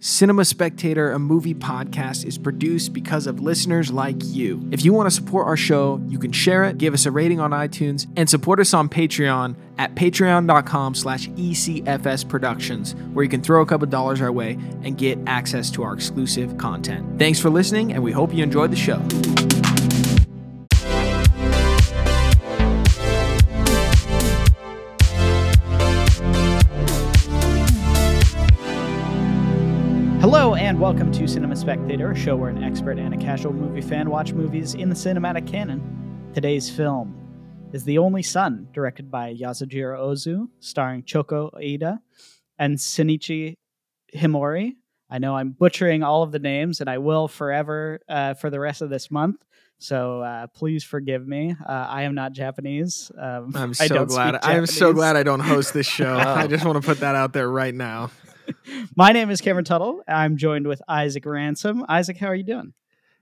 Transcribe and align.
Cinema 0.00 0.44
Spectator, 0.44 1.10
a 1.10 1.18
movie 1.18 1.54
podcast, 1.54 2.24
is 2.24 2.38
produced 2.38 2.92
because 2.92 3.26
of 3.26 3.40
listeners 3.40 3.90
like 3.90 4.14
you. 4.20 4.64
If 4.70 4.84
you 4.84 4.92
want 4.92 5.08
to 5.08 5.10
support 5.10 5.48
our 5.48 5.56
show, 5.56 6.00
you 6.06 6.20
can 6.20 6.30
share 6.30 6.62
it, 6.62 6.78
give 6.78 6.94
us 6.94 7.04
a 7.04 7.10
rating 7.10 7.40
on 7.40 7.50
iTunes, 7.50 8.06
and 8.16 8.30
support 8.30 8.60
us 8.60 8.72
on 8.72 8.88
Patreon 8.88 9.56
at 9.76 9.96
patreon.com 9.96 10.94
slash 10.94 11.28
ECFS 11.30 12.28
Productions, 12.28 12.94
where 13.12 13.24
you 13.24 13.28
can 13.28 13.42
throw 13.42 13.60
a 13.60 13.66
couple 13.66 13.88
dollars 13.88 14.20
our 14.20 14.30
way 14.30 14.52
and 14.84 14.96
get 14.96 15.18
access 15.26 15.68
to 15.72 15.82
our 15.82 15.94
exclusive 15.94 16.56
content. 16.58 17.18
Thanks 17.18 17.40
for 17.40 17.50
listening, 17.50 17.92
and 17.92 18.00
we 18.00 18.12
hope 18.12 18.32
you 18.32 18.44
enjoyed 18.44 18.70
the 18.70 18.76
show. 18.76 19.02
And 30.78 30.82
welcome 30.84 31.10
to 31.10 31.26
Cinema 31.26 31.56
Spectator, 31.56 32.12
a 32.12 32.14
show 32.14 32.36
where 32.36 32.50
an 32.50 32.62
expert 32.62 33.00
and 33.00 33.12
a 33.12 33.16
casual 33.16 33.52
movie 33.52 33.80
fan 33.80 34.08
watch 34.08 34.32
movies 34.32 34.74
in 34.74 34.88
the 34.88 34.94
cinematic 34.94 35.44
canon. 35.44 36.30
Today's 36.32 36.70
film 36.70 37.16
is 37.72 37.82
The 37.82 37.98
Only 37.98 38.22
Son, 38.22 38.68
directed 38.72 39.10
by 39.10 39.34
Yasujiro 39.34 39.98
Ozu, 39.98 40.46
starring 40.60 41.02
Choko 41.02 41.50
Aida 41.56 42.00
and 42.60 42.76
Shinichi 42.76 43.56
Himori. 44.14 44.76
I 45.10 45.18
know 45.18 45.34
I'm 45.34 45.50
butchering 45.50 46.04
all 46.04 46.22
of 46.22 46.30
the 46.30 46.38
names, 46.38 46.80
and 46.80 46.88
I 46.88 46.98
will 46.98 47.26
forever 47.26 47.98
uh, 48.08 48.34
for 48.34 48.48
the 48.48 48.60
rest 48.60 48.80
of 48.80 48.88
this 48.88 49.10
month. 49.10 49.44
So 49.78 50.20
uh, 50.20 50.46
please 50.46 50.84
forgive 50.84 51.26
me. 51.26 51.56
Uh, 51.66 51.72
I 51.72 52.02
am 52.02 52.14
not 52.14 52.34
Japanese. 52.34 53.10
Um, 53.18 53.50
I'm 53.56 53.74
so 53.74 54.04
glad. 54.04 54.38
I'm 54.44 54.66
so 54.66 54.92
glad 54.92 55.16
I 55.16 55.24
don't 55.24 55.40
host 55.40 55.74
this 55.74 55.88
show. 55.88 56.14
I 56.18 56.46
just 56.46 56.64
want 56.64 56.80
to 56.80 56.86
put 56.86 57.00
that 57.00 57.16
out 57.16 57.32
there 57.32 57.50
right 57.50 57.74
now. 57.74 58.12
My 58.96 59.12
name 59.12 59.30
is 59.30 59.40
Cameron 59.40 59.64
Tuttle. 59.64 60.02
I'm 60.08 60.36
joined 60.36 60.66
with 60.66 60.80
Isaac 60.88 61.24
Ransom. 61.26 61.84
Isaac, 61.88 62.16
how 62.18 62.26
are 62.28 62.34
you 62.34 62.44
doing? 62.44 62.72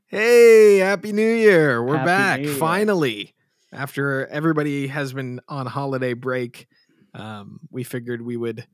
Hey, 0.07 0.79
happy 0.79 1.13
new 1.13 1.35
year. 1.35 1.83
We're 1.83 1.97
Happy 1.97 2.07
back 2.07 2.41
Year. 2.41 2.55
finally. 2.55 3.35
After 3.73 4.27
everybody 4.29 4.87
has 4.87 5.13
been 5.13 5.41
on 5.49 5.67
holiday 5.67 6.15
break, 6.15 6.69
um, 7.15 7.61
we 7.71 7.83
figured 7.83 8.23
we 8.23 8.37
would 8.37 8.67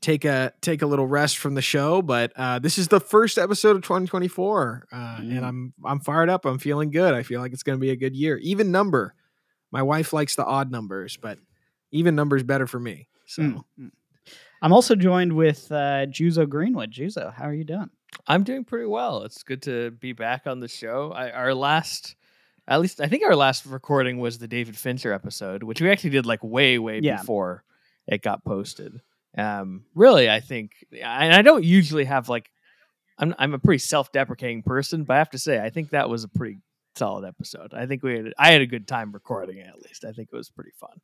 take 0.00 0.24
a 0.24 0.52
take 0.60 0.80
a 0.82 0.86
little 0.86 1.06
rest 1.08 1.38
from 1.38 1.54
the 1.54 1.62
show, 1.62 2.00
but 2.02 2.32
uh, 2.36 2.58
this 2.60 2.78
is 2.78 2.86
the 2.88 3.00
first 3.00 3.36
episode 3.36 3.74
of 3.76 3.82
2024 3.82 4.86
uh, 4.92 4.96
Mm. 4.96 5.36
and 5.36 5.44
I'm 5.44 5.72
I'm 5.84 5.98
fired 6.00 6.30
up. 6.30 6.44
I'm 6.44 6.58
feeling 6.58 6.90
good. 6.90 7.12
I 7.14 7.24
feel 7.24 7.40
like 7.40 7.52
it's 7.52 7.64
going 7.64 7.76
to 7.76 7.80
be 7.80 7.90
a 7.90 7.96
good 7.96 8.14
year. 8.14 8.38
Even 8.38 8.70
number. 8.70 9.14
My 9.72 9.82
wife 9.82 10.12
likes 10.14 10.34
the 10.36 10.44
odd 10.46 10.70
numbers, 10.70 11.18
but 11.18 11.38
even 11.90 12.14
numbers 12.14 12.42
better 12.42 12.66
for 12.66 12.78
me. 12.80 13.08
So, 13.26 13.42
Mm, 13.42 13.62
mm. 13.78 13.90
I'm 14.62 14.72
also 14.72 14.94
joined 14.94 15.32
with 15.34 15.70
uh, 15.70 16.06
Juzo 16.06 16.48
Greenwood. 16.48 16.92
Juzo, 16.92 17.32
how 17.32 17.44
are 17.44 17.54
you 17.54 17.64
doing? 17.64 17.90
I'm 18.26 18.42
doing 18.42 18.64
pretty 18.64 18.86
well. 18.86 19.22
It's 19.22 19.42
good 19.42 19.62
to 19.62 19.90
be 19.92 20.12
back 20.12 20.46
on 20.46 20.60
the 20.60 20.68
show. 20.68 21.12
I, 21.12 21.30
our 21.30 21.54
last, 21.54 22.16
at 22.66 22.80
least 22.80 23.00
I 23.00 23.06
think 23.06 23.22
our 23.24 23.36
last 23.36 23.66
recording 23.66 24.18
was 24.18 24.38
the 24.38 24.48
David 24.48 24.76
Fincher 24.76 25.12
episode, 25.12 25.62
which 25.62 25.80
we 25.80 25.90
actually 25.90 26.10
did 26.10 26.26
like 26.26 26.42
way, 26.42 26.78
way 26.78 27.00
Yeah. 27.02 27.18
before 27.18 27.62
it 28.06 28.22
got 28.22 28.44
posted. 28.44 29.00
Um, 29.36 29.84
really, 29.94 30.28
I 30.28 30.40
think, 30.40 30.72
and 30.92 31.32
I 31.32 31.42
don't 31.42 31.62
usually 31.64 32.04
have 32.06 32.28
like, 32.28 32.50
I'm 33.18 33.34
I'm 33.38 33.52
a 33.54 33.58
pretty 33.58 33.78
self-deprecating 33.78 34.62
person, 34.62 35.04
but 35.04 35.14
I 35.14 35.18
have 35.18 35.30
to 35.30 35.38
say, 35.38 35.60
I 35.60 35.70
think 35.70 35.90
that 35.90 36.08
was 36.08 36.24
a 36.24 36.28
pretty 36.28 36.58
solid 36.96 37.26
episode. 37.26 37.74
I 37.74 37.86
think 37.86 38.02
we 38.02 38.16
had, 38.16 38.32
I 38.38 38.50
had 38.52 38.62
a 38.62 38.66
good 38.66 38.88
time 38.88 39.12
recording 39.12 39.58
it. 39.58 39.66
At 39.68 39.82
least 39.82 40.04
I 40.04 40.12
think 40.12 40.30
it 40.32 40.36
was 40.36 40.50
pretty 40.50 40.72
fun. 40.80 41.00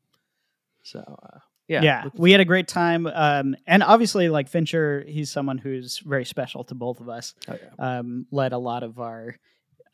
So 0.82 1.00
uh, 1.00 1.38
yeah, 1.69 1.83
Yeah, 1.83 2.05
we 2.15 2.33
had 2.33 2.41
a 2.41 2.45
great 2.45 2.69
time. 2.69 3.07
Um, 3.07 3.57
and 3.67 3.83
obviously, 3.83 4.29
like 4.29 4.48
Fincher, 4.48 5.05
he's 5.07 5.31
someone 5.31 5.59
who's 5.59 5.98
very 5.98 6.25
special 6.25 6.65
to 6.65 6.75
both 6.75 7.01
of 7.01 7.09
us. 7.09 7.34
oh, 7.48 7.56
yeah. 7.79 7.98
Um, 7.98 8.27
led 8.31 8.53
a 8.53 8.59
lot 8.59 8.83
of 8.83 8.98
our 8.98 9.37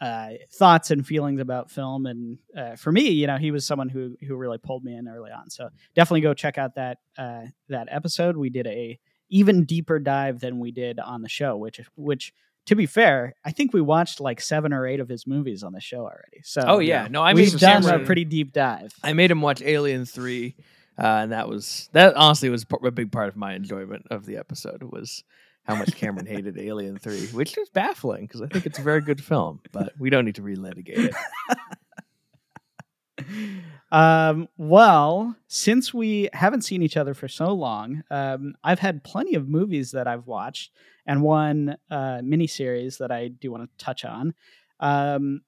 uh, 0.00 0.30
thoughts 0.52 0.90
and 0.90 1.06
feelings 1.06 1.40
about 1.40 1.70
film, 1.70 2.06
and 2.06 2.38
uh, 2.56 2.74
for 2.76 2.90
me, 2.90 3.10
you 3.10 3.26
know, 3.26 3.36
he 3.36 3.50
was 3.50 3.66
someone 3.66 3.88
who 3.90 4.16
who 4.26 4.34
really 4.34 4.58
pulled 4.58 4.82
me 4.82 4.94
in 4.96 5.06
early 5.06 5.30
on. 5.30 5.50
So 5.50 5.68
definitely 5.94 6.22
go 6.22 6.32
check 6.34 6.56
out 6.58 6.76
that 6.76 6.98
uh, 7.18 7.42
that 7.68 7.88
episode. 7.90 8.36
We 8.36 8.48
did 8.50 8.66
a 8.66 8.98
even 9.28 9.64
deeper 9.64 9.98
dive 9.98 10.40
than 10.40 10.58
we 10.58 10.72
did 10.72 10.98
on 10.98 11.22
the 11.22 11.28
show, 11.28 11.56
which 11.56 11.80
which. 11.96 12.32
To 12.66 12.76
be 12.76 12.84
fair, 12.86 13.34
I 13.42 13.50
think 13.52 13.72
we 13.72 13.80
watched 13.80 14.20
like 14.20 14.40
seven 14.40 14.72
or 14.74 14.86
eight 14.86 15.00
of 15.00 15.08
his 15.08 15.26
movies 15.26 15.62
on 15.64 15.72
the 15.72 15.80
show 15.80 16.00
already. 16.02 16.42
So 16.44 16.60
Oh 16.64 16.78
yeah, 16.78 17.08
no, 17.10 17.20
I 17.22 17.32
we've 17.32 17.52
made 17.54 17.58
done 17.58 17.82
Cameron- 17.82 18.02
a 18.02 18.04
pretty 18.04 18.24
deep 18.26 18.52
dive. 18.52 18.92
I 19.02 19.14
made 19.14 19.30
him 19.30 19.40
watch 19.40 19.60
Alien 19.62 20.04
Three, 20.04 20.54
uh, 20.98 21.22
and 21.22 21.32
that 21.32 21.48
was 21.48 21.88
that. 21.92 22.14
Honestly, 22.16 22.48
was 22.50 22.66
a 22.84 22.90
big 22.90 23.12
part 23.12 23.28
of 23.28 23.36
my 23.36 23.54
enjoyment 23.54 24.06
of 24.10 24.26
the 24.26 24.36
episode 24.36 24.82
was 24.82 25.24
how 25.64 25.74
much 25.74 25.94
Cameron 25.96 26.26
hated 26.26 26.58
Alien 26.58 26.98
Three, 26.98 27.26
which 27.28 27.56
is 27.58 27.68
baffling 27.68 28.26
because 28.26 28.42
I 28.42 28.46
think 28.46 28.66
it's 28.66 28.78
a 28.78 28.82
very 28.82 29.00
good 29.00 29.22
film. 29.22 29.60
But 29.72 29.92
we 29.98 30.10
don't 30.10 30.24
need 30.24 30.36
to 30.36 30.42
relitigate 30.42 31.12
it. 31.12 31.14
Um, 33.92 34.48
well, 34.56 35.36
since 35.48 35.92
we 35.92 36.28
haven't 36.32 36.62
seen 36.62 36.82
each 36.82 36.96
other 36.96 37.14
for 37.14 37.28
so 37.28 37.52
long, 37.52 38.02
um, 38.10 38.54
I've 38.62 38.78
had 38.78 39.02
plenty 39.02 39.34
of 39.34 39.48
movies 39.48 39.90
that 39.92 40.06
I've 40.06 40.26
watched 40.26 40.70
and 41.06 41.22
one 41.22 41.76
uh, 41.90 42.20
miniseries 42.22 42.98
that 42.98 43.10
I 43.10 43.28
do 43.28 43.50
want 43.50 43.64
to 43.64 43.84
touch 43.84 44.04
on. 44.04 44.34
Um, 44.78 45.42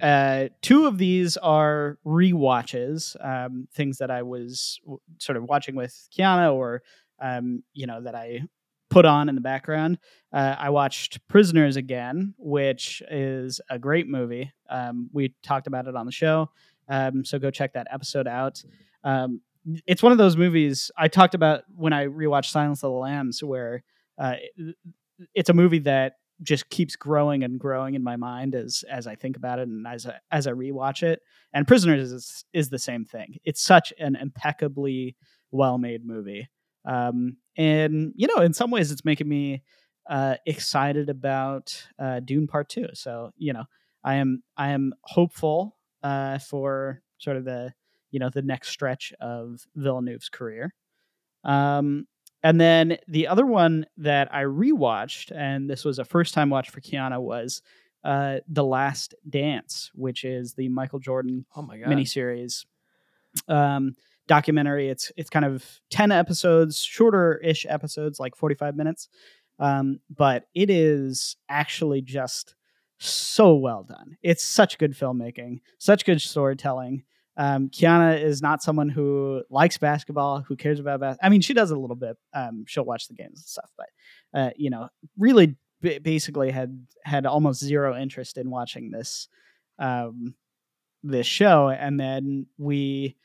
uh, 0.00 0.48
two 0.62 0.86
of 0.86 0.98
these 0.98 1.36
are 1.36 1.98
rewatches, 2.04 3.16
um, 3.24 3.68
things 3.72 3.98
that 3.98 4.10
I 4.10 4.22
was 4.22 4.80
w- 4.84 5.00
sort 5.18 5.36
of 5.36 5.44
watching 5.44 5.74
with 5.74 6.08
Kiana 6.16 6.52
or, 6.54 6.82
um, 7.20 7.62
you 7.72 7.86
know, 7.86 8.02
that 8.02 8.14
I 8.14 8.42
put 8.90 9.04
on 9.04 9.28
in 9.28 9.34
the 9.34 9.40
background. 9.40 9.98
Uh, 10.32 10.54
I 10.58 10.70
watched 10.70 11.26
Prisoners 11.28 11.76
again, 11.76 12.34
which 12.38 13.02
is 13.10 13.60
a 13.70 13.78
great 13.78 14.06
movie. 14.08 14.52
Um, 14.68 15.10
we 15.12 15.34
talked 15.42 15.66
about 15.66 15.86
it 15.86 15.96
on 15.96 16.06
the 16.06 16.12
show. 16.12 16.50
Um, 16.88 17.24
so 17.24 17.38
go 17.38 17.50
check 17.50 17.72
that 17.72 17.88
episode 17.90 18.28
out. 18.28 18.62
Um, 19.02 19.40
it's 19.86 20.02
one 20.02 20.12
of 20.12 20.18
those 20.18 20.36
movies 20.36 20.90
I 20.96 21.08
talked 21.08 21.34
about 21.34 21.64
when 21.74 21.92
I 21.92 22.06
rewatched 22.06 22.50
Silence 22.50 22.82
of 22.84 22.92
the 22.92 22.98
Lambs, 22.98 23.42
where 23.42 23.82
uh, 24.18 24.34
it's 25.34 25.50
a 25.50 25.54
movie 25.54 25.80
that 25.80 26.18
just 26.42 26.68
keeps 26.68 26.96
growing 26.96 27.42
and 27.44 27.58
growing 27.58 27.94
in 27.94 28.02
my 28.02 28.16
mind 28.16 28.54
as 28.54 28.84
as 28.90 29.06
I 29.06 29.14
think 29.14 29.36
about 29.36 29.58
it 29.58 29.68
and 29.68 29.86
as 29.86 30.06
I, 30.06 30.16
as 30.30 30.46
I 30.46 30.52
rewatch 30.52 31.02
it. 31.02 31.20
And 31.52 31.66
Prisoners 31.66 32.12
is 32.12 32.44
is 32.52 32.68
the 32.68 32.78
same 32.78 33.04
thing. 33.04 33.36
It's 33.44 33.62
such 33.62 33.92
an 33.98 34.16
impeccably 34.16 35.16
well 35.50 35.78
made 35.78 36.04
movie, 36.04 36.48
um, 36.84 37.36
and 37.56 38.12
you 38.16 38.28
know, 38.34 38.42
in 38.42 38.52
some 38.52 38.70
ways, 38.70 38.92
it's 38.92 39.04
making 39.04 39.28
me 39.28 39.62
uh, 40.08 40.36
excited 40.46 41.08
about 41.08 41.86
uh, 41.98 42.20
Dune 42.20 42.46
Part 42.46 42.68
Two. 42.68 42.88
So 42.94 43.32
you 43.36 43.52
know, 43.52 43.64
I 44.04 44.14
am 44.14 44.42
I 44.56 44.70
am 44.70 44.94
hopeful 45.02 45.76
uh, 46.02 46.38
for 46.38 47.02
sort 47.18 47.36
of 47.36 47.44
the 47.44 47.72
you 48.10 48.20
know 48.20 48.30
the 48.30 48.42
next 48.42 48.68
stretch 48.68 49.12
of 49.20 49.66
Villeneuve's 49.74 50.28
career. 50.28 50.74
Um, 51.44 52.06
and 52.46 52.60
then 52.60 52.98
the 53.08 53.26
other 53.26 53.44
one 53.44 53.86
that 53.96 54.32
I 54.32 54.44
rewatched, 54.44 55.32
and 55.34 55.68
this 55.68 55.84
was 55.84 55.98
a 55.98 56.04
first 56.04 56.32
time 56.32 56.48
watch 56.48 56.70
for 56.70 56.80
Kiana, 56.80 57.20
was 57.20 57.60
uh, 58.04 58.36
The 58.46 58.62
Last 58.62 59.16
Dance, 59.28 59.90
which 59.96 60.24
is 60.24 60.54
the 60.54 60.68
Michael 60.68 61.00
Jordan 61.00 61.44
Oh 61.56 61.62
my 61.62 61.76
god! 61.76 61.88
miniseries 61.88 62.64
um, 63.48 63.96
documentary. 64.28 64.88
It's 64.88 65.10
it's 65.16 65.28
kind 65.28 65.44
of 65.44 65.64
ten 65.90 66.12
episodes, 66.12 66.78
shorter 66.78 67.38
ish 67.38 67.66
episodes, 67.68 68.20
like 68.20 68.36
forty 68.36 68.54
five 68.54 68.76
minutes, 68.76 69.08
um, 69.58 69.98
but 70.08 70.46
it 70.54 70.70
is 70.70 71.36
actually 71.48 72.00
just 72.00 72.54
so 72.98 73.56
well 73.56 73.82
done. 73.82 74.18
It's 74.22 74.44
such 74.44 74.78
good 74.78 74.92
filmmaking, 74.92 75.62
such 75.78 76.04
good 76.04 76.22
storytelling. 76.22 77.02
Um, 77.36 77.68
Kiana 77.68 78.22
is 78.22 78.40
not 78.40 78.62
someone 78.62 78.88
who 78.88 79.42
likes 79.50 79.76
basketball, 79.78 80.40
who 80.40 80.56
cares 80.56 80.80
about 80.80 81.00
basketball. 81.00 81.26
I 81.26 81.30
mean, 81.30 81.42
she 81.42 81.54
does 81.54 81.70
a 81.70 81.76
little 81.76 81.96
bit. 81.96 82.16
Um, 82.32 82.64
she'll 82.66 82.84
watch 82.84 83.08
the 83.08 83.14
games 83.14 83.40
and 83.40 83.46
stuff, 83.46 83.70
but 83.76 83.88
uh, 84.34 84.50
you 84.56 84.70
know, 84.70 84.88
really 85.18 85.56
b- 85.80 85.98
basically 85.98 86.50
had 86.50 86.86
had 87.04 87.26
almost 87.26 87.62
zero 87.62 87.96
interest 87.96 88.38
in 88.38 88.50
watching 88.50 88.90
this 88.90 89.28
um, 89.78 90.34
this 91.02 91.26
show, 91.26 91.68
and 91.68 92.00
then 92.00 92.46
we 92.58 93.16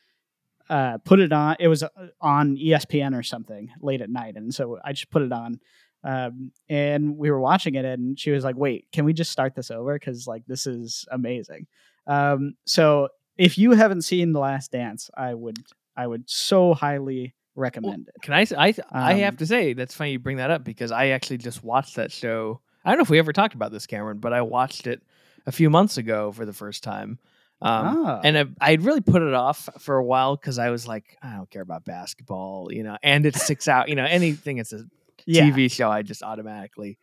uh, 0.69 0.97
put 0.99 1.19
it 1.19 1.31
on. 1.31 1.55
It 1.59 1.67
was 1.67 1.83
uh, 1.83 1.89
on 2.19 2.57
ESPN 2.57 3.17
or 3.17 3.23
something 3.23 3.69
late 3.81 4.01
at 4.01 4.09
night, 4.09 4.35
and 4.35 4.53
so 4.53 4.79
I 4.83 4.93
just 4.93 5.09
put 5.09 5.21
it 5.21 5.31
on. 5.31 5.59
Um, 6.03 6.51
and 6.67 7.17
we 7.17 7.29
were 7.29 7.39
watching 7.39 7.75
it, 7.75 7.85
and 7.85 8.19
she 8.19 8.31
was 8.31 8.43
like, 8.43 8.55
"Wait, 8.55 8.87
can 8.91 9.05
we 9.05 9.13
just 9.13 9.31
start 9.31 9.55
this 9.55 9.71
over? 9.71 9.93
Because 9.93 10.27
like 10.27 10.43
this 10.47 10.67
is 10.67 11.05
amazing." 11.11 11.67
Um, 12.07 12.55
so 12.65 13.09
if 13.37 13.57
you 13.57 13.71
haven't 13.71 14.01
seen 14.03 14.31
The 14.33 14.39
Last 14.39 14.71
Dance, 14.71 15.09
I 15.15 15.33
would 15.33 15.59
I 15.95 16.07
would 16.07 16.29
so 16.29 16.73
highly 16.73 17.35
recommend 17.55 18.07
it. 18.07 18.21
Can 18.21 18.33
I? 18.33 18.39
have 18.45 18.79
Um, 18.79 18.85
I 18.91 19.13
have 19.15 19.37
to 19.37 19.45
say 19.45 19.73
that's 19.73 19.93
funny 19.93 20.11
you 20.13 20.19
bring 20.19 20.37
that 20.37 20.51
up 20.51 20.63
because 20.63 20.91
I 20.91 21.07
actually 21.07 21.37
just 21.37 21.63
watched 21.63 21.95
that 21.95 22.11
show. 22.11 22.61
I 22.83 22.89
don't 22.89 22.97
know 22.97 23.03
if 23.03 23.09
we 23.09 23.19
ever 23.19 23.33
talked 23.33 23.53
about 23.53 23.71
this, 23.71 23.85
Cameron, 23.85 24.19
but 24.19 24.33
I 24.33 24.41
watched 24.41 24.87
it 24.87 25.01
a 25.45 25.51
few 25.51 25.69
months 25.69 25.97
ago 25.97 26.31
for 26.31 26.45
the 26.45 26.53
first 26.53 26.83
time. 26.83 27.19
Um, 27.61 28.05
Ah. 28.05 28.21
And 28.23 28.37
I, 28.37 28.45
I'd 28.59 28.81
really 28.83 29.01
put 29.01 29.21
it 29.21 29.33
off 29.35 29.69
for 29.79 29.97
a 29.97 30.03
while 30.03 30.35
because 30.35 30.57
I 30.57 30.71
was 30.71 30.87
like, 30.87 31.17
I 31.21 31.35
don't 31.35 31.49
care 31.49 31.61
about 31.61 31.85
basketball, 31.85 32.69
you 32.71 32.81
know, 32.83 32.97
and 33.03 33.23
it 33.25 33.35
sticks 33.35 33.67
out, 33.67 33.87
you 33.89 33.95
know, 33.95 34.05
anything 34.05 34.57
that's 34.57 34.73
a 34.73 34.83
Yeah. 35.27 35.43
TV 35.51 35.69
show, 35.69 35.91
I 35.91 36.01
just 36.01 36.23
automatically 36.23 36.97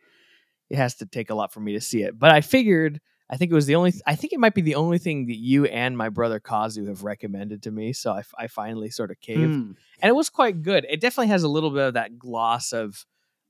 it 0.69 0.75
has 0.77 0.95
to 0.95 1.05
take 1.05 1.29
a 1.29 1.33
lot 1.35 1.53
for 1.53 1.61
me 1.61 1.73
to 1.73 1.81
see 1.81 2.01
it. 2.03 2.17
But 2.19 2.31
I 2.31 2.41
figured 2.41 2.99
I 3.29 3.37
think 3.37 3.51
it 3.51 3.55
was 3.55 3.65
the 3.67 3.75
only 3.75 3.93
I 4.07 4.15
think 4.15 4.33
it 4.33 4.39
might 4.39 4.55
be 4.55 4.61
the 4.61 4.75
only 4.75 4.97
thing 4.97 5.27
that 5.27 5.37
you 5.37 5.65
and 5.65 5.97
my 5.97 6.09
brother 6.09 6.39
Kazu 6.39 6.85
have 6.87 7.03
recommended 7.03 7.61
to 7.63 7.71
me. 7.71 7.93
So 7.93 8.11
I, 8.11 8.23
I 8.37 8.47
finally 8.47 8.89
sort 8.89 9.11
of 9.11 9.19
caved, 9.21 9.41
Mm. 9.41 9.75
and 10.01 10.09
it 10.09 10.15
was 10.15 10.29
quite 10.29 10.61
good. 10.63 10.85
It 10.89 10.99
definitely 10.99 11.27
has 11.29 11.43
a 11.43 11.47
little 11.49 11.69
bit 11.69 11.87
of 11.89 11.93
that 11.93 12.17
gloss 12.17 12.71
of 12.73 13.05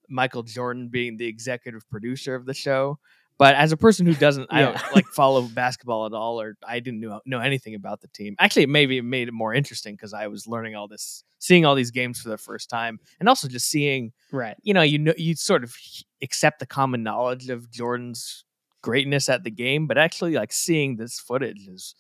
Michael 0.10 0.44
Jordan 0.44 0.90
being 0.90 1.18
the 1.18 1.28
executive 1.28 1.88
producer 1.90 2.36
of 2.36 2.46
the 2.46 2.54
show. 2.54 3.00
But 3.38 3.56
as 3.56 3.72
a 3.72 3.78
person 3.78 4.06
who 4.06 4.14
doesn't, 4.16 4.48
I 4.52 4.64
don't 4.64 4.78
like 4.96 5.06
follow 5.08 5.44
basketball 5.44 6.06
at 6.06 6.12
all, 6.12 6.42
or 6.42 6.58
I 6.68 6.82
didn't 6.82 7.00
know 7.00 7.22
know 7.26 7.40
anything 7.40 7.74
about 7.74 8.02
the 8.02 8.10
team. 8.10 8.36
Actually, 8.38 8.64
it 8.64 8.70
maybe 8.70 8.98
it 8.98 9.04
made 9.04 9.30
it 9.30 9.34
more 9.34 9.54
interesting 9.54 9.96
because 9.96 10.14
I 10.14 10.28
was 10.28 10.46
learning 10.46 10.76
all 10.76 10.90
this, 10.90 11.24
seeing 11.38 11.64
all 11.66 11.74
these 11.76 11.92
games 11.92 12.20
for 12.20 12.28
the 12.28 12.38
first 12.38 12.70
time, 12.70 13.00
and 13.18 13.30
also 13.30 13.48
just 13.48 13.70
seeing 13.70 14.12
Right. 14.34 14.58
you 14.62 14.74
know, 14.74 14.82
you 14.82 14.98
know, 15.00 15.14
you 15.18 15.36
sort 15.36 15.64
of 15.64 15.74
accept 16.22 16.60
the 16.60 16.66
common 16.66 17.02
knowledge 17.02 17.48
of 17.50 17.72
Jordan's 17.72 18.44
greatness 18.82 19.30
at 19.30 19.44
the 19.44 19.52
game, 19.52 19.88
but 19.88 19.98
actually, 19.98 20.34
like 20.34 20.52
seeing 20.54 20.96
this 20.96 21.20
footage 21.20 21.68
is 21.68 21.96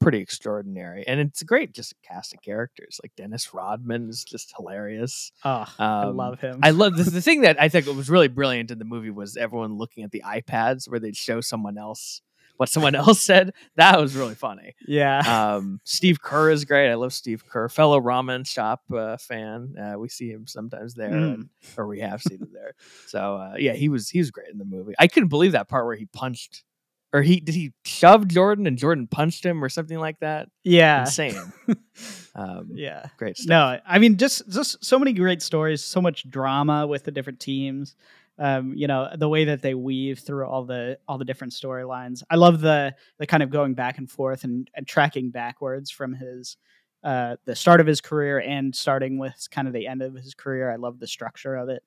pretty 0.00 0.18
extraordinary, 0.18 1.04
and 1.06 1.20
it's 1.20 1.42
great. 1.42 1.72
Just 1.74 1.92
a 1.92 2.08
cast 2.08 2.32
of 2.32 2.40
characters 2.42 2.98
like 3.02 3.12
Dennis 3.16 3.52
Rodman 3.52 4.08
is 4.08 4.24
just 4.24 4.52
hilarious. 4.56 5.30
Oh, 5.44 5.66
I 5.78 6.04
Um, 6.04 6.16
love 6.16 6.40
him. 6.40 6.60
I 6.62 6.70
love 6.70 6.96
the, 6.98 7.04
the 7.04 7.20
thing 7.20 7.42
that 7.42 7.60
I 7.60 7.68
think 7.68 7.86
was 7.86 8.08
really 8.08 8.28
brilliant 8.28 8.70
in 8.70 8.78
the 8.78 8.84
movie 8.86 9.10
was 9.10 9.36
everyone 9.36 9.76
looking 9.76 10.04
at 10.04 10.10
the 10.10 10.22
iPads 10.26 10.88
where 10.88 11.00
they'd 11.00 11.16
show 11.16 11.40
someone 11.42 11.76
else 11.76 12.22
what 12.60 12.68
someone 12.68 12.94
else 13.06 13.20
said. 13.22 13.52
That 13.76 13.98
was 13.98 14.14
really 14.14 14.34
funny. 14.34 14.74
yeah. 14.86 15.54
Um, 15.56 15.80
Steve 15.84 16.20
Kerr 16.20 16.50
is 16.50 16.66
great. 16.66 16.90
I 16.90 16.94
love 16.94 17.12
Steve 17.14 17.42
Kerr, 17.48 17.68
fellow 17.70 17.98
ramen 18.00 18.46
shop 18.46 18.82
uh, 18.94 19.16
fan. 19.16 19.74
Uh, 19.76 19.98
we 19.98 20.08
see 20.10 20.28
him 20.28 20.46
sometimes 20.46 20.94
there, 20.94 21.10
Mm. 21.10 21.34
and, 21.34 21.48
or 21.78 21.86
we 21.86 22.00
have 22.00 22.20
seen 22.22 22.38
him 22.40 22.50
there. 22.52 22.74
So 23.06 23.36
uh, 23.36 23.54
yeah, 23.58 23.72
he 23.72 23.88
was 23.88 24.10
he 24.10 24.18
was 24.18 24.30
great 24.30 24.50
in 24.52 24.58
the 24.58 24.64
movie. 24.66 24.92
I 24.98 25.06
couldn't 25.08 25.30
believe 25.30 25.52
that 25.52 25.68
part 25.70 25.86
where 25.86 25.96
he 25.96 26.04
punched, 26.06 26.62
or 27.14 27.22
he 27.22 27.40
did 27.40 27.54
he 27.54 27.72
shove 27.86 28.28
Jordan 28.28 28.66
and 28.66 28.76
Jordan 28.76 29.06
punched 29.06 29.44
him 29.44 29.64
or 29.64 29.68
something 29.70 29.98
like 29.98 30.20
that. 30.20 30.48
yeah. 30.62 31.00
Insane. 31.00 31.34
Um, 32.34 32.70
Yeah. 32.74 33.06
Great 33.16 33.36
stuff. 33.36 33.48
No, 33.48 33.80
I 33.86 33.98
mean 33.98 34.16
just 34.16 34.48
just 34.50 34.84
so 34.84 34.98
many 34.98 35.12
great 35.12 35.42
stories, 35.42 35.82
so 35.82 36.00
much 36.00 36.28
drama 36.28 36.86
with 36.86 37.04
the 37.04 37.10
different 37.10 37.40
teams. 37.40 37.96
Um, 38.40 38.72
you 38.74 38.86
know, 38.86 39.10
the 39.16 39.28
way 39.28 39.44
that 39.44 39.60
they 39.60 39.74
weave 39.74 40.20
through 40.20 40.46
all 40.46 40.64
the 40.64 40.98
all 41.06 41.18
the 41.18 41.26
different 41.26 41.52
storylines. 41.52 42.22
I 42.30 42.36
love 42.36 42.60
the 42.60 42.94
the 43.18 43.26
kind 43.26 43.42
of 43.42 43.50
going 43.50 43.74
back 43.74 43.98
and 43.98 44.10
forth 44.10 44.44
and, 44.44 44.68
and 44.74 44.86
tracking 44.86 45.30
backwards 45.30 45.90
from 45.90 46.14
his 46.14 46.56
uh 47.04 47.36
the 47.44 47.54
start 47.54 47.80
of 47.80 47.86
his 47.86 48.00
career 48.00 48.40
and 48.40 48.74
starting 48.74 49.18
with 49.18 49.46
kind 49.50 49.68
of 49.68 49.74
the 49.74 49.86
end 49.86 50.00
of 50.02 50.14
his 50.14 50.34
career. 50.34 50.70
I 50.70 50.76
love 50.76 50.98
the 50.98 51.06
structure 51.06 51.54
of 51.54 51.68
it. 51.68 51.82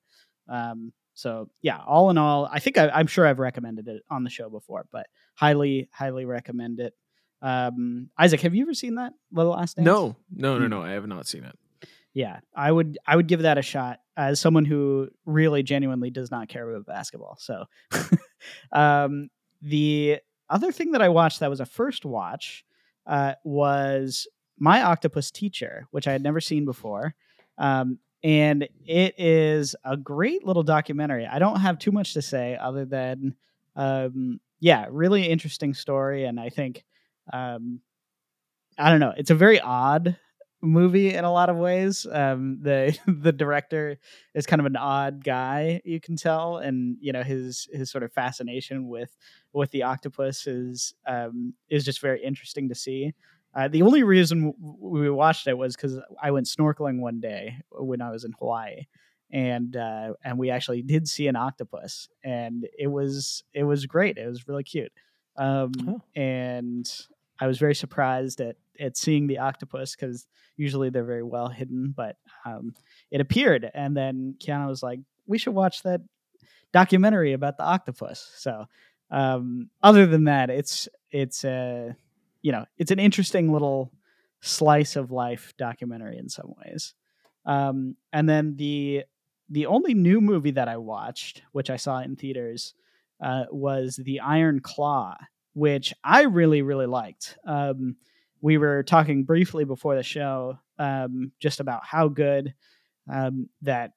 Um 0.47 0.93
so 1.15 1.49
yeah, 1.61 1.79
all 1.85 2.09
in 2.09 2.17
all, 2.17 2.47
I 2.51 2.59
think 2.59 2.77
I, 2.77 2.89
I'm 2.89 3.07
sure 3.07 3.25
I've 3.25 3.39
recommended 3.39 3.87
it 3.87 4.03
on 4.09 4.23
the 4.23 4.29
show 4.29 4.49
before, 4.49 4.85
but 4.91 5.07
highly, 5.35 5.89
highly 5.91 6.25
recommend 6.25 6.79
it. 6.79 6.93
Um, 7.41 8.09
Isaac, 8.17 8.41
have 8.41 8.55
you 8.55 8.63
ever 8.63 8.73
seen 8.73 8.95
that 8.95 9.13
Little 9.31 9.51
Last 9.51 9.75
Dance? 9.75 9.85
No, 9.85 10.15
no, 10.33 10.57
no, 10.57 10.67
no. 10.67 10.81
I 10.81 10.91
have 10.91 11.07
not 11.07 11.27
seen 11.27 11.43
it. 11.43 11.57
Yeah 12.13 12.39
i 12.55 12.71
would 12.71 12.97
i 13.07 13.15
would 13.15 13.27
give 13.27 13.41
that 13.41 13.57
a 13.57 13.61
shot 13.61 13.99
as 14.15 14.39
someone 14.39 14.65
who 14.65 15.07
really 15.25 15.63
genuinely 15.63 16.09
does 16.09 16.29
not 16.31 16.47
care 16.49 16.69
about 16.69 16.85
basketball 16.85 17.37
so. 17.39 17.65
Um 18.73 19.29
the 19.61 20.19
other 20.49 20.71
thing 20.71 20.91
that 20.91 21.01
i 21.01 21.07
watched 21.09 21.39
that 21.39 21.49
was 21.49 21.61
a 21.61 21.65
first 21.65 22.05
watch 22.05 22.65
uh 23.07 23.33
was 23.45 24.27
my 24.59 24.83
octopus 24.83 25.31
teacher 25.31 25.87
which 25.91 26.07
i 26.07 26.11
had 26.11 26.21
never 26.23 26.41
seen 26.41 26.65
before. 26.65 27.15
Um 27.57 27.99
and 28.23 28.67
it 28.85 29.15
is 29.17 29.75
a 29.83 29.97
great 29.97 30.45
little 30.45 30.63
documentary. 30.63 31.27
I 31.27 31.39
don't 31.39 31.59
have 31.59 31.77
too 31.77 31.91
much 31.91 32.13
to 32.13 32.21
say 32.21 32.57
other 32.57 32.85
than 32.85 33.35
um 33.75 34.39
yeah 34.59 34.85
really 34.89 35.27
interesting 35.27 35.73
story 35.73 36.25
and 36.25 36.39
i 36.39 36.49
think 36.49 36.85
um 37.31 37.79
i 38.77 38.89
don't 38.89 38.99
know 38.99 39.13
it's 39.17 39.31
a 39.31 39.35
very 39.35 39.59
odd 39.59 40.15
movie 40.63 41.13
in 41.13 41.25
a 41.25 41.31
lot 41.31 41.49
of 41.49 41.57
ways. 41.57 42.07
Um, 42.11 42.59
the 42.63 42.97
the 43.07 43.31
director 43.31 43.97
is 44.33 44.45
kind 44.47 44.59
of 44.59 44.65
an 44.65 44.75
odd 44.77 45.23
guy, 45.23 45.81
you 45.85 45.99
can 45.99 46.15
tell, 46.15 46.57
and 46.57 46.97
you 46.99 47.11
know 47.11 47.21
his 47.23 47.67
his 47.71 47.91
sort 47.91 48.03
of 48.03 48.11
fascination 48.13 48.87
with 48.87 49.15
with 49.53 49.69
the 49.71 49.83
octopus 49.83 50.47
is 50.47 50.93
um, 51.05 51.53
is 51.69 51.85
just 51.85 52.01
very 52.01 52.23
interesting 52.23 52.69
to 52.69 52.75
see. 52.75 53.13
Uh, 53.55 53.67
the 53.67 53.83
only 53.83 54.01
reason 54.01 54.51
we 54.79 55.07
watched 55.11 55.45
it 55.45 55.55
was 55.55 55.75
because 55.75 55.99
I 56.19 56.31
went 56.31 56.47
snorkeling 56.47 56.99
one 57.01 57.19
day 57.19 57.57
when 57.69 58.01
I 58.01 58.09
was 58.09 58.23
in 58.23 58.31
Hawaii, 58.39 58.87
and 59.31 59.75
uh, 59.75 60.13
and 60.23 60.39
we 60.39 60.49
actually 60.49 60.81
did 60.81 61.07
see 61.07 61.27
an 61.27 61.35
octopus, 61.35 62.07
and 62.23 62.65
it 62.79 62.87
was 62.87 63.43
it 63.53 63.63
was 63.65 63.85
great. 63.85 64.17
It 64.17 64.27
was 64.27 64.47
really 64.47 64.63
cute, 64.63 64.91
um, 65.37 65.71
Oh. 65.87 66.01
and 66.15 66.89
I 67.39 67.45
was 67.47 67.59
very 67.59 67.75
surprised 67.75 68.41
at 68.41 68.55
at 68.79 68.97
seeing 68.97 69.27
the 69.27 69.39
octopus 69.39 69.95
because 69.95 70.27
usually 70.57 70.89
they're 70.89 71.03
very 71.03 71.23
well 71.23 71.47
hidden, 71.49 71.93
but 71.95 72.17
um, 72.45 72.73
it 73.11 73.21
appeared, 73.21 73.69
and 73.73 73.95
then 73.95 74.35
Kiana 74.39 74.67
was 74.67 74.83
like, 74.83 74.99
"We 75.25 75.37
should 75.37 75.53
watch 75.53 75.83
that 75.83 76.01
documentary 76.71 77.33
about 77.33 77.57
the 77.57 77.63
octopus." 77.63 78.31
So, 78.37 78.65
um, 79.11 79.69
other 79.81 80.05
than 80.05 80.25
that, 80.25 80.49
it's 80.49 80.87
it's 81.11 81.43
a 81.43 81.95
you 82.41 82.51
know 82.51 82.65
it's 82.77 82.91
an 82.91 82.99
interesting 82.99 83.51
little 83.51 83.91
slice 84.41 84.95
of 84.95 85.09
life 85.11 85.53
documentary 85.57 86.17
in 86.17 86.29
some 86.29 86.53
ways. 86.63 86.93
Um, 87.45 87.95
and 88.11 88.27
then 88.27 88.55
the 88.57 89.03
the 89.49 89.65
only 89.65 89.93
new 89.93 90.21
movie 90.21 90.51
that 90.51 90.67
I 90.67 90.77
watched, 90.77 91.43
which 91.51 91.69
I 91.69 91.77
saw 91.77 91.99
in 91.99 92.15
theaters, 92.15 92.73
uh, 93.21 93.45
was 93.51 93.97
The 93.97 94.19
Iron 94.19 94.59
Claw, 94.59 95.15
which 95.53 95.93
I 96.03 96.23
really 96.23 96.61
really 96.61 96.87
liked. 96.87 97.37
Um, 97.45 97.97
we 98.43 98.57
were 98.59 98.83
talking 98.83 99.23
briefly 99.23 99.63
before 99.63 99.95
the 99.95 100.03
show 100.03 100.59
um, 100.77 101.31
just 101.39 101.59
about 101.61 101.83
how 101.85 102.09
good 102.09 102.53
um, 103.09 103.49
that 103.61 103.93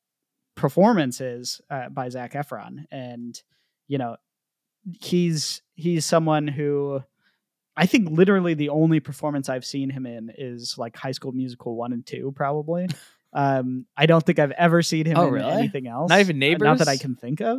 performance 0.54 1.20
is 1.20 1.60
uh, 1.68 1.88
by 1.90 2.08
Zac 2.08 2.32
Efron, 2.32 2.84
and 2.90 3.38
you 3.88 3.98
know 3.98 4.16
he's 5.00 5.62
he's 5.74 6.04
someone 6.06 6.46
who 6.46 7.02
I 7.76 7.86
think 7.86 8.08
literally 8.10 8.54
the 8.54 8.68
only 8.70 9.00
performance 9.00 9.48
I've 9.48 9.64
seen 9.64 9.90
him 9.90 10.06
in 10.06 10.32
is 10.38 10.76
like 10.78 10.96
High 10.96 11.10
School 11.12 11.32
Musical 11.32 11.74
one 11.76 11.92
and 11.92 12.06
two, 12.06 12.32
probably. 12.34 12.88
um, 13.32 13.84
I 13.96 14.06
don't 14.06 14.24
think 14.24 14.38
I've 14.38 14.52
ever 14.52 14.80
seen 14.80 15.04
him 15.06 15.18
Oh, 15.18 15.26
in 15.26 15.32
really? 15.34 15.52
anything 15.52 15.86
else. 15.88 16.08
Not 16.08 16.20
even 16.20 16.42
Uh, 16.42 16.56
Not 16.58 16.78
that 16.78 16.88
I 16.88 16.96
can 16.96 17.16
think 17.16 17.40
of. 17.42 17.58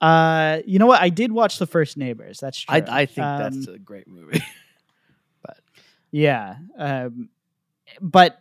Uh, 0.00 0.60
you 0.64 0.78
know 0.78 0.86
what? 0.86 1.00
I 1.00 1.08
did 1.08 1.32
watch 1.32 1.58
the 1.58 1.66
first 1.66 1.96
Neighbors. 1.96 2.38
That's 2.38 2.60
true. 2.60 2.74
I, 2.74 3.00
I 3.00 3.06
think 3.06 3.16
that's 3.16 3.68
Um, 3.68 3.74
a 3.74 3.78
great 3.78 4.06
movie. 4.06 4.42
Yeah. 6.12 6.56
Um, 6.78 7.28
but 8.00 8.38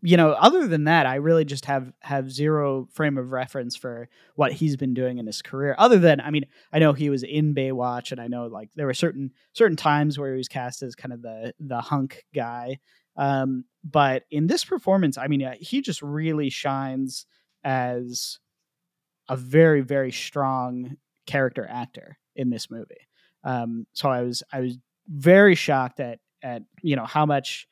you 0.00 0.16
know, 0.16 0.30
other 0.30 0.68
than 0.68 0.84
that, 0.84 1.06
I 1.06 1.16
really 1.16 1.44
just 1.44 1.64
have 1.64 1.92
have 2.00 2.30
zero 2.30 2.88
frame 2.92 3.18
of 3.18 3.32
reference 3.32 3.74
for 3.74 4.08
what 4.36 4.52
he's 4.52 4.76
been 4.76 4.94
doing 4.94 5.18
in 5.18 5.26
his 5.26 5.42
career. 5.42 5.74
Other 5.76 5.98
than, 5.98 6.20
I 6.20 6.30
mean, 6.30 6.46
I 6.72 6.78
know 6.78 6.92
he 6.92 7.10
was 7.10 7.24
in 7.24 7.54
Baywatch, 7.54 8.12
and 8.12 8.20
I 8.20 8.28
know 8.28 8.46
like 8.46 8.70
there 8.76 8.86
were 8.86 8.94
certain 8.94 9.32
certain 9.54 9.76
times 9.76 10.16
where 10.18 10.32
he 10.32 10.38
was 10.38 10.48
cast 10.48 10.82
as 10.82 10.94
kind 10.94 11.12
of 11.12 11.22
the 11.22 11.52
the 11.58 11.80
hunk 11.80 12.24
guy. 12.32 12.78
Um, 13.16 13.64
but 13.82 14.22
in 14.30 14.46
this 14.46 14.64
performance, 14.64 15.18
I 15.18 15.26
mean, 15.26 15.42
uh, 15.42 15.54
he 15.58 15.80
just 15.80 16.00
really 16.00 16.50
shines 16.50 17.26
as 17.64 18.38
a 19.28 19.36
very 19.36 19.80
very 19.80 20.12
strong 20.12 20.96
character 21.26 21.66
actor 21.68 22.18
in 22.36 22.50
this 22.50 22.70
movie. 22.70 23.08
Um, 23.42 23.86
so 23.94 24.08
I 24.08 24.22
was 24.22 24.44
I 24.52 24.60
was 24.60 24.78
very 25.08 25.56
shocked 25.56 25.98
at 25.98 26.20
at 26.42 26.62
you 26.82 26.96
know 26.96 27.06
how 27.06 27.26
much 27.26 27.66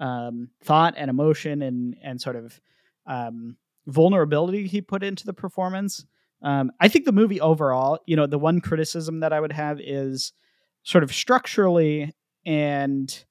um, 0.00 0.50
thought 0.62 0.94
and 0.96 1.10
emotion 1.10 1.62
and 1.62 1.96
and 2.02 2.20
sort 2.20 2.36
of 2.36 2.60
um, 3.06 3.56
vulnerability 3.86 4.66
he 4.66 4.80
put 4.80 5.02
into 5.02 5.26
the 5.26 5.32
performance. 5.32 6.04
Um, 6.42 6.72
I 6.80 6.88
think 6.88 7.04
the 7.04 7.12
movie 7.12 7.40
overall, 7.40 8.00
you 8.06 8.16
know, 8.16 8.26
the 8.26 8.38
one 8.38 8.60
criticism 8.60 9.20
that 9.20 9.32
I 9.32 9.40
would 9.40 9.52
have 9.52 9.80
is 9.80 10.32
sort 10.82 11.04
of 11.04 11.12
structurally 11.12 12.12
and 12.44 13.24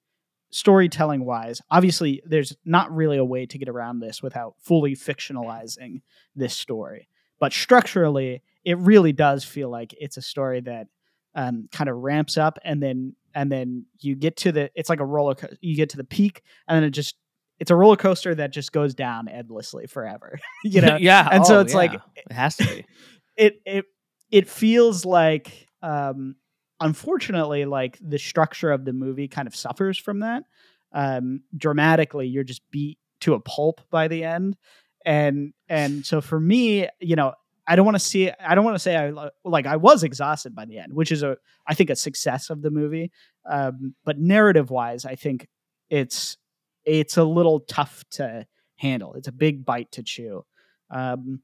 storytelling 0.50 1.26
wise. 1.26 1.62
Obviously, 1.70 2.22
there's 2.26 2.56
not 2.64 2.94
really 2.94 3.18
a 3.18 3.26
way 3.26 3.46
to 3.46 3.58
get 3.58 3.70
around 3.70 4.00
this 4.00 4.22
without 4.22 4.56
fully 4.60 4.96
fictionalizing 4.96 6.02
this 6.36 6.56
story, 6.56 7.08
but 7.40 7.52
structurally, 7.52 8.42
it 8.64 8.78
really 8.78 9.12
does 9.12 9.44
feel 9.44 9.70
like 9.70 9.94
it's 10.00 10.18
a 10.18 10.22
story 10.22 10.62
that 10.62 10.88
um, 11.36 11.68
kind 11.72 11.90
of 11.90 11.98
ramps 11.98 12.38
up 12.38 12.60
and 12.64 12.82
then 12.82 13.16
and 13.34 13.52
then 13.52 13.86
you 14.00 14.16
get 14.16 14.38
to 14.38 14.52
the 14.52 14.70
it's 14.76 14.90
like 14.90 15.00
a 15.00 15.06
roller 15.06 15.36
coaster 15.36 15.58
you 15.62 15.76
get 15.76 15.90
to 15.90 15.98
the 15.98 16.04
peak 16.04 16.42
and 16.68 16.76
then 16.76 16.84
it 16.84 16.92
just 16.92 17.16
it's 17.60 17.70
a 17.72 17.76
roller 17.76 17.96
coaster 17.96 18.34
that 18.34 18.52
just 18.52 18.72
goes 18.72 18.96
down 18.96 19.28
endlessly 19.28 19.88
forever 19.88 20.40
you 20.64 20.82
know? 20.82 20.98
Yeah, 21.00 21.28
and 21.32 21.46
so 21.46 21.58
oh, 21.58 21.62
it's 21.62 21.74
like 21.74 21.94
it 21.94 22.32
has 22.32 22.56
to 22.58 22.66
be. 22.66 22.86
it 23.38 23.62
it 23.66 23.86
it 24.32 24.50
feels 24.50 25.06
like 25.06 25.68
um 25.82 26.36
unfortunately 26.80 27.66
like 27.66 27.98
the 28.02 28.18
structure 28.18 28.72
of 28.72 28.86
the 28.86 28.94
movie 28.94 29.28
kind 29.28 29.48
of 29.48 29.56
suffers 29.56 29.98
from 29.98 30.20
that. 30.20 30.44
Um 30.92 31.42
dramatically 31.56 32.28
you're 32.28 32.44
just 32.44 32.62
beat 32.72 32.98
to 33.22 33.34
a 33.36 33.40
pulp 33.40 33.82
by 33.90 34.08
the 34.08 34.24
end. 34.24 34.58
And 35.06 35.54
and 35.70 36.06
so 36.06 36.22
for 36.22 36.40
me, 36.40 36.88
you 37.00 37.16
know, 37.16 37.34
I 37.72 37.76
don't 37.76 37.86
want 37.86 37.96
to 37.96 38.04
see. 38.04 38.30
I 38.30 38.54
don't 38.54 38.66
want 38.66 38.76
to 38.76 38.80
say 38.80 38.98
I 38.98 39.30
like 39.46 39.66
I 39.66 39.78
was 39.78 40.04
exhausted 40.04 40.54
by 40.54 40.66
the 40.66 40.78
end, 40.78 40.94
which 40.94 41.12
is 41.12 41.24
a 41.24 41.38
I 41.66 41.74
think 41.74 41.90
a 41.90 41.96
success 41.96 42.50
of 42.50 42.62
the 42.62 42.70
movie. 42.70 43.12
Um, 43.50 43.96
but 44.04 44.20
narrative 44.20 44.70
wise, 44.70 45.06
I 45.06 45.16
think 45.16 45.48
it's 45.90 46.38
it's 46.84 47.16
a 47.16 47.24
little 47.24 47.62
tough 47.62 48.04
to 48.12 48.46
handle. 48.76 49.14
It's 49.14 49.30
a 49.30 49.32
big 49.32 49.64
bite 49.64 49.90
to 49.94 50.04
chew, 50.04 50.44
um, 50.90 51.42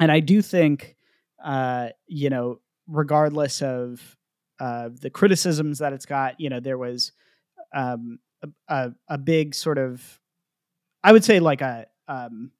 and 0.00 0.10
I 0.10 0.18
do 0.18 0.42
think 0.42 0.96
uh, 1.44 1.90
you 2.08 2.30
know, 2.30 2.60
regardless 2.88 3.62
of 3.62 4.16
uh, 4.58 4.90
the 5.00 5.10
criticisms 5.10 5.78
that 5.78 5.92
it's 5.92 6.06
got, 6.06 6.40
you 6.40 6.50
know, 6.50 6.60
there 6.60 6.78
was 6.78 7.12
um, 7.72 8.18
a, 8.42 8.48
a, 8.68 8.92
a 9.10 9.18
big 9.18 9.54
sort 9.54 9.78
of, 9.78 10.18
I 11.02 11.12
would 11.12 11.24
say 11.24 11.38
like 11.40 11.60
a 11.60 11.86
um, 12.08 12.50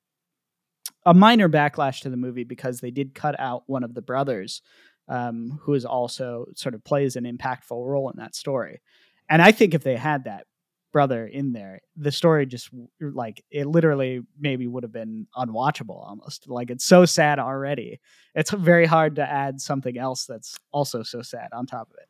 a 1.07 1.15
minor 1.15 1.49
backlash 1.49 2.01
to 2.03 2.11
the 2.11 2.17
movie 2.17 2.45
because 2.45 2.81
they 2.81 2.91
did 2.91 3.15
cut 3.15 3.39
out 3.39 3.63
one 3.67 3.85
of 3.85 3.95
the 3.95 4.03
brothers, 4.03 4.63
um, 5.09 5.59
who 5.63 5.75
is 5.75 5.85
also 5.85 6.47
sort 6.55 6.75
of 6.75 6.85
plays 6.85 7.17
an 7.17 7.25
impactful 7.25 7.87
role 7.87 8.11
in 8.11 8.19
that 8.19 8.35
story. 8.35 8.81
And 9.29 9.41
I 9.41 9.53
think 9.53 9.75
if 9.75 9.83
they 9.83 9.97
had 9.97 10.25
that 10.25 10.47
brother 10.93 11.27
in 11.27 11.53
there, 11.53 11.81
the 11.97 12.13
story 12.13 12.47
just 12.47 12.71
like 13.01 13.45
it 13.51 13.67
literally 13.67 14.23
maybe 14.39 14.67
would 14.67 14.83
have 14.83 14.93
been 14.93 15.27
unwatchable 15.37 16.07
almost. 16.07 16.49
Like 16.49 16.71
it's 16.71 16.85
so 16.85 17.05
sad 17.05 17.39
already. 17.39 18.01
It's 18.35 18.51
very 18.51 18.87
hard 18.87 19.17
to 19.17 19.23
add 19.23 19.61
something 19.61 19.97
else 19.97 20.27
that's 20.27 20.57
also 20.73 21.03
so 21.03 21.23
sad 21.23 21.49
on 21.53 21.67
top 21.67 21.91
of 21.91 21.97
it. 21.99 22.09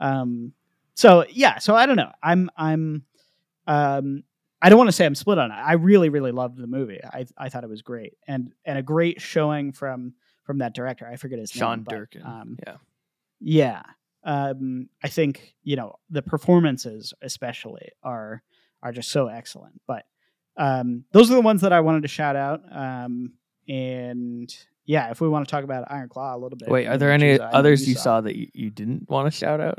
Um, 0.00 0.52
so 0.94 1.24
yeah, 1.30 1.58
so 1.58 1.74
I 1.74 1.86
don't 1.86 1.96
know. 1.96 2.12
I'm 2.22 2.50
I'm 2.56 3.04
um 3.66 4.24
I 4.60 4.68
don't 4.68 4.78
want 4.78 4.88
to 4.88 4.92
say 4.92 5.06
I'm 5.06 5.14
split 5.14 5.38
on 5.38 5.50
it. 5.52 5.54
I 5.54 5.74
really, 5.74 6.08
really 6.08 6.32
loved 6.32 6.56
the 6.56 6.66
movie. 6.66 7.00
I 7.04 7.26
I 7.36 7.48
thought 7.48 7.64
it 7.64 7.70
was 7.70 7.82
great 7.82 8.14
and 8.26 8.52
and 8.64 8.78
a 8.78 8.82
great 8.82 9.20
showing 9.20 9.72
from 9.72 10.14
from 10.44 10.58
that 10.58 10.74
director. 10.74 11.06
I 11.06 11.16
forget 11.16 11.38
his 11.38 11.50
Sean 11.50 11.78
name. 11.78 11.84
but, 11.84 11.94
Durkin. 11.94 12.22
Um, 12.24 12.58
yeah. 12.66 12.76
yeah. 13.40 13.82
Um, 14.24 14.88
I 15.02 15.08
think 15.08 15.54
you 15.62 15.76
know 15.76 15.96
the 16.10 16.22
performances, 16.22 17.14
especially, 17.22 17.90
are 18.02 18.42
are 18.82 18.92
just 18.92 19.10
so 19.10 19.28
excellent. 19.28 19.80
But 19.86 20.04
um, 20.56 21.04
those 21.12 21.30
are 21.30 21.34
the 21.34 21.40
ones 21.40 21.60
that 21.62 21.72
I 21.72 21.80
wanted 21.80 22.02
to 22.02 22.08
shout 22.08 22.34
out. 22.34 22.62
Um, 22.70 23.34
and 23.68 24.52
yeah, 24.86 25.10
if 25.10 25.20
we 25.20 25.28
want 25.28 25.46
to 25.46 25.50
talk 25.50 25.64
about 25.64 25.84
Iron 25.90 26.08
Claw 26.08 26.34
a 26.34 26.38
little 26.38 26.58
bit. 26.58 26.68
Wait, 26.68 26.86
are 26.86 26.96
there 26.96 27.12
any 27.12 27.38
others 27.38 27.86
you 27.86 27.94
saw 27.94 28.20
that 28.22 28.36
you, 28.36 28.48
you 28.54 28.70
didn't 28.70 29.08
want 29.08 29.30
to 29.30 29.36
shout 29.36 29.60
out? 29.60 29.78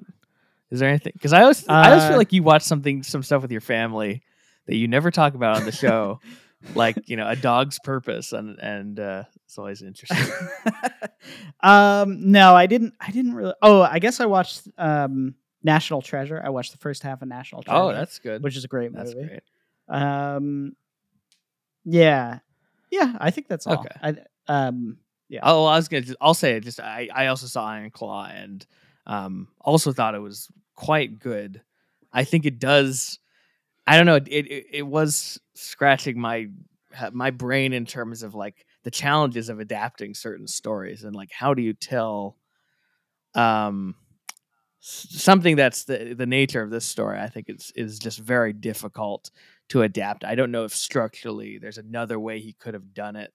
Is 0.72 0.80
there 0.80 0.90
anything? 0.90 1.14
Because 1.14 1.34
I 1.34 1.42
always 1.42 1.68
I 1.68 1.90
always 1.90 2.04
Uh, 2.04 2.10
feel 2.10 2.18
like 2.18 2.32
you 2.32 2.44
watch 2.44 2.62
something 2.62 3.04
some 3.04 3.24
stuff 3.24 3.42
with 3.42 3.52
your 3.52 3.62
family 3.62 4.22
that 4.70 4.76
you 4.76 4.88
never 4.88 5.10
talk 5.10 5.34
about 5.34 5.58
on 5.58 5.66
the 5.66 5.72
show, 5.72 6.20
like 6.76 7.10
you 7.10 7.18
know 7.18 7.28
a 7.28 7.36
dog's 7.36 7.80
purpose, 7.80 8.34
and 8.34 8.60
and 8.60 9.00
uh, 9.00 9.24
it's 9.46 9.58
always 9.58 9.82
interesting. 9.82 10.36
um, 11.64 12.32
no, 12.32 12.56
I 12.56 12.68
didn't. 12.68 12.94
I 13.00 13.12
didn't 13.12 13.34
really. 13.34 13.54
Oh, 13.62 13.82
I 13.82 13.98
guess 14.00 14.20
I 14.20 14.28
watched 14.28 14.68
um, 14.78 15.34
National 15.64 16.02
Treasure. 16.02 16.40
I 16.44 16.50
watched 16.50 16.72
the 16.72 16.78
first 16.78 17.02
half 17.02 17.22
of 17.22 17.28
National 17.28 17.64
Treasure. 17.64 17.82
oh, 17.82 17.92
that's 17.92 18.20
good. 18.20 18.44
which 18.44 18.56
is 18.56 18.64
a 18.64 18.68
great 18.68 18.94
that's 18.94 19.16
movie. 19.16 19.28
great. 19.28 19.42
Um, 19.90 20.76
yeah, 21.84 22.40
yeah, 22.92 23.16
I 23.20 23.32
think 23.32 23.48
that's 23.48 23.66
all. 23.66 23.80
Okay. 23.80 23.90
I, 24.04 24.16
um, 24.48 24.98
yeah. 25.30 25.42
Oh, 25.44 25.66
I 25.66 25.78
was 25.78 25.88
gonna. 25.88 26.02
Just, 26.02 26.18
I'll 26.22 26.36
say 26.36 26.58
it. 26.58 26.62
Just 26.62 26.80
I, 26.80 27.10
I 27.14 27.28
also 27.28 27.48
saw 27.48 27.66
Iron 27.66 27.90
Claw 27.90 28.26
and 28.26 28.66
um, 29.08 29.48
also 29.60 29.92
thought 29.92 30.16
it 30.16 30.20
was 30.20 30.48
quite 30.76 31.20
good. 31.20 31.62
I 32.14 32.24
think 32.24 32.46
it 32.46 32.60
does. 32.60 33.20
I 33.90 33.98
don't 33.98 34.06
know. 34.06 34.16
It 34.18 34.28
it, 34.28 34.66
it 34.72 34.88
was 34.88 35.40
scratching 35.56 36.20
my 36.20 36.48
my 37.12 37.32
brain 37.32 37.74
in 37.74 37.86
terms 37.86 38.24
of 38.24 38.36
like 38.36 38.66
the 38.84 38.92
challenges 38.92 39.50
of 39.50 39.60
adapting 39.60 40.14
certain 40.14 40.48
stories 40.48 41.04
and 41.04 41.16
like 41.16 41.32
how 41.32 41.54
do 41.54 41.62
you 41.62 41.74
tell 41.74 42.38
um 43.36 43.96
something 44.82 45.56
that's 45.58 45.86
the 45.86 46.16
the 46.18 46.28
nature 46.28 46.62
of 46.64 46.72
this 46.72 46.86
story. 46.86 47.20
I 47.20 47.30
think 47.30 47.50
it's 47.50 47.72
is 47.76 48.00
just 48.00 48.20
very 48.20 48.54
difficult 48.54 49.32
to 49.70 49.84
adapt. 49.84 50.26
I 50.26 50.36
don't 50.36 50.52
know 50.52 50.66
if 50.66 50.76
structurally 50.76 51.60
there's 51.60 51.80
another 51.80 52.20
way 52.20 52.40
he 52.42 52.54
could 52.54 52.76
have 52.76 52.94
done 52.94 53.18
it 53.18 53.34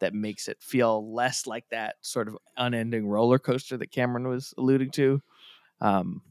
that 0.00 0.14
makes 0.14 0.48
it 0.48 0.58
feel 0.62 1.12
less 1.14 1.46
like 1.46 1.66
that 1.70 1.96
sort 2.02 2.28
of 2.28 2.38
unending 2.58 3.06
roller 3.08 3.38
coaster 3.40 3.78
that 3.78 3.92
Cameron 3.92 4.28
was 4.28 4.54
alluding 4.58 4.90
to. 4.92 5.22
Um, 5.80 6.22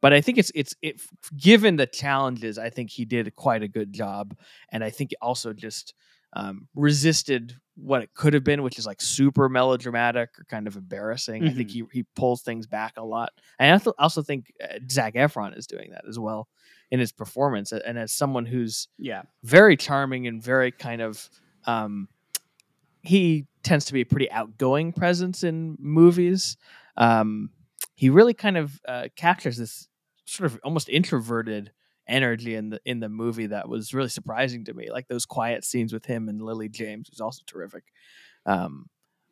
but 0.00 0.12
I 0.12 0.20
think 0.20 0.38
it's 0.38 0.50
it's 0.54 0.74
it 0.82 1.00
given 1.36 1.76
the 1.76 1.86
challenges, 1.86 2.58
I 2.58 2.70
think 2.70 2.90
he 2.90 3.04
did 3.04 3.34
quite 3.36 3.62
a 3.62 3.68
good 3.68 3.92
job, 3.92 4.36
and 4.70 4.82
I 4.82 4.90
think 4.90 5.10
also 5.20 5.52
just 5.52 5.94
um, 6.32 6.68
resisted 6.74 7.56
what 7.76 8.02
it 8.02 8.10
could 8.14 8.34
have 8.34 8.44
been, 8.44 8.62
which 8.62 8.78
is 8.78 8.86
like 8.86 9.00
super 9.00 9.48
melodramatic 9.48 10.30
or 10.38 10.44
kind 10.44 10.66
of 10.66 10.76
embarrassing. 10.76 11.44
I 11.46 11.50
think 11.50 11.70
he 11.70 11.84
he 11.92 12.04
pulls 12.14 12.42
things 12.42 12.66
back 12.66 12.94
a 12.96 13.04
lot, 13.04 13.30
and 13.58 13.74
I 13.74 13.78
th- 13.78 13.94
also 13.98 14.22
think 14.22 14.52
uh, 14.62 14.78
Zac 14.90 15.14
Efron 15.14 15.56
is 15.56 15.66
doing 15.66 15.90
that 15.90 16.04
as 16.08 16.18
well 16.18 16.48
in 16.90 17.00
his 17.00 17.12
performance, 17.12 17.72
and 17.72 17.98
as 17.98 18.12
someone 18.12 18.46
who's 18.46 18.88
yeah. 18.98 19.22
very 19.44 19.76
charming 19.76 20.26
and 20.26 20.42
very 20.42 20.72
kind 20.72 21.02
of 21.02 21.28
um 21.66 22.08
he 23.02 23.46
tends 23.62 23.86
to 23.86 23.92
be 23.92 24.00
a 24.00 24.06
pretty 24.06 24.30
outgoing 24.30 24.92
presence 24.92 25.44
in 25.44 25.76
movies 25.78 26.56
um 26.96 27.50
he 27.94 28.08
really 28.08 28.32
kind 28.32 28.56
of 28.56 28.80
uh, 28.88 29.08
captures 29.14 29.58
this 29.58 29.86
sort 30.30 30.46
of 30.52 30.60
almost 30.64 30.88
introverted 30.88 31.72
energy 32.08 32.54
in 32.54 32.70
the 32.70 32.80
in 32.84 33.00
the 33.00 33.08
movie 33.08 33.46
that 33.46 33.68
was 33.68 33.92
really 33.94 34.08
surprising 34.08 34.64
to 34.64 34.74
me 34.74 34.90
like 34.90 35.06
those 35.08 35.26
quiet 35.26 35.64
scenes 35.64 35.92
with 35.92 36.04
him 36.06 36.28
and 36.28 36.40
lily 36.42 36.68
james 36.68 37.08
was 37.10 37.20
also 37.20 37.42
terrific 37.46 37.84
um 38.46 38.88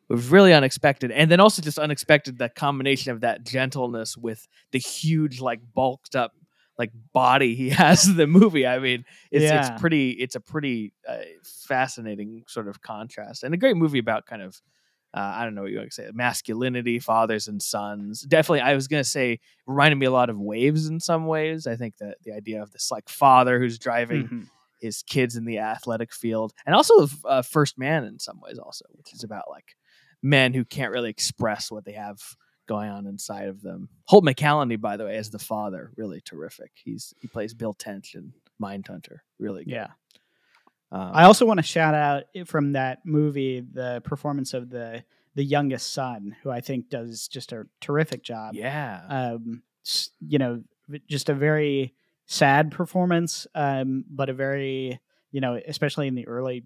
it 0.09 0.13
was 0.13 0.27
really 0.29 0.53
unexpected 0.53 1.11
and 1.11 1.29
then 1.29 1.39
also 1.39 1.61
just 1.61 1.77
unexpected 1.77 2.37
that 2.37 2.55
combination 2.55 3.11
of 3.11 3.21
that 3.21 3.43
gentleness 3.43 4.15
with 4.17 4.47
the 4.71 4.79
huge 4.79 5.41
like 5.41 5.59
bulked 5.73 6.15
up 6.15 6.33
like 6.77 6.91
body 7.13 7.53
he 7.55 7.69
has 7.83 8.07
in 8.07 8.15
the 8.15 8.27
movie 8.27 8.65
i 8.65 8.79
mean 8.79 9.03
it's 9.31 9.43
Yeah. 9.43 9.59
it's 9.71 9.81
pretty 9.81 10.11
it's 10.11 10.35
a 10.35 10.39
pretty 10.41 10.93
uh, 11.07 11.17
fascinating 11.43 12.43
sort 12.47 12.67
of 12.67 12.81
contrast 12.81 13.43
and 13.43 13.53
a 13.53 13.57
great 13.57 13.75
movie 13.77 13.99
about 13.99 14.25
kind 14.25 14.41
of 14.41 14.61
uh, 15.13 15.33
I 15.35 15.43
don't 15.43 15.55
know 15.55 15.63
what 15.63 15.71
you 15.71 15.77
want 15.77 15.89
to 15.89 15.95
say 15.95 16.09
masculinity 16.13 16.99
fathers 16.99 17.47
and 17.47 17.61
sons. 17.61 18.21
Definitely 18.21 18.61
I 18.61 18.75
was 18.75 18.87
gonna 18.87 19.03
say 19.03 19.39
reminded 19.65 19.95
me 19.97 20.05
a 20.05 20.11
lot 20.11 20.29
of 20.29 20.39
waves 20.39 20.87
in 20.87 20.99
some 20.99 21.25
ways. 21.25 21.65
I 21.67 21.75
think 21.75 21.97
that 21.97 22.17
the 22.23 22.33
idea 22.33 22.61
of 22.61 22.71
this 22.71 22.89
like 22.91 23.09
father 23.09 23.59
who's 23.59 23.79
driving 23.79 24.27
Mhm. 24.27 24.47
his 24.81 25.03
kids 25.03 25.35
in 25.35 25.45
the 25.45 25.59
athletic 25.59 26.13
field 26.13 26.53
and 26.65 26.73
also 26.75 27.07
uh, 27.25 27.41
first 27.41 27.77
man 27.77 28.03
in 28.05 28.17
some 28.19 28.39
ways 28.41 28.57
also 28.57 28.85
which 28.91 29.13
is 29.13 29.23
about 29.23 29.45
like 29.49 29.75
men 30.21 30.53
who 30.53 30.63
can't 30.63 30.91
really 30.91 31.09
express 31.09 31.69
what 31.71 31.85
they 31.85 31.93
have 31.93 32.17
going 32.67 32.89
on 32.89 33.07
inside 33.07 33.47
of 33.49 33.61
them. 33.61 33.89
Holt 34.05 34.23
mccallany 34.23 34.79
by 34.79 34.95
the 34.95 35.05
way 35.05 35.17
as 35.17 35.31
the 35.31 35.39
father 35.39 35.91
really 35.97 36.21
terrific. 36.21 36.71
He's 36.75 37.13
he 37.19 37.27
plays 37.27 37.53
bill 37.55 37.73
tench 37.73 38.13
in 38.15 38.31
mindhunter. 38.61 39.17
Really 39.39 39.63
good. 39.65 39.71
Yeah. 39.73 39.87
Um, 40.91 41.11
I 41.13 41.23
also 41.25 41.45
want 41.45 41.59
to 41.59 41.63
shout 41.63 41.93
out 41.93 42.23
from 42.45 42.73
that 42.73 42.99
movie 43.05 43.61
the 43.61 44.01
performance 44.03 44.53
of 44.53 44.69
the 44.69 45.03
the 45.35 45.43
youngest 45.43 45.93
son, 45.93 46.35
who 46.43 46.49
I 46.49 46.59
think 46.61 46.89
does 46.89 47.27
just 47.27 47.51
a 47.51 47.65
terrific 47.81 48.23
job. 48.23 48.55
yeah 48.55 49.01
Um, 49.09 49.61
you 50.19 50.37
know, 50.39 50.63
just 51.07 51.29
a 51.29 51.33
very 51.35 51.93
sad 52.25 52.71
performance, 52.71 53.47
um, 53.55 54.05
but 54.09 54.29
a 54.29 54.33
very 54.33 54.99
you 55.31 55.41
know, 55.41 55.59
especially 55.67 56.07
in 56.07 56.15
the 56.15 56.27
early 56.27 56.63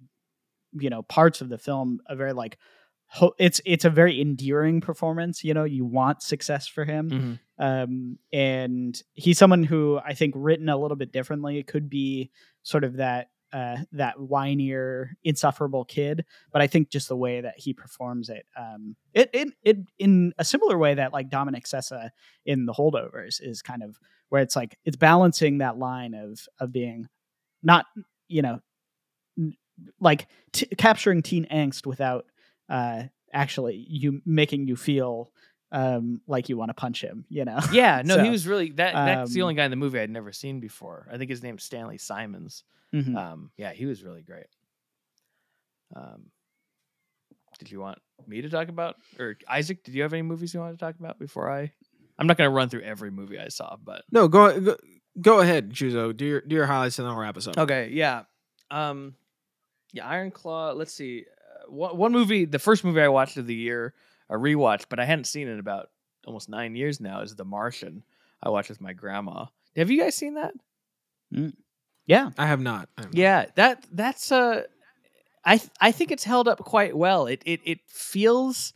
you 0.74 0.90
know 0.90 1.04
parts 1.04 1.42
of 1.42 1.50
the 1.50 1.58
film, 1.58 2.00
a 2.08 2.16
very 2.16 2.34
like 2.34 2.58
ho- 3.08 3.36
it's 3.38 3.60
it's 3.66 3.86
a 3.86 3.90
very 3.90 4.20
endearing 4.22 4.80
performance. 4.82 5.44
You 5.44 5.54
know, 5.54 5.66
you 5.66 5.86
want 5.86 6.24
success 6.24 6.66
for 6.68 6.86
him. 6.86 7.10
Mhm. 7.10 7.40
um, 7.84 8.18
and 8.32 9.00
he's 9.14 9.38
someone 9.38 9.64
who 9.64 10.00
I 10.04 10.14
think 10.14 10.34
written 10.38 10.70
a 10.70 10.78
little 10.78 10.98
bit 10.98 11.12
differently 11.12 11.62
could 11.64 11.90
be 11.90 12.32
sort 12.64 12.84
of 12.86 12.96
that 12.98 13.30
uh, 13.54 13.78
that 13.92 14.18
whinier, 14.18 15.12
insufferable 15.24 15.86
kid. 15.86 16.26
But 16.52 16.62
I 16.62 16.68
think 16.68 16.90
just 16.90 17.08
the 17.08 17.16
way 17.16 17.40
that 17.40 17.54
he 17.58 17.74
performs 17.74 18.30
it, 18.30 18.46
um, 18.58 18.96
it, 19.14 19.30
it, 19.32 19.50
it 19.64 19.78
in 20.00 20.34
a 20.38 20.44
similar 20.44 20.78
way 20.78 20.96
that 20.96 21.14
like 21.14 21.30
Dominic 21.30 21.66
Sessa 21.66 22.10
in 22.46 22.66
The 22.66 22.74
Holdovers 22.74 23.40
is 23.40 23.62
kind 23.62 23.84
of 23.84 23.98
where 24.30 24.42
it's 24.42 24.56
like 24.56 24.78
it's 24.84 24.98
balancing 24.98 25.60
that 25.60 25.78
line 25.78 26.16
of 26.16 26.40
of 26.60 26.72
being 26.72 27.08
not 27.62 27.86
you 28.28 28.42
know 28.42 28.60
like 30.00 30.28
t- 30.52 30.68
capturing 30.78 31.22
teen 31.22 31.46
angst 31.52 31.86
without 31.86 32.26
uh, 32.70 33.04
actually 33.32 33.86
you 33.88 34.22
making 34.26 34.68
you 34.68 34.76
feel 34.76 35.32
um, 35.74 36.22
like 36.28 36.48
you 36.50 36.56
want 36.56 36.70
to 36.70 36.74
punch 36.76 37.02
him, 37.04 37.26
you 37.30 37.44
know? 37.46 37.60
yeah 37.72 38.02
no 38.06 38.24
he 38.24 38.30
was 38.30 38.48
really 38.48 38.70
that 38.72 38.94
that's 38.94 39.34
the 39.34 39.42
um, 39.42 39.46
only 39.46 39.56
guy 39.56 39.66
in 39.66 39.72
the 39.72 39.76
movie 39.78 40.00
i'd 40.00 40.10
never 40.10 40.32
seen 40.32 40.60
before 40.60 41.08
i 41.12 41.18
think 41.18 41.30
his 41.30 41.42
name's 41.44 41.64
stanley 41.64 41.98
simons 41.98 42.64
Mhm. 42.94 43.16
um 43.18 43.50
yeah 43.58 43.72
he 43.74 43.86
was 43.88 44.04
really 44.04 44.22
great 44.22 44.46
um 45.96 46.26
did 47.60 47.72
you 47.72 47.80
want 47.80 48.00
me 48.28 48.42
to 48.42 48.50
talk 48.50 48.68
about 48.70 48.96
or 49.20 49.36
isaac 49.50 49.84
did 49.84 49.94
you 49.96 50.02
have 50.04 50.14
any 50.14 50.22
movies 50.22 50.54
you 50.54 50.60
wanted 50.60 50.74
to 50.74 50.86
talk 50.86 50.96
about 51.00 51.18
before 51.20 51.52
i 51.52 51.72
i'm 52.20 52.28
not 52.28 52.38
going 52.38 52.48
to 52.48 52.54
run 52.56 52.70
through 52.70 52.82
every 52.82 53.10
movie 53.12 53.40
i 53.40 53.48
saw 53.48 53.76
but 53.84 54.04
No, 54.12 54.28
go 54.28 54.60
go, 54.60 54.76
go 55.20 55.40
ahead, 55.40 55.72
Juzo. 55.72 56.16
Do 56.16 56.26
your 56.26 56.42
do 56.42 56.56
your 56.56 56.66
highlights 56.66 57.00
and 57.00 57.06
then 57.08 57.14
I'll 57.14 57.20
wrap 57.20 57.38
us 57.38 57.48
up. 57.48 57.58
Okay, 57.58 57.90
yeah. 57.92 58.24
Um 58.72 59.16
Yeah, 59.92 60.08
Iron 60.08 60.32
Claw. 60.32 60.72
Let's 60.74 60.94
see. 60.94 61.26
Uh, 61.28 61.72
one, 61.72 61.98
one 61.98 62.12
movie, 62.12 62.46
the 62.46 62.60
first 62.60 62.84
movie 62.84 63.02
I 63.02 63.08
watched 63.10 63.38
of 63.38 63.46
the 63.48 63.54
year, 63.56 63.94
a 64.30 64.36
rewatch, 64.36 64.86
but 64.90 65.00
I 65.00 65.06
hadn't 65.06 65.26
seen 65.26 65.48
it 65.48 65.52
in 65.52 65.60
about 65.60 65.88
almost 66.26 66.50
nine 66.50 66.76
years 66.76 67.00
now, 67.00 67.22
is 67.22 67.36
The 67.36 67.46
Martian. 67.46 68.04
I 68.42 68.50
watched 68.50 68.70
with 68.70 68.82
my 68.82 68.94
grandma. 68.94 69.46
Have 69.76 69.90
you 69.90 70.00
guys 70.00 70.16
seen 70.16 70.36
that? 70.36 70.54
Yeah. 72.06 72.32
I 72.38 72.48
have 72.48 72.60
not. 72.60 72.90
I 72.98 73.02
have 73.02 73.14
not. 73.14 73.18
Yeah, 73.18 73.46
that 73.56 73.86
that's 73.92 74.32
uh 74.32 74.64
I 75.46 75.58
th- 75.58 75.72
I 75.82 75.92
think 75.92 76.12
it's 76.12 76.24
held 76.24 76.48
up 76.48 76.60
quite 76.60 76.96
well. 76.96 77.28
It 77.28 77.42
it 77.46 77.62
it 77.66 77.80
feels 77.88 78.74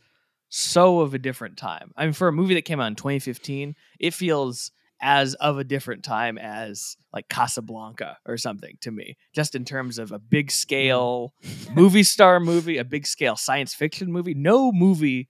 so 0.48 1.00
of 1.00 1.14
a 1.14 1.18
different 1.18 1.56
time. 1.56 1.92
I 1.96 2.04
mean, 2.04 2.14
for 2.14 2.28
a 2.28 2.32
movie 2.32 2.54
that 2.54 2.64
came 2.64 2.80
out 2.80 2.86
in 2.86 2.94
2015, 2.94 3.74
it 4.00 4.14
feels 4.14 4.70
as 5.00 5.34
of 5.34 5.58
a 5.58 5.64
different 5.64 6.02
time 6.02 6.38
as 6.38 6.96
like 7.12 7.28
Casablanca 7.28 8.18
or 8.26 8.36
something 8.36 8.76
to 8.80 8.90
me. 8.90 9.16
Just 9.34 9.54
in 9.54 9.64
terms 9.64 9.98
of 9.98 10.10
a 10.10 10.18
big 10.18 10.50
scale 10.50 11.34
movie 11.74 12.02
star 12.02 12.40
movie, 12.40 12.78
a 12.78 12.84
big 12.84 13.06
scale 13.06 13.36
science 13.36 13.74
fiction 13.74 14.10
movie. 14.10 14.34
No 14.34 14.72
movie 14.72 15.28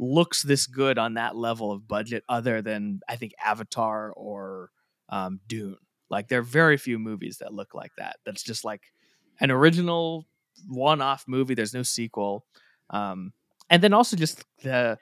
looks 0.00 0.42
this 0.42 0.66
good 0.66 0.98
on 0.98 1.14
that 1.14 1.36
level 1.36 1.70
of 1.70 1.86
budget 1.86 2.24
other 2.26 2.62
than 2.62 3.00
I 3.06 3.16
think 3.16 3.34
Avatar 3.44 4.12
or 4.12 4.70
um, 5.10 5.40
Dune. 5.46 5.76
Like 6.08 6.28
there 6.28 6.40
are 6.40 6.42
very 6.42 6.78
few 6.78 6.98
movies 6.98 7.38
that 7.38 7.52
look 7.52 7.74
like 7.74 7.92
that. 7.98 8.16
That's 8.24 8.42
just 8.42 8.64
like 8.64 8.80
an 9.40 9.50
original 9.50 10.26
one-off 10.66 11.24
movie. 11.28 11.54
There's 11.54 11.74
no 11.74 11.82
sequel, 11.82 12.46
um, 12.88 13.32
and 13.68 13.82
then 13.82 13.92
also 13.92 14.16
just 14.16 14.44
the 14.62 14.98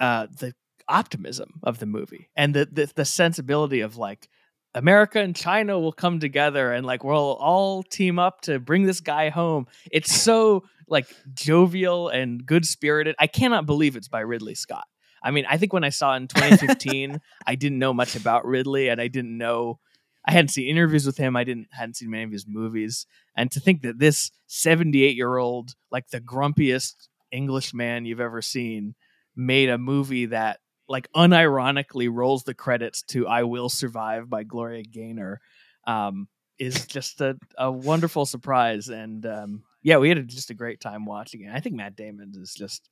uh, 0.00 0.26
the 0.38 0.52
optimism 0.88 1.60
of 1.62 1.78
the 1.78 1.86
movie 1.86 2.28
and 2.36 2.54
the, 2.54 2.68
the 2.70 2.90
the 2.94 3.04
sensibility 3.04 3.80
of 3.80 3.96
like 3.96 4.28
America 4.76 5.18
and 5.18 5.34
China 5.34 5.80
will 5.80 5.92
come 5.92 6.20
together 6.20 6.72
and 6.72 6.86
like 6.86 7.02
we'll 7.02 7.34
all 7.40 7.82
team 7.82 8.18
up 8.18 8.42
to 8.42 8.60
bring 8.60 8.84
this 8.84 9.00
guy 9.00 9.30
home. 9.30 9.66
It's 9.90 10.14
so 10.14 10.64
like 10.86 11.08
jovial 11.34 12.10
and 12.10 12.44
good 12.44 12.66
spirited. 12.66 13.16
I 13.18 13.26
cannot 13.26 13.64
believe 13.64 13.96
it's 13.96 14.08
by 14.08 14.20
Ridley 14.20 14.54
Scott. 14.54 14.84
I 15.22 15.30
mean, 15.30 15.46
I 15.48 15.56
think 15.56 15.72
when 15.72 15.82
I 15.82 15.88
saw 15.88 16.12
it 16.12 16.18
in 16.18 16.28
2015, 16.28 17.20
I 17.46 17.54
didn't 17.54 17.78
know 17.78 17.94
much 17.94 18.16
about 18.16 18.44
Ridley 18.44 18.88
and 18.88 19.00
I 19.00 19.08
didn't 19.08 19.36
know 19.36 19.80
I 20.26 20.32
hadn't 20.32 20.48
seen 20.48 20.68
interviews 20.68 21.06
with 21.06 21.16
him. 21.16 21.36
I 21.36 21.44
didn't 21.44 21.68
hadn't 21.70 21.94
seen 21.94 22.10
many 22.10 22.24
of 22.24 22.32
his 22.32 22.46
movies. 22.46 23.06
And 23.36 23.50
to 23.52 23.60
think 23.60 23.82
that 23.82 23.98
this 23.98 24.30
78 24.48 25.16
year 25.16 25.36
old, 25.36 25.74
like 25.90 26.08
the 26.08 26.20
grumpiest 26.20 27.08
English 27.32 27.72
man 27.72 28.04
you've 28.04 28.20
ever 28.20 28.42
seen, 28.42 28.94
made 29.34 29.70
a 29.70 29.78
movie 29.78 30.26
that 30.26 30.58
like 30.88 31.08
unironically 31.12 32.08
rolls 32.12 32.44
the 32.44 32.54
credits 32.54 33.02
to 33.02 33.26
"I 33.26 33.42
Will 33.44 33.68
Survive" 33.68 34.28
by 34.30 34.42
Gloria 34.44 34.82
Gaynor 34.82 35.40
um, 35.86 36.28
is 36.58 36.86
just 36.86 37.20
a, 37.20 37.36
a 37.58 37.70
wonderful 37.70 38.26
surprise. 38.26 38.88
And 38.88 39.24
um, 39.26 39.62
yeah, 39.82 39.98
we 39.98 40.08
had 40.08 40.18
a, 40.18 40.22
just 40.22 40.50
a 40.50 40.54
great 40.54 40.80
time 40.80 41.04
watching 41.04 41.42
it. 41.42 41.52
I 41.54 41.60
think 41.60 41.76
Matt 41.76 41.96
Damon 41.96 42.32
is 42.36 42.54
just 42.54 42.88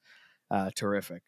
uh, 0.50 0.70
terrific. 0.74 1.22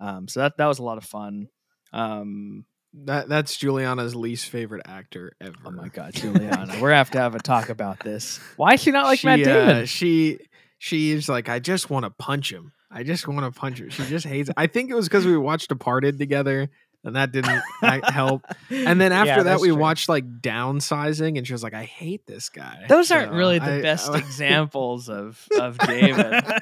Um, 0.00 0.28
so 0.28 0.40
that 0.40 0.56
that 0.58 0.66
was 0.66 0.78
a 0.78 0.84
lot 0.84 0.98
of 0.98 1.04
fun. 1.04 1.48
Um, 1.92 2.64
That 3.04 3.28
that's 3.28 3.56
Juliana's 3.56 4.14
least 4.14 4.46
favorite 4.46 4.82
actor 4.86 5.34
ever. 5.40 5.56
oh 5.64 5.70
my 5.70 5.88
God, 5.88 6.12
Juliana, 6.14 6.74
we're 6.74 6.88
gonna 6.90 6.96
have 6.96 7.10
to 7.12 7.18
have 7.18 7.34
a 7.34 7.40
talk 7.40 7.68
about 7.68 8.00
this. 8.00 8.38
Why 8.56 8.74
is 8.74 8.82
she 8.82 8.90
not 8.90 9.04
like 9.04 9.20
she, 9.20 9.26
Matt 9.26 9.40
uh, 9.40 9.44
Damon? 9.44 9.86
she 9.86 10.38
she 10.78 11.12
is 11.12 11.28
like, 11.28 11.48
I 11.48 11.60
just 11.60 11.90
want 11.90 12.04
to 12.04 12.10
punch 12.10 12.52
him. 12.52 12.72
I 12.92 13.02
just 13.02 13.26
want 13.26 13.52
to 13.52 13.58
punch 13.58 13.78
her. 13.78 13.90
She 13.90 14.04
just 14.04 14.26
hates. 14.26 14.50
I 14.56 14.66
think 14.66 14.90
it 14.90 14.94
was 14.94 15.08
because 15.08 15.24
we 15.26 15.36
watched 15.36 15.68
Departed 15.68 16.18
together, 16.18 16.68
and 17.04 17.16
that 17.16 17.32
didn't 17.32 17.62
help. 18.04 18.42
And 18.70 19.00
then 19.00 19.12
after 19.12 19.28
Yeah, 19.38 19.42
that, 19.44 19.60
we 19.60 19.68
true. 19.68 19.76
watched 19.76 20.08
like 20.08 20.40
Downsizing, 20.42 21.38
and 21.38 21.46
she 21.46 21.52
was 21.54 21.62
like, 21.62 21.74
I 21.74 21.84
hate 21.84 22.26
this 22.26 22.48
guy. 22.50 22.84
Those 22.88 23.10
aren't 23.10 23.32
really 23.32 23.58
the 23.58 23.78
I- 23.78 23.82
best 23.82 24.10
I- 24.10 24.18
examples 24.18 25.08
of 25.08 25.46
of 25.58 25.78
Damon. 25.78 26.42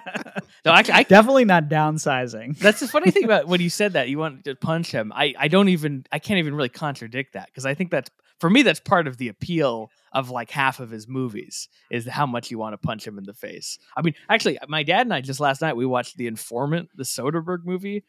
No, 0.65 0.73
actually, 0.73 0.95
I 0.95 1.03
Definitely 1.05 1.47
not 1.47 1.69
downsizing. 1.71 2.59
That's 2.59 2.81
the 2.81 2.89
funny 2.89 3.11
thing 3.11 3.25
about 3.25 3.47
when 3.47 3.61
you 3.63 3.71
said 3.71 3.95
that 3.95 4.11
you 4.11 4.19
want 4.19 4.45
to 4.45 4.55
punch 4.55 4.91
him. 4.93 5.11
I, 5.15 5.33
I 5.39 5.49
don't 5.49 5.71
even 5.71 6.05
I 6.13 6.19
can't 6.19 6.39
even 6.39 6.55
really 6.55 6.69
contradict 6.69 7.33
that 7.33 7.47
because 7.47 7.65
I 7.65 7.73
think 7.73 7.91
that's 7.91 8.11
for 8.41 8.51
me 8.51 8.63
that's 8.63 8.81
part 8.81 9.07
of 9.07 9.19
the 9.19 9.29
appeal 9.29 9.91
of 10.13 10.31
like 10.31 10.51
half 10.51 10.81
of 10.81 10.91
his 10.91 11.07
movies 11.07 11.69
is 11.91 12.07
how 12.07 12.27
much 12.27 12.51
you 12.51 12.59
want 12.59 12.73
to 12.73 12.79
punch 12.79 13.07
him 13.07 13.19
in 13.19 13.25
the 13.25 13.35
face. 13.35 13.79
I 13.97 14.03
mean, 14.03 14.15
actually, 14.29 14.59
my 14.67 14.83
dad 14.83 15.03
and 15.03 15.15
I 15.15 15.21
just 15.21 15.39
last 15.39 15.61
night 15.61 15.77
we 15.77 15.87
watched 15.87 16.17
The 16.17 16.27
Informant, 16.27 16.89
the 16.97 17.05
Soderbergh 17.05 17.65
movie, 17.65 18.03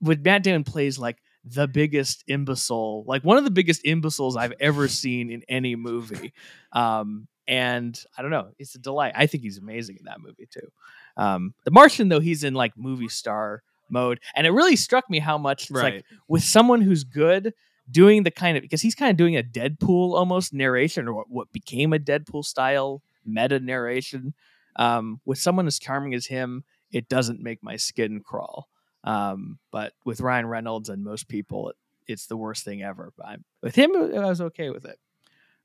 with 0.00 0.22
Matt 0.24 0.42
Damon 0.42 0.64
plays 0.64 0.98
like 0.98 1.16
the 1.44 1.66
biggest 1.66 2.24
imbecile, 2.26 3.04
like 3.06 3.24
one 3.24 3.38
of 3.38 3.44
the 3.44 3.50
biggest 3.50 3.82
imbeciles 3.84 4.36
I've 4.36 4.52
ever 4.60 4.88
seen 4.88 5.30
in 5.30 5.42
any 5.48 5.76
movie. 5.76 6.32
Um, 6.72 7.28
and 7.46 7.98
I 8.16 8.20
don't 8.20 8.30
know, 8.30 8.48
it's 8.58 8.74
a 8.74 8.78
delight. 8.78 9.14
I 9.16 9.26
think 9.26 9.42
he's 9.42 9.56
amazing 9.56 9.96
in 9.98 10.04
that 10.04 10.20
movie 10.20 10.46
too. 10.50 10.68
Um, 11.16 11.54
the 11.64 11.70
Martian, 11.70 12.10
though, 12.10 12.20
he's 12.20 12.44
in 12.44 12.52
like 12.52 12.76
movie 12.76 13.08
star 13.08 13.62
mode, 13.88 14.20
and 14.36 14.46
it 14.46 14.50
really 14.50 14.76
struck 14.76 15.08
me 15.08 15.18
how 15.18 15.38
much 15.38 15.62
it's 15.62 15.70
right. 15.70 15.94
like 15.94 16.04
with 16.28 16.44
someone 16.44 16.82
who's 16.82 17.04
good 17.04 17.54
doing 17.90 18.22
the 18.22 18.30
kind 18.30 18.56
of 18.56 18.62
because 18.62 18.82
he's 18.82 18.94
kind 18.94 19.10
of 19.10 19.16
doing 19.16 19.36
a 19.36 19.42
Deadpool 19.42 20.14
almost 20.14 20.52
narration 20.52 21.08
or 21.08 21.14
what, 21.14 21.30
what 21.30 21.52
became 21.52 21.92
a 21.92 21.98
Deadpool 21.98 22.44
style 22.44 23.02
meta 23.24 23.60
narration. 23.60 24.34
Um, 24.76 25.20
with 25.24 25.38
someone 25.38 25.66
as 25.66 25.78
charming 25.78 26.14
as 26.14 26.26
him, 26.26 26.64
it 26.92 27.08
doesn't 27.08 27.42
make 27.42 27.62
my 27.62 27.76
skin 27.76 28.20
crawl. 28.20 28.68
Um, 29.04 29.58
but 29.72 29.92
with 30.04 30.20
Ryan 30.20 30.46
Reynolds 30.46 30.88
and 30.88 31.02
most 31.02 31.28
people, 31.28 31.70
it, 31.70 31.76
it's 32.06 32.26
the 32.26 32.36
worst 32.36 32.64
thing 32.64 32.82
ever. 32.82 33.12
But 33.16 33.26
I'm, 33.26 33.44
with 33.62 33.74
him, 33.74 33.90
I 33.96 34.28
was 34.28 34.40
okay 34.40 34.70
with 34.70 34.84
it. 34.84 34.98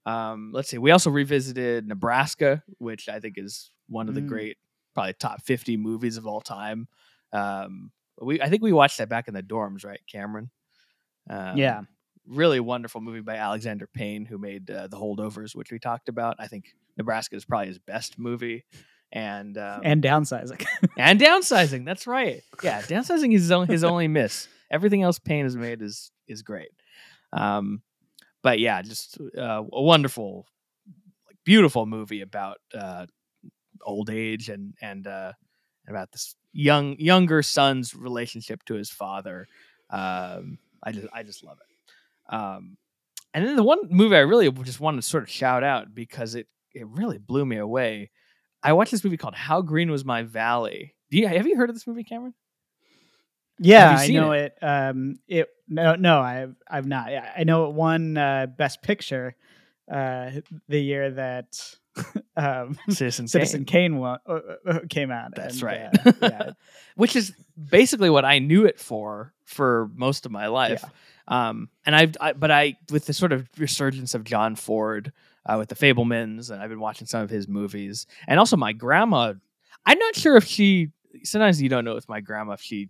Um, 0.05 0.51
let's 0.53 0.69
see. 0.69 0.77
We 0.77 0.91
also 0.91 1.09
revisited 1.09 1.87
Nebraska, 1.87 2.63
which 2.79 3.07
I 3.07 3.19
think 3.19 3.37
is 3.37 3.71
one 3.87 4.09
of 4.09 4.15
the 4.15 4.21
Mm. 4.21 4.27
great, 4.27 4.57
probably 4.93 5.13
top 5.13 5.41
fifty 5.41 5.77
movies 5.77 6.17
of 6.17 6.27
all 6.27 6.41
time. 6.41 6.87
Um, 7.31 7.91
we 8.21 8.41
I 8.41 8.49
think 8.49 8.61
we 8.61 8.73
watched 8.73 8.97
that 8.97 9.09
back 9.09 9.27
in 9.27 9.33
the 9.33 9.43
dorms, 9.43 9.85
right, 9.85 10.01
Cameron? 10.11 10.49
Um, 11.29 11.57
yeah. 11.57 11.81
Really 12.27 12.59
wonderful 12.59 13.01
movie 13.01 13.21
by 13.21 13.35
Alexander 13.35 13.87
Payne, 13.87 14.25
who 14.25 14.37
made 14.37 14.69
uh, 14.69 14.87
The 14.87 14.97
Holdovers, 14.97 15.55
which 15.55 15.71
we 15.71 15.79
talked 15.79 16.09
about. 16.09 16.35
I 16.39 16.47
think 16.47 16.73
Nebraska 16.97 17.35
is 17.35 17.45
probably 17.45 17.67
his 17.67 17.79
best 17.79 18.17
movie, 18.17 18.65
and 19.11 19.57
um, 19.57 19.81
And 19.83 20.03
downsizing. 20.03 20.65
and 20.97 21.19
downsizing. 21.19 21.85
That's 21.85 22.07
right. 22.07 22.41
Yeah, 22.63 22.81
downsizing 22.81 23.33
is 23.33 23.41
his 23.43 23.51
only, 23.51 23.67
his 23.67 23.83
only 23.83 24.07
miss. 24.07 24.47
Everything 24.71 25.01
else 25.03 25.19
Payne 25.19 25.43
has 25.43 25.55
made 25.55 25.81
is 25.81 26.11
is 26.27 26.41
great. 26.41 26.71
Um, 27.31 27.81
but 28.41 28.59
yeah, 28.59 28.81
just 28.81 29.17
uh, 29.37 29.63
a 29.71 29.81
wonderful, 29.81 30.45
like, 31.27 31.37
beautiful 31.43 31.85
movie 31.85 32.21
about 32.21 32.57
uh, 32.73 33.05
old 33.83 34.09
age 34.09 34.49
and 34.49 34.73
and 34.81 35.05
uh, 35.07 35.33
about 35.87 36.11
this 36.11 36.35
young 36.51 36.95
younger 36.99 37.41
son's 37.43 37.95
relationship 37.95 38.63
to 38.65 38.75
his 38.75 38.89
father. 38.89 39.47
Um, 39.89 40.57
I 40.81 40.91
just 40.91 41.07
I 41.13 41.23
just 41.23 41.43
love 41.43 41.57
it. 41.59 41.72
Um, 42.33 42.77
and 43.33 43.45
then 43.45 43.55
the 43.55 43.63
one 43.63 43.79
movie 43.89 44.15
I 44.15 44.19
really 44.19 44.51
just 44.51 44.79
wanted 44.79 45.01
to 45.01 45.07
sort 45.07 45.23
of 45.23 45.29
shout 45.29 45.63
out 45.63 45.93
because 45.93 46.35
it 46.35 46.47
it 46.73 46.87
really 46.87 47.19
blew 47.19 47.45
me 47.45 47.57
away. 47.57 48.09
I 48.63 48.73
watched 48.73 48.91
this 48.91 49.03
movie 49.03 49.17
called 49.17 49.35
How 49.35 49.61
Green 49.61 49.91
Was 49.91 50.03
My 50.03 50.23
Valley. 50.23 50.95
Do 51.11 51.17
you 51.17 51.27
have 51.27 51.45
you 51.45 51.55
heard 51.55 51.69
of 51.69 51.75
this 51.75 51.85
movie, 51.85 52.03
Cameron? 52.03 52.33
Yeah, 53.59 53.95
I 53.97 54.07
know 54.07 54.31
it? 54.31 54.57
Um, 54.61 55.19
it 55.27 55.47
no, 55.67 55.95
no, 55.95 56.19
I've 56.19 56.55
I've 56.67 56.87
not. 56.87 57.09
I 57.09 57.43
know 57.43 57.65
it 57.65 57.73
won 57.73 58.17
uh, 58.17 58.47
Best 58.47 58.81
Picture 58.81 59.35
uh, 59.91 60.31
the 60.67 60.79
year 60.79 61.11
that 61.11 61.75
um, 62.37 62.77
Citizen 62.89 63.27
Citizen 63.27 63.65
Kane. 63.65 63.91
Kane 63.91 63.97
won, 63.97 64.19
uh, 64.27 64.39
uh, 64.65 64.79
came 64.89 65.11
out. 65.11 65.35
That's 65.35 65.55
and, 65.55 65.63
right. 65.63 65.81
uh, 66.05 66.11
yeah, 66.21 66.51
Which 66.95 67.15
is 67.15 67.33
basically 67.69 68.09
what 68.09 68.25
I 68.25 68.39
knew 68.39 68.65
it 68.65 68.79
for 68.79 69.33
for 69.45 69.89
most 69.95 70.25
of 70.25 70.31
my 70.31 70.47
life. 70.47 70.83
Um, 71.27 71.69
and 71.85 71.95
I've, 71.95 72.17
I, 72.19 72.33
but 72.33 72.51
I, 72.51 72.77
with 72.91 73.05
the 73.05 73.13
sort 73.13 73.31
of 73.31 73.47
resurgence 73.57 74.13
of 74.13 74.23
John 74.23 74.55
Ford, 74.55 75.13
uh, 75.45 75.55
with 75.57 75.69
the 75.69 75.75
Fabelmans, 75.75 76.51
and 76.51 76.61
I've 76.61 76.69
been 76.69 76.79
watching 76.79 77.07
some 77.07 77.21
of 77.21 77.29
his 77.29 77.47
movies, 77.47 78.07
and 78.27 78.39
also 78.39 78.57
my 78.57 78.73
grandma. 78.73 79.33
I'm 79.85 79.99
not 79.99 80.15
sure 80.15 80.37
if 80.37 80.45
she. 80.45 80.89
Sometimes 81.23 81.61
you 81.61 81.69
don't 81.69 81.85
know 81.85 81.93
with 81.93 82.09
my 82.09 82.21
grandma 82.21 82.53
if 82.53 82.61
she 82.61 82.89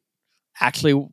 actually 0.59 1.07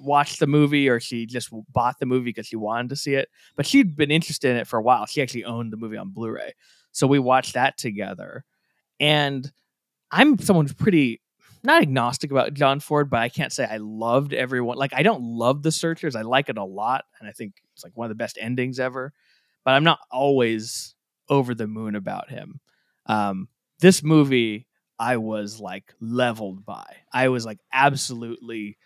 watched 0.00 0.40
the 0.40 0.46
movie 0.46 0.88
or 0.88 1.00
she 1.00 1.26
just 1.26 1.50
bought 1.72 1.98
the 1.98 2.06
movie 2.06 2.24
because 2.24 2.46
she 2.46 2.56
wanted 2.56 2.88
to 2.90 2.96
see 2.96 3.14
it. 3.14 3.28
But 3.56 3.66
she'd 3.66 3.96
been 3.96 4.10
interested 4.10 4.50
in 4.50 4.56
it 4.56 4.66
for 4.66 4.78
a 4.78 4.82
while. 4.82 5.06
She 5.06 5.22
actually 5.22 5.44
owned 5.44 5.72
the 5.72 5.76
movie 5.76 5.96
on 5.96 6.10
Blu-ray, 6.10 6.54
so 6.98 7.06
we 7.06 7.20
watched 7.20 7.54
that 7.54 7.78
together. 7.78 8.44
And 8.98 9.50
I'm 10.10 10.36
someone 10.38 10.64
who's 10.66 10.74
pretty 10.74 11.20
not 11.62 11.82
agnostic 11.82 12.32
about 12.32 12.54
John 12.54 12.80
Ford, 12.80 13.08
but 13.08 13.20
I 13.20 13.28
can't 13.28 13.52
say 13.52 13.64
I 13.64 13.76
loved 13.76 14.32
everyone. 14.32 14.78
Like 14.78 14.92
I 14.92 15.04
don't 15.04 15.22
love 15.22 15.62
The 15.62 15.70
Searchers. 15.70 16.16
I 16.16 16.22
like 16.22 16.48
it 16.48 16.58
a 16.58 16.64
lot, 16.64 17.04
and 17.20 17.28
I 17.28 17.32
think 17.32 17.54
it's 17.72 17.84
like 17.84 17.96
one 17.96 18.06
of 18.06 18.08
the 18.08 18.16
best 18.16 18.36
endings 18.40 18.80
ever. 18.80 19.12
But 19.64 19.74
I'm 19.74 19.84
not 19.84 20.00
always 20.10 20.96
over 21.28 21.54
the 21.54 21.68
moon 21.68 21.94
about 21.94 22.30
him. 22.30 22.58
Um, 23.06 23.48
this 23.78 24.02
movie, 24.02 24.66
I 24.98 25.18
was 25.18 25.60
like 25.60 25.94
leveled 26.00 26.66
by. 26.66 26.96
I 27.12 27.28
was 27.28 27.46
like 27.46 27.60
absolutely. 27.72 28.76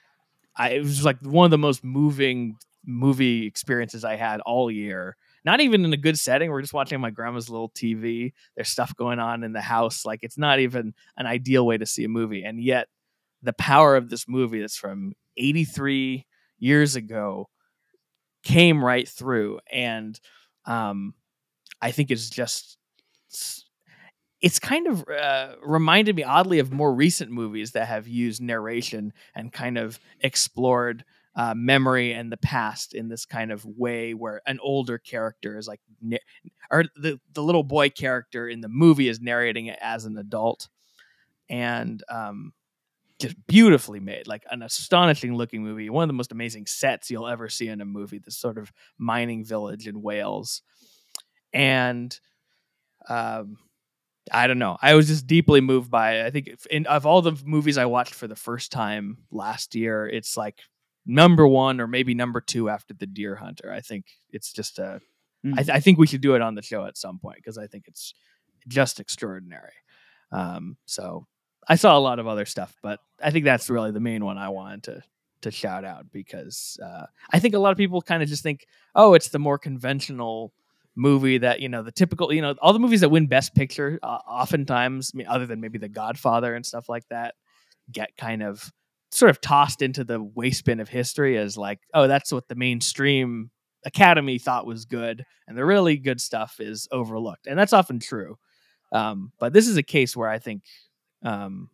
I 0.54 0.70
it 0.72 0.80
was 0.80 1.02
like 1.02 1.18
one 1.22 1.46
of 1.46 1.50
the 1.50 1.56
most 1.56 1.82
moving 1.82 2.56
movie 2.84 3.46
experiences 3.46 4.04
I 4.04 4.16
had 4.16 4.40
all 4.40 4.70
year, 4.70 5.16
not 5.44 5.60
even 5.60 5.84
in 5.84 5.92
a 5.92 5.96
good 5.96 6.18
setting. 6.18 6.50
We're 6.50 6.60
just 6.60 6.74
watching 6.74 7.00
my 7.00 7.10
grandma's 7.10 7.50
little 7.50 7.70
TV. 7.70 8.32
There's 8.56 8.68
stuff 8.68 8.94
going 8.96 9.18
on 9.18 9.42
in 9.44 9.52
the 9.52 9.60
house. 9.60 10.04
Like 10.04 10.20
it's 10.22 10.38
not 10.38 10.60
even 10.60 10.94
an 11.16 11.26
ideal 11.26 11.66
way 11.66 11.78
to 11.78 11.86
see 11.86 12.04
a 12.04 12.08
movie. 12.08 12.44
And 12.44 12.62
yet 12.62 12.88
the 13.42 13.52
power 13.52 13.96
of 13.96 14.08
this 14.08 14.28
movie 14.28 14.60
that's 14.60 14.76
from 14.76 15.14
83 15.36 16.26
years 16.58 16.96
ago 16.96 17.48
came 18.44 18.84
right 18.84 19.08
through. 19.08 19.60
And 19.70 20.18
um, 20.64 21.14
I 21.80 21.90
think 21.90 22.10
it's 22.10 22.30
just 22.30 22.78
it's 24.40 24.58
kind 24.58 24.88
of 24.88 25.04
uh, 25.08 25.54
reminded 25.64 26.16
me 26.16 26.24
oddly 26.24 26.58
of 26.58 26.72
more 26.72 26.92
recent 26.92 27.30
movies 27.30 27.72
that 27.72 27.86
have 27.86 28.08
used 28.08 28.42
narration 28.42 29.12
and 29.34 29.52
kind 29.52 29.78
of 29.78 30.00
explored 30.20 31.04
uh, 31.34 31.54
memory 31.54 32.12
and 32.12 32.30
the 32.30 32.36
past 32.36 32.94
in 32.94 33.08
this 33.08 33.24
kind 33.24 33.50
of 33.50 33.64
way 33.64 34.12
where 34.12 34.42
an 34.46 34.58
older 34.62 34.98
character 34.98 35.56
is 35.56 35.66
like 35.66 35.80
or 36.70 36.84
the, 36.96 37.18
the 37.32 37.42
little 37.42 37.62
boy 37.62 37.88
character 37.88 38.48
in 38.48 38.60
the 38.60 38.68
movie 38.68 39.08
is 39.08 39.20
narrating 39.20 39.66
it 39.66 39.78
as 39.80 40.04
an 40.04 40.16
adult 40.18 40.68
and 41.48 42.02
um, 42.10 42.52
just 43.18 43.34
beautifully 43.46 44.00
made 44.00 44.26
like 44.26 44.44
an 44.50 44.62
astonishing 44.62 45.34
looking 45.34 45.62
movie 45.62 45.88
one 45.88 46.02
of 46.02 46.08
the 46.08 46.12
most 46.14 46.32
amazing 46.32 46.66
sets 46.66 47.10
you'll 47.10 47.28
ever 47.28 47.48
see 47.48 47.68
in 47.68 47.80
a 47.80 47.86
movie 47.86 48.18
this 48.18 48.36
sort 48.36 48.58
of 48.58 48.70
mining 48.98 49.44
village 49.44 49.88
in 49.88 50.02
wales 50.02 50.62
and 51.54 52.18
um, 53.08 53.58
I 54.30 54.46
don't 54.46 54.58
know. 54.58 54.76
I 54.80 54.94
was 54.94 55.08
just 55.08 55.26
deeply 55.26 55.60
moved 55.60 55.90
by 55.90 56.16
it. 56.18 56.26
I 56.26 56.30
think 56.30 56.50
in 56.70 56.86
of 56.86 57.06
all 57.06 57.22
the 57.22 57.36
movies 57.44 57.78
I 57.78 57.86
watched 57.86 58.14
for 58.14 58.28
the 58.28 58.36
first 58.36 58.70
time 58.70 59.18
last 59.32 59.74
year, 59.74 60.06
it's 60.06 60.36
like 60.36 60.60
number 61.06 61.46
one 61.46 61.80
or 61.80 61.86
maybe 61.86 62.14
number 62.14 62.40
two 62.40 62.68
after 62.68 62.94
The 62.94 63.06
Deer 63.06 63.36
Hunter. 63.36 63.72
I 63.72 63.80
think 63.80 64.06
it's 64.30 64.52
just 64.52 64.78
a. 64.78 65.00
Mm. 65.44 65.54
I, 65.54 65.62
th- 65.62 65.76
I 65.76 65.80
think 65.80 65.98
we 65.98 66.06
should 66.06 66.20
do 66.20 66.34
it 66.34 66.42
on 66.42 66.54
the 66.54 66.62
show 66.62 66.84
at 66.84 66.96
some 66.96 67.18
point 67.18 67.36
because 67.36 67.58
I 67.58 67.66
think 67.66 67.88
it's 67.88 68.14
just 68.68 69.00
extraordinary. 69.00 69.72
Um, 70.30 70.76
so 70.86 71.26
I 71.66 71.74
saw 71.76 71.96
a 71.96 72.00
lot 72.00 72.18
of 72.18 72.26
other 72.26 72.46
stuff, 72.46 72.74
but 72.82 73.00
I 73.22 73.30
think 73.30 73.44
that's 73.44 73.68
really 73.68 73.90
the 73.90 74.00
main 74.00 74.24
one 74.24 74.38
I 74.38 74.48
wanted 74.48 74.82
to 74.84 75.02
to 75.42 75.50
shout 75.50 75.84
out 75.84 76.06
because 76.12 76.78
uh, 76.82 77.06
I 77.30 77.40
think 77.40 77.54
a 77.54 77.58
lot 77.58 77.72
of 77.72 77.76
people 77.76 78.00
kind 78.00 78.22
of 78.22 78.28
just 78.28 78.44
think, 78.44 78.64
oh, 78.94 79.14
it's 79.14 79.28
the 79.28 79.40
more 79.40 79.58
conventional 79.58 80.52
movie 80.94 81.38
that 81.38 81.60
you 81.60 81.68
know 81.68 81.82
the 81.82 81.90
typical 81.90 82.32
you 82.32 82.42
know 82.42 82.54
all 82.60 82.74
the 82.74 82.78
movies 82.78 83.00
that 83.00 83.08
win 83.08 83.26
best 83.26 83.54
picture 83.54 83.98
uh, 84.02 84.18
oftentimes 84.28 85.10
I 85.14 85.16
mean, 85.16 85.26
other 85.26 85.46
than 85.46 85.58
maybe 85.58 85.78
the 85.78 85.88
godfather 85.88 86.54
and 86.54 86.66
stuff 86.66 86.86
like 86.86 87.08
that 87.08 87.34
get 87.90 88.14
kind 88.18 88.42
of 88.42 88.70
sort 89.12 89.30
of 89.30 89.40
tossed 89.40 89.82
into 89.82 90.04
the 90.04 90.22
waste 90.22 90.64
bin 90.64 90.80
of 90.80 90.88
history 90.88 91.36
as 91.36 91.56
like 91.56 91.80
oh 91.94 92.06
that's 92.06 92.32
what 92.32 92.48
the 92.48 92.54
mainstream 92.54 93.50
academy 93.84 94.38
thought 94.38 94.66
was 94.66 94.84
good 94.84 95.24
and 95.46 95.56
the 95.56 95.64
really 95.64 95.96
good 95.96 96.20
stuff 96.20 96.56
is 96.60 96.88
overlooked 96.92 97.46
and 97.46 97.58
that's 97.58 97.72
often 97.72 97.98
true 97.98 98.38
um, 98.92 99.32
but 99.38 99.52
this 99.52 99.68
is 99.68 99.76
a 99.76 99.82
case 99.82 100.16
where 100.16 100.28
i 100.28 100.38
think 100.38 100.62
um, 101.22 101.68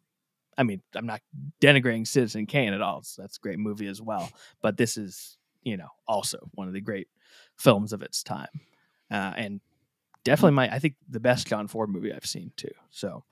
i 0.56 0.62
mean 0.62 0.82
i'm 0.94 1.06
not 1.06 1.20
denigrating 1.60 2.06
citizen 2.06 2.46
kane 2.46 2.72
at 2.72 2.82
all 2.82 3.02
so 3.02 3.22
that's 3.22 3.36
a 3.36 3.40
great 3.40 3.58
movie 3.58 3.86
as 3.86 4.00
well 4.00 4.30
but 4.62 4.76
this 4.76 4.96
is 4.96 5.36
you 5.62 5.76
know 5.76 5.88
also 6.06 6.38
one 6.54 6.66
of 6.66 6.74
the 6.74 6.80
great 6.80 7.08
films 7.56 7.92
of 7.92 8.02
its 8.02 8.22
time 8.22 8.48
uh, 9.10 9.32
and 9.36 9.60
definitely 10.24 10.52
my 10.52 10.72
I 10.72 10.78
think 10.78 10.94
the 11.08 11.20
best 11.20 11.46
John 11.46 11.68
Ford 11.68 11.88
movie 11.88 12.12
I've 12.12 12.26
seen 12.26 12.52
too. 12.56 12.70
So 12.90 13.24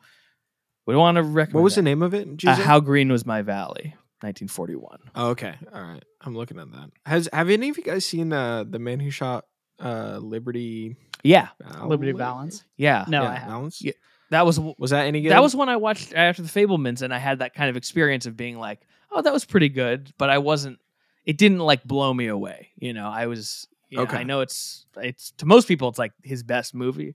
we 0.86 0.92
don't 0.92 1.00
want 1.00 1.16
to 1.16 1.22
recommend. 1.22 1.54
What 1.54 1.64
was 1.64 1.74
that. 1.74 1.82
the 1.82 1.84
name 1.84 2.02
of 2.02 2.14
it? 2.14 2.44
Uh, 2.44 2.54
How 2.54 2.80
Green 2.80 3.10
Was 3.10 3.26
My 3.26 3.42
Valley, 3.42 3.94
1941. 4.20 4.98
Oh, 5.14 5.28
okay, 5.30 5.54
all 5.72 5.82
right. 5.82 6.04
I'm 6.22 6.36
looking 6.36 6.58
at 6.58 6.70
that. 6.72 6.90
Has 7.04 7.28
have 7.32 7.50
any 7.50 7.68
of 7.68 7.76
you 7.76 7.84
guys 7.84 8.04
seen 8.04 8.32
uh, 8.32 8.64
the 8.64 8.78
man 8.78 9.00
who 9.00 9.10
shot 9.10 9.44
uh, 9.80 10.18
Liberty? 10.20 10.96
Yeah, 11.22 11.48
Liberty 11.84 12.12
Valance. 12.12 12.64
Yeah, 12.76 13.04
no, 13.08 13.22
yeah, 13.22 13.46
Valance. 13.46 13.82
Yeah. 13.82 13.92
That 14.30 14.44
was 14.44 14.58
was 14.58 14.90
that 14.90 15.06
any 15.06 15.20
good? 15.20 15.30
That 15.30 15.42
was 15.42 15.54
when 15.54 15.68
I 15.68 15.76
watched 15.76 16.12
after 16.14 16.42
the 16.42 16.48
Fabelmans, 16.48 17.02
and 17.02 17.14
I 17.14 17.18
had 17.18 17.38
that 17.40 17.54
kind 17.54 17.70
of 17.70 17.76
experience 17.76 18.26
of 18.26 18.36
being 18.36 18.58
like, 18.58 18.80
"Oh, 19.10 19.22
that 19.22 19.32
was 19.32 19.44
pretty 19.44 19.68
good," 19.68 20.12
but 20.18 20.30
I 20.30 20.38
wasn't. 20.38 20.78
It 21.24 21.38
didn't 21.38 21.60
like 21.60 21.84
blow 21.84 22.12
me 22.12 22.26
away. 22.26 22.70
You 22.76 22.92
know, 22.92 23.08
I 23.08 23.26
was 23.26 23.68
yeah, 23.88 24.00
okay. 24.00 24.18
I 24.18 24.22
know 24.24 24.40
it's 24.40 24.86
it's 24.96 25.30
to 25.38 25.46
most 25.46 25.68
people 25.68 25.88
it's 25.88 25.98
like 25.98 26.12
his 26.22 26.42
best 26.42 26.74
movie, 26.74 27.14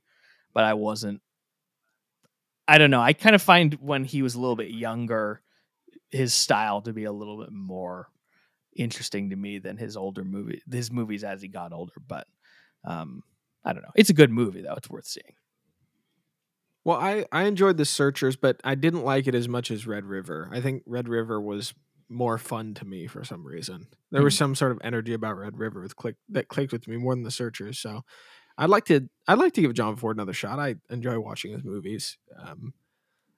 but 0.53 0.63
I 0.63 0.73
wasn't. 0.73 1.21
I 2.71 2.77
don't 2.77 2.89
know. 2.89 3.01
I 3.01 3.11
kind 3.11 3.35
of 3.35 3.41
find 3.41 3.73
when 3.81 4.05
he 4.05 4.21
was 4.21 4.35
a 4.35 4.39
little 4.39 4.55
bit 4.55 4.69
younger, 4.69 5.41
his 6.09 6.33
style 6.33 6.81
to 6.83 6.93
be 6.93 7.03
a 7.03 7.11
little 7.11 7.37
bit 7.37 7.51
more 7.51 8.07
interesting 8.77 9.31
to 9.31 9.35
me 9.35 9.59
than 9.59 9.75
his 9.75 9.97
older 9.97 10.23
movie 10.23 10.61
his 10.71 10.89
movies 10.89 11.25
as 11.25 11.41
he 11.41 11.49
got 11.49 11.73
older. 11.73 11.95
But 12.07 12.27
um, 12.85 13.23
I 13.65 13.73
don't 13.73 13.81
know. 13.81 13.91
It's 13.97 14.09
a 14.09 14.13
good 14.13 14.31
movie 14.31 14.61
though. 14.61 14.75
It's 14.75 14.89
worth 14.89 15.05
seeing. 15.05 15.35
Well, 16.85 16.97
I 16.97 17.25
I 17.29 17.43
enjoyed 17.43 17.75
the 17.75 17.83
Searchers, 17.83 18.37
but 18.37 18.61
I 18.63 18.75
didn't 18.75 19.03
like 19.03 19.27
it 19.27 19.35
as 19.35 19.49
much 19.49 19.69
as 19.69 19.85
Red 19.85 20.05
River. 20.05 20.47
I 20.49 20.61
think 20.61 20.83
Red 20.85 21.09
River 21.09 21.41
was 21.41 21.73
more 22.07 22.37
fun 22.37 22.73
to 22.75 22.85
me 22.85 23.05
for 23.05 23.25
some 23.25 23.45
reason. 23.45 23.87
There 24.11 24.23
was 24.23 24.37
some 24.37 24.55
sort 24.55 24.71
of 24.71 24.79
energy 24.81 25.11
about 25.13 25.37
Red 25.37 25.57
River 25.57 25.81
with 25.81 25.97
click 25.97 26.15
that 26.29 26.47
clicked 26.47 26.71
with 26.71 26.87
me 26.87 26.95
more 26.95 27.15
than 27.15 27.23
the 27.23 27.31
Searchers. 27.31 27.79
So 27.79 28.03
I'd 28.57 28.69
like 28.69 28.85
to 28.85 29.09
I'd 29.27 29.39
like 29.39 29.53
to 29.53 29.61
give 29.61 29.73
John 29.73 29.95
Ford 29.95 30.17
another 30.17 30.33
shot. 30.33 30.59
I 30.59 30.75
enjoy 30.89 31.19
watching 31.19 31.51
his 31.53 31.63
movies. 31.63 32.17
Um, 32.37 32.73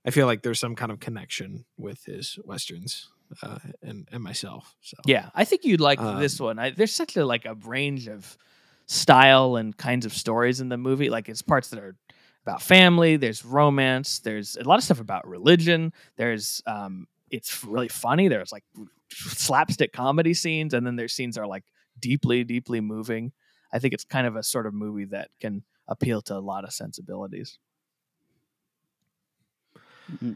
I 0.06 0.12
feel 0.12 0.26
like 0.26 0.42
there's 0.44 0.60
some 0.60 0.76
kind 0.76 0.92
of 0.92 1.00
connection 1.00 1.66
with 1.78 2.04
his 2.06 2.38
westerns 2.44 3.10
uh, 3.42 3.60
and 3.82 4.08
and 4.12 4.24
myself. 4.24 4.76
So 4.82 4.98
yeah, 5.06 5.30
I 5.34 5.46
think 5.46 5.66
you'd 5.66 5.82
like 5.82 6.00
um, 6.00 6.20
this 6.20 6.40
one. 6.40 6.60
I, 6.60 6.72
there's 6.72 6.94
such 6.94 7.16
a 7.16 7.26
like 7.26 7.46
a 7.46 7.56
range 7.56 8.08
of 8.08 8.38
style 8.86 9.56
and 9.56 9.76
kinds 9.76 10.06
of 10.06 10.14
stories 10.14 10.60
in 10.60 10.70
the 10.70 10.78
movie. 10.78 11.10
Like 11.10 11.30
it's 11.30 11.42
parts 11.42 11.70
that 11.70 11.80
are 11.80 11.96
about 12.46 12.62
family. 12.62 13.16
There's 13.16 13.46
romance. 13.46 14.20
There's 14.20 14.58
a 14.58 14.64
lot 14.64 14.78
of 14.78 14.84
stuff 14.84 15.00
about 15.00 15.28
religion. 15.28 15.94
There's 16.18 16.62
um, 16.66 17.08
it's 17.32 17.64
really 17.64 17.88
funny. 17.88 18.28
There's 18.28 18.52
like 18.52 18.64
slapstick 19.12 19.94
comedy 19.94 20.34
scenes, 20.34 20.74
and 20.74 20.86
then 20.86 20.96
there's 20.96 21.14
scenes 21.14 21.36
that 21.36 21.42
are 21.42 21.48
like 21.48 21.64
deeply, 22.00 22.44
deeply 22.44 22.82
moving. 22.82 23.32
I 23.74 23.80
think 23.80 23.94
it's 23.94 24.06
kind 24.06 24.28
of 24.28 24.36
a 24.36 24.44
sort 24.44 24.66
of 24.68 24.74
movie 24.74 25.06
that 25.06 25.30
can 25.42 25.64
appeal 25.88 26.22
to 26.24 26.36
a 26.36 26.40
lot 26.40 26.64
of 26.64 26.72
sensibilities. 26.72 27.58
Mm-hmm. 30.12 30.34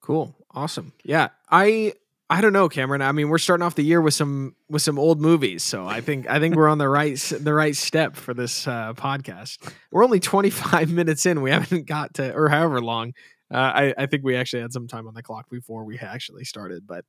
Cool, 0.00 0.34
awesome. 0.52 0.92
Yeah, 1.04 1.28
I 1.50 1.92
I 2.30 2.40
don't 2.40 2.52
know, 2.52 2.68
Cameron. 2.68 3.02
I 3.02 3.12
mean, 3.12 3.28
we're 3.28 3.38
starting 3.38 3.64
off 3.64 3.74
the 3.74 3.82
year 3.82 4.00
with 4.00 4.14
some 4.14 4.54
with 4.70 4.82
some 4.82 4.98
old 4.98 5.20
movies, 5.20 5.62
so 5.62 5.86
I 5.86 6.00
think 6.00 6.30
I 6.30 6.38
think 6.38 6.54
we're 6.54 6.68
on 6.68 6.78
the 6.78 6.88
right 6.88 7.16
the 7.16 7.52
right 7.52 7.76
step 7.76 8.16
for 8.16 8.32
this 8.32 8.66
uh, 8.66 8.94
podcast. 8.94 9.72
We're 9.90 10.04
only 10.04 10.20
25 10.20 10.90
minutes 10.92 11.26
in. 11.26 11.42
We 11.42 11.50
haven't 11.50 11.86
got 11.86 12.14
to, 12.14 12.32
or 12.34 12.48
however 12.48 12.80
long 12.80 13.12
uh, 13.50 13.56
I, 13.56 13.94
I 13.96 14.06
think 14.06 14.24
we 14.24 14.36
actually 14.36 14.62
had 14.62 14.72
some 14.72 14.88
time 14.88 15.06
on 15.06 15.14
the 15.14 15.22
clock 15.22 15.48
before 15.50 15.84
we 15.84 15.98
actually 15.98 16.44
started, 16.44 16.86
but 16.86 17.04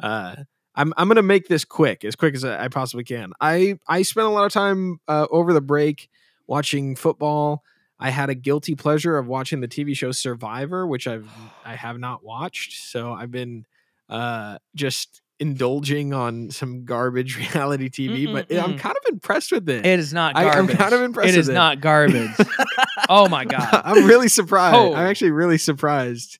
uh, 0.00 0.36
I'm 0.76 0.92
I'm 0.96 1.08
gonna 1.08 1.22
make 1.22 1.48
this 1.48 1.64
quick, 1.64 2.04
as 2.04 2.14
quick 2.14 2.34
as 2.34 2.44
I 2.44 2.68
possibly 2.68 3.04
can. 3.04 3.32
I 3.40 3.78
I 3.88 4.02
spent 4.02 4.26
a 4.26 4.30
lot 4.30 4.44
of 4.44 4.52
time 4.52 5.00
uh, 5.08 5.26
over 5.30 5.52
the 5.52 5.60
break 5.60 6.08
watching 6.46 6.96
football. 6.96 7.62
I 7.98 8.10
had 8.10 8.28
a 8.28 8.34
guilty 8.34 8.74
pleasure 8.74 9.16
of 9.16 9.26
watching 9.26 9.60
the 9.60 9.68
TV 9.68 9.96
show 9.96 10.12
Survivor, 10.12 10.86
which 10.86 11.06
I've 11.06 11.28
I 11.64 11.74
have 11.76 11.98
not 11.98 12.22
watched. 12.22 12.74
So 12.90 13.12
I've 13.12 13.30
been 13.30 13.64
uh, 14.08 14.58
just 14.74 15.22
indulging 15.38 16.12
on 16.12 16.50
some 16.50 16.84
garbage 16.84 17.36
reality 17.54 17.88
TV, 17.88 18.26
Mm-mm-mm. 18.26 18.32
but 18.48 18.56
I'm 18.56 18.78
kind 18.78 18.96
of 18.96 19.12
impressed 19.12 19.52
with 19.52 19.68
it. 19.68 19.84
It 19.84 19.98
is 19.98 20.12
not 20.12 20.34
garbage. 20.34 20.54
I, 20.54 20.58
am 20.58 20.68
kind 20.68 20.94
of 20.94 21.02
impressed. 21.02 21.28
It 21.30 21.38
is 21.38 21.48
it. 21.48 21.54
not 21.54 21.80
garbage. 21.80 22.30
oh 23.08 23.28
my 23.28 23.44
god! 23.44 23.68
I'm 23.84 24.06
really 24.06 24.28
surprised. 24.28 24.76
Oh. 24.76 24.94
I'm 24.94 25.06
actually 25.06 25.32
really 25.32 25.58
surprised. 25.58 26.38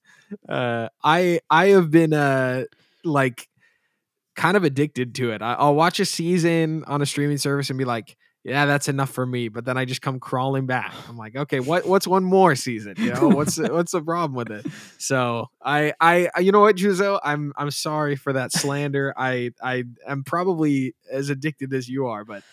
Uh, 0.48 0.88
I 1.02 1.40
I 1.48 1.68
have 1.68 1.90
been 1.90 2.12
uh 2.12 2.64
like 3.04 3.48
kind 4.36 4.56
of 4.56 4.64
addicted 4.64 5.14
to 5.16 5.32
it. 5.32 5.42
I, 5.42 5.54
I'll 5.54 5.74
watch 5.74 5.98
a 6.00 6.04
season 6.04 6.84
on 6.86 7.02
a 7.02 7.06
streaming 7.06 7.38
service 7.38 7.70
and 7.70 7.78
be 7.78 7.84
like, 7.84 8.16
yeah, 8.44 8.64
that's 8.64 8.86
enough 8.86 9.10
for 9.10 9.26
me. 9.26 9.48
But 9.48 9.64
then 9.64 9.76
I 9.76 9.84
just 9.84 10.02
come 10.02 10.20
crawling 10.20 10.66
back. 10.66 10.94
I'm 11.08 11.16
like, 11.16 11.34
okay, 11.34 11.58
what 11.58 11.86
what's 11.86 12.06
one 12.06 12.22
more 12.22 12.54
season? 12.54 12.94
You 12.96 13.12
know, 13.12 13.28
what's 13.28 13.58
what's 13.58 13.92
the 13.92 14.02
problem 14.02 14.34
with 14.36 14.50
it? 14.50 14.66
So 14.98 15.48
I 15.60 15.92
I 16.00 16.30
you 16.38 16.52
know 16.52 16.60
what, 16.60 16.76
Juzo, 16.76 17.18
I'm 17.24 17.52
I'm 17.56 17.72
sorry 17.72 18.14
for 18.14 18.32
that 18.34 18.52
slander. 18.52 19.12
I 19.16 19.50
I 19.60 19.84
am 20.06 20.22
probably 20.22 20.94
as 21.10 21.28
addicted 21.28 21.74
as 21.74 21.88
you 21.88 22.06
are, 22.06 22.24
but 22.24 22.44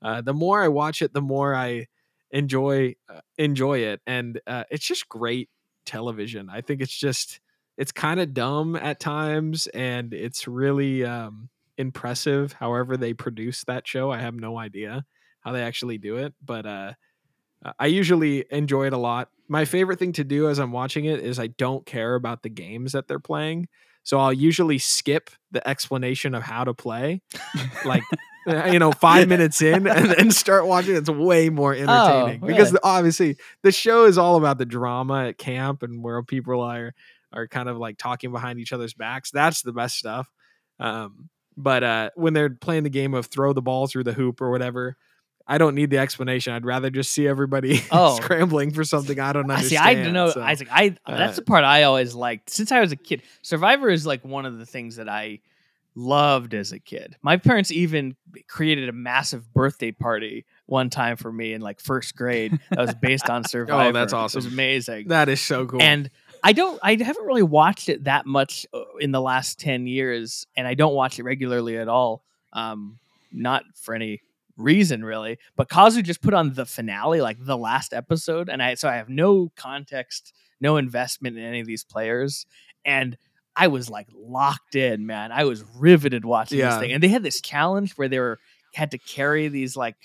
uh, 0.00 0.22
the 0.22 0.34
more 0.34 0.62
I 0.62 0.68
watch 0.68 1.02
it, 1.02 1.12
the 1.12 1.20
more 1.20 1.54
I 1.54 1.86
enjoy 2.30 2.94
uh, 3.10 3.20
enjoy 3.36 3.80
it, 3.80 4.00
and 4.06 4.40
uh, 4.46 4.64
it's 4.70 4.86
just 4.86 5.06
great 5.08 5.50
television. 5.84 6.48
I 6.50 6.62
think 6.62 6.80
it's 6.80 6.96
just 6.96 7.40
it's 7.76 7.92
kind 7.92 8.20
of 8.20 8.34
dumb 8.34 8.76
at 8.76 9.00
times, 9.00 9.66
and 9.68 10.12
it's 10.12 10.46
really 10.46 11.04
um, 11.04 11.48
impressive. 11.78 12.52
However, 12.52 12.96
they 12.96 13.12
produce 13.14 13.64
that 13.64 13.86
show, 13.86 14.10
I 14.10 14.18
have 14.18 14.34
no 14.34 14.58
idea 14.58 15.04
how 15.40 15.52
they 15.52 15.62
actually 15.62 15.98
do 15.98 16.16
it, 16.16 16.34
but 16.44 16.66
uh, 16.66 16.92
I 17.78 17.86
usually 17.86 18.44
enjoy 18.50 18.86
it 18.86 18.92
a 18.92 18.98
lot. 18.98 19.28
My 19.48 19.64
favorite 19.64 19.98
thing 19.98 20.12
to 20.14 20.24
do 20.24 20.48
as 20.48 20.58
I'm 20.58 20.72
watching 20.72 21.04
it 21.04 21.20
is 21.20 21.38
I 21.38 21.48
don't 21.48 21.84
care 21.84 22.14
about 22.14 22.42
the 22.42 22.48
games 22.48 22.92
that 22.92 23.08
they're 23.08 23.18
playing. 23.18 23.68
So 24.04 24.18
I'll 24.18 24.32
usually 24.32 24.78
skip 24.78 25.30
the 25.50 25.66
explanation 25.68 26.34
of 26.34 26.42
how 26.42 26.64
to 26.64 26.74
play, 26.74 27.22
like 27.84 28.02
uh, 28.48 28.64
you 28.72 28.78
know, 28.78 28.90
five 28.90 29.28
minutes 29.28 29.62
in, 29.62 29.86
and 29.86 30.10
then 30.10 30.30
start 30.32 30.66
watching. 30.66 30.96
It's 30.96 31.08
way 31.08 31.50
more 31.50 31.72
entertaining 31.72 32.40
because 32.40 32.72
really? 32.72 32.80
obviously 32.82 33.36
the 33.62 33.70
show 33.70 34.06
is 34.06 34.18
all 34.18 34.36
about 34.36 34.58
the 34.58 34.66
drama 34.66 35.26
at 35.28 35.38
camp 35.38 35.84
and 35.84 36.02
where 36.02 36.22
people 36.22 36.60
are 36.60 36.94
are 37.32 37.46
kind 37.48 37.68
of 37.68 37.76
like 37.78 37.98
talking 37.98 38.32
behind 38.32 38.58
each 38.58 38.72
other's 38.72 38.94
backs. 38.94 39.30
That's 39.30 39.62
the 39.62 39.72
best 39.72 39.96
stuff. 39.96 40.28
Um, 40.78 41.28
but 41.56 41.84
uh, 41.84 42.10
when 42.14 42.32
they're 42.32 42.50
playing 42.50 42.82
the 42.84 42.90
game 42.90 43.14
of 43.14 43.26
throw 43.26 43.52
the 43.52 43.62
ball 43.62 43.86
through 43.86 44.04
the 44.04 44.12
hoop 44.12 44.40
or 44.40 44.50
whatever, 44.50 44.96
I 45.46 45.58
don't 45.58 45.74
need 45.74 45.90
the 45.90 45.98
explanation. 45.98 46.52
I'd 46.52 46.64
rather 46.64 46.88
just 46.88 47.12
see 47.12 47.26
everybody 47.26 47.82
Oh. 47.90 48.16
scrambling 48.16 48.72
for 48.72 48.84
something 48.84 49.18
I 49.20 49.32
don't 49.32 49.50
understand. 49.50 49.68
see. 49.70 49.76
I 49.76 49.94
don't 49.94 50.12
know, 50.12 50.30
so- 50.30 50.40
Isaac. 50.42 50.68
I 50.70 50.96
that's 51.06 51.32
uh, 51.38 51.40
the 51.40 51.42
part 51.42 51.64
I 51.64 51.82
always 51.82 52.14
liked 52.14 52.48
since 52.50 52.72
I 52.72 52.80
was 52.80 52.92
a 52.92 52.96
kid. 52.96 53.22
Survivor 53.42 53.90
is 53.90 54.06
like 54.06 54.24
one 54.24 54.46
of 54.46 54.58
the 54.58 54.66
things 54.66 54.96
that 54.96 55.08
I 55.08 55.40
loved 55.94 56.54
as 56.54 56.72
a 56.72 56.78
kid. 56.78 57.16
My 57.22 57.36
parents 57.36 57.70
even 57.70 58.16
created 58.48 58.88
a 58.88 58.92
massive 58.92 59.52
birthday 59.52 59.90
party 59.92 60.46
one 60.66 60.88
time 60.90 61.16
for 61.16 61.30
me 61.30 61.52
in 61.52 61.60
like 61.60 61.80
first 61.80 62.16
grade 62.16 62.58
that 62.70 62.78
was 62.78 62.94
based 62.94 63.28
on 63.28 63.44
Survivor. 63.44 63.82
Oh, 63.88 63.92
that's 63.92 64.12
awesome! 64.12 64.38
It 64.38 64.44
was 64.44 64.52
amazing. 64.52 65.08
That 65.08 65.28
is 65.28 65.40
so 65.40 65.66
cool. 65.66 65.82
And 65.82 66.08
I 66.42 66.52
don't, 66.52 66.78
I 66.82 66.96
haven't 66.96 67.24
really 67.26 67.42
watched 67.42 67.88
it 67.88 68.04
that 68.04 68.26
much 68.26 68.66
uh, 68.74 68.80
in 69.00 69.12
the 69.12 69.20
last 69.20 69.60
10 69.60 69.86
years, 69.86 70.46
and 70.56 70.66
I 70.66 70.74
don't 70.74 70.94
watch 70.94 71.18
it 71.18 71.22
regularly 71.22 71.76
at 71.78 71.88
all. 71.88 72.24
Um, 72.52 72.98
not 73.32 73.64
for 73.76 73.94
any 73.94 74.20
reason 74.58 75.04
really, 75.04 75.38
but 75.56 75.68
Kazu 75.70 76.02
just 76.02 76.20
put 76.20 76.34
on 76.34 76.52
the 76.52 76.66
finale, 76.66 77.20
like 77.20 77.38
the 77.40 77.56
last 77.56 77.94
episode, 77.94 78.48
and 78.48 78.62
I, 78.62 78.74
so 78.74 78.88
I 78.88 78.96
have 78.96 79.08
no 79.08 79.50
context, 79.56 80.34
no 80.60 80.76
investment 80.76 81.38
in 81.38 81.44
any 81.44 81.60
of 81.60 81.66
these 81.66 81.84
players. 81.84 82.44
And 82.84 83.16
I 83.56 83.68
was 83.68 83.88
like 83.88 84.08
locked 84.14 84.74
in, 84.74 85.06
man. 85.06 85.32
I 85.32 85.44
was 85.44 85.64
riveted 85.78 86.24
watching 86.24 86.58
Yeah. 86.58 86.70
this 86.70 86.78
thing. 86.80 86.92
And 86.92 87.02
they 87.02 87.08
had 87.08 87.22
this 87.22 87.40
challenge 87.40 87.92
where 87.94 88.08
they 88.08 88.18
were, 88.18 88.38
had 88.74 88.90
to 88.90 88.98
carry 88.98 89.48
these 89.48 89.76
like, 89.76 89.96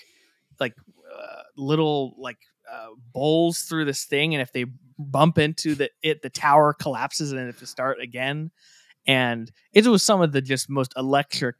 like, 0.60 0.74
uh, 1.14 1.42
little 1.56 2.14
like 2.18 2.38
uh, 2.72 2.88
bowls 3.12 3.60
through 3.60 3.84
this 3.86 4.04
thing, 4.04 4.34
and 4.34 4.40
if 4.42 4.52
they 4.52 4.66
bump 4.98 5.38
into 5.38 5.74
the 5.74 5.90
it, 6.02 6.22
the 6.22 6.30
tower 6.30 6.74
collapses, 6.74 7.32
and 7.32 7.46
have 7.46 7.58
to 7.58 7.66
start 7.66 8.00
again. 8.00 8.50
And 9.06 9.50
it 9.72 9.86
was 9.86 10.02
some 10.02 10.20
of 10.20 10.32
the 10.32 10.42
just 10.42 10.68
most 10.68 10.92
electric, 10.96 11.56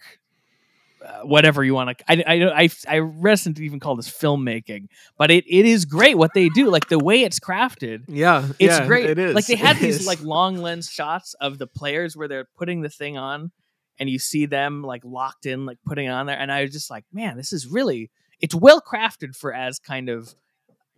uh, 1.05 1.21
whatever 1.23 1.65
you 1.65 1.75
want 1.75 1.97
to. 1.97 2.05
I 2.09 2.25
I 2.27 2.63
I 2.65 2.69
I 2.89 2.99
reticent 2.99 3.57
to 3.57 3.65
even 3.65 3.81
call 3.81 3.97
this 3.97 4.11
filmmaking, 4.11 4.89
but 5.17 5.31
it, 5.31 5.45
it 5.47 5.65
is 5.65 5.85
great 5.85 6.19
what 6.19 6.35
they 6.35 6.49
do. 6.51 6.71
Like 6.71 6.89
the 6.89 6.99
way 6.99 7.23
it's 7.23 7.41
crafted, 7.41 8.05
yeah, 8.09 8.47
it's 8.59 8.79
yeah, 8.79 8.87
great. 8.87 9.09
It 9.11 9.19
is. 9.19 9.35
Like 9.35 9.47
they 9.47 9.57
had 9.57 9.77
It 9.79 9.81
these 9.81 10.01
is. 10.01 10.07
like 10.07 10.21
long 10.23 10.59
lens 10.59 10.91
shots 10.91 11.35
of 11.35 11.59
the 11.59 11.67
players 11.67 12.17
where 12.17 12.29
they're 12.29 12.49
putting 12.57 12.83
the 12.83 12.91
thing 12.91 13.17
on, 13.17 13.51
and 13.99 14.11
you 14.11 14.19
see 14.19 14.47
them 14.47 14.83
like 14.83 15.03
locked 15.05 15.47
in, 15.47 15.65
like 15.65 15.79
putting 15.87 16.07
it 16.07 16.11
on 16.11 16.27
there. 16.27 16.39
And 16.39 16.53
I 16.53 16.63
was 16.63 16.73
just 16.73 16.91
like, 16.91 17.05
man, 17.13 17.37
this 17.37 17.53
is 17.53 17.67
really 17.67 18.11
it's 18.41 18.55
well 18.55 18.81
crafted 18.81 19.37
for 19.37 19.53
as 19.53 19.79
kind 19.79 20.09
of, 20.09 20.35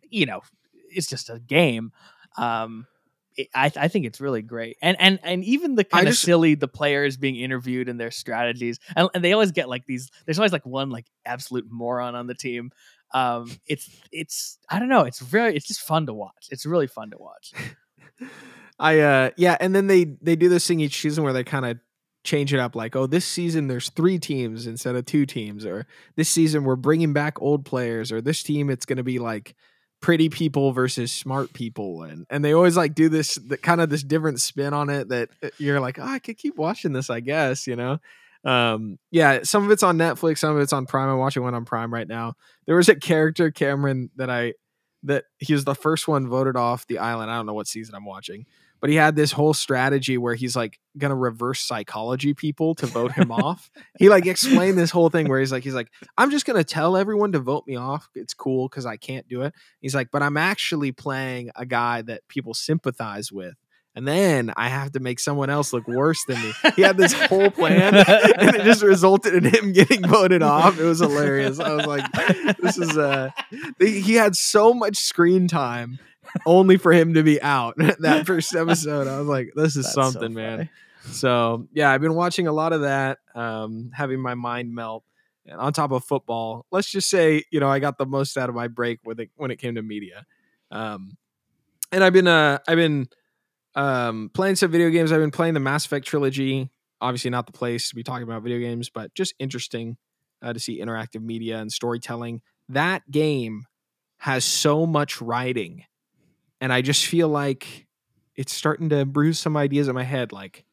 you 0.08 0.26
know, 0.26 0.42
it's 0.90 1.06
just 1.06 1.30
a 1.30 1.38
game. 1.38 1.92
Um, 2.40 2.86
it, 3.36 3.48
I 3.54 3.70
I 3.76 3.88
think 3.88 4.06
it's 4.06 4.20
really 4.20 4.42
great, 4.42 4.76
and 4.82 4.96
and 5.00 5.20
and 5.22 5.44
even 5.44 5.74
the 5.74 5.84
kind 5.84 6.08
of 6.08 6.12
just- 6.12 6.22
silly 6.22 6.54
the 6.54 6.68
players 6.68 7.16
being 7.16 7.36
interviewed 7.36 7.88
and 7.88 8.00
their 8.00 8.10
strategies, 8.10 8.80
and, 8.96 9.08
and 9.14 9.22
they 9.22 9.32
always 9.32 9.52
get 9.52 9.68
like 9.68 9.86
these. 9.86 10.10
There's 10.24 10.38
always 10.38 10.52
like 10.52 10.66
one 10.66 10.90
like 10.90 11.06
absolute 11.24 11.66
moron 11.70 12.14
on 12.14 12.26
the 12.26 12.34
team. 12.34 12.70
Um, 13.12 13.50
it's 13.66 13.88
it's 14.10 14.58
I 14.68 14.78
don't 14.78 14.88
know. 14.88 15.02
It's 15.02 15.20
very 15.20 15.54
it's 15.54 15.66
just 15.66 15.80
fun 15.80 16.06
to 16.06 16.14
watch. 16.14 16.48
It's 16.50 16.66
really 16.66 16.86
fun 16.86 17.10
to 17.10 17.18
watch. 17.18 17.52
I 18.78 19.00
uh 19.00 19.30
yeah, 19.36 19.56
and 19.60 19.74
then 19.74 19.86
they 19.86 20.04
they 20.22 20.36
do 20.36 20.48
this 20.48 20.66
thing 20.66 20.80
each 20.80 21.00
season 21.00 21.22
where 21.24 21.32
they 21.32 21.44
kind 21.44 21.66
of 21.66 21.78
change 22.24 22.52
it 22.54 22.60
up 22.60 22.74
like, 22.74 22.96
"Oh, 22.96 23.06
this 23.06 23.24
season 23.24 23.68
there's 23.68 23.90
3 23.90 24.18
teams 24.18 24.66
instead 24.66 24.96
of 24.96 25.04
2 25.06 25.26
teams," 25.26 25.66
or 25.66 25.86
"This 26.16 26.28
season 26.28 26.64
we're 26.64 26.76
bringing 26.76 27.12
back 27.12 27.40
old 27.40 27.64
players," 27.64 28.10
or 28.10 28.20
"This 28.20 28.42
team 28.42 28.70
it's 28.70 28.86
going 28.86 28.96
to 28.98 29.02
be 29.02 29.18
like 29.18 29.54
pretty 30.00 30.28
people 30.28 30.72
versus 30.72 31.12
smart 31.12 31.52
people." 31.52 32.02
And 32.02 32.26
and 32.30 32.44
they 32.44 32.52
always 32.52 32.76
like 32.76 32.94
do 32.94 33.08
this 33.08 33.34
the, 33.36 33.56
kind 33.56 33.80
of 33.80 33.90
this 33.90 34.02
different 34.02 34.40
spin 34.40 34.74
on 34.74 34.90
it 34.90 35.08
that 35.08 35.30
uh, 35.42 35.48
you're 35.58 35.80
like, 35.80 35.98
"Oh, 35.98 36.04
I 36.04 36.18
could 36.18 36.38
keep 36.38 36.56
watching 36.56 36.92
this, 36.92 37.10
I 37.10 37.20
guess," 37.20 37.66
you 37.66 37.76
know. 37.76 37.98
Um 38.44 38.98
yeah, 39.10 39.40
some 39.42 39.64
of 39.64 39.70
it's 39.70 39.82
on 39.82 39.98
Netflix, 39.98 40.38
some 40.38 40.56
of 40.56 40.62
it's 40.62 40.72
on 40.72 40.86
Prime. 40.86 41.10
I'm 41.10 41.18
watching 41.18 41.42
one 41.42 41.54
on 41.54 41.64
Prime 41.66 41.92
right 41.92 42.08
now. 42.08 42.34
There 42.66 42.76
was 42.76 42.88
a 42.88 42.94
character 42.94 43.50
Cameron 43.50 44.10
that 44.16 44.30
I 44.30 44.54
that 45.02 45.24
he 45.38 45.52
was 45.52 45.64
the 45.64 45.74
first 45.74 46.08
one 46.08 46.28
voted 46.28 46.56
off 46.56 46.86
the 46.86 46.98
island. 46.98 47.30
I 47.30 47.36
don't 47.36 47.46
know 47.46 47.54
what 47.54 47.66
season 47.66 47.94
I'm 47.94 48.06
watching 48.06 48.46
but 48.80 48.90
he 48.90 48.96
had 48.96 49.14
this 49.14 49.32
whole 49.32 49.54
strategy 49.54 50.18
where 50.18 50.34
he's 50.34 50.56
like 50.56 50.78
gonna 50.96 51.16
reverse 51.16 51.60
psychology 51.60 52.34
people 52.34 52.74
to 52.76 52.86
vote 52.86 53.12
him 53.12 53.30
off. 53.32 53.70
He 53.98 54.08
like 54.08 54.26
explained 54.26 54.78
this 54.78 54.90
whole 54.90 55.10
thing 55.10 55.28
where 55.28 55.40
he's 55.40 55.52
like, 55.52 55.64
he's 55.64 55.74
like, 55.74 55.88
I'm 56.16 56.30
just 56.30 56.46
gonna 56.46 56.64
tell 56.64 56.96
everyone 56.96 57.32
to 57.32 57.40
vote 57.40 57.64
me 57.66 57.76
off. 57.76 58.08
It's 58.14 58.34
cool 58.34 58.68
because 58.68 58.86
I 58.86 58.96
can't 58.96 59.28
do 59.28 59.42
it. 59.42 59.54
He's 59.80 59.94
like, 59.94 60.10
but 60.10 60.22
I'm 60.22 60.36
actually 60.36 60.92
playing 60.92 61.50
a 61.54 61.66
guy 61.66 62.02
that 62.02 62.26
people 62.28 62.54
sympathize 62.54 63.30
with. 63.30 63.54
And 63.96 64.06
then 64.06 64.52
I 64.56 64.68
have 64.68 64.92
to 64.92 65.00
make 65.00 65.18
someone 65.18 65.50
else 65.50 65.72
look 65.72 65.88
worse 65.88 66.24
than 66.28 66.40
me. 66.40 66.52
He 66.76 66.82
had 66.82 66.96
this 66.96 67.12
whole 67.12 67.50
plan, 67.50 67.96
and 67.96 68.54
it 68.54 68.62
just 68.62 68.84
resulted 68.84 69.34
in 69.34 69.44
him 69.52 69.72
getting 69.72 70.06
voted 70.06 70.42
off. 70.42 70.78
It 70.78 70.84
was 70.84 71.00
hilarious. 71.00 71.58
I 71.58 71.74
was 71.74 71.86
like, 71.86 72.56
this 72.58 72.78
is 72.78 72.96
uh 72.96 73.30
he 73.80 74.00
he 74.00 74.14
had 74.14 74.36
so 74.36 74.72
much 74.72 74.96
screen 74.96 75.48
time 75.48 75.98
only 76.46 76.76
for 76.76 76.92
him 76.92 77.14
to 77.14 77.22
be 77.22 77.40
out 77.40 77.74
that 78.00 78.26
first 78.26 78.54
episode. 78.54 79.06
I 79.06 79.18
was 79.18 79.28
like, 79.28 79.52
this 79.54 79.76
is 79.76 79.84
That's 79.84 79.94
so 79.94 80.02
something, 80.02 80.34
man. 80.34 80.68
So 81.04 81.66
yeah, 81.72 81.90
I've 81.90 82.00
been 82.00 82.14
watching 82.14 82.46
a 82.46 82.52
lot 82.52 82.72
of 82.72 82.82
that, 82.82 83.18
um, 83.34 83.90
having 83.94 84.20
my 84.20 84.34
mind 84.34 84.74
melt. 84.74 85.04
And 85.46 85.58
on 85.58 85.72
top 85.72 85.90
of 85.90 86.04
football, 86.04 86.66
let's 86.70 86.90
just 86.90 87.08
say, 87.08 87.44
you 87.50 87.60
know, 87.60 87.68
I 87.68 87.78
got 87.78 87.98
the 87.98 88.06
most 88.06 88.36
out 88.36 88.48
of 88.48 88.54
my 88.54 88.68
break 88.68 89.00
with 89.04 89.18
it 89.20 89.30
when 89.36 89.50
it 89.50 89.56
came 89.56 89.74
to 89.74 89.82
media. 89.82 90.26
Um, 90.70 91.16
and 91.90 92.04
I've 92.04 92.12
been 92.12 92.28
uh 92.28 92.58
I've 92.68 92.76
been 92.76 93.08
um 93.74 94.30
playing 94.34 94.56
some 94.56 94.70
video 94.70 94.90
games. 94.90 95.12
I've 95.12 95.20
been 95.20 95.30
playing 95.30 95.54
the 95.54 95.60
Mass 95.60 95.86
Effect 95.86 96.06
trilogy. 96.06 96.70
Obviously 97.00 97.30
not 97.30 97.46
the 97.46 97.52
place 97.52 97.88
to 97.88 97.94
be 97.94 98.02
talking 98.02 98.24
about 98.24 98.42
video 98.42 98.58
games, 98.58 98.90
but 98.90 99.14
just 99.14 99.34
interesting 99.38 99.96
uh, 100.42 100.52
to 100.52 100.60
see 100.60 100.80
interactive 100.80 101.22
media 101.22 101.58
and 101.58 101.72
storytelling. 101.72 102.42
That 102.68 103.10
game 103.10 103.64
has 104.18 104.44
so 104.44 104.86
much 104.86 105.20
writing 105.22 105.84
and 106.60 106.72
I 106.72 106.82
just 106.82 107.06
feel 107.06 107.28
like 107.28 107.86
it's 108.36 108.52
starting 108.54 108.88
to 108.90 109.04
bruise 109.04 109.38
some 109.38 109.56
ideas 109.56 109.88
in 109.88 109.94
my 109.94 110.04
head. 110.04 110.32
Like, 110.32 110.64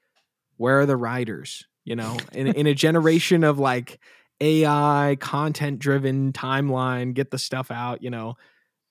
where 0.57 0.79
are 0.81 0.85
the 0.85 0.97
writers? 0.97 1.65
You 1.83 1.95
know, 1.95 2.17
in 2.33 2.47
in 2.47 2.67
a 2.67 2.73
generation 2.73 3.43
of 3.43 3.59
like 3.59 3.99
AI, 4.41 5.17
content 5.19 5.79
driven 5.79 6.33
timeline, 6.33 7.13
get 7.13 7.31
the 7.31 7.39
stuff 7.39 7.71
out. 7.71 8.03
You 8.03 8.09
know, 8.09 8.35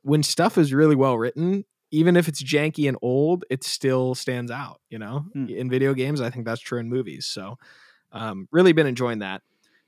when 0.02 0.22
stuff 0.22 0.59
is 0.59 0.72
really 0.72 0.96
well 0.96 1.18
written, 1.18 1.64
even 1.90 2.16
if 2.16 2.26
it's 2.28 2.42
janky 2.42 2.88
and 2.88 2.96
old, 3.02 3.44
it 3.50 3.62
still 3.64 4.14
stands 4.14 4.50
out. 4.50 4.80
You 4.90 4.98
know, 4.98 5.26
Hmm. 5.32 5.48
in 5.48 5.68
video 5.70 5.94
games, 5.94 6.20
I 6.20 6.30
think 6.30 6.46
that's 6.46 6.61
true 6.61 6.78
in 6.78 6.88
movies. 6.88 7.26
So, 7.26 7.59
um, 8.12 8.48
really 8.50 8.72
been 8.72 8.87
enjoying 8.87 9.18
that. 9.20 9.42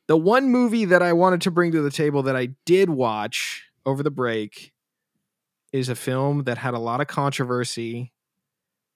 The 0.06 0.16
one 0.16 0.48
movie 0.50 0.84
that 0.86 1.02
I 1.02 1.12
wanted 1.12 1.42
to 1.42 1.50
bring 1.50 1.72
to 1.72 1.82
the 1.82 1.90
table 1.90 2.22
that 2.24 2.36
I 2.36 2.50
did 2.64 2.88
watch 2.90 3.64
over 3.84 4.02
the 4.02 4.10
break 4.10 4.72
is 5.72 5.88
a 5.88 5.94
film 5.94 6.44
that 6.44 6.58
had 6.58 6.74
a 6.74 6.78
lot 6.78 7.00
of 7.00 7.06
controversy 7.06 8.12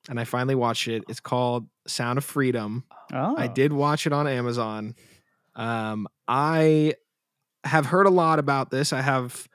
and 0.09 0.19
I 0.19 0.25
finally 0.25 0.55
watched 0.55 0.89
it. 0.89 1.05
It's 1.09 1.21
called 1.21 1.69
Sound 1.87 2.19
of 2.19 2.25
Freedom. 2.25 2.85
Oh, 3.13 3.37
I 3.37 3.47
did 3.47 3.73
watch 3.73 4.07
it 4.07 4.13
on 4.13 4.27
Amazon. 4.27 4.95
Um, 5.55 6.09
I 6.27 6.95
have 7.65 7.87
heard 7.87 8.07
a 8.07 8.11
lot 8.11 8.39
about 8.39 8.71
this. 8.71 8.93
I 8.93 9.01
have 9.01 9.49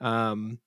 um, 0.00 0.58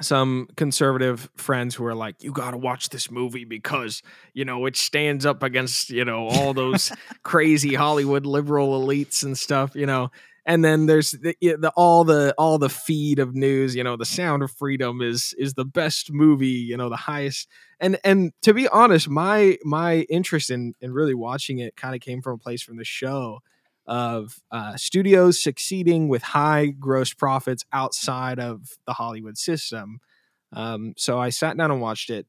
some 0.00 0.48
conservative 0.56 1.30
friends 1.36 1.74
who 1.74 1.84
are 1.84 1.94
like, 1.94 2.22
"You 2.24 2.32
got 2.32 2.52
to 2.52 2.56
watch 2.56 2.88
this 2.88 3.10
movie 3.10 3.44
because 3.44 4.02
you 4.34 4.44
know 4.44 4.66
it 4.66 4.76
stands 4.76 5.24
up 5.24 5.42
against 5.42 5.90
you 5.90 6.04
know 6.04 6.26
all 6.26 6.52
those 6.52 6.92
crazy 7.22 7.74
Hollywood 7.74 8.26
liberal 8.26 8.80
elites 8.80 9.22
and 9.22 9.38
stuff." 9.38 9.76
You 9.76 9.86
know, 9.86 10.10
and 10.46 10.64
then 10.64 10.86
there's 10.86 11.12
the, 11.12 11.34
the 11.40 11.72
all 11.76 12.04
the 12.04 12.34
all 12.38 12.58
the 12.58 12.68
feed 12.70 13.18
of 13.18 13.34
news. 13.34 13.74
You 13.74 13.84
know, 13.84 13.96
the 13.96 14.04
Sound 14.04 14.42
of 14.42 14.50
Freedom 14.50 15.00
is 15.02 15.34
is 15.38 15.54
the 15.54 15.64
best 15.64 16.12
movie. 16.12 16.48
You 16.48 16.76
know, 16.76 16.88
the 16.88 16.96
highest 16.96 17.48
and 17.80 17.98
and 18.04 18.32
to 18.42 18.54
be 18.54 18.68
honest 18.68 19.08
my 19.08 19.58
my 19.64 20.00
interest 20.10 20.50
in 20.50 20.74
in 20.80 20.92
really 20.92 21.14
watching 21.14 21.58
it 21.58 21.76
kind 21.76 21.94
of 21.94 22.00
came 22.00 22.22
from 22.22 22.34
a 22.34 22.38
place 22.38 22.62
from 22.62 22.76
the 22.76 22.84
show 22.84 23.40
of 23.86 24.40
uh, 24.52 24.76
studios 24.76 25.42
succeeding 25.42 26.08
with 26.08 26.22
high 26.22 26.66
gross 26.66 27.12
profits 27.12 27.64
outside 27.72 28.38
of 28.38 28.78
the 28.86 28.92
hollywood 28.92 29.36
system 29.36 29.98
um, 30.52 30.94
so 30.96 31.18
i 31.18 31.30
sat 31.30 31.56
down 31.56 31.70
and 31.70 31.80
watched 31.80 32.10
it 32.10 32.26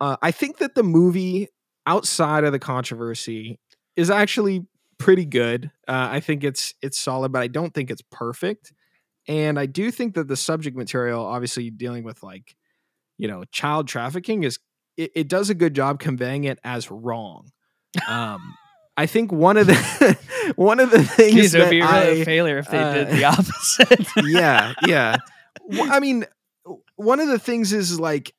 uh, 0.00 0.16
i 0.22 0.30
think 0.30 0.58
that 0.58 0.74
the 0.74 0.82
movie 0.82 1.48
outside 1.86 2.44
of 2.44 2.52
the 2.52 2.58
controversy 2.58 3.58
is 3.96 4.10
actually 4.10 4.64
pretty 4.98 5.24
good 5.24 5.70
uh, 5.86 6.08
i 6.10 6.20
think 6.20 6.44
it's 6.44 6.74
it's 6.82 6.98
solid 6.98 7.32
but 7.32 7.42
i 7.42 7.46
don't 7.46 7.72
think 7.74 7.90
it's 7.90 8.02
perfect 8.10 8.72
and 9.26 9.58
i 9.58 9.66
do 9.66 9.90
think 9.90 10.14
that 10.14 10.28
the 10.28 10.36
subject 10.36 10.76
material 10.76 11.24
obviously 11.24 11.70
dealing 11.70 12.04
with 12.04 12.22
like 12.22 12.56
you 13.16 13.28
know 13.28 13.44
child 13.52 13.86
trafficking 13.88 14.42
is 14.44 14.58
it, 14.96 15.12
it 15.14 15.28
does 15.28 15.50
a 15.50 15.54
good 15.54 15.74
job 15.74 16.00
conveying 16.00 16.44
it 16.44 16.58
as 16.64 16.90
wrong 16.90 17.50
Um, 18.08 18.54
I 18.98 19.06
think 19.06 19.30
one 19.30 19.56
of 19.56 19.68
the 19.68 20.18
one 20.56 20.80
of 20.80 20.90
the 20.90 21.04
things 21.04 21.36
Jeez, 21.36 21.54
it 21.54 21.58
would 21.58 21.66
that 21.66 21.70
be 21.70 21.80
really 21.80 22.22
a 22.22 22.24
failure 22.24 22.58
if 22.58 22.68
they 22.68 22.78
did 22.78 23.06
uh, 23.06 23.14
the 23.14 23.24
opposite. 23.36 24.08
yeah, 24.26 24.74
yeah. 24.86 25.16
Well, 25.66 25.88
I 25.92 26.00
mean, 26.00 26.26
one 26.96 27.20
of 27.20 27.28
the 27.28 27.38
things 27.38 27.72
is 27.72 28.00
like, 28.00 28.34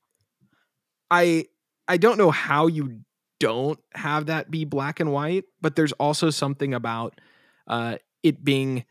I 1.10 1.46
I 1.88 1.96
don't 1.96 2.18
know 2.18 2.30
how 2.30 2.68
you 2.68 3.00
don't 3.40 3.80
have 3.94 4.28
that 4.28 4.52
be 4.52 4.66
black 4.66 5.00
and 5.00 5.12
white, 5.12 5.46
but 5.62 5.76
there's 5.76 5.94
also 5.94 6.30
something 6.30 6.74
about 6.74 7.20
uh, 7.68 7.98
it 8.24 8.44
being 8.44 8.86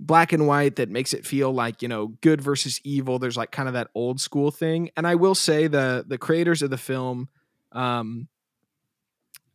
black 0.00 0.32
and 0.32 0.46
white 0.46 0.76
that 0.76 0.88
makes 0.88 1.12
it 1.12 1.26
feel 1.26 1.52
like 1.52 1.82
you 1.82 1.88
know 1.88 2.08
good 2.20 2.40
versus 2.40 2.80
evil. 2.84 3.18
There's 3.18 3.36
like 3.36 3.50
kind 3.50 3.68
of 3.68 3.74
that 3.74 3.88
old 3.94 4.20
school 4.20 4.50
thing, 4.50 4.90
and 4.96 5.06
I 5.06 5.16
will 5.16 5.34
say 5.34 5.66
the 5.66 6.04
the 6.06 6.18
creators 6.18 6.62
of 6.62 6.70
the 6.70 6.78
film, 6.78 7.28
um, 7.72 8.28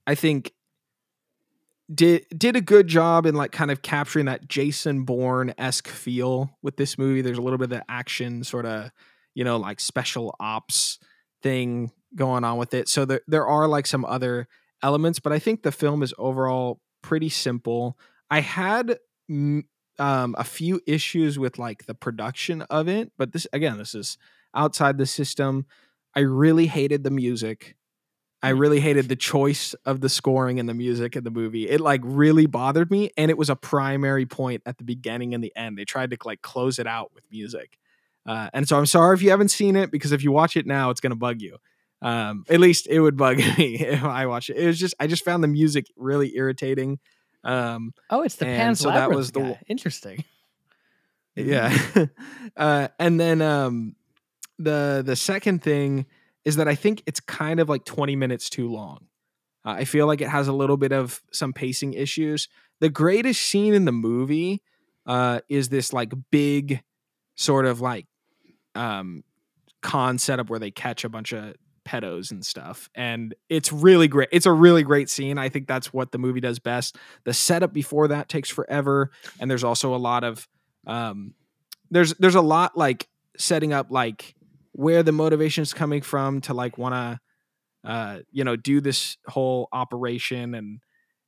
I 0.05 0.15
think 0.15 0.53
did 1.93 2.25
did 2.35 2.55
a 2.55 2.61
good 2.61 2.87
job 2.87 3.25
in 3.25 3.35
like 3.35 3.51
kind 3.51 3.71
of 3.71 3.81
capturing 3.81 4.25
that 4.25 4.47
Jason 4.47 5.03
Bourne 5.03 5.53
esque 5.57 5.87
feel 5.87 6.57
with 6.61 6.77
this 6.77 6.97
movie. 6.97 7.21
There's 7.21 7.37
a 7.37 7.41
little 7.41 7.57
bit 7.57 7.65
of 7.65 7.69
the 7.71 7.85
action 7.89 8.43
sort 8.43 8.65
of, 8.65 8.91
you 9.33 9.43
know, 9.43 9.57
like 9.57 9.79
special 9.79 10.35
ops 10.39 10.99
thing 11.41 11.91
going 12.15 12.43
on 12.43 12.57
with 12.57 12.73
it. 12.73 12.87
So 12.87 13.05
there 13.05 13.21
there 13.27 13.47
are 13.47 13.67
like 13.67 13.87
some 13.87 14.05
other 14.05 14.47
elements, 14.81 15.19
but 15.19 15.33
I 15.33 15.39
think 15.39 15.63
the 15.63 15.71
film 15.71 16.03
is 16.03 16.13
overall 16.17 16.79
pretty 17.01 17.29
simple. 17.29 17.97
I 18.29 18.41
had 18.41 18.97
mm, 19.29 19.63
um, 19.99 20.35
a 20.37 20.43
few 20.43 20.81
issues 20.87 21.37
with 21.37 21.59
like 21.59 21.85
the 21.85 21.95
production 21.95 22.63
of 22.63 22.87
it, 22.87 23.11
but 23.17 23.31
this 23.31 23.47
again, 23.53 23.77
this 23.77 23.95
is 23.95 24.17
outside 24.55 24.97
the 24.97 25.05
system. 25.05 25.65
I 26.15 26.21
really 26.21 26.67
hated 26.67 27.03
the 27.03 27.11
music. 27.11 27.75
I 28.41 28.49
really 28.49 28.81
hated 28.81 29.07
the 29.07 29.15
choice 29.15 29.73
of 29.85 30.01
the 30.01 30.09
scoring 30.09 30.59
and 30.59 30.67
the 30.67 30.73
music 30.73 31.15
in 31.15 31.23
the 31.23 31.31
movie. 31.31 31.69
It 31.69 31.79
like 31.79 32.01
really 32.03 32.45
bothered 32.45 32.91
me, 32.91 33.09
and 33.17 33.31
it 33.31 33.37
was 33.37 33.49
a 33.49 33.55
primary 33.55 34.25
point 34.25 34.63
at 34.65 34.77
the 34.77 34.83
beginning 34.83 35.33
and 35.33 35.43
the 35.43 35.53
end. 35.55 35.77
They 35.77 35.85
tried 35.85 36.11
to 36.11 36.17
like 36.25 36.41
close 36.41 36.77
it 36.77 36.87
out 36.87 37.11
with 37.15 37.23
music, 37.31 37.77
uh, 38.25 38.49
and 38.53 38.67
so 38.67 38.77
I'm 38.77 38.85
sorry 38.85 39.15
if 39.15 39.21
you 39.21 39.29
haven't 39.29 39.49
seen 39.49 39.75
it 39.75 39.91
because 39.91 40.11
if 40.11 40.23
you 40.23 40.31
watch 40.31 40.57
it 40.57 40.67
now, 40.67 40.89
it's 40.89 40.99
gonna 40.99 41.15
bug 41.15 41.41
you. 41.41 41.57
Um, 42.03 42.43
at 42.49 42.59
least 42.59 42.87
it 42.87 42.99
would 42.99 43.17
bug 43.17 43.37
me 43.57 43.79
if 43.79 44.03
I 44.03 44.25
watch 44.27 44.49
it. 44.49 44.57
It 44.57 44.67
was 44.67 44.79
just 44.79 44.93
I 44.99 45.07
just 45.07 45.23
found 45.23 45.43
the 45.43 45.47
music 45.47 45.87
really 45.95 46.35
irritating. 46.35 46.99
Um, 47.43 47.93
oh, 48.09 48.21
it's 48.21 48.35
the 48.35 48.45
Pan's 48.45 48.79
so 48.79 48.89
that 48.89 49.09
was 49.09 49.31
the 49.31 49.39
guy. 49.41 49.59
Interesting. 49.67 50.23
yeah 51.35 51.75
uh 52.57 52.87
and 52.99 53.19
then 53.19 53.41
um 53.41 53.95
the 54.59 55.01
the 55.03 55.15
second 55.15 55.63
thing 55.63 56.05
is 56.45 56.57
that 56.57 56.67
i 56.67 56.75
think 56.75 57.01
it's 57.07 57.19
kind 57.19 57.59
of 57.59 57.67
like 57.69 57.83
20 57.85 58.15
minutes 58.15 58.49
too 58.51 58.71
long 58.71 59.07
uh, 59.65 59.71
i 59.71 59.83
feel 59.83 60.05
like 60.05 60.21
it 60.21 60.29
has 60.29 60.47
a 60.47 60.53
little 60.53 60.77
bit 60.77 60.91
of 60.91 61.23
some 61.31 61.51
pacing 61.51 61.93
issues 61.93 62.47
the 62.81 62.89
greatest 62.89 63.41
scene 63.41 63.73
in 63.73 63.85
the 63.85 63.91
movie 63.91 64.61
uh 65.07 65.39
is 65.49 65.69
this 65.69 65.91
like 65.91 66.13
big 66.29 66.83
sort 67.35 67.65
of 67.65 67.81
like 67.81 68.05
um 68.75 69.23
con 69.81 70.19
setup 70.19 70.51
where 70.51 70.59
they 70.59 70.69
catch 70.71 71.03
a 71.03 71.09
bunch 71.09 71.33
of 71.33 71.55
pedos 71.83 72.31
and 72.31 72.45
stuff 72.45 72.89
and 72.95 73.35
it's 73.49 73.71
really 73.71 74.07
great 74.07 74.29
it's 74.31 74.45
a 74.45 74.51
really 74.51 74.83
great 74.83 75.09
scene 75.09 75.37
i 75.37 75.49
think 75.49 75.67
that's 75.67 75.91
what 75.91 76.11
the 76.11 76.17
movie 76.17 76.39
does 76.39 76.59
best. 76.59 76.97
The 77.25 77.33
setup 77.33 77.73
before 77.73 78.07
that 78.07 78.29
takes 78.29 78.49
forever 78.49 79.11
and 79.39 79.49
there's 79.49 79.63
also 79.63 79.93
a 79.93 79.97
lot 79.97 80.23
of 80.23 80.47
um 80.87 81.33
there's 81.91 82.13
there's 82.15 82.35
a 82.35 82.41
lot 82.41 82.77
like 82.77 83.07
setting 83.37 83.73
up 83.73 83.87
like 83.89 84.35
where 84.71 85.03
the 85.03 85.11
motivation 85.11 85.61
is 85.61 85.73
coming 85.73 86.01
from 86.01 86.41
to 86.41 86.53
like 86.53 86.77
want 86.77 86.95
to 86.95 87.89
uh 87.89 88.19
you 88.31 88.43
know 88.43 88.55
do 88.55 88.81
this 88.81 89.17
whole 89.27 89.67
operation 89.71 90.55
and 90.55 90.79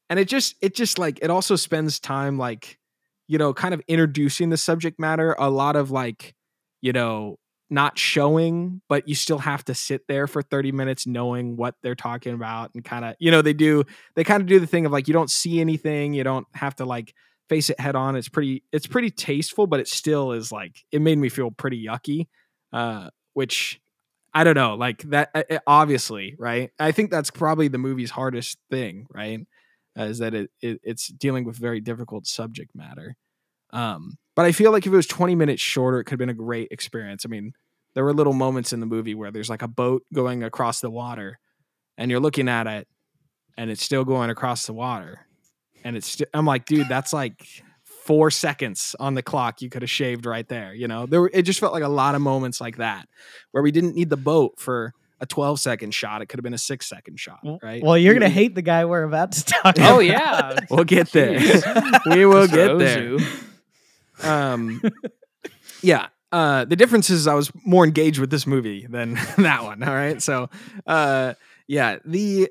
and 0.10 0.20
it 0.20 0.28
just 0.28 0.56
it 0.62 0.76
just 0.76 0.98
like 0.98 1.20
it 1.22 1.30
also 1.30 1.56
spends 1.56 2.00
time 2.00 2.38
like 2.38 2.80
you 3.28 3.38
know 3.38 3.54
kind 3.54 3.74
of 3.74 3.82
introducing 3.88 4.50
the 4.50 4.58
subject 4.58 5.00
matter 5.00 5.36
a 5.38 5.50
lot 5.50 5.76
of 5.76 5.92
like 5.92 6.36
you 6.82 6.94
know 6.94 7.38
not 7.70 7.98
showing 7.98 8.82
but 8.88 9.08
you 9.08 9.16
still 9.16 9.40
have 9.40 9.66
to 9.66 9.74
sit 9.74 10.02
there 10.08 10.28
for 10.28 10.42
30 10.42 10.72
minutes 10.72 11.08
knowing 11.08 11.56
what 11.58 11.76
they're 11.82 11.96
talking 11.96 12.34
about 12.34 12.72
and 12.76 12.86
kind 12.86 13.04
of 13.04 13.16
you 13.20 13.32
know 13.32 13.42
they 13.42 13.54
do 13.54 13.84
they 14.16 14.24
kind 14.24 14.42
of 14.42 14.48
do 14.48 14.60
the 14.60 14.68
thing 14.68 14.86
of 14.86 14.92
like 14.92 15.08
you 15.08 15.14
don't 15.14 15.32
see 15.32 15.60
anything 15.60 16.14
you 16.14 16.24
don't 16.24 16.48
have 16.54 16.76
to 16.76 16.86
like 16.86 17.14
face 17.50 17.70
it 17.70 17.80
head 17.80 17.96
on. 17.96 18.16
It's 18.16 18.30
pretty 18.30 18.64
it's 18.72 18.88
pretty 18.88 19.10
tasteful 19.10 19.68
but 19.68 19.80
it 19.80 19.88
still 19.88 20.32
is 20.32 20.52
like 20.52 20.84
it 20.92 21.02
made 21.02 21.18
me 21.18 21.30
feel 21.30 21.52
pretty 21.52 21.84
yucky 21.84 22.28
uh 22.74 23.10
which 23.34 23.80
i 24.34 24.44
don't 24.44 24.56
know 24.56 24.76
like 24.76 25.04
that 25.04 25.30
uh, 25.36 25.44
uh, 25.50 25.60
obviously 25.68 26.36
right? 26.38 26.72
I 26.80 26.92
think 26.92 27.12
that's 27.12 27.32
probably 27.32 27.68
the 27.68 27.78
movie's 27.78 28.12
hardest 28.12 28.58
thing 28.70 29.08
right 29.14 29.42
uh, 29.98 30.04
is 30.04 30.20
that 30.20 30.34
it, 30.34 30.50
it 30.62 30.80
it's 30.84 31.08
dealing 31.08 31.46
with 31.46 31.58
very 31.58 31.80
difficult 31.80 32.28
subject 32.28 32.72
matter. 32.76 33.16
Um 33.72 34.18
but 34.36 34.46
i 34.46 34.52
feel 34.52 34.72
like 34.72 34.86
if 34.86 34.94
it 34.94 34.96
was 34.96 35.08
20 35.08 35.36
minutes 35.36 35.62
shorter 35.62 36.00
it 36.00 36.04
could 36.06 36.14
have 36.14 36.20
been 36.20 36.30
a 36.30 36.34
great 36.34 36.68
experience 36.72 37.26
i 37.26 37.30
mean 37.30 37.54
there 37.94 38.04
were 38.04 38.14
little 38.14 38.34
moments 38.34 38.74
in 38.74 38.80
the 38.82 38.86
movie 38.86 39.16
where 39.16 39.32
there's 39.32 39.50
like 39.50 39.62
a 39.62 39.68
boat 39.68 40.04
going 40.14 40.44
across 40.44 40.82
the 40.82 40.90
water 40.90 41.40
and 41.98 42.12
you're 42.12 42.20
looking 42.20 42.50
at 42.50 42.68
it 42.68 42.88
and 43.58 43.72
it's 43.72 43.84
still 43.84 44.04
going 44.04 44.30
across 44.30 44.66
the 44.66 44.74
water 44.74 45.26
and 45.86 45.96
it's 45.96 46.08
st- 46.08 46.30
I'm 46.34 46.46
like, 46.46 46.66
dude, 46.66 46.90
that's 46.90 47.14
like 47.14 47.64
four 47.84 48.32
seconds 48.32 48.96
on 49.00 49.14
the 49.14 49.22
clock 49.22 49.62
you 49.62 49.70
could 49.70 49.84
have 49.84 49.90
shaved 49.90 50.26
right 50.26 50.48
there. 50.50 50.74
You 50.74 50.88
know, 50.88 51.06
there 51.06 51.22
were, 51.22 51.30
it 51.32 51.44
just 51.44 51.60
felt 51.60 51.74
like 51.74 51.84
a 51.84 51.88
lot 51.88 52.16
of 52.16 52.22
moments 52.22 52.60
like 52.60 52.78
that 52.78 53.08
where 53.52 53.64
we 53.64 53.72
didn't 53.72 53.96
need 53.96 54.10
the 54.10 54.18
boat 54.18 54.60
for 54.60 54.94
a 55.22 55.28
12 55.28 55.60
second 55.60 55.94
shot. 55.94 56.24
It 56.24 56.26
could 56.26 56.40
have 56.40 56.44
been 56.44 56.56
a 56.56 56.58
six 56.58 56.90
second 56.90 57.20
shot, 57.20 57.40
right? 57.62 57.84
Well, 57.84 57.98
you're 57.98 58.16
gonna 58.16 58.30
hate 58.30 58.56
the 58.56 58.64
guy 58.64 58.84
we're 58.86 59.04
about 59.04 59.32
to 59.34 59.46
talk. 59.46 59.76
Oh 59.80 60.00
about. 60.00 60.04
yeah. 60.04 60.60
We'll 60.72 60.84
get 60.84 61.12
there. 61.12 61.40
We 62.08 62.26
will 62.26 62.48
get 62.48 62.78
there. 62.80 63.18
Um, 64.24 64.82
yeah. 65.82 66.08
Uh, 66.32 66.66
the 66.66 66.76
difference 66.76 67.10
is 67.10 67.28
I 67.28 67.34
was 67.34 67.52
more 67.66 67.86
engaged 67.86 68.20
with 68.20 68.30
this 68.30 68.46
movie 68.46 68.88
than 68.88 69.14
that 69.38 69.64
one. 69.64 69.84
All 69.84 69.94
right. 69.94 70.22
So, 70.22 70.50
uh, 70.86 71.36
yeah, 71.68 72.00
the 72.04 72.50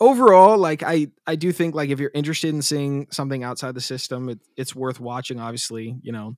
overall, 0.00 0.58
like 0.58 0.82
I, 0.82 1.08
I 1.26 1.36
do 1.36 1.52
think 1.52 1.74
like 1.74 1.90
if 1.90 2.00
you're 2.00 2.10
interested 2.14 2.54
in 2.54 2.62
seeing 2.62 3.06
something 3.10 3.42
outside 3.42 3.74
the 3.74 3.80
system, 3.80 4.28
it, 4.28 4.40
it's 4.56 4.74
worth 4.74 5.00
watching. 5.00 5.40
Obviously, 5.40 5.96
you 6.02 6.12
know, 6.12 6.36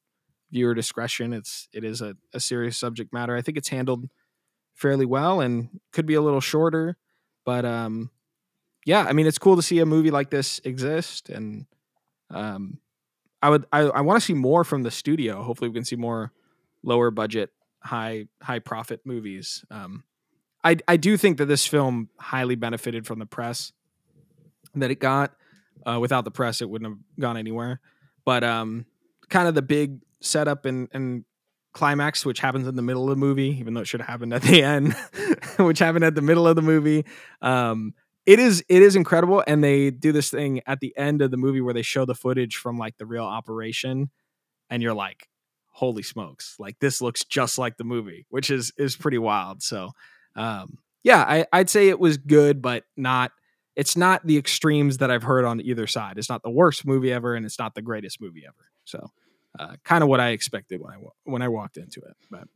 viewer 0.53 0.75
discretion. 0.75 1.33
It's, 1.33 1.69
it 1.73 1.85
is 1.85 2.01
a, 2.03 2.17
a 2.33 2.41
serious 2.41 2.79
subject 2.79 3.13
matter. 3.13 3.37
I 3.37 3.43
think 3.43 3.59
it's 3.59 3.69
handled 3.69 4.09
fairly 4.75 5.07
well 5.07 5.41
and 5.41 5.81
could 5.93 6.07
be 6.07 6.15
a 6.15 6.21
little 6.21 6.41
shorter, 6.41 6.97
but, 7.45 7.65
um, 7.65 8.11
yeah, 8.87 9.05
I 9.07 9.13
mean, 9.13 9.27
it's 9.27 9.39
cool 9.39 9.57
to 9.57 9.63
see 9.63 9.79
a 9.81 9.87
movie 9.87 10.11
like 10.11 10.31
this 10.31 10.61
exist 10.65 11.29
and, 11.29 11.67
um, 12.31 12.79
I 13.43 13.51
would 13.51 13.67
I, 13.73 13.81
I 13.81 14.01
want 14.03 14.21
to 14.21 14.25
see 14.25 14.35
more 14.35 14.65
from 14.65 14.83
the 14.83 14.91
studio. 14.91 15.43
Hopefully 15.43 15.69
we 15.69 15.75
can 15.75 15.85
see 15.85 15.97
more 15.97 16.33
lower 16.83 17.11
budget, 17.11 17.51
high 17.83 18.27
high 18.43 18.59
profit 18.59 19.01
movies. 19.05 19.65
Um 19.71 20.05
I 20.63 20.77
I 20.87 20.97
do 20.97 21.17
think 21.17 21.39
that 21.39 21.47
this 21.47 21.67
film 21.67 22.11
highly 22.19 22.55
benefited 22.55 23.07
from 23.07 23.19
the 23.19 23.27
press 23.27 23.73
that 24.75 24.91
it 24.91 25.01
got. 25.01 25.33
Uh, 25.87 25.99
without 25.99 26.25
the 26.25 26.31
press, 26.31 26.61
it 26.61 26.69
wouldn't 26.69 26.91
have 26.91 26.99
gone 27.19 27.39
anywhere. 27.39 27.81
But 28.27 28.45
um, 28.45 28.85
kind 29.31 29.49
of 29.49 29.55
the 29.55 29.63
big 29.63 30.01
setup 30.21 30.67
and 30.67 30.89
and 30.93 31.25
climax, 31.73 32.27
which 32.27 32.41
happens 32.41 32.67
in 32.67 32.77
the 32.77 32.83
middle 32.83 33.05
of 33.05 33.11
the 33.11 33.17
movie, 33.17 33.57
even 33.59 33.75
though 33.75 33.81
it 33.81 33.89
should 33.89 34.01
have 34.01 34.09
happened 34.09 34.35
at 34.35 34.43
the 34.43 34.63
end, 34.63 34.95
which 35.59 35.79
happened 35.79 36.05
at 36.05 36.15
the 36.15 36.23
middle 36.23 36.47
of 36.47 36.57
the 36.57 36.63
movie. 36.63 37.05
Um, 37.41 37.95
it 38.27 38.39
is 38.39 38.65
it 38.69 38.83
is 38.83 38.97
incredible, 38.97 39.43
and 39.47 39.63
they 39.65 39.91
do 39.91 40.13
this 40.13 40.31
thing 40.31 40.61
at 40.67 40.81
the 40.81 40.97
end 40.97 41.23
of 41.23 41.31
the 41.31 41.37
movie 41.37 41.61
where 41.61 41.75
they 41.75 41.83
show 41.83 42.05
the 42.05 42.15
footage 42.15 42.57
from 42.57 42.79
like 42.79 42.97
the 42.99 43.07
real 43.07 43.25
operation, 43.25 44.11
and 44.69 44.83
you're 44.83 44.95
like, 44.95 45.29
"Holy 45.71 46.03
smokes!" 46.03 46.57
Like 46.59 46.79
this 46.81 47.01
looks 47.01 47.25
just 47.25 47.59
like 47.59 47.77
the 47.77 47.85
movie, 47.85 48.27
which 48.31 48.51
is 48.51 48.73
is 48.77 48.97
pretty 48.97 49.19
wild. 49.19 49.63
So, 49.63 49.93
um, 50.37 50.79
yeah, 51.03 51.23
I, 51.23 51.47
I'd 51.53 51.71
say 51.71 51.89
it 51.89 51.99
was 52.01 52.19
good, 52.19 52.61
but 52.63 52.85
not. 52.97 53.33
It's 53.77 53.97
not 53.97 54.27
the 54.27 54.37
extremes 54.37 54.99
that 54.99 55.11
I've 55.11 55.23
heard 55.23 55.45
on 55.45 55.61
either 55.61 55.87
side. 55.87 56.19
It's 56.19 56.29
not 56.29 56.43
the 56.43 56.51
worst 56.51 56.87
movie 56.87 57.13
ever, 57.13 57.35
and 57.35 57.47
it's 57.47 57.59
not 57.59 57.75
the 57.75 57.83
greatest 57.83 58.21
movie 58.21 58.43
ever. 58.47 58.67
So, 58.85 59.11
uh, 59.59 59.77
kind 59.85 60.03
of 60.03 60.09
what 60.09 60.21
I 60.21 60.31
expected 60.31 60.81
when 60.83 60.93
I 60.93 60.97
when 61.25 61.43
I 61.43 61.49
walked 61.49 61.79
into 61.79 62.01
it. 62.01 62.17
But 62.31 62.49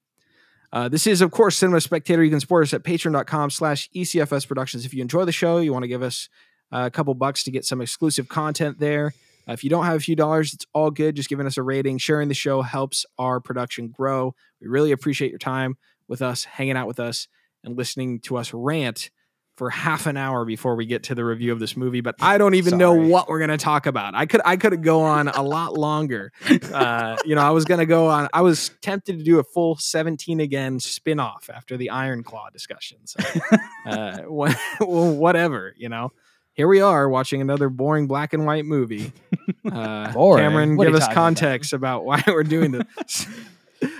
uh, 0.74 0.88
this 0.88 1.06
is, 1.06 1.20
of 1.20 1.30
course, 1.30 1.56
Cinema 1.56 1.80
Spectator. 1.80 2.24
You 2.24 2.30
can 2.30 2.40
support 2.40 2.64
us 2.64 2.74
at 2.74 2.82
patreon.com 2.82 3.50
slash 3.50 3.88
ECFS 3.94 4.48
Productions. 4.48 4.84
If 4.84 4.92
you 4.92 5.02
enjoy 5.02 5.24
the 5.24 5.30
show, 5.30 5.58
you 5.58 5.72
want 5.72 5.84
to 5.84 5.88
give 5.88 6.02
us 6.02 6.28
uh, 6.72 6.82
a 6.86 6.90
couple 6.90 7.14
bucks 7.14 7.44
to 7.44 7.52
get 7.52 7.64
some 7.64 7.80
exclusive 7.80 8.28
content 8.28 8.80
there. 8.80 9.14
Uh, 9.48 9.52
if 9.52 9.62
you 9.62 9.70
don't 9.70 9.84
have 9.84 9.94
a 9.94 10.00
few 10.00 10.16
dollars, 10.16 10.52
it's 10.52 10.66
all 10.72 10.90
good. 10.90 11.14
Just 11.14 11.28
giving 11.28 11.46
us 11.46 11.56
a 11.56 11.62
rating, 11.62 11.98
sharing 11.98 12.26
the 12.26 12.34
show 12.34 12.62
helps 12.62 13.06
our 13.18 13.38
production 13.38 13.86
grow. 13.86 14.34
We 14.60 14.66
really 14.66 14.90
appreciate 14.90 15.30
your 15.30 15.38
time 15.38 15.76
with 16.08 16.20
us, 16.20 16.42
hanging 16.42 16.76
out 16.76 16.88
with 16.88 16.98
us, 16.98 17.28
and 17.62 17.76
listening 17.76 18.18
to 18.22 18.36
us 18.36 18.52
rant 18.52 19.10
for 19.56 19.70
half 19.70 20.06
an 20.06 20.16
hour 20.16 20.44
before 20.44 20.74
we 20.74 20.84
get 20.84 21.04
to 21.04 21.14
the 21.14 21.24
review 21.24 21.52
of 21.52 21.60
this 21.60 21.76
movie. 21.76 22.00
But 22.00 22.16
I 22.20 22.38
don't 22.38 22.54
even 22.54 22.76
know 22.76 22.92
what 22.92 23.28
we're 23.28 23.38
going 23.38 23.50
to 23.50 23.56
talk 23.56 23.86
about. 23.86 24.14
I 24.14 24.26
could 24.26 24.40
I 24.44 24.56
could 24.56 24.82
go 24.82 25.02
on 25.02 25.28
a 25.28 25.42
lot 25.42 25.74
longer. 25.78 26.32
Uh, 26.72 27.16
you 27.24 27.34
know, 27.34 27.40
I 27.42 27.50
was 27.50 27.64
going 27.64 27.78
to 27.80 27.86
go 27.86 28.08
on. 28.08 28.28
I 28.32 28.40
was 28.40 28.70
tempted 28.82 29.18
to 29.18 29.24
do 29.24 29.38
a 29.38 29.44
full 29.44 29.76
17 29.76 30.40
again 30.40 30.80
spin-off 30.80 31.48
after 31.54 31.76
the 31.76 31.90
Iron 31.90 32.22
Claw 32.24 32.48
discussion. 32.50 32.98
So, 33.04 33.18
uh, 33.86 34.18
whatever, 34.80 35.74
you 35.76 35.88
know. 35.88 36.10
here 36.52 36.68
we 36.68 36.80
are 36.80 37.08
watching 37.08 37.40
another 37.40 37.68
boring 37.68 38.06
black 38.06 38.32
and 38.32 38.44
white 38.46 38.64
movie. 38.64 39.12
Uh, 39.70 40.12
Boring? 40.12 40.42
Cameron, 40.44 40.76
What 40.76 40.84
give 40.86 40.94
us 40.94 41.00
talking 41.02 41.12
about? 41.12 41.22
context 41.22 41.72
about? 41.72 42.04
why 42.04 42.22
we're 42.26 42.42
doing 42.44 42.72
this. 42.72 43.26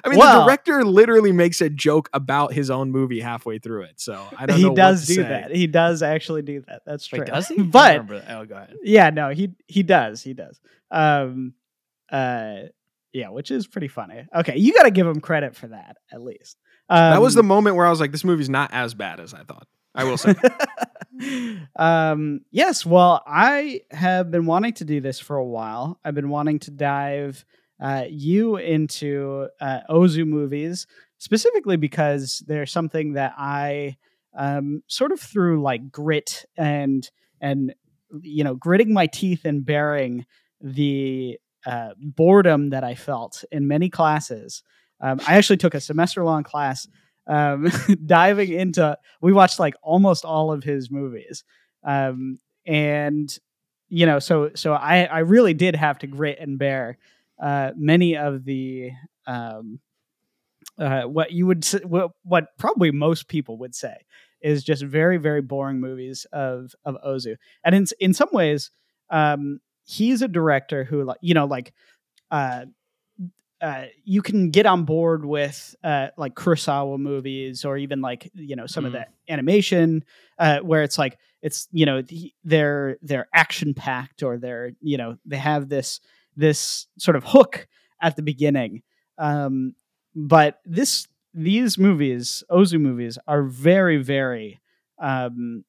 I 0.05 0.09
mean, 0.09 0.18
Well- 0.18 0.41
the 0.41 0.45
director 0.47 0.85
literally 0.85 1.32
makes 1.32 1.61
a 1.61 1.68
joke 1.70 2.09
about 2.12 2.53
his 2.53 2.70
own 2.70 2.91
movie 2.93 3.20
halfway 3.20 3.59
through 3.59 3.82
it, 3.85 4.01
so 4.01 4.22
I 4.39 4.47
don't 4.47 4.57
he 4.57 4.62
know. 4.64 4.68
what 4.70 4.76
does 4.76 5.03
to 5.07 5.14
do 5.14 5.22
say. 5.22 5.28
that. 5.28 5.55
He 5.55 5.66
does 5.66 6.03
actually 6.03 6.43
do 6.43 6.62
that. 6.68 6.82
That's 6.87 7.07
true. 7.07 7.20
Wait, 7.20 7.28
does 7.28 7.49
he? 7.49 7.57
I 7.61 7.62
But 7.62 7.93
remember 7.93 8.20
that. 8.20 8.30
oh, 8.39 8.45
go 8.47 8.55
ahead. 8.57 8.74
yeah, 8.82 9.11
no, 9.11 9.30
he 9.30 9.51
he 9.68 9.82
does. 9.82 10.22
He 10.22 10.35
does. 10.35 10.61
Um, 10.91 11.55
uh, 12.11 12.55
yeah, 13.12 13.28
which 13.30 13.51
is 13.51 13.66
pretty 13.66 13.89
funny. 13.89 14.26
Okay, 14.35 14.57
you 14.59 14.72
got 14.74 14.82
to 14.85 14.91
give 14.91 15.07
him 15.07 15.20
credit 15.20 15.55
for 15.57 15.68
that 15.68 15.97
at 16.12 16.20
least. 16.22 16.57
Um, 16.89 17.12
that 17.12 17.22
was 17.22 17.35
the 17.35 17.43
moment 17.43 17.76
where 17.76 17.87
I 17.87 17.91
was 17.91 18.01
like, 18.01 18.12
"This 18.12 18.24
movie's 18.24 18.51
not 18.51 18.70
as 18.72 18.93
bad 18.95 19.20
as 19.20 19.32
I 19.35 19.43
thought." 19.45 19.66
I 19.95 20.03
will 20.05 20.16
say. 20.18 20.35
um, 21.76 22.41
yes, 22.51 22.85
well, 22.85 23.22
I 23.26 23.82
have 23.91 24.30
been 24.30 24.47
wanting 24.47 24.72
to 24.74 24.85
do 24.85 25.01
this 25.01 25.20
for 25.20 25.37
a 25.37 25.45
while. 25.45 25.99
I've 26.05 26.14
been 26.14 26.28
wanting 26.30 26.59
to 26.61 26.70
dive 26.70 27.45
uh, 27.81 28.05
you 28.09 28.57
into 28.57 29.49
uh, 29.61 29.81
Ozu 29.91 30.27
movies, 30.27 30.87
specifically 31.18 31.77
because 31.77 32.43
they're 32.47 32.66
something 32.66 33.14
that 33.14 33.35
I 33.37 33.97
um, 34.37 34.83
sort 34.89 35.12
of 35.12 35.20
through 35.20 35.62
like 35.62 35.91
grit 35.91 36.45
and 36.57 37.09
and 37.41 37.75
you 38.22 38.45
know 38.45 38.55
gritting 38.55 38.93
my 38.93 39.07
teeth 39.07 39.45
and 39.45 39.64
bearing 39.64 40.27
the 40.61 41.39
uh, 41.66 41.91
boredom 41.99 42.70
that 42.70 42.85
I 42.85 42.95
felt 42.95 43.45
in 43.51 43.68
many 43.68 43.89
classes. 43.89 44.62
Um, 45.01 45.20
I 45.27 45.37
actually 45.37 45.57
took 45.57 45.75
a 45.75 45.81
semester 45.81 46.25
long 46.25 46.43
class 46.43 46.87
um, 47.27 47.70
diving 48.07 48.53
into. 48.53 48.97
We 49.20 49.33
watched 49.33 49.59
like 49.59 49.75
almost 49.83 50.25
all 50.25 50.53
of 50.53 50.62
his 50.64 50.91
movies, 50.91 51.45
um, 51.83 52.39
and 52.66 53.37
you 53.89 54.07
know, 54.07 54.18
so 54.18 54.51
so 54.55 54.72
I 54.72 55.05
I 55.05 55.18
really 55.20 55.55
did 55.55 55.77
have 55.77 55.99
to 56.01 56.07
grit 56.07 56.39
and 56.41 56.59
bear 56.59 56.99
uh, 57.43 57.72
many 57.76 58.16
of 58.16 58.45
the 58.45 58.91
um, 59.26 59.80
uh, 60.78 61.03
what 61.03 61.32
you 61.32 61.47
would 61.47 61.64
what, 61.85 62.12
what 62.22 62.57
probably 62.59 62.91
most 62.91 63.28
people 63.28 63.59
would 63.59 63.74
say 63.74 63.97
is 64.41 64.62
just 64.62 64.82
very 64.82 65.16
very 65.16 65.41
boring 65.41 65.80
movies 65.80 66.26
of 66.32 66.74
of 66.85 66.97
Ozu, 67.07 67.37
and 67.64 67.74
in 67.74 67.87
in 68.01 68.14
some 68.14 68.28
ways, 68.32 68.70
um, 69.11 69.61
he's 69.85 70.22
a 70.22 70.28
director 70.28 70.85
who 70.85 71.05
like 71.05 71.18
you 71.20 71.35
know 71.35 71.47
like. 71.47 71.72
Uh, 72.30 72.66
uh, 73.61 73.87
you 74.05 74.20
can 74.20 74.51
get 74.51 74.66
on 74.66 74.85
board 74.85 75.24
with 75.24 75.74
uh, 75.82 76.09
like 76.18 76.35
Kurosawa 76.35 76.99
movies 76.99 77.64
or 77.64 77.78
even 77.78 78.03
like 78.03 78.30
you 78.35 78.57
know 78.57 78.66
some 78.66 78.85
of 78.85 78.93
the 78.93 79.07
animation 79.28 80.05
uh, 80.39 80.59
where 80.59 80.82
it's 80.82 80.99
like 80.99 81.16
it's 81.41 81.66
you 81.72 81.87
know 81.87 82.03
the, 82.03 82.30
they're 82.45 82.99
they're 83.01 83.26
action 83.32 83.72
packed 83.72 84.22
or 84.22 84.37
they're 84.37 84.72
you 84.80 84.99
know 84.99 85.16
they 85.24 85.39
have 85.39 85.70
this 85.70 86.01
this 86.37 86.87
sort 86.99 87.16
of 87.16 87.24
hook 87.24 87.66
at 88.01 88.16
the 88.16 88.22
beginning. 88.22 88.82
Um, 89.18 89.74
but 90.14 90.61
this 90.64 91.07
these 91.32 91.78
movies 91.78 92.45
Ozu 92.51 92.80
movies 92.80 93.18
are 93.26 93.43
very 93.43 93.97
very 93.97 94.61
um, 95.01 95.64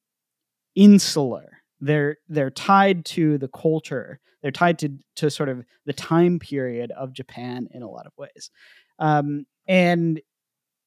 insular. 0.75 1.59
They're 1.79 2.17
they're 2.29 2.51
tied 2.51 3.05
to 3.05 3.37
the 3.37 3.47
culture. 3.47 4.19
They're 4.41 4.51
tied 4.51 4.79
to 4.79 4.97
to 5.15 5.31
sort 5.31 5.49
of 5.49 5.63
the 5.85 5.93
time 5.93 6.39
period 6.39 6.91
of 6.91 7.13
Japan 7.13 7.67
in 7.71 7.81
a 7.81 7.89
lot 7.89 8.05
of 8.05 8.13
ways. 8.17 8.51
Um, 8.99 9.45
and 9.67 10.21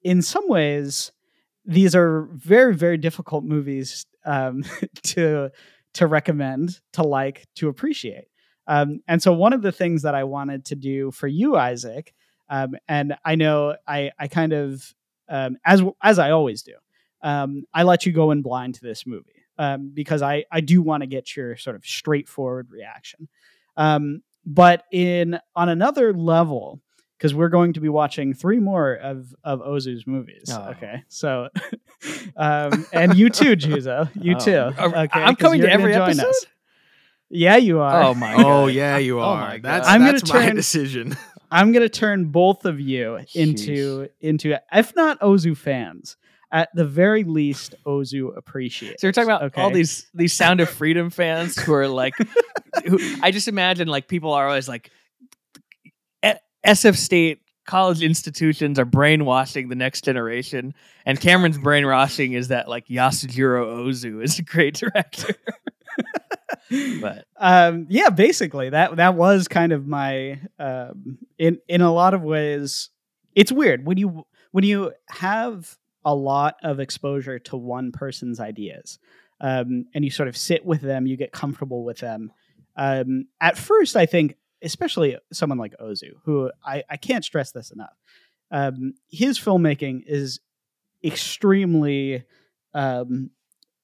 in 0.02 0.22
some 0.22 0.48
ways 0.48 1.12
these 1.64 1.94
are 1.94 2.28
very 2.32 2.74
very 2.74 2.96
difficult 2.96 3.44
movies 3.44 4.06
um, 4.24 4.64
to 5.02 5.50
to 5.94 6.06
recommend 6.06 6.80
to 6.92 7.02
like 7.02 7.46
to 7.56 7.68
appreciate 7.68 8.28
um, 8.68 9.00
and 9.08 9.20
so 9.20 9.32
one 9.32 9.52
of 9.52 9.62
the 9.62 9.72
things 9.72 10.02
that 10.02 10.14
i 10.14 10.22
wanted 10.22 10.64
to 10.66 10.76
do 10.76 11.10
for 11.10 11.26
you 11.26 11.56
isaac 11.56 12.14
um, 12.48 12.76
and 12.88 13.16
i 13.24 13.34
know 13.34 13.74
i 13.86 14.10
i 14.18 14.28
kind 14.28 14.52
of 14.52 14.94
um, 15.28 15.56
as 15.64 15.82
as 16.02 16.18
i 16.20 16.30
always 16.30 16.62
do 16.62 16.74
um, 17.22 17.64
i 17.74 17.82
let 17.82 18.06
you 18.06 18.12
go 18.12 18.30
in 18.30 18.42
blind 18.42 18.74
to 18.76 18.80
this 18.82 19.06
movie 19.06 19.42
um, 19.58 19.90
because 19.92 20.22
i 20.22 20.44
i 20.52 20.60
do 20.60 20.80
want 20.82 21.02
to 21.02 21.06
get 21.08 21.34
your 21.36 21.56
sort 21.56 21.74
of 21.74 21.84
straightforward 21.84 22.70
reaction 22.70 23.28
um, 23.76 24.22
but 24.46 24.84
in 24.92 25.38
on 25.56 25.68
another 25.68 26.12
level 26.14 26.80
because 27.16 27.34
we're 27.34 27.48
going 27.48 27.72
to 27.72 27.80
be 27.80 27.88
watching 27.88 28.32
three 28.32 28.60
more 28.60 28.94
of 28.94 29.34
of 29.42 29.58
Ozu's 29.60 30.06
movies. 30.06 30.50
Oh. 30.52 30.68
Okay, 30.70 31.02
so 31.08 31.48
um, 32.36 32.86
and 32.92 33.16
you 33.16 33.28
too, 33.28 33.56
Juzo, 33.56 34.08
you 34.14 34.36
Oh. 34.36 34.38
too. 34.38 34.52
Okay, 34.80 35.08
I'm 35.20 35.34
coming 35.36 35.60
to 35.62 35.70
every 35.70 35.94
episode. 35.94 36.26
us. 36.26 36.46
Yeah, 37.30 37.56
you 37.56 37.80
are. 37.80 38.02
Oh 38.04 38.14
my! 38.14 38.34
oh 38.38 38.66
yeah, 38.66 38.96
you 38.98 39.18
Oh 39.20 39.24
are. 39.24 39.40
my 39.48 39.58
that's 39.58 39.86
I'm 39.88 40.00
gonna 40.00 40.12
that's 40.12 40.32
my 40.32 40.46
turn- 40.46 40.56
decision. 40.56 41.16
I'm 41.50 41.72
gonna 41.72 41.88
turn 41.88 42.26
both 42.26 42.64
of 42.64 42.78
you 42.80 43.20
into 43.34 44.08
into 44.20 44.58
if 44.72 44.94
not 44.96 45.18
Ozu 45.20 45.56
fans, 45.56 46.16
at 46.52 46.68
the 46.74 46.84
very 46.84 47.24
least 47.24 47.74
Ozu 47.86 48.36
appreciators. 48.36 49.00
So 49.00 49.06
you're 49.06 49.12
talking 49.12 49.28
about 49.30 49.42
okay? 49.44 49.60
all 49.62 49.70
these 49.70 50.06
these 50.14 50.32
Sound 50.32 50.60
of 50.60 50.68
Freedom 50.68 51.10
fans 51.10 51.56
who 51.58 51.72
are 51.74 51.88
like, 51.88 52.14
who, 52.86 52.98
I 53.22 53.30
just 53.30 53.48
imagine 53.48 53.88
like 53.88 54.08
people 54.08 54.32
are 54.32 54.46
always 54.46 54.68
like, 54.68 54.90
"E- 56.24 56.32
SF 56.66 56.96
State 56.96 57.40
college 57.66 58.02
institutions 58.02 58.78
are 58.78 58.84
brainwashing 58.86 59.68
the 59.68 59.74
next 59.74 60.04
generation, 60.04 60.74
and 61.06 61.20
Cameron's 61.20 61.58
brainwashing 61.58 62.32
is 62.32 62.48
that 62.48 62.68
like 62.68 62.86
Yasujiro 62.88 63.86
Ozu 63.86 64.22
is 64.22 64.38
a 64.38 64.42
great 64.42 64.74
director. 64.74 65.34
but 67.00 67.24
um 67.36 67.86
yeah 67.88 68.08
basically 68.10 68.70
that 68.70 68.96
that 68.96 69.14
was 69.14 69.48
kind 69.48 69.72
of 69.72 69.86
my 69.86 70.40
um 70.58 71.18
in 71.38 71.58
in 71.68 71.80
a 71.80 71.92
lot 71.92 72.14
of 72.14 72.22
ways 72.22 72.90
it's 73.38 73.52
weird. 73.52 73.86
When 73.86 73.96
you 73.98 74.26
when 74.50 74.64
you 74.64 74.92
have 75.08 75.78
a 76.04 76.12
lot 76.12 76.56
of 76.64 76.80
exposure 76.80 77.38
to 77.38 77.56
one 77.56 77.92
person's 77.92 78.40
ideas 78.40 78.98
um 79.40 79.84
and 79.94 80.04
you 80.04 80.10
sort 80.10 80.28
of 80.28 80.36
sit 80.36 80.64
with 80.64 80.80
them 80.80 81.06
you 81.06 81.16
get 81.16 81.32
comfortable 81.32 81.84
with 81.84 81.98
them 81.98 82.32
um 82.76 83.26
at 83.40 83.58
first 83.58 83.96
i 83.96 84.06
think 84.06 84.36
especially 84.62 85.16
someone 85.32 85.58
like 85.58 85.74
ozu 85.80 86.12
who 86.24 86.50
i 86.64 86.82
i 86.88 86.96
can't 86.96 87.24
stress 87.24 87.52
this 87.52 87.70
enough 87.72 87.96
um 88.50 88.94
his 89.10 89.38
filmmaking 89.38 90.02
is 90.06 90.40
extremely 91.04 92.24
um 92.74 93.30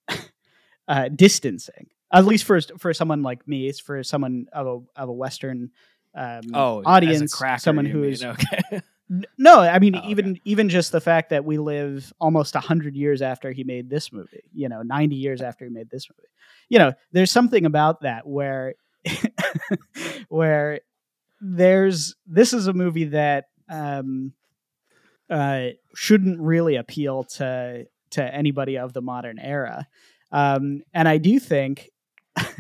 uh 0.89 1.09
distancing 1.09 1.89
at 2.15 2.25
least 2.25 2.45
for 2.45 2.61
for 2.79 2.95
someone 2.95 3.23
like 3.23 3.47
me, 3.47 3.69
it's 3.69 3.81
for 3.81 4.03
someone 4.03 4.47
of 4.53 4.67
a 4.67 5.03
of 5.03 5.09
a 5.09 5.13
Western 5.13 5.71
um, 6.15 6.43
oh, 6.55 6.83
audience, 6.85 7.35
cracker, 7.35 7.61
someone 7.61 7.87
who 7.87 8.05
is 8.05 8.25
okay. 8.25 8.81
No, 9.37 9.61
I 9.61 9.79
mean 9.81 9.97
Oh, 9.97 9.99
okay. 9.99 10.09
even 10.09 10.41
even 10.45 10.69
just 10.71 10.91
the 10.91 11.01
fact 11.01 11.29
that 11.29 11.45
we 11.45 11.59
live 11.59 12.11
almost 12.19 12.55
hundred 12.57 12.97
years 12.97 13.21
after 13.21 13.53
he 13.53 13.63
made 13.63 13.91
this 13.91 14.11
movie, 14.11 14.45
you 14.55 14.69
know, 14.69 14.81
ninety 14.81 15.17
years 15.17 15.43
after 15.43 15.67
he 15.67 15.71
made 15.71 15.91
this 15.91 16.09
movie, 16.09 16.29
you 16.71 16.79
know, 16.79 16.95
there's 17.13 17.31
something 17.31 17.67
about 17.67 18.01
that 18.01 18.27
where 18.27 18.75
where 20.29 20.81
there's 21.41 22.17
this 22.27 22.55
is 22.55 22.67
a 22.67 22.73
movie 22.73 23.05
that 23.05 23.45
um, 23.69 24.33
uh, 25.29 25.69
shouldn't 25.95 26.41
really 26.41 26.77
appeal 26.77 27.25
to 27.25 27.87
to 28.13 28.35
anybody 28.35 28.79
of 28.79 28.95
the 28.95 29.03
modern 29.03 29.39
era, 29.39 29.87
um, 30.33 30.83
and 30.95 31.07
I 31.07 31.19
do 31.19 31.39
think 31.39 31.91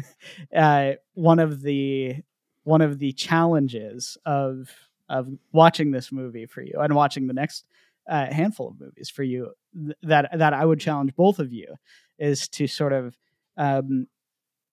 uh, 0.57 0.93
one 1.15 1.39
of 1.39 1.63
the 1.63 2.17
one 2.65 2.81
of 2.81 2.99
the 2.99 3.13
challenges 3.13 4.17
of 4.25 4.71
of 5.09 5.29
watching 5.53 5.91
this 5.91 6.11
movie 6.11 6.47
for 6.47 6.63
you 6.63 6.75
and 6.81 6.95
watching 6.95 7.27
the 7.27 7.35
next 7.35 7.67
uh, 8.09 8.27
handful 8.27 8.69
of 8.69 8.81
movies 8.81 9.11
for 9.11 9.23
you 9.23 9.53
th- 9.75 9.97
that 10.03 10.31
that 10.39 10.53
I 10.53 10.65
would 10.65 10.81
challenge 10.81 11.15
both 11.15 11.39
of 11.39 11.53
you 11.53 11.75
is 12.19 12.49
to 12.49 12.67
sort 12.67 12.93
of 12.93 13.17
um, 13.57 14.07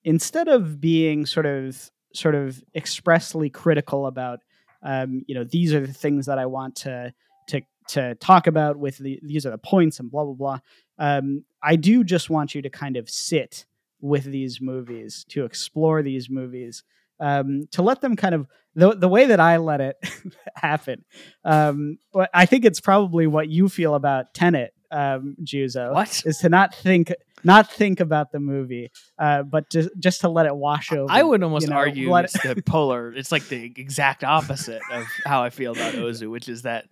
instead 0.04 0.48
of 0.48 0.80
being 0.80 1.26
sort 1.26 1.46
of 1.46 1.92
sort 2.14 2.36
of 2.36 2.64
expressly 2.76 3.50
critical 3.50 4.08
about 4.08 4.40
um, 4.84 5.24
you 5.28 5.36
know 5.36 5.44
these 5.44 5.74
are 5.74 5.86
the 5.86 5.94
things 5.94 6.26
that 6.26 6.40
I 6.40 6.46
want 6.46 6.76
to 6.78 7.14
to 7.48 7.62
to 7.90 8.16
talk 8.16 8.48
about 8.48 8.78
with 8.78 8.98
the 8.98 9.20
these 9.24 9.46
are 9.46 9.52
the 9.52 9.58
points 9.58 10.00
and 10.00 10.10
blah 10.10 10.26
blah 10.26 10.34
blah. 10.34 10.60
Um, 10.98 11.46
I 11.64 11.76
do 11.76 12.04
just 12.04 12.30
want 12.30 12.54
you 12.54 12.62
to 12.62 12.70
kind 12.70 12.98
of 12.98 13.10
sit 13.10 13.66
with 14.02 14.24
these 14.26 14.60
movies 14.60 15.26
to 15.30 15.46
explore 15.46 16.02
these 16.02 16.30
movies 16.30 16.84
um, 17.20 17.68
to 17.72 17.82
let 17.82 18.02
them 18.02 18.16
kind 18.16 18.34
of 18.36 18.48
the 18.74 18.96
the 18.96 19.08
way 19.08 19.28
that 19.28 19.40
I 19.40 19.58
let 19.58 19.80
it 19.82 19.98
happen. 20.56 21.06
Um, 21.46 21.98
but 22.12 22.30
I 22.34 22.46
think 22.46 22.66
it's 22.66 22.82
probably 22.82 23.28
what 23.28 23.48
you 23.50 23.70
feel 23.70 23.96
about 23.96 24.34
Tenet, 24.34 24.74
um, 24.92 25.36
Juzo, 25.44 25.94
What? 25.94 26.24
is 26.26 26.40
to 26.40 26.50
not 26.50 26.74
think 26.74 27.14
not 27.44 27.72
think 27.72 28.00
about 28.00 28.32
the 28.32 28.40
movie, 28.40 28.92
uh, 29.20 29.44
but 29.44 29.70
just 29.70 29.90
just 30.00 30.22
to 30.22 30.30
let 30.30 30.46
it 30.46 30.56
wash 30.56 30.92
over. 30.92 31.12
I 31.12 31.22
would 31.22 31.44
almost 31.44 31.66
you 31.66 31.70
know, 31.72 31.78
argue 31.78 32.16
it's 32.18 32.34
the 32.42 32.62
polar. 32.66 33.14
It's 33.14 33.32
like 33.32 33.48
the 33.48 33.72
exact 33.76 34.24
opposite 34.24 34.82
of 34.92 35.06
how 35.26 35.44
I 35.44 35.50
feel 35.50 35.74
about 35.74 35.94
Ozu, 35.96 36.30
which 36.30 36.50
is 36.50 36.64
that 36.64 36.86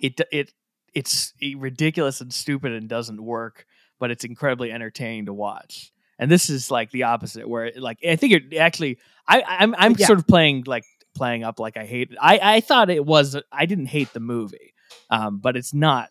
it 0.00 0.20
it 0.32 0.52
it's 0.94 1.32
ridiculous 1.56 2.20
and 2.20 2.32
stupid 2.32 2.72
and 2.72 2.88
doesn't 2.88 3.22
work, 3.22 3.66
but 3.98 4.10
it's 4.10 4.24
incredibly 4.24 4.72
entertaining 4.72 5.26
to 5.26 5.32
watch. 5.32 5.92
And 6.20 6.30
this 6.30 6.48
is 6.48 6.70
like 6.70 6.92
the 6.92 7.02
opposite 7.02 7.48
where 7.48 7.64
it, 7.64 7.78
like 7.80 7.98
i 8.08 8.14
think 8.14 8.32
it 8.32 8.56
actually 8.56 8.98
i 9.26 9.42
i'm, 9.42 9.74
I'm 9.76 9.94
Yeah. 9.98 10.06
sort 10.06 10.20
of 10.20 10.26
playing 10.28 10.62
like 10.66 10.84
playing 11.16 11.42
up 11.42 11.58
like 11.58 11.76
i 11.76 11.84
hate 11.84 12.12
it 12.12 12.18
i 12.20 12.38
i 12.56 12.60
thought 12.60 12.88
it 12.90 13.04
was 13.04 13.36
i 13.50 13.66
didn't 13.66 13.86
hate 13.86 14.12
the 14.12 14.20
movie 14.20 14.74
um 15.10 15.38
but 15.38 15.56
it's 15.56 15.74
not 15.74 16.08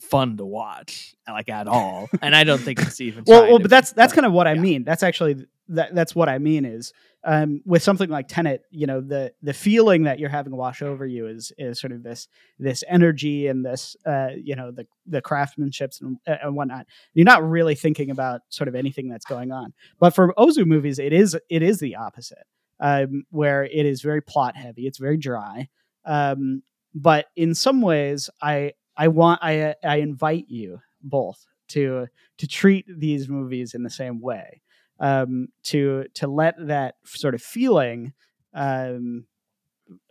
fun 0.00 0.36
to 0.38 0.44
watch 0.44 1.14
like 1.28 1.48
at 1.48 1.68
all 1.68 2.10
and 2.20 2.34
i 2.34 2.42
don't 2.44 2.60
think 2.60 2.78
it's 2.80 3.00
even 3.00 3.22
well, 3.26 3.46
well 3.48 3.58
but 3.58 3.70
that's 3.70 3.92
that's 3.92 4.12
kind 4.12 4.26
of 4.26 4.32
what 4.32 4.46
I 4.48 4.54
mean. 4.54 4.84
That's 4.84 5.02
actually 5.02 5.46
that 5.68 5.94
that's 5.94 6.14
what 6.14 6.28
I 6.28 6.38
mean 6.38 6.64
is 6.64 6.92
um, 7.24 7.62
with 7.64 7.82
something 7.82 8.10
like 8.10 8.28
Tenet, 8.28 8.62
you 8.70 8.86
know, 8.86 9.00
the 9.00 9.32
the 9.42 9.54
feeling 9.54 10.04
that 10.04 10.18
you're 10.18 10.28
having 10.28 10.54
wash 10.54 10.82
over 10.82 11.06
you 11.06 11.26
is 11.26 11.52
is 11.56 11.80
sort 11.80 11.92
of 11.92 12.02
this 12.02 12.28
this 12.58 12.84
energy 12.88 13.46
and 13.46 13.64
this 13.64 13.96
uh, 14.06 14.28
you 14.36 14.54
know 14.54 14.70
the 14.70 14.86
the 15.06 15.22
craftsmanships 15.22 16.02
and, 16.02 16.18
and 16.26 16.54
whatnot. 16.54 16.86
You're 17.14 17.24
not 17.24 17.48
really 17.48 17.74
thinking 17.74 18.10
about 18.10 18.42
sort 18.50 18.68
of 18.68 18.74
anything 18.74 19.08
that's 19.08 19.24
going 19.24 19.52
on. 19.52 19.72
But 19.98 20.14
for 20.14 20.34
Ozu 20.34 20.66
movies, 20.66 20.98
it 20.98 21.12
is 21.12 21.36
it 21.48 21.62
is 21.62 21.78
the 21.78 21.96
opposite, 21.96 22.46
um, 22.80 23.24
where 23.30 23.64
it 23.64 23.86
is 23.86 24.02
very 24.02 24.20
plot 24.20 24.56
heavy. 24.56 24.86
It's 24.86 24.98
very 24.98 25.16
dry. 25.16 25.68
Um, 26.04 26.62
but 26.94 27.26
in 27.36 27.54
some 27.54 27.80
ways, 27.80 28.28
I 28.42 28.72
I 28.96 29.08
want 29.08 29.40
I 29.42 29.74
I 29.82 29.96
invite 29.96 30.46
you 30.48 30.80
both 31.02 31.46
to 31.68 32.08
to 32.36 32.46
treat 32.46 32.84
these 32.86 33.30
movies 33.30 33.74
in 33.74 33.82
the 33.82 33.90
same 33.90 34.20
way 34.20 34.60
um, 35.04 35.48
to 35.64 36.04
to 36.14 36.26
let 36.26 36.54
that 36.66 36.94
sort 37.04 37.34
of 37.34 37.42
feeling 37.42 38.12
um, 38.54 39.26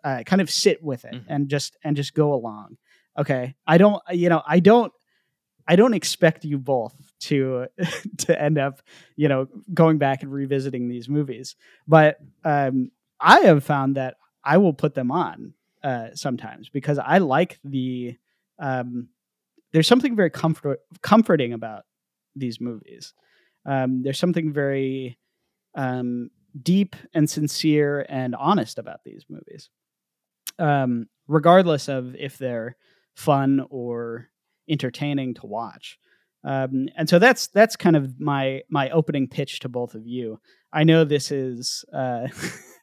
uh, 0.03 0.21
kind 0.25 0.41
of 0.41 0.49
sit 0.51 0.83
with 0.83 1.03
it 1.05 1.13
Mhm. 1.13 1.25
and 1.27 1.49
just 1.49 1.77
and 1.83 1.95
just 1.95 2.13
go 2.13 2.33
along. 2.33 2.77
Okay, 3.17 3.55
I 3.65 3.77
don't 3.77 4.01
you 4.11 4.29
know 4.29 4.41
I 4.45 4.59
don't 4.59 4.93
I 5.67 5.75
don't 5.75 5.93
expect 5.93 6.45
you 6.45 6.57
both 6.59 6.93
to 7.21 7.67
to 8.19 8.41
end 8.41 8.57
up 8.57 8.81
you 9.15 9.27
know 9.27 9.47
going 9.73 9.97
back 9.97 10.21
and 10.23 10.31
revisiting 10.31 10.89
these 10.89 11.09
movies, 11.09 11.55
but 11.87 12.17
um, 12.43 12.91
I 13.19 13.39
have 13.41 13.63
found 13.63 13.95
that 13.95 14.17
I 14.43 14.57
will 14.57 14.73
put 14.73 14.93
them 14.93 15.09
on 15.11 15.53
uh, 15.83 16.09
sometimes 16.13 16.69
because 16.69 16.99
I 16.99 17.17
like 17.17 17.59
the 17.63 18.17
um, 18.59 19.09
there's 19.71 19.87
something 19.87 20.15
very 20.15 20.29
comfort 20.29 20.81
comforting 21.01 21.53
about 21.53 21.83
these 22.35 22.59
movies. 22.61 23.13
Um, 23.66 24.03
there's 24.03 24.20
something 24.20 24.51
very 24.51 25.18
um, 25.76 26.30
deep 26.61 26.95
and 27.14 27.30
sincere 27.30 28.05
and 28.09 28.36
honest 28.36 28.78
about 28.78 29.03
these 29.03 29.26
movies, 29.30 29.70
um, 30.59 31.07
regardless 31.28 31.88
of 31.88 32.16
if 32.16 32.38
they're 32.38 32.76
fun 33.16 33.66
or 33.70 34.30
entertaining 34.70 35.34
to 35.36 35.45
watch. 35.45 35.97
Um, 36.43 36.89
and 36.97 37.07
so 37.07 37.20
that's 37.20 37.47
that's 37.47 37.76
kind 37.76 37.95
of 37.95 38.20
my 38.20 38.64
my 38.70 38.89
opening 38.89 39.28
pitch 39.28 39.59
to 39.61 39.70
both 39.70 39.95
of 39.95 40.05
you. 40.05 40.39
I 40.74 40.84
know 40.84 41.05
this 41.05 41.32
is 41.32 41.86
uh, 41.93 42.28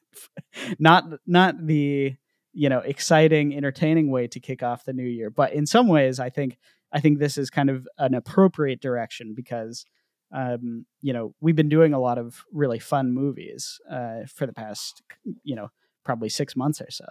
not 0.79 1.05
not 1.27 1.67
the 1.67 2.15
you 2.53 2.69
know 2.69 2.79
exciting, 2.79 3.55
entertaining 3.55 4.09
way 4.09 4.27
to 4.27 4.39
kick 4.39 4.63
off 4.63 4.85
the 4.85 4.93
new 4.93 5.07
year, 5.07 5.29
but 5.29 5.53
in 5.53 5.67
some 5.67 5.87
ways, 5.87 6.19
I 6.19 6.29
think 6.29 6.57
I 6.91 6.99
think 6.99 7.19
this 7.19 7.37
is 7.37 7.49
kind 7.51 7.69
of 7.69 7.87
an 7.99 8.15
appropriate 8.15 8.81
direction 8.81 9.33
because 9.35 9.85
um, 10.33 10.85
you 11.01 11.13
know 11.13 11.33
we've 11.41 11.55
been 11.55 11.69
doing 11.69 11.93
a 11.93 11.99
lot 11.99 12.17
of 12.17 12.43
really 12.51 12.79
fun 12.79 13.13
movies 13.13 13.79
uh, 13.89 14.21
for 14.33 14.45
the 14.45 14.53
past 14.53 15.01
you 15.43 15.55
know 15.55 15.69
probably 16.03 16.29
six 16.29 16.55
months 16.55 16.81
or 16.81 16.89
so. 16.89 17.05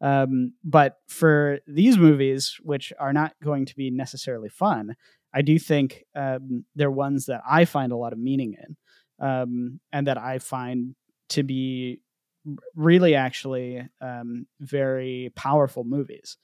Um, 0.00 0.54
but 0.64 0.96
for 1.08 1.60
these 1.66 1.96
movies, 1.96 2.58
which 2.62 2.92
are 2.98 3.12
not 3.12 3.34
going 3.42 3.66
to 3.66 3.76
be 3.76 3.90
necessarily 3.90 4.48
fun, 4.48 4.96
I 5.32 5.42
do 5.42 5.58
think 5.58 6.04
um, 6.16 6.64
they're 6.74 6.90
ones 6.90 7.26
that 7.26 7.40
I 7.48 7.64
find 7.64 7.92
a 7.92 7.96
lot 7.96 8.12
of 8.12 8.18
meaning 8.18 8.56
in, 8.58 8.76
um, 9.26 9.80
and 9.92 10.06
that 10.08 10.18
I 10.18 10.38
find 10.38 10.94
to 11.30 11.42
be 11.42 12.00
really 12.74 13.14
actually 13.14 13.88
um, 14.00 14.46
very 14.60 15.30
powerful 15.36 15.84
movies. 15.84 16.36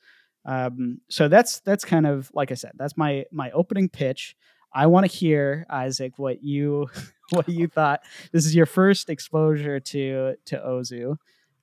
Um, 0.45 1.01
so 1.11 1.29
that's 1.29 1.61
that's 1.61 1.85
kind 1.85 2.07
of 2.07 2.31
like 2.33 2.51
I 2.51 2.55
said, 2.55 2.73
that's 2.77 2.97
my 2.97 3.25
my 3.33 3.51
opening 3.51 3.89
pitch. 3.89 4.37
I 4.73 4.87
want 4.87 5.11
to 5.11 5.17
hear 5.17 5.67
Isaac 5.71 6.19
what 6.19 6.43
you 6.43 6.89
what 7.31 7.49
you 7.49 7.69
thought. 7.69 8.01
This 8.33 8.47
is 8.47 8.55
your 8.55 8.67
first 8.67 9.11
exposure 9.11 9.81
to 9.81 10.37
to 10.47 10.57
Ozu, 10.57 11.17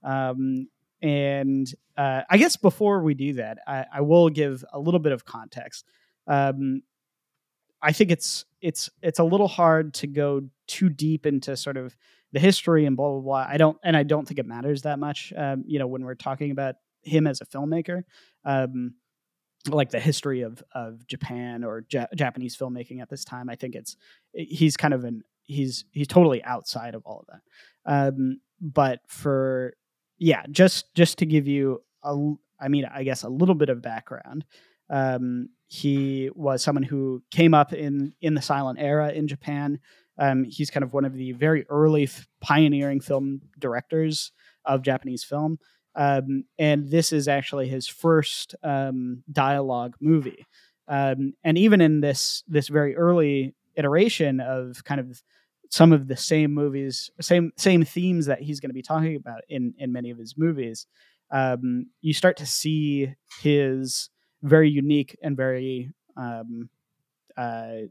um, 0.03 0.67
and 1.01 1.67
uh, 1.97 2.21
I 2.29 2.37
guess 2.37 2.57
before 2.57 3.01
we 3.01 3.13
do 3.13 3.33
that, 3.33 3.59
I, 3.67 3.85
I 3.95 4.01
will 4.01 4.29
give 4.29 4.65
a 4.73 4.79
little 4.79 4.99
bit 4.99 5.11
of 5.11 5.25
context. 5.25 5.85
Um, 6.27 6.81
I 7.81 7.91
think 7.91 8.11
it's 8.11 8.45
it's 8.61 8.89
it's 9.01 9.19
a 9.19 9.23
little 9.23 9.47
hard 9.47 9.93
to 9.95 10.07
go 10.07 10.41
too 10.67 10.89
deep 10.89 11.25
into 11.25 11.55
sort 11.55 11.77
of 11.77 11.95
the 12.31 12.39
history 12.39 12.85
and 12.85 12.97
blah 12.97 13.11
blah 13.11 13.21
blah. 13.21 13.45
I 13.47 13.57
don't 13.57 13.77
and 13.83 13.95
I 13.95 14.03
don't 14.03 14.27
think 14.27 14.39
it 14.39 14.45
matters 14.45 14.81
that 14.81 14.99
much. 14.99 15.31
Um, 15.37 15.63
you 15.67 15.79
know, 15.79 15.87
when 15.87 16.03
we're 16.03 16.15
talking 16.15 16.51
about 16.51 16.75
him 17.03 17.27
as 17.27 17.41
a 17.41 17.45
filmmaker, 17.45 18.03
um, 18.43 18.95
like 19.69 19.89
the 19.89 19.99
history 19.99 20.41
of 20.41 20.63
of 20.73 21.05
Japan 21.07 21.63
or 21.63 21.85
ja- 21.91 22.07
Japanese 22.15 22.55
filmmaking 22.55 23.01
at 23.01 23.09
this 23.09 23.23
time, 23.23 23.49
I 23.49 23.55
think 23.55 23.75
it's 23.75 23.97
he's 24.33 24.77
kind 24.77 24.93
of 24.93 25.03
an 25.03 25.23
he's 25.43 25.85
he's 25.91 26.07
totally 26.07 26.43
outside 26.43 26.95
of 26.95 27.03
all 27.05 27.19
of 27.19 27.27
that. 27.27 27.41
Um, 27.85 28.39
but 28.61 28.99
for 29.07 29.73
yeah, 30.17 30.43
just 30.49 30.93
just 30.95 31.19
to 31.19 31.25
give 31.25 31.47
you 31.47 31.81
a, 32.03 32.15
I 32.59 32.67
mean, 32.67 32.85
I 32.85 33.03
guess 33.03 33.23
a 33.23 33.29
little 33.29 33.55
bit 33.55 33.69
of 33.69 33.81
background. 33.81 34.45
Um, 34.89 35.49
he 35.67 36.29
was 36.35 36.61
someone 36.61 36.83
who 36.83 37.23
came 37.31 37.53
up 37.53 37.73
in 37.73 38.13
in 38.21 38.33
the 38.33 38.41
silent 38.41 38.79
era 38.79 39.11
in 39.11 39.27
Japan. 39.27 39.79
Um, 40.17 40.45
he's 40.45 40.69
kind 40.69 40.83
of 40.83 40.93
one 40.93 41.03
of 41.03 41.13
the 41.13 41.33
very 41.33 41.65
early 41.69 42.03
f- 42.03 42.27
pioneering 42.39 43.01
film 43.01 43.41
directors 43.59 44.31
of 44.63 44.81
Japanese 44.81 45.23
film. 45.23 45.59
Um, 45.95 46.43
and 46.59 46.89
this 46.89 47.13
is 47.13 47.27
actually 47.27 47.67
his 47.69 47.87
first 47.87 48.55
um, 48.63 49.23
dialogue 49.31 49.95
movie. 50.01 50.45
Um, 50.87 51.33
and 51.43 51.57
even 51.57 51.81
in 51.81 52.01
this 52.01 52.43
this 52.47 52.67
very 52.67 52.95
early 52.95 53.55
iteration 53.75 54.39
of 54.39 54.83
kind 54.83 55.01
of 55.01 55.23
some 55.69 55.91
of 55.91 56.07
the 56.07 56.17
same 56.17 56.53
movies, 56.53 57.09
same 57.21 57.51
same 57.57 57.83
themes 57.83 58.27
that 58.27 58.41
he's 58.41 58.59
going 58.59 58.69
to 58.69 58.75
be 58.75 58.81
talking 58.83 59.15
about 59.15 59.41
in 59.49 59.73
in 59.77 59.91
many 59.91 60.11
of 60.11 60.17
his 60.17 60.35
movies, 60.37 60.85
um, 61.31 61.87
you 62.01 62.13
start 62.13 62.37
to 62.37 62.45
see 62.45 63.13
his 63.41 64.09
very 64.43 64.69
unique 64.69 65.17
and 65.23 65.35
very 65.35 65.91
um, 66.17 66.69
uh, 67.35 67.87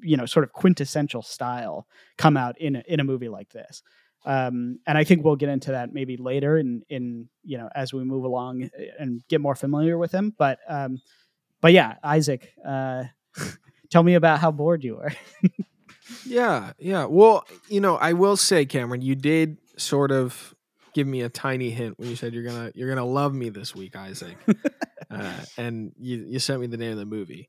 you 0.00 0.16
know 0.16 0.26
sort 0.26 0.44
of 0.44 0.52
quintessential 0.52 1.22
style 1.22 1.86
come 2.16 2.36
out 2.36 2.58
in 2.60 2.76
a, 2.76 2.82
in 2.86 3.00
a 3.00 3.04
movie 3.04 3.28
like 3.28 3.50
this 3.50 3.82
um, 4.24 4.78
and 4.86 4.98
I 4.98 5.04
think 5.04 5.24
we'll 5.24 5.36
get 5.36 5.48
into 5.48 5.72
that 5.72 5.92
maybe 5.92 6.16
later 6.16 6.58
in 6.58 6.82
in 6.88 7.28
you 7.44 7.58
know 7.58 7.68
as 7.74 7.92
we 7.92 8.04
move 8.04 8.24
along 8.24 8.64
uh, 8.64 8.68
and 8.98 9.22
get 9.28 9.40
more 9.40 9.54
familiar 9.54 9.98
with 9.98 10.12
him 10.12 10.34
but 10.36 10.58
um, 10.68 11.00
but 11.60 11.72
yeah 11.72 11.96
Isaac 12.02 12.52
uh, 12.66 13.04
tell 13.90 14.02
me 14.02 14.14
about 14.14 14.40
how 14.40 14.50
bored 14.50 14.84
you 14.84 14.96
were 14.96 15.12
Yeah, 16.26 16.72
yeah. 16.78 17.04
Well, 17.04 17.44
you 17.68 17.80
know, 17.80 17.96
I 17.96 18.12
will 18.12 18.36
say, 18.36 18.64
Cameron, 18.66 19.02
you 19.02 19.14
did 19.14 19.58
sort 19.76 20.10
of 20.10 20.54
give 20.94 21.06
me 21.06 21.22
a 21.22 21.28
tiny 21.28 21.70
hint 21.70 21.98
when 21.98 22.08
you 22.08 22.16
said 22.16 22.32
you're 22.32 22.44
gonna 22.44 22.72
you're 22.74 22.88
gonna 22.88 23.04
love 23.04 23.34
me 23.34 23.48
this 23.50 23.74
week, 23.74 23.96
Isaac, 23.96 24.36
uh, 25.10 25.40
and 25.56 25.92
you 25.98 26.24
you 26.26 26.38
sent 26.38 26.60
me 26.60 26.66
the 26.66 26.76
name 26.76 26.92
of 26.92 26.98
the 26.98 27.06
movie. 27.06 27.48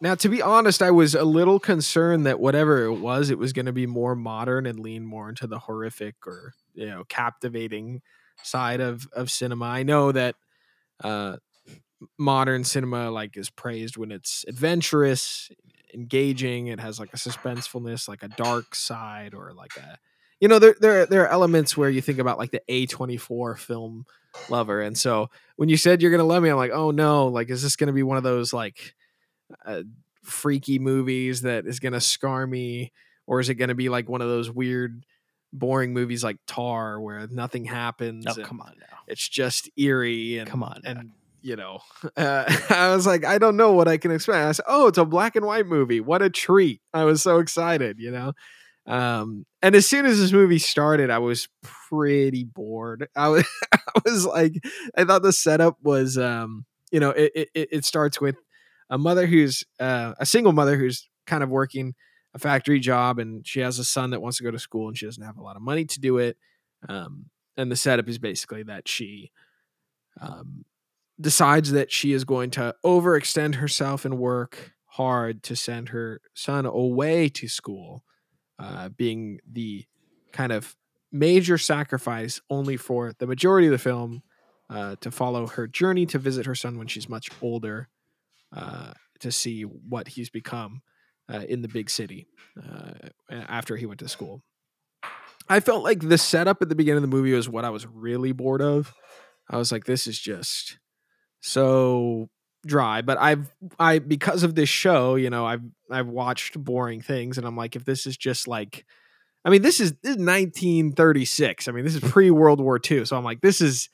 Now, 0.00 0.14
to 0.16 0.28
be 0.28 0.42
honest, 0.42 0.82
I 0.82 0.90
was 0.90 1.14
a 1.14 1.24
little 1.24 1.58
concerned 1.58 2.26
that 2.26 2.38
whatever 2.38 2.84
it 2.84 2.96
was, 2.96 3.30
it 3.30 3.38
was 3.38 3.52
going 3.52 3.66
to 3.66 3.72
be 3.72 3.86
more 3.86 4.14
modern 4.14 4.66
and 4.66 4.78
lean 4.78 5.06
more 5.06 5.28
into 5.28 5.46
the 5.46 5.58
horrific 5.58 6.26
or 6.26 6.52
you 6.74 6.86
know 6.86 7.04
captivating 7.08 8.02
side 8.42 8.80
of 8.80 9.08
of 9.12 9.30
cinema. 9.30 9.64
I 9.64 9.82
know 9.82 10.12
that 10.12 10.36
uh, 11.02 11.38
modern 12.18 12.64
cinema 12.64 13.10
like 13.10 13.36
is 13.36 13.50
praised 13.50 13.96
when 13.96 14.12
it's 14.12 14.44
adventurous, 14.48 15.50
engaging. 15.94 16.66
It 16.66 16.80
has 16.80 17.00
like 17.00 17.14
a 17.14 17.16
suspensefulness, 17.16 18.08
like 18.08 18.22
a 18.22 18.28
dark 18.28 18.74
side, 18.74 19.34
or 19.34 19.52
like 19.54 19.76
a 19.78 19.98
you 20.40 20.48
know 20.48 20.58
there 20.58 20.76
there 20.78 21.06
there 21.06 21.22
are 21.22 21.28
elements 21.28 21.74
where 21.74 21.88
you 21.88 22.02
think 22.02 22.18
about 22.18 22.36
like 22.38 22.50
the 22.50 22.62
A 22.68 22.84
twenty 22.86 23.16
four 23.16 23.56
film 23.56 24.04
lover, 24.50 24.82
and 24.82 24.96
so 24.98 25.30
when 25.56 25.70
you 25.70 25.78
said 25.78 26.02
you're 26.02 26.10
gonna 26.10 26.24
love 26.24 26.42
me, 26.42 26.50
I'm 26.50 26.56
like, 26.56 26.72
oh 26.72 26.90
no, 26.90 27.28
like 27.28 27.48
is 27.48 27.62
this 27.62 27.76
gonna 27.76 27.92
be 27.94 28.02
one 28.02 28.18
of 28.18 28.24
those 28.24 28.52
like 28.52 28.94
uh, 29.64 29.82
freaky 30.22 30.78
movies 30.78 31.42
that 31.42 31.66
is 31.66 31.80
gonna 31.80 32.00
scar 32.00 32.46
me, 32.46 32.92
or 33.26 33.40
is 33.40 33.48
it 33.48 33.54
gonna 33.54 33.74
be 33.74 33.88
like 33.88 34.08
one 34.08 34.20
of 34.22 34.28
those 34.28 34.50
weird 34.50 35.04
boring 35.52 35.92
movies 35.94 36.22
like 36.24 36.38
Tar 36.46 37.00
where 37.00 37.26
nothing 37.28 37.64
happens? 37.64 38.26
oh 38.26 38.34
come 38.42 38.60
on 38.60 38.74
now 38.80 38.98
It's 39.06 39.26
just 39.28 39.70
eerie 39.76 40.38
and 40.38 40.48
Come 40.50 40.62
on 40.62 40.80
now. 40.84 40.90
and 40.90 41.10
you 41.42 41.54
know, 41.54 41.78
uh, 42.16 42.44
I 42.70 42.92
was 42.94 43.06
like, 43.06 43.24
I 43.24 43.38
don't 43.38 43.56
know 43.56 43.72
what 43.72 43.86
I 43.86 43.98
can 43.98 44.10
expect. 44.10 44.36
I 44.36 44.52
said, 44.52 44.64
oh, 44.68 44.88
it's 44.88 44.98
a 44.98 45.04
black 45.04 45.36
and 45.36 45.46
white 45.46 45.66
movie. 45.66 46.00
What 46.00 46.20
a 46.22 46.28
treat! 46.30 46.80
I 46.92 47.04
was 47.04 47.22
so 47.22 47.38
excited, 47.38 47.98
you 48.00 48.10
know. 48.10 48.32
Um, 48.88 49.46
and 49.62 49.74
as 49.74 49.86
soon 49.86 50.06
as 50.06 50.18
this 50.18 50.32
movie 50.32 50.58
started, 50.58 51.10
I 51.10 51.18
was 51.18 51.48
pretty 51.88 52.44
bored. 52.44 53.08
I 53.16 53.28
was, 53.28 53.44
I 53.72 53.78
was 54.04 54.24
like, 54.26 54.54
I 54.96 55.04
thought 55.04 55.22
the 55.22 55.32
setup 55.32 55.76
was, 55.82 56.16
um, 56.18 56.64
you 56.90 56.98
know, 57.00 57.10
it 57.10 57.32
it, 57.54 57.68
it 57.72 57.84
starts 57.84 58.20
with 58.20 58.36
a 58.90 58.98
mother 58.98 59.26
who's 59.26 59.64
uh, 59.80 60.14
a 60.18 60.26
single 60.26 60.52
mother 60.52 60.76
who's 60.76 61.08
kind 61.26 61.42
of 61.42 61.50
working 61.50 61.94
a 62.34 62.38
factory 62.38 62.78
job 62.78 63.18
and 63.18 63.46
she 63.46 63.60
has 63.60 63.78
a 63.78 63.84
son 63.84 64.10
that 64.10 64.20
wants 64.20 64.38
to 64.38 64.44
go 64.44 64.50
to 64.50 64.58
school 64.58 64.88
and 64.88 64.96
she 64.96 65.06
doesn't 65.06 65.24
have 65.24 65.38
a 65.38 65.42
lot 65.42 65.56
of 65.56 65.62
money 65.62 65.84
to 65.84 66.00
do 66.00 66.18
it. 66.18 66.36
Um, 66.88 67.26
and 67.56 67.72
the 67.72 67.76
setup 67.76 68.08
is 68.08 68.18
basically 68.18 68.62
that 68.64 68.86
she 68.86 69.32
um, 70.20 70.64
decides 71.20 71.72
that 71.72 71.90
she 71.90 72.12
is 72.12 72.24
going 72.24 72.50
to 72.50 72.74
overextend 72.84 73.56
herself 73.56 74.04
and 74.04 74.18
work 74.18 74.72
hard 74.86 75.42
to 75.44 75.56
send 75.56 75.90
her 75.90 76.20
son 76.34 76.66
away 76.66 77.28
to 77.30 77.48
school, 77.48 78.04
uh, 78.58 78.90
being 78.90 79.40
the 79.50 79.84
kind 80.32 80.52
of 80.52 80.76
major 81.10 81.56
sacrifice 81.56 82.40
only 82.50 82.76
for 82.76 83.12
the 83.18 83.26
majority 83.26 83.66
of 83.66 83.72
the 83.72 83.78
film 83.78 84.22
uh, 84.68 84.96
to 85.00 85.10
follow 85.10 85.46
her 85.46 85.66
journey 85.66 86.04
to 86.04 86.18
visit 86.18 86.44
her 86.44 86.54
son 86.54 86.76
when 86.76 86.86
she's 86.86 87.08
much 87.08 87.30
older 87.40 87.88
uh, 88.56 88.92
to 89.20 89.30
see 89.30 89.62
what 89.62 90.08
he's 90.08 90.30
become 90.30 90.82
uh, 91.32 91.42
in 91.48 91.62
the 91.62 91.68
big 91.68 91.90
city 91.90 92.26
uh, 92.62 92.92
after 93.30 93.76
he 93.76 93.86
went 93.86 94.00
to 94.00 94.08
school. 94.08 94.42
I 95.48 95.60
felt 95.60 95.84
like 95.84 96.00
the 96.00 96.18
setup 96.18 96.60
at 96.62 96.68
the 96.68 96.74
beginning 96.74 97.04
of 97.04 97.10
the 97.10 97.16
movie 97.16 97.32
was 97.32 97.48
what 97.48 97.64
I 97.64 97.70
was 97.70 97.86
really 97.86 98.32
bored 98.32 98.62
of. 98.62 98.92
I 99.48 99.56
was 99.56 99.70
like, 99.70 99.84
this 99.84 100.06
is 100.06 100.18
just 100.18 100.78
so 101.40 102.28
dry. 102.66 103.02
But 103.02 103.18
I've 103.18 103.54
I 103.78 104.00
because 104.00 104.42
of 104.42 104.54
this 104.54 104.68
show, 104.68 105.14
you 105.14 105.30
know, 105.30 105.46
I've 105.46 105.62
I've 105.90 106.08
watched 106.08 106.62
boring 106.62 107.00
things, 107.00 107.38
and 107.38 107.46
I'm 107.46 107.56
like, 107.56 107.76
if 107.76 107.84
this 107.84 108.06
is 108.06 108.16
just 108.16 108.48
like, 108.48 108.84
I 109.44 109.50
mean, 109.50 109.62
this 109.62 109.78
is, 109.78 109.92
this 110.02 110.16
is 110.16 110.16
1936. 110.16 111.68
I 111.68 111.72
mean, 111.72 111.84
this 111.84 111.94
is 111.94 112.00
pre 112.00 112.30
World 112.30 112.60
War 112.60 112.80
II. 112.90 113.04
So 113.04 113.16
I'm 113.16 113.24
like, 113.24 113.40
this 113.40 113.60
is 113.60 113.88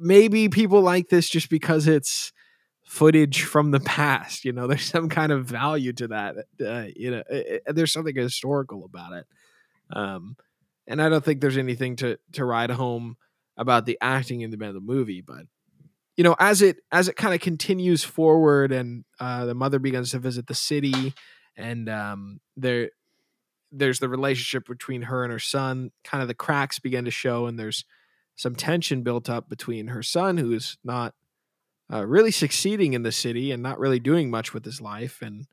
maybe 0.00 0.48
people 0.48 0.80
like 0.80 1.08
this 1.08 1.28
just 1.28 1.48
because 1.48 1.86
it's 1.86 2.32
footage 2.84 3.42
from 3.42 3.70
the 3.70 3.80
past. 3.80 4.44
You 4.44 4.52
know, 4.52 4.66
there's 4.68 4.84
some 4.84 5.08
kind 5.08 5.32
of 5.32 5.46
value 5.46 5.92
to 5.94 6.08
that. 6.08 6.36
Uh, 6.64 6.86
you 6.94 7.10
know, 7.10 7.22
it, 7.30 7.62
it, 7.66 7.74
there's 7.74 7.92
something 7.92 8.14
historical 8.14 8.84
about 8.84 9.12
it. 9.12 9.26
Um, 9.94 10.36
and 10.86 11.00
I 11.00 11.08
don't 11.08 11.24
think 11.24 11.40
there's 11.40 11.58
anything 11.58 11.96
to 11.96 12.18
to 12.32 12.44
ride 12.44 12.70
home 12.70 13.16
about 13.56 13.86
the 13.86 13.98
acting 14.00 14.40
in 14.40 14.50
the 14.50 14.56
the 14.56 14.80
movie, 14.80 15.20
but 15.20 15.46
you 16.16 16.24
know, 16.24 16.36
as 16.38 16.62
it 16.62 16.78
as 16.90 17.08
it 17.08 17.16
kind 17.16 17.34
of 17.34 17.40
continues 17.40 18.04
forward, 18.04 18.72
and 18.72 19.04
uh, 19.18 19.46
the 19.46 19.54
mother 19.54 19.78
begins 19.78 20.10
to 20.10 20.18
visit 20.18 20.46
the 20.46 20.54
city, 20.54 21.14
and 21.56 21.88
um, 21.88 22.40
there 22.56 22.90
there's 23.70 23.98
the 23.98 24.08
relationship 24.08 24.66
between 24.66 25.02
her 25.02 25.24
and 25.24 25.32
her 25.32 25.38
son. 25.38 25.90
Kind 26.04 26.22
of 26.22 26.28
the 26.28 26.34
cracks 26.34 26.78
begin 26.78 27.04
to 27.06 27.10
show, 27.10 27.46
and 27.46 27.58
there's 27.58 27.84
some 28.36 28.54
tension 28.54 29.02
built 29.02 29.30
up 29.30 29.48
between 29.48 29.88
her 29.88 30.02
son, 30.02 30.36
who 30.36 30.52
is 30.52 30.76
not 30.84 31.14
uh, 31.92 32.06
really 32.06 32.30
succeeding 32.30 32.92
in 32.94 33.02
the 33.02 33.12
city 33.12 33.50
and 33.50 33.62
not 33.62 33.78
really 33.78 34.00
doing 34.00 34.30
much 34.30 34.54
with 34.54 34.64
his 34.64 34.80
life, 34.80 35.20
and 35.20 35.46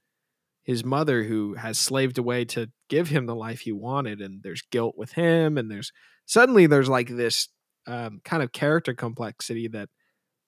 his 0.70 0.86
mother 0.86 1.24
who 1.24 1.56
has 1.56 1.80
slaved 1.80 2.20
away 2.20 2.46
to 2.46 2.70
give 2.90 3.10
him 3.10 3.26
the 3.26 3.34
life 3.36 3.62
he 3.62 3.72
wanted 3.72 4.22
and 4.22 4.44
there's 4.44 4.62
guilt 4.70 4.94
with 4.96 5.14
him 5.14 5.58
and 5.58 5.72
there's 5.72 5.92
suddenly 6.28 6.68
there's 6.68 6.88
like 6.88 7.08
this 7.10 7.48
um, 7.88 8.22
kind 8.24 8.44
of 8.44 8.52
character 8.52 8.94
complexity 8.94 9.68
that 9.68 9.90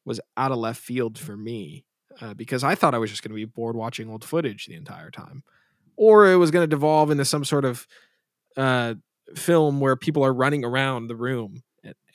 was 0.06 0.20
out 0.38 0.52
of 0.52 0.60
left 0.60 0.80
field 0.80 1.18
for 1.18 1.36
me 1.36 1.86
uh, 2.22 2.36
because 2.36 2.64
i 2.64 2.76
thought 2.76 2.94
i 2.94 3.00
was 3.00 3.10
just 3.10 3.24
going 3.24 3.32
to 3.32 3.36
be 3.36 3.46
bored 3.46 3.76
watching 3.76 4.12
old 4.12 4.24
footage 4.24 4.68
the 4.68 4.76
entire 4.76 5.10
time. 5.10 5.42
Or 5.98 6.32
it 6.32 6.36
was 6.36 6.52
going 6.52 6.64
to 6.64 6.76
devolve 6.76 7.10
into 7.10 7.26
some 7.26 7.44
sort 7.44 7.66
of 7.66 7.88
uh, 8.56 8.94
film 9.36 9.80
where 9.80 9.96
people 9.96 10.24
are 10.24 10.34
running 10.34 10.64
around 10.64 11.08
the 11.08 11.16
room 11.16 11.64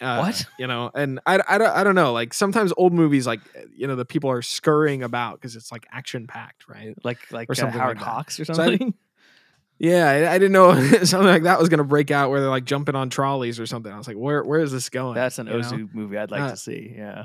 uh, 0.01 0.19
what 0.19 0.45
you 0.59 0.67
know, 0.67 0.91
and 0.95 1.21
I, 1.27 1.41
I, 1.49 1.59
don't, 1.59 1.71
I 1.71 1.85
don't 1.85 1.95
know. 1.95 2.13
Like 2.13 2.35
sometimes 2.35 2.73
old 2.77 2.93
movies, 2.93 3.27
like 3.27 3.41
you 3.75 3.87
know, 3.87 3.97
the 3.97 4.05
people 4.05 4.31
are 4.31 4.43
scurrying 4.43 5.03
about 5.03 5.35
because 5.35 5.57
it's 5.57 5.73
like 5.73 5.87
action 5.91 6.27
packed, 6.27 6.69
right? 6.69 6.95
Like 7.03 7.19
like 7.33 7.49
or 7.49 7.53
uh, 7.53 7.55
something 7.57 7.81
Howard 7.81 7.99
like 7.99 8.07
Hawks 8.07 8.39
or 8.39 8.45
something. 8.45 8.79
So 8.79 8.87
I, 8.87 8.93
yeah, 9.79 10.09
I, 10.09 10.35
I, 10.35 10.39
didn't 10.39 10.53
know 10.53 10.75
something 11.05 11.27
like 11.27 11.43
that 11.45 11.59
was 11.59 11.69
going 11.69 11.79
to 11.79 11.85
break 11.85 12.11
out 12.11 12.31
where 12.31 12.41
they're 12.41 12.51
like 12.51 12.65
jumping 12.65 12.95
on 12.95 13.11
trolleys 13.11 13.59
or 13.59 13.67
something. 13.67 13.93
I 13.93 13.99
was 13.99 14.07
like, 14.07 14.17
where 14.17 14.45
where 14.45 14.61
is 14.61 14.71
this 14.71 14.89
going? 14.89 15.15
That's 15.15 15.39
an 15.39 15.49
Ozu 15.49 15.79
know? 15.79 15.89
movie 15.93 16.17
I'd 16.17 16.31
like 16.31 16.43
uh, 16.43 16.51
to 16.51 16.57
see. 16.57 16.95
Yeah, 16.97 17.25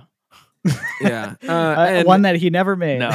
yeah, 1.02 1.36
uh, 1.48 1.52
and, 1.52 2.08
one 2.08 2.24
that 2.24 2.38
he 2.38 2.50
never 2.50 2.76
made. 2.76 3.00
No. 3.00 3.12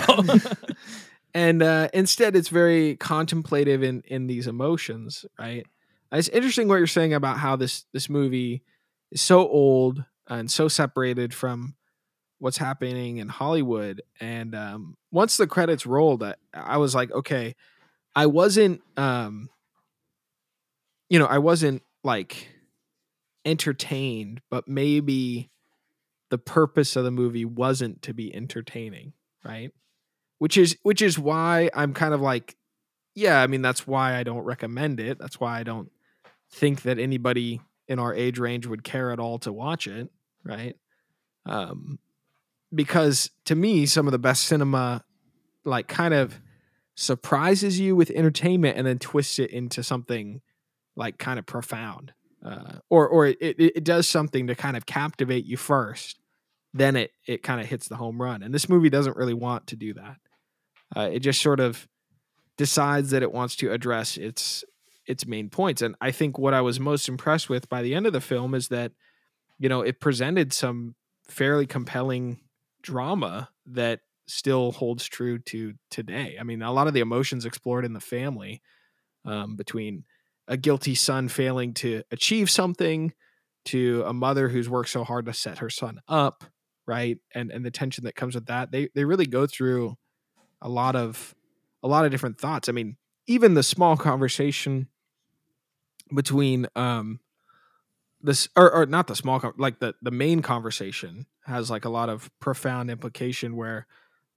and 1.35 1.63
uh, 1.63 1.89
instead, 1.93 2.37
it's 2.37 2.49
very 2.49 2.97
contemplative 2.97 3.83
in 3.83 4.03
in 4.07 4.29
these 4.29 4.47
emotions, 4.47 5.25
right? 5.39 5.67
It's 6.13 6.29
interesting 6.29 6.69
what 6.69 6.77
you're 6.77 6.87
saying 6.87 7.15
about 7.15 7.39
how 7.39 7.57
this 7.57 7.87
this 7.93 8.09
movie 8.09 8.63
is 9.11 9.21
so 9.21 9.49
old 9.49 10.05
and 10.29 10.51
so 10.51 10.69
separated 10.69 11.33
from 11.33 11.75
what's 12.39 12.59
happening 12.59 13.19
in 13.19 13.29
Hollywood. 13.29 14.03
And 14.21 14.55
um, 14.55 14.97
once 15.11 15.37
the 15.37 15.47
credits 15.47 15.87
rolled, 15.87 16.23
I, 16.23 16.35
I, 16.53 16.77
was 16.77 16.95
like, 16.95 17.11
okay, 17.11 17.55
I 18.15 18.27
wasn't, 18.27 18.83
um, 18.97 19.49
you 21.09 21.19
know, 21.19 21.27
I 21.27 21.39
wasn't 21.39 21.83
like 22.05 22.49
entertained, 23.45 24.43
but 24.51 24.69
maybe 24.69 25.51
the 26.31 26.39
purpose 26.39 26.97
of 26.97 27.05
the 27.05 27.11
movie 27.11 27.45
wasn't 27.45 28.03
to 28.03 28.13
be 28.13 28.35
entertaining, 28.35 29.13
right? 29.45 29.73
Which 30.39 30.59
is 30.59 30.77
which 30.83 31.01
is 31.01 31.19
why 31.19 31.71
I'm 31.73 31.95
kind 31.95 32.13
of 32.13 32.21
like, 32.21 32.57
yeah, 33.15 33.41
I 33.41 33.47
mean 33.47 33.63
that's 33.63 33.87
why 33.87 34.17
I 34.17 34.23
don't 34.23 34.45
recommend 34.45 35.01
it. 35.01 35.19
That's 35.19 35.41
why 35.41 35.59
I 35.59 35.63
don't 35.63 35.91
think 36.51 36.83
that 36.83 36.99
anybody 36.99 37.61
in 37.89 37.99
our 37.99 38.15
age 38.15 38.39
range 38.39 38.67
would 38.67 38.85
care 38.85 39.11
at 39.11 39.21
all 39.21 39.39
to 39.41 39.53
watch 39.53 39.87
it, 39.87 40.11
right? 40.45 40.77
Um, 41.45 41.99
because 42.75 43.31
to 43.45 43.55
me, 43.55 43.87
some 43.87 44.07
of 44.07 44.13
the 44.13 44.19
best 44.19 44.45
cinema, 44.45 45.05
like, 45.65 45.89
kind 45.89 46.15
of 46.15 46.41
surprises 46.97 47.79
you 47.79 47.95
with 47.95 48.11
entertainment 48.11 48.77
and 48.77 48.87
then 48.87 48.99
twists 48.99 49.39
it 49.39 49.51
into 49.51 49.83
something 49.83 50.41
like 50.97 51.19
kind 51.19 51.39
of 51.39 51.47
profound, 51.47 52.13
uh, 52.45 52.79
or 52.89 53.07
or 53.07 53.27
it, 53.27 53.39
it, 53.41 53.85
does 53.85 54.09
something 54.09 54.47
to 54.47 54.55
kind 54.55 54.77
of 54.77 54.87
captivate 54.87 55.45
you 55.45 55.59
first, 55.59 56.19
then 56.73 56.97
it 56.97 57.13
it 57.27 57.43
kind 57.43 57.61
of 57.61 57.67
hits 57.67 57.87
the 57.87 57.97
home 57.97 58.21
run. 58.21 58.43
And 58.43 58.55
this 58.55 58.69
movie 58.69 58.89
doesn't 58.89 59.17
really 59.17 59.35
want 59.35 59.67
to 59.69 59.77
do 59.77 59.93
that. 59.95 60.17
Uh, 60.97 61.11
it 61.13 61.21
just 61.21 61.43
sort 61.43 61.61
of 61.61 61.87
decides 62.57 63.11
that 63.11 63.23
it 63.23 63.33
wants 63.33 63.57
to 63.57 63.71
address 63.71 64.17
its 64.17 64.65
its 65.07 65.27
main 65.27 65.49
points. 65.49 65.83
And 65.83 65.95
I 66.01 66.11
think 66.11 66.39
what 66.39 66.55
I 66.55 66.61
was 66.61 66.81
most 66.81 67.09
impressed 67.09 67.49
with 67.49 67.69
by 67.69 67.83
the 67.83 67.95
end 67.95 68.07
of 68.07 68.13
the 68.13 68.21
film 68.21 68.55
is 68.55 68.69
that, 68.69 68.93
you 69.59 69.69
know, 69.69 69.81
it 69.81 70.01
presented 70.01 70.53
some 70.53 70.95
fairly 71.29 71.67
compelling 71.67 72.41
drama 72.83 73.51
that 73.67 74.01
still 74.27 74.73
holds 74.73 75.07
true 75.07 75.39
to 75.39 75.75
today. 75.91 76.37
I 76.39 76.43
mean, 76.43 76.63
a 76.63 76.73
lot 76.73 76.89
of 76.89 76.95
the 76.95 77.01
emotions 77.01 77.45
explored 77.45 77.85
in 77.85 77.93
the 77.93 78.01
family 78.01 78.63
um, 79.25 79.57
between 79.57 80.05
a 80.49 80.57
guilty 80.57 80.95
son 80.95 81.29
failing 81.29 81.75
to 81.75 82.03
achieve 82.11 82.51
something 82.51 83.13
to 83.67 84.05
a 84.07 84.13
mother 84.13 84.49
who's 84.49 84.69
worked 84.69 84.91
so 84.91 85.05
hard 85.05 85.27
to 85.27 85.33
set 85.33 85.59
her 85.59 85.71
son 85.71 86.01
up, 86.09 86.45
right? 86.87 87.19
And 87.35 87.51
and 87.51 87.65
the 87.65 87.71
tension 87.71 88.05
that 88.05 88.15
comes 88.15 88.35
with 88.35 88.47
that. 88.47 88.71
They 88.71 88.89
they 88.95 89.05
really 89.05 89.27
go 89.27 89.47
through 89.47 89.97
a 90.63 90.69
lot 90.69 90.95
of 90.95 91.35
a 91.83 91.89
lot 91.89 92.05
of 92.05 92.11
different 92.11 92.39
thoughts. 92.39 92.69
I 92.69 92.73
mean, 92.73 92.97
even 93.27 93.55
the 93.55 93.63
small 93.63 93.97
conversation 93.97 94.89
between 96.15 96.67
um 96.77 97.21
this 98.21 98.49
or, 98.57 98.71
or 98.73 98.87
not 98.87 99.07
the 99.07 99.17
small 99.17 99.41
like 99.57 99.79
the 99.79 99.95
the 100.03 100.11
main 100.11 100.43
conversation 100.43 101.27
has 101.45 101.71
like 101.71 101.85
a 101.85 101.91
lot 101.91 102.09
of 102.09 102.31
profound 102.41 102.91
implication 102.91 103.57
where 103.57 103.87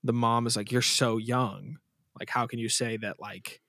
the 0.04 0.14
mom 0.14 0.48
is 0.48 0.56
like 0.56 0.72
you're 0.72 0.82
so 0.82 1.18
young 1.18 1.78
like 2.20 2.30
how 2.30 2.46
can 2.48 2.60
you 2.60 2.70
say 2.70 2.98
that 2.98 3.20
like 3.20 3.62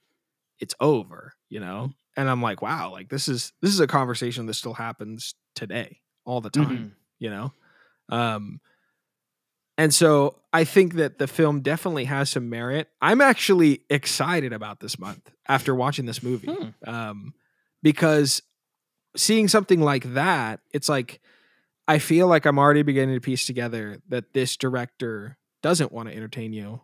it's 0.59 0.75
over 0.81 1.35
you 1.49 1.61
know 1.61 1.85
mm-hmm. 1.85 2.21
and 2.21 2.29
i'm 2.29 2.43
like 2.43 2.61
wow 2.61 2.91
like 2.91 3.09
this 3.09 3.29
is 3.29 3.53
this 3.61 3.73
is 3.73 3.81
a 3.81 3.87
conversation 3.87 4.47
that 4.47 4.55
still 4.55 4.75
happens 4.75 5.35
today 5.55 6.01
all 6.25 6.41
the 6.41 6.51
time 6.51 6.67
mm-hmm. 6.67 6.89
you 7.19 7.31
know 7.31 7.53
um 8.11 8.61
and 9.79 9.95
so 9.95 10.37
i 10.53 10.65
think 10.65 10.95
that 10.95 11.19
the 11.19 11.27
film 11.27 11.61
definitely 11.61 12.05
has 12.05 12.29
some 12.29 12.51
merit 12.51 12.89
i'm 13.01 13.21
actually 13.21 13.83
excited 13.89 14.53
about 14.53 14.81
this 14.81 14.99
month 14.99 15.31
after 15.49 15.75
watching 15.75 16.07
this 16.07 16.23
movie 16.23 16.53
hmm. 16.53 16.69
um 16.89 17.33
because 17.83 18.43
seeing 19.17 19.49
something 19.49 19.81
like 19.81 20.15
that, 20.15 20.61
it's 20.73 20.89
like 20.89 21.21
I 21.89 21.99
feel 21.99 22.29
like 22.29 22.47
I'm 22.47 22.59
already 22.59 22.83
beginning 22.83 23.17
to 23.17 23.21
piece 23.21 23.47
together 23.47 23.99
that 24.09 24.33
this 24.33 24.57
director 24.57 25.39
doesn't 25.63 25.93
want 25.93 26.09
to 26.09 26.15
entertain 26.15 26.53
you. 26.53 26.83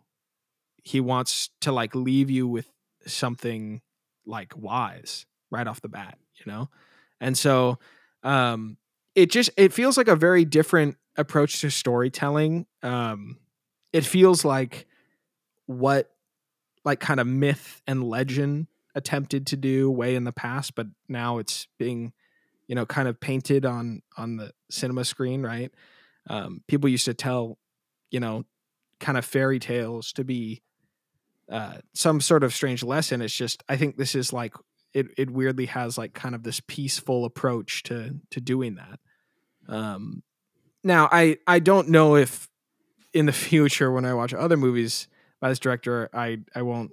He 0.83 0.99
wants 0.99 1.49
to 1.61 1.71
like 1.71 1.95
leave 1.95 2.29
you 2.29 2.47
with 2.47 2.69
something 3.05 3.81
like 4.25 4.53
wise 4.55 5.25
right 5.49 5.65
off 5.65 5.81
the 5.81 5.87
bat, 5.87 6.17
you 6.35 6.51
know? 6.51 6.69
And 7.21 7.37
so 7.37 7.79
um 8.23 8.77
it 9.15 9.31
just 9.31 9.49
it 9.57 9.73
feels 9.73 9.97
like 9.97 10.07
a 10.07 10.15
very 10.15 10.45
different 10.45 10.97
approach 11.15 11.61
to 11.61 11.71
storytelling. 11.71 12.65
Um 12.83 13.37
it 13.93 14.05
feels 14.05 14.43
like 14.43 14.87
what 15.65 16.11
like 16.83 16.99
kind 16.99 17.19
of 17.19 17.27
myth 17.27 17.81
and 17.87 18.03
legend 18.03 18.67
attempted 18.97 19.45
to 19.47 19.55
do 19.55 19.91
way 19.91 20.15
in 20.15 20.23
the 20.23 20.31
past, 20.31 20.73
but 20.75 20.87
now 21.07 21.37
it's 21.37 21.67
being, 21.77 22.11
you 22.67 22.73
know, 22.73 22.85
kind 22.85 23.07
of 23.07 23.19
painted 23.19 23.65
on 23.65 24.01
on 24.17 24.37
the 24.37 24.51
cinema 24.71 25.05
screen, 25.05 25.43
right? 25.43 25.71
Um, 26.29 26.61
people 26.67 26.89
used 26.89 27.05
to 27.05 27.13
tell, 27.13 27.59
you 28.09 28.19
know, 28.19 28.43
kind 28.99 29.17
of 29.17 29.23
fairy 29.23 29.59
tales 29.59 30.11
to 30.13 30.23
be 30.23 30.63
uh, 31.51 31.77
some 31.93 32.19
sort 32.19 32.43
of 32.43 32.53
strange 32.53 32.83
lesson. 32.83 33.21
It's 33.21 33.33
just 33.33 33.63
I 33.69 33.77
think 33.77 33.97
this 33.97 34.15
is 34.15 34.33
like 34.33 34.55
it. 34.93 35.07
It 35.15 35.29
weirdly 35.29 35.67
has 35.67 35.97
like 35.97 36.13
kind 36.13 36.33
of 36.33 36.41
this 36.41 36.59
peaceful 36.67 37.23
approach 37.23 37.83
to 37.83 38.19
to 38.31 38.41
doing 38.41 38.75
that. 38.75 38.99
Um, 39.69 40.23
now 40.83 41.07
I 41.11 41.37
I 41.45 41.59
don't 41.59 41.89
know 41.89 42.15
if 42.15 42.49
in 43.13 43.27
the 43.27 43.31
future 43.31 43.91
when 43.91 44.05
I 44.05 44.15
watch 44.15 44.33
other 44.33 44.57
movies 44.57 45.07
by 45.39 45.49
this 45.49 45.59
director 45.59 46.09
I 46.13 46.39
I 46.55 46.63
won't 46.63 46.91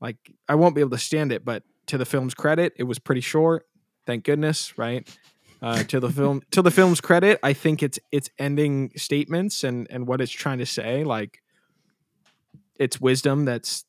like 0.00 0.16
I 0.48 0.54
won't 0.54 0.74
be 0.74 0.80
able 0.80 0.90
to 0.90 0.98
stand 0.98 1.32
it. 1.32 1.44
But 1.44 1.62
to 1.86 1.98
the 1.98 2.04
film's 2.04 2.34
credit, 2.34 2.74
it 2.76 2.84
was 2.84 2.98
pretty 2.98 3.20
short. 3.20 3.66
Thank 4.06 4.24
goodness, 4.24 4.78
right? 4.78 5.08
Uh, 5.60 5.82
to 5.84 6.00
the 6.00 6.10
film 6.10 6.42
to 6.52 6.62
the 6.62 6.70
film's 6.70 7.00
credit, 7.00 7.38
I 7.42 7.52
think 7.52 7.82
it's 7.82 7.98
its 8.12 8.30
ending 8.38 8.92
statements 8.96 9.64
and 9.64 9.86
and 9.90 10.06
what 10.06 10.20
it's 10.20 10.32
trying 10.32 10.58
to 10.58 10.66
say 10.66 11.04
like 11.04 11.42
it's 12.78 13.00
wisdom 13.00 13.44
that's 13.44 13.84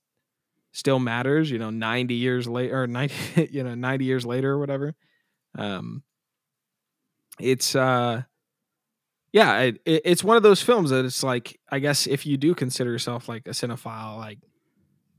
still 0.72 1.00
matters, 1.00 1.52
you 1.52 1.60
know, 1.60 1.70
90 1.70 2.16
years 2.16 2.48
later 2.48 2.84
or 2.84 2.88
90 2.88 3.50
you 3.52 3.64
know, 3.64 3.76
90 3.76 4.06
years 4.06 4.26
later 4.26 4.54
or 4.54 4.60
whatever. 4.60 4.96
Um 5.58 6.04
it's 7.40 7.76
uh 7.76 8.24
yeah, 9.32 9.60
it, 9.60 9.82
it, 9.86 10.02
it's 10.06 10.24
one 10.24 10.38
of 10.38 10.44
those 10.44 10.62
films 10.62 10.90
that 10.90 11.06
it's 11.06 11.24
like 11.24 11.60
I 11.70 11.80
guess 11.80 12.08
if 12.08 12.26
you 12.26 12.36
do 12.38 12.56
consider 12.56 12.92
yourself 12.92 13.30
like 13.30 13.46
a 13.48 13.52
cinephile, 13.52 14.18
like 14.18 14.40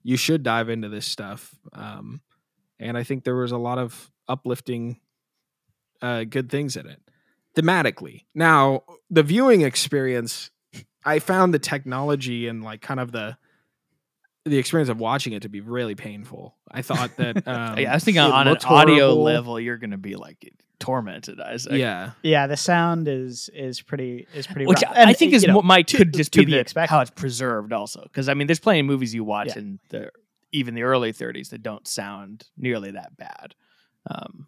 you 0.03 0.17
should 0.17 0.43
dive 0.43 0.69
into 0.69 0.89
this 0.89 1.07
stuff. 1.07 1.55
Um 1.73 2.21
and 2.79 2.97
I 2.97 3.03
think 3.03 3.25
there 3.25 3.37
was 3.37 3.53
a 3.53 3.59
lot 3.59 3.79
of 3.79 4.11
uplifting 4.29 5.01
uh 6.03 6.25
good 6.25 6.51
things 6.51 6.77
in 6.77 6.87
it 6.87 7.01
thematically. 7.57 8.25
Now, 8.35 8.83
the 9.11 9.23
viewing 9.23 9.63
experience 9.63 10.51
I 11.05 11.19
found 11.19 11.55
the 11.55 11.59
technology 11.59 12.47
and 12.47 12.63
like 12.63 12.83
kind 12.83 13.01
of 13.01 13.13
the 13.13 13.37
the 14.45 14.59
experience 14.59 14.89
of 14.89 14.99
watching 14.99 15.33
it 15.35 15.43
to 15.43 15.49
be 15.49 15.61
really 15.61 15.95
painful. 15.95 16.57
I 16.71 16.83
thought 16.83 17.17
that 17.17 17.37
um, 17.49 17.79
yeah, 17.79 17.91
I 17.93 17.95
was 17.95 18.05
thinking 18.05 18.21
on 18.23 18.47
an 18.47 18.53
looked 18.53 18.67
audio 18.67 19.07
horrible. 19.09 19.23
level, 19.23 19.61
you're 19.61 19.77
gonna 19.77 19.99
be 19.99 20.17
like 20.17 20.53
tormented. 20.79 21.41
I, 21.41 21.59
I, 21.71 21.75
Yeah, 21.75 22.11
Yeah, 22.23 22.47
the 22.47 22.57
sound 22.57 23.07
is 23.09 23.51
is 23.53 23.83
pretty 23.83 24.27
is 24.35 24.47
pretty. 24.47 24.67
which 24.67 24.83
rough. 24.83 24.97
I 24.97 25.03
And, 25.03 25.17
think 25.17 25.35
is 25.35 25.45
know, 25.47 25.55
mo- 25.55 25.63
might 25.63 25.89
to- 25.89 25.99
could 25.99 26.15
just 26.15 26.33
to 26.33 26.39
be, 26.41 26.47
be 26.47 26.53
the, 26.53 26.59
expected. 26.61 26.91
how 26.91 27.01
it's 27.01 27.11
preserved 27.11 27.73
also 27.73 28.03
because 28.05 28.29
I 28.31 28.35
mean 28.35 28.47
there's 28.47 28.61
plenty 28.61 28.81
of 28.81 28.87
movies 28.87 29.15
you 29.15 29.25
watch 29.25 29.49
Yeah. 29.49 29.59
in 29.59 29.79
the 29.91 30.11
even 30.53 30.75
the 30.75 30.83
early 30.83 31.13
30s 31.13 31.51
that 31.51 31.63
don't 31.63 31.87
sound 31.87 32.49
nearly 32.57 32.91
that 32.93 33.17
bad. 33.17 33.55
Um, 34.11 34.47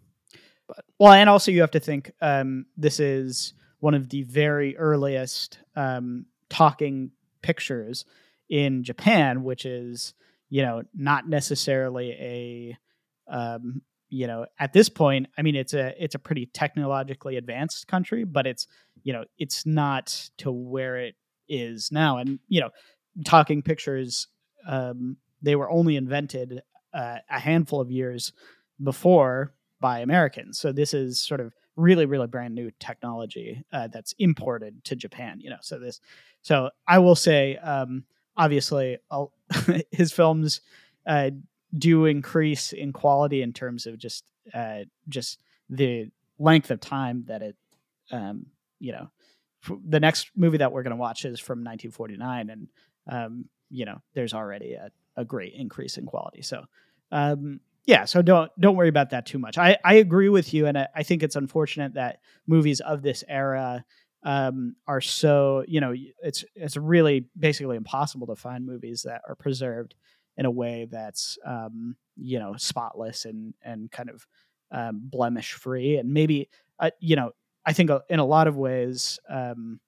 Well, 0.99 1.13
and 1.13 1.29
also 1.29 1.51
you 1.53 1.61
have 1.61 1.71
to 1.73 1.81
think 1.81 2.11
um, 2.23 2.67
this 2.77 2.99
is 2.99 3.53
one 3.81 3.95
of 3.95 4.09
the 4.09 4.23
very 4.23 4.77
earliest 4.79 5.59
um, 5.77 6.27
talking 6.49 7.11
pictures 7.43 8.05
in 8.53 8.85
Japan, 8.85 9.45
which 9.45 9.65
is 9.65 10.13
you 10.51 10.61
know 10.61 10.83
not 10.95 11.27
necessarily 11.27 12.11
a 12.11 12.79
um, 13.27 13.81
you 14.11 14.27
know 14.27 14.45
at 14.61 14.75
this 14.75 14.91
point. 14.91 15.29
I 15.39 15.43
mean, 15.43 15.57
it's 15.57 15.73
a 15.73 15.95
it's 15.99 16.15
a 16.15 16.19
pretty 16.19 16.51
technologically 16.53 17.39
advanced 17.39 17.89
country, 17.89 18.25
but 18.25 18.47
it's 18.47 18.67
you 19.03 19.15
know 19.15 19.25
it's 19.39 19.65
not 19.65 20.29
to 20.39 20.53
where 20.53 20.99
it 20.99 21.15
is 21.49 21.91
now. 21.91 22.19
And 22.19 22.39
you 22.47 22.61
know, 22.61 22.69
talking 23.25 23.63
pictures 23.63 24.29
um, 24.69 25.17
they 25.41 25.57
were 25.57 25.71
only 25.71 25.97
invented 25.97 26.63
uh, 26.95 27.17
a 27.31 27.41
handful 27.41 27.81
of 27.81 27.91
years 27.91 28.33
before 28.83 29.55
by 29.81 30.01
Americans. 30.01 30.59
So 30.59 30.73
this 30.73 30.93
is 30.93 31.21
sort 31.21 31.41
of 31.41 31.55
really, 31.75 32.05
really 32.05 32.27
brand 32.27 32.55
new 32.55 32.71
technology 32.79 33.65
uh, 33.73 33.89
that's 33.89 34.15
imported 34.19 34.85
to 34.85 34.95
Japan. 34.95 35.41
You 35.41 35.51
know, 35.51 35.57
so 35.63 35.79
this, 35.79 36.01
so 36.43 36.71
I 36.87 36.99
will 36.99 37.17
say, 37.17 37.57
um, 37.57 38.05
obviously, 38.37 38.99
his 39.91 40.13
films 40.13 40.61
uh, 41.07 41.31
do 41.77 42.07
increase 42.07 42.73
in 42.73 42.93
quality 42.93 43.43
in 43.43 43.53
terms 43.53 43.87
of 43.87 43.99
just 43.99 44.25
uh, 44.55 44.81
just 45.09 45.41
the 45.71 46.11
length 46.39 46.71
of 46.71 46.81
time 46.81 47.25
that 47.29 47.43
it, 47.43 47.57
um, 48.11 48.47
you 48.79 48.93
know, 48.93 49.11
the 49.87 50.01
next 50.01 50.31
movie 50.37 50.59
that 50.59 50.73
we're 50.73 50.83
going 50.83 50.91
to 50.91 50.97
watch 50.97 51.25
is 51.25 51.39
from 51.39 51.61
1949, 51.61 52.51
and 52.51 52.69
um, 53.09 53.45
you 53.71 53.85
know, 53.85 54.03
there's 54.15 54.35
already 54.35 54.75
a, 54.75 54.91
a 55.17 55.25
great 55.25 55.55
increase 55.55 55.99
in 55.99 56.07
quality. 56.07 56.43
So. 56.43 56.65
Um, 57.11 57.61
yeah 57.85 58.05
so 58.05 58.23
don't 58.23 58.51
don't 58.61 58.77
worry 58.77 58.89
about 58.89 59.11
that 59.11 59.27
too 59.27 59.39
much 59.39 59.59
i 59.59 59.77
i 59.85 59.95
agree 59.95 60.29
with 60.29 60.55
you 60.55 60.67
and 60.67 60.79
i, 60.79 60.89
I 60.95 61.03
think 61.03 61.23
it's 61.23 61.37
unfortunate 61.37 61.95
that 61.95 62.21
movies 62.47 62.81
of 62.81 63.03
this 63.03 63.25
era 63.29 63.85
um 64.25 64.77
are 64.87 65.01
so 65.01 65.65
you 65.67 65.81
know 65.81 65.95
it's 66.23 66.45
it's 66.55 66.77
really 66.77 67.27
basically 67.39 67.77
impossible 67.77 68.27
to 68.27 68.37
find 68.37 68.65
movies 68.65 69.03
that 69.03 69.21
are 69.29 69.35
preserved 69.35 69.95
in 70.37 70.47
a 70.47 70.51
way 70.51 70.87
that's 70.91 71.39
um 71.45 71.97
you 72.17 72.39
know 72.39 72.55
spotless 72.57 73.25
and 73.25 73.55
and 73.63 73.91
kind 73.91 74.11
of 74.11 74.27
um, 74.71 75.01
blemish 75.03 75.53
free 75.53 75.97
and 75.97 76.13
maybe 76.13 76.49
uh, 76.79 76.91
you 77.01 77.17
know 77.17 77.33
i 77.67 77.73
think 77.73 77.91
uh, 77.91 78.01
in 78.09 78.21
a 78.21 78.25
lot 78.25 78.47
of 78.47 78.57
ways 78.57 79.19
um 79.29 79.81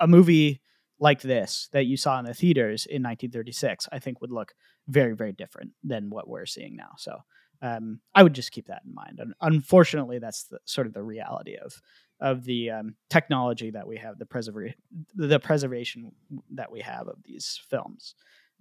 a 0.00 0.06
movie 0.06 0.60
like 1.00 1.20
this 1.20 1.68
that 1.72 1.84
you 1.84 1.96
saw 1.96 2.18
in 2.18 2.24
the 2.24 2.34
theaters 2.34 2.86
in 2.86 3.02
1936 3.02 3.88
i 3.92 3.98
think 3.98 4.20
would 4.20 4.32
look 4.32 4.54
very 4.88 5.14
very 5.14 5.32
different 5.32 5.72
than 5.84 6.10
what 6.10 6.28
we're 6.28 6.46
seeing 6.46 6.74
now. 6.76 6.90
So 6.96 7.18
um, 7.60 8.00
i 8.14 8.22
would 8.22 8.34
just 8.34 8.52
keep 8.52 8.66
that 8.66 8.82
in 8.86 8.94
mind. 8.94 9.18
And 9.20 9.34
unfortunately 9.40 10.18
that's 10.18 10.44
the, 10.44 10.58
sort 10.64 10.86
of 10.86 10.94
the 10.94 11.02
reality 11.02 11.56
of 11.56 11.80
of 12.20 12.44
the 12.44 12.70
um, 12.70 12.94
technology 13.08 13.70
that 13.70 13.86
we 13.86 13.96
have 13.96 14.18
the 14.18 14.24
preserva- 14.24 14.74
the 15.14 15.38
preservation 15.38 16.12
that 16.50 16.70
we 16.72 16.80
have 16.80 17.06
of 17.08 17.16
these 17.24 17.60
films 17.68 18.14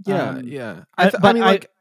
yeah, 0.06 0.30
Um, 0.30 0.48
yeah. 0.48 0.84
I- 0.96 1.04
th- 1.06 1.16
I 1.16 1.20
but 1.20 1.34
mean, 1.36 1.44
I- 1.44 1.48
like, 1.48 1.72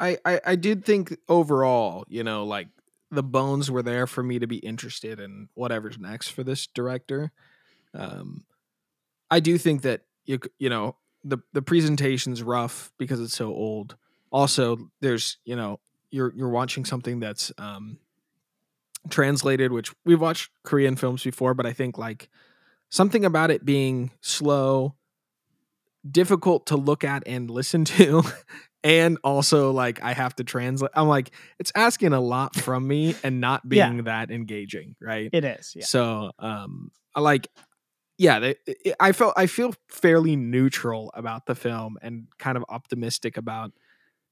I, 0.00 0.18
I, 0.24 0.40
I 0.46 0.56
did 0.56 0.84
think 0.84 1.14
overall, 1.28 2.04
you 2.08 2.24
know, 2.24 2.44
like 2.44 2.68
the 3.10 3.22
bones 3.22 3.70
were 3.70 3.82
there 3.82 4.06
for 4.06 4.22
me 4.22 4.38
to 4.38 4.46
be 4.46 4.56
interested 4.56 5.20
in 5.20 5.48
whatever's 5.54 5.98
next 5.98 6.28
for 6.28 6.42
this 6.42 6.66
director. 6.68 7.32
Um, 7.94 8.44
I 9.30 9.40
do 9.40 9.58
think 9.58 9.82
that 9.82 10.02
you, 10.24 10.38
you 10.58 10.70
know, 10.70 10.96
the 11.22 11.38
the 11.52 11.60
presentation's 11.62 12.42
rough 12.42 12.90
because 12.98 13.20
it's 13.20 13.36
so 13.36 13.48
old. 13.54 13.96
Also, 14.32 14.90
there's, 15.00 15.36
you 15.44 15.54
know, 15.56 15.80
you're 16.10 16.32
you're 16.34 16.48
watching 16.48 16.84
something 16.86 17.20
that's 17.20 17.52
um 17.58 17.98
translated, 19.08 19.72
which 19.72 19.92
we've 20.04 20.20
watched 20.20 20.50
Korean 20.64 20.96
films 20.96 21.22
before, 21.24 21.54
but 21.54 21.66
I 21.66 21.72
think 21.72 21.96
like 21.98 22.28
something 22.90 23.24
about 23.24 23.50
it 23.50 23.64
being 23.64 24.10
slow, 24.20 24.94
difficult 26.08 26.66
to 26.66 26.76
look 26.76 27.04
at 27.04 27.22
and 27.26 27.50
listen 27.50 27.84
to, 27.86 28.22
and 28.84 29.18
also 29.24 29.70
like 29.70 30.02
I 30.02 30.12
have 30.12 30.34
to 30.36 30.44
translate. 30.44 30.90
I'm 30.94 31.08
like, 31.08 31.30
it's 31.58 31.72
asking 31.74 32.12
a 32.12 32.20
lot 32.20 32.56
from 32.56 32.86
me 32.86 33.14
and 33.22 33.40
not 33.40 33.62
Yeah. 33.70 33.88
being 33.88 34.04
that 34.04 34.30
engaging, 34.30 34.96
right? 35.00 35.28
it 35.32 35.44
is 35.44 35.72
yeah 35.76 35.84
So, 35.84 36.30
um, 36.38 36.90
I 37.14 37.20
like, 37.20 37.48
yeah, 38.18 38.38
they, 38.38 38.54
i 38.86 39.08
I 39.08 39.12
felt 39.12 39.34
I 39.36 39.46
feel 39.46 39.74
fairly 39.88 40.36
neutral 40.36 41.10
about 41.14 41.46
the 41.46 41.54
film 41.54 41.96
and 42.02 42.28
kind 42.38 42.56
of 42.56 42.64
optimistic 42.68 43.36
about 43.36 43.72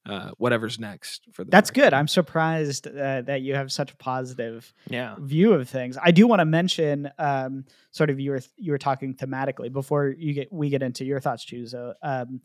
uh, 0.09 0.31
whatever's 0.39 0.79
next 0.79 1.27
for 1.33 1.45
the. 1.45 1.51
that's 1.51 1.71
director. 1.71 1.91
good 1.91 1.95
i'm 1.95 2.09
surprised 2.09 2.87
uh, 2.87 3.23
that 3.23 3.43
you 3.43 3.55
have 3.55 3.71
such 3.71 3.93
a 3.93 3.97
positive 3.97 4.73
yeah. 4.89 5.15
view 5.19 5.53
of 5.53 5.69
things. 5.69 5.97
I 6.03 6.11
do 6.11 6.27
want 6.27 6.41
to 6.41 6.45
mention 6.45 7.11
um, 7.19 7.65
sort 7.91 8.11
of 8.11 8.21
you 8.21 8.33
were 8.33 8.41
you 8.57 8.73
were 8.73 8.79
talking 8.79 9.15
thematically 9.15 9.73
before 9.73 10.15
you 10.17 10.35
get 10.35 10.53
we 10.53 10.71
get 10.71 10.83
into 10.83 11.05
your 11.05 11.21
thoughts, 11.21 11.45
Juzo. 11.45 11.95
Um, 12.03 12.41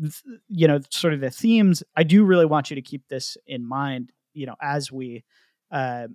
th- 0.00 0.22
you 0.48 0.68
know, 0.68 0.80
sort 0.90 1.14
of 1.14 1.20
the 1.20 1.30
themes. 1.30 1.82
I 1.96 2.02
do 2.02 2.24
really 2.24 2.46
want 2.46 2.70
you 2.70 2.76
to 2.76 2.82
keep 2.82 3.08
this 3.08 3.36
in 3.46 3.66
mind. 3.66 4.12
You 4.34 4.46
know, 4.46 4.56
as 4.60 4.92
we 4.92 5.24
uh, 5.70 6.08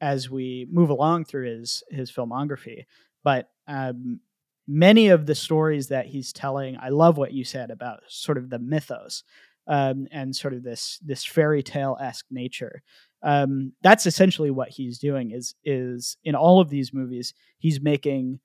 as 0.00 0.30
we 0.30 0.66
move 0.70 0.90
along 0.90 1.24
through 1.24 1.46
his 1.46 1.82
his 1.90 2.10
filmography, 2.10 2.84
but 3.24 3.50
um, 3.66 4.20
many 4.66 5.08
of 5.08 5.26
the 5.26 5.34
stories 5.34 5.88
that 5.88 6.06
he's 6.06 6.32
telling, 6.32 6.76
I 6.80 6.90
love 6.90 7.16
what 7.16 7.32
you 7.32 7.44
said 7.44 7.70
about 7.70 8.00
sort 8.08 8.38
of 8.38 8.50
the 8.50 8.58
mythos 8.58 9.24
um, 9.66 10.06
and 10.10 10.34
sort 10.34 10.54
of 10.54 10.62
this 10.62 10.98
this 11.04 11.24
fairy 11.24 11.62
tale 11.62 11.96
esque 12.00 12.26
nature. 12.30 12.82
Um, 13.22 13.72
that's 13.82 14.06
essentially 14.06 14.50
what 14.50 14.70
he's 14.70 14.98
doing 14.98 15.30
is 15.32 15.54
is 15.64 16.16
in 16.24 16.34
all 16.34 16.60
of 16.60 16.70
these 16.70 16.92
movies 16.94 17.34
he's 17.58 17.80
making 17.80 18.40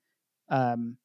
um, 0.50 0.96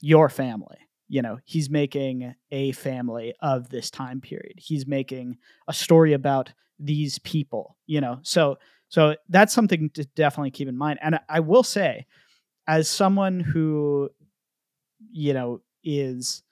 your 0.00 0.28
family 0.28 0.78
you 1.08 1.20
know? 1.20 1.38
He's 1.44 1.68
making 1.68 2.34
a 2.52 2.72
family 2.72 3.34
of 3.42 3.68
this 3.68 3.90
time 3.90 4.22
period. 4.22 4.54
He's 4.56 4.86
making 4.86 5.36
a 5.68 5.72
story 5.74 6.14
about 6.14 6.52
these 6.78 7.18
people 7.20 7.76
you 7.86 8.00
know? 8.00 8.18
So 8.22 8.58
so 8.88 9.16
that's 9.28 9.52
something 9.54 9.90
to 9.94 10.04
definitely 10.16 10.50
keep 10.52 10.68
in 10.68 10.76
mind. 10.76 10.98
And 11.02 11.16
I- 11.16 11.20
i 11.28 11.40
will 11.40 11.62
say 11.64 12.06
as 12.68 12.88
someone 12.88 13.40
who 13.40 14.10
you 15.12 15.34
know 15.34 15.60
is 15.84 16.42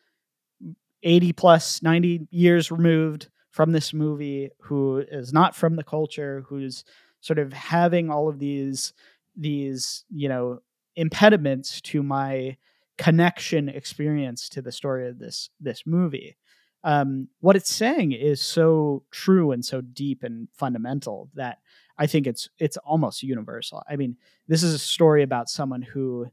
80 1.03 1.33
plus 1.33 1.83
90 1.83 2.29
years 2.31 2.71
removed 2.71 3.29
from 3.51 3.73
this 3.73 3.93
movie 3.93 4.51
who 4.61 4.99
is 4.99 5.33
not 5.33 5.57
from 5.57 5.77
the 5.77 5.85
culture 5.85 6.45
who's 6.49 6.85
sort 7.21 7.39
of 7.39 7.53
having 7.53 8.11
all 8.11 8.29
of 8.29 8.39
these 8.39 8.93
these 9.37 10.05
you 10.11 10.29
know 10.29 10.61
impediments 10.97 11.81
to 11.81 12.03
my 12.03 12.57
connection 12.99 13.69
experience 13.69 14.49
to 14.49 14.63
the 14.63 14.73
story 14.73 15.09
of 15.09 15.19
this 15.19 15.51
this 15.61 15.83
movie 15.87 16.37
um, 16.83 17.29
what 17.41 17.57
it's 17.57 17.73
saying 17.73 18.13
is 18.13 18.41
so 18.41 19.03
true 19.11 19.53
and 19.53 19.65
so 19.65 19.81
deep 19.81 20.23
and 20.23 20.49
fundamental 20.55 21.29
that 21.35 21.59
I 21.99 22.07
think 22.07 22.27
it's 22.27 22.49
it's 22.59 22.79
almost 22.79 23.23
universal. 23.23 23.83
I 23.89 23.97
mean, 23.97 24.17
this 24.49 24.63
is 24.63 24.73
a 24.73 24.79
story 24.79 25.23
about 25.23 25.51
someone 25.51 25.83
who 25.83 26.29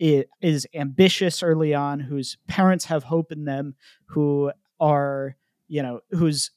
is 0.00 0.66
ambitious 0.74 1.42
early 1.42 1.74
on, 1.74 2.00
whose 2.00 2.38
parents 2.48 2.86
have 2.86 3.04
hope 3.04 3.30
in 3.32 3.44
them, 3.44 3.74
who 4.06 4.52
are 4.80 5.36
you 5.68 5.82
know 5.82 6.00
who's 6.10 6.50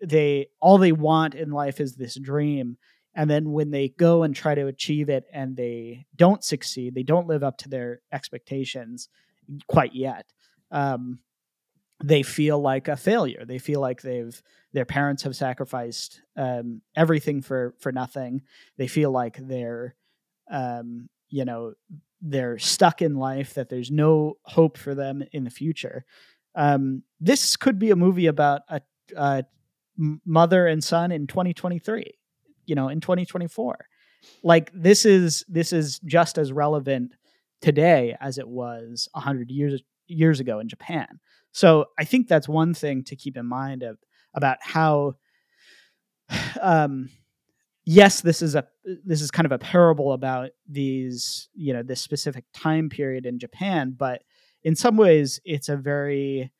they 0.00 0.46
all 0.60 0.78
they 0.78 0.92
want 0.92 1.34
in 1.34 1.50
life 1.50 1.80
is 1.80 1.96
this 1.96 2.14
dream. 2.14 2.78
And 3.14 3.30
then 3.30 3.52
when 3.52 3.70
they 3.70 3.88
go 3.88 4.22
and 4.24 4.36
try 4.36 4.54
to 4.54 4.66
achieve 4.66 5.08
it 5.08 5.24
and 5.32 5.56
they 5.56 6.06
don't 6.14 6.44
succeed 6.44 6.94
they 6.94 7.02
don't 7.02 7.26
live 7.26 7.42
up 7.42 7.56
to 7.58 7.68
their 7.68 8.00
expectations 8.12 9.08
quite 9.68 9.94
yet 9.94 10.26
um, 10.70 11.20
they 12.02 12.22
feel 12.22 12.60
like 12.60 12.88
a 12.88 12.96
failure. 12.96 13.44
They 13.44 13.58
feel 13.58 13.80
like 13.80 14.02
they've 14.02 14.40
their 14.72 14.84
parents 14.84 15.22
have 15.22 15.34
sacrificed 15.34 16.20
um, 16.36 16.82
everything 16.94 17.40
for 17.40 17.74
for 17.78 17.92
nothing. 17.92 18.42
They 18.76 18.86
feel 18.86 19.10
like 19.10 19.38
they're 19.40 19.94
um, 20.50 21.08
you 21.28 21.44
know 21.44 21.72
they're 22.20 22.58
stuck 22.58 23.02
in 23.02 23.16
life 23.16 23.54
that 23.54 23.68
there's 23.68 23.90
no 23.90 24.34
hope 24.42 24.78
for 24.78 24.94
them 24.94 25.22
in 25.32 25.44
the 25.44 25.50
future. 25.50 26.04
Um, 26.54 27.02
this 27.20 27.56
could 27.56 27.78
be 27.78 27.90
a 27.90 27.96
movie 27.96 28.26
about 28.26 28.62
a, 28.68 28.80
a 29.16 29.44
mother 29.98 30.66
and 30.66 30.82
son 30.84 31.10
in 31.10 31.26
2023 31.26 32.12
you 32.66 32.74
know 32.74 32.90
in 32.90 33.00
2024 33.00 33.86
like 34.42 34.70
this 34.74 35.04
is 35.06 35.44
this 35.48 35.72
is 35.72 36.00
just 36.00 36.36
as 36.36 36.52
relevant 36.52 37.14
today 37.60 38.16
as 38.20 38.38
it 38.38 38.48
was 38.48 39.08
100 39.12 39.50
years 39.50 39.82
years 40.08 40.38
ago 40.40 40.60
in 40.60 40.68
Japan. 40.68 41.18
So 41.52 41.86
I 41.98 42.04
think 42.04 42.28
that's 42.28 42.48
one 42.48 42.74
thing 42.74 43.02
to 43.04 43.16
keep 43.16 43.36
in 43.36 43.46
mind 43.46 43.82
of 43.82 43.98
about 44.34 44.58
how 44.60 45.14
um 46.60 47.10
yes 47.86 48.20
this 48.20 48.42
is 48.42 48.54
a 48.54 48.66
this 49.04 49.22
is 49.22 49.30
kind 49.30 49.46
of 49.46 49.52
a 49.52 49.58
parable 49.58 50.12
about 50.12 50.50
these 50.68 51.48
you 51.54 51.72
know 51.72 51.82
this 51.82 52.00
specific 52.00 52.44
time 52.52 52.90
period 52.90 53.24
in 53.26 53.38
Japan 53.38 53.94
but 53.96 54.22
in 54.64 54.76
some 54.76 54.96
ways 54.96 55.40
it's 55.44 55.68
a 55.68 55.76
very 55.76 56.52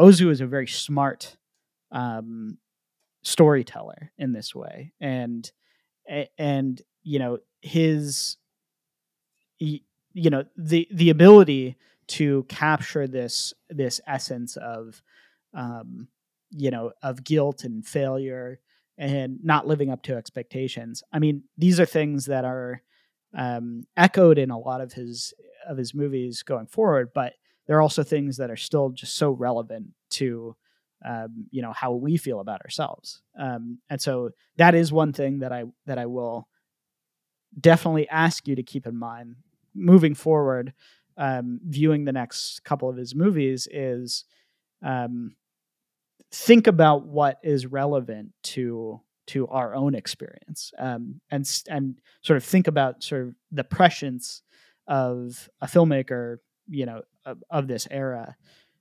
Ozu 0.00 0.30
is 0.30 0.40
a 0.40 0.46
very 0.46 0.66
smart 0.66 1.36
um 1.92 2.58
storyteller 3.22 4.12
in 4.18 4.32
this 4.32 4.54
way. 4.54 4.92
And 5.00 5.50
and 6.38 6.82
you 7.02 7.18
know 7.18 7.38
his 7.60 8.36
you 9.58 9.80
know 10.14 10.44
the 10.56 10.88
the 10.92 11.10
ability 11.10 11.76
to 12.08 12.44
capture 12.48 13.06
this 13.06 13.54
this 13.70 14.00
essence 14.06 14.56
of 14.56 15.02
um 15.54 16.08
you 16.50 16.70
know 16.70 16.92
of 17.02 17.22
guilt 17.24 17.64
and 17.64 17.86
failure 17.86 18.58
and 18.98 19.38
not 19.42 19.66
living 19.66 19.90
up 19.90 20.02
to 20.02 20.16
expectations. 20.16 21.02
I 21.12 21.18
mean 21.18 21.44
these 21.56 21.80
are 21.80 21.86
things 21.86 22.26
that 22.26 22.44
are 22.44 22.82
um 23.36 23.86
echoed 23.96 24.38
in 24.38 24.50
a 24.50 24.58
lot 24.58 24.80
of 24.80 24.92
his 24.92 25.32
of 25.68 25.78
his 25.78 25.94
movies 25.94 26.42
going 26.42 26.66
forward 26.66 27.10
but 27.14 27.34
there 27.66 27.76
are 27.76 27.82
also 27.82 28.02
things 28.02 28.36
that 28.36 28.50
are 28.50 28.56
still 28.56 28.90
just 28.90 29.16
so 29.16 29.30
relevant 29.30 29.88
to 30.10 30.56
um, 31.04 31.46
you 31.50 31.62
know 31.62 31.72
how 31.72 31.92
we 31.92 32.16
feel 32.16 32.40
about 32.40 32.60
ourselves. 32.62 33.22
Um, 33.38 33.78
and 33.90 34.00
so 34.00 34.30
that 34.56 34.74
is 34.74 34.92
one 34.92 35.12
thing 35.12 35.40
that 35.40 35.52
i 35.52 35.64
that 35.86 35.98
i 35.98 36.06
will 36.06 36.48
definitely 37.58 38.08
ask 38.08 38.46
you 38.46 38.56
to 38.56 38.62
keep 38.62 38.86
in 38.86 38.96
mind 38.96 39.36
moving 39.74 40.14
forward. 40.14 40.72
Um, 41.18 41.60
viewing 41.66 42.04
the 42.04 42.12
next 42.12 42.64
couple 42.64 42.88
of 42.88 42.96
his 42.96 43.14
movies 43.14 43.68
is 43.70 44.24
um, 44.82 45.36
think 46.32 46.66
about 46.66 47.06
what 47.06 47.38
is 47.42 47.66
relevant 47.66 48.32
to 48.42 49.00
to 49.28 49.46
our 49.48 49.74
own 49.74 49.94
experience 49.94 50.72
um, 50.78 51.20
and 51.30 51.48
and 51.68 52.00
sort 52.22 52.36
of 52.36 52.44
think 52.44 52.66
about 52.66 53.02
sort 53.02 53.22
of 53.22 53.34
the 53.52 53.64
prescience 53.64 54.42
of 54.88 55.48
a 55.60 55.66
filmmaker 55.66 56.38
you 56.68 56.86
know 56.86 57.02
of, 57.24 57.42
of 57.50 57.68
this 57.68 57.86
era 57.90 58.36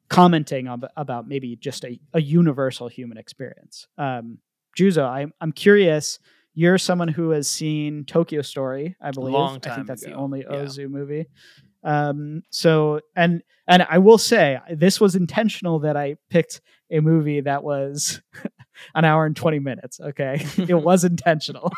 commenting 0.09 0.67
on, 0.67 0.81
about 0.97 1.27
maybe 1.27 1.55
just 1.55 1.85
a, 1.85 1.97
a 2.13 2.21
universal 2.21 2.89
human 2.89 3.17
experience. 3.17 3.87
Um, 3.97 4.39
Juzo, 4.77 5.07
I'm 5.07 5.33
I'm 5.39 5.51
curious. 5.51 6.19
You're 6.53 6.77
someone 6.77 7.07
who 7.07 7.29
has 7.29 7.47
seen 7.47 8.03
Tokyo 8.03 8.41
Story, 8.41 8.95
I 9.01 9.11
believe. 9.11 9.33
Long 9.33 9.59
I 9.65 9.75
think 9.75 9.87
that's 9.87 10.03
ago. 10.03 10.11
the 10.11 10.17
only 10.17 10.41
Yeah. 10.41 10.57
Ozu 10.57 10.89
movie. 10.89 11.27
Um, 11.83 12.43
so 12.49 13.01
and 13.15 13.41
and 13.67 13.85
I 13.89 13.97
will 13.99 14.17
say 14.17 14.59
this 14.69 14.99
was 14.99 15.15
intentional 15.15 15.79
that 15.79 15.95
I 15.95 16.15
picked 16.29 16.61
a 16.91 16.99
movie 16.99 17.41
that 17.41 17.63
was 17.63 18.21
an 18.95 19.05
hour 19.05 19.25
and 19.25 19.35
20 19.35 19.59
minutes. 19.59 19.99
Okay. 19.99 20.45
it 20.57 20.73
was 20.73 21.03
intentional. 21.03 21.71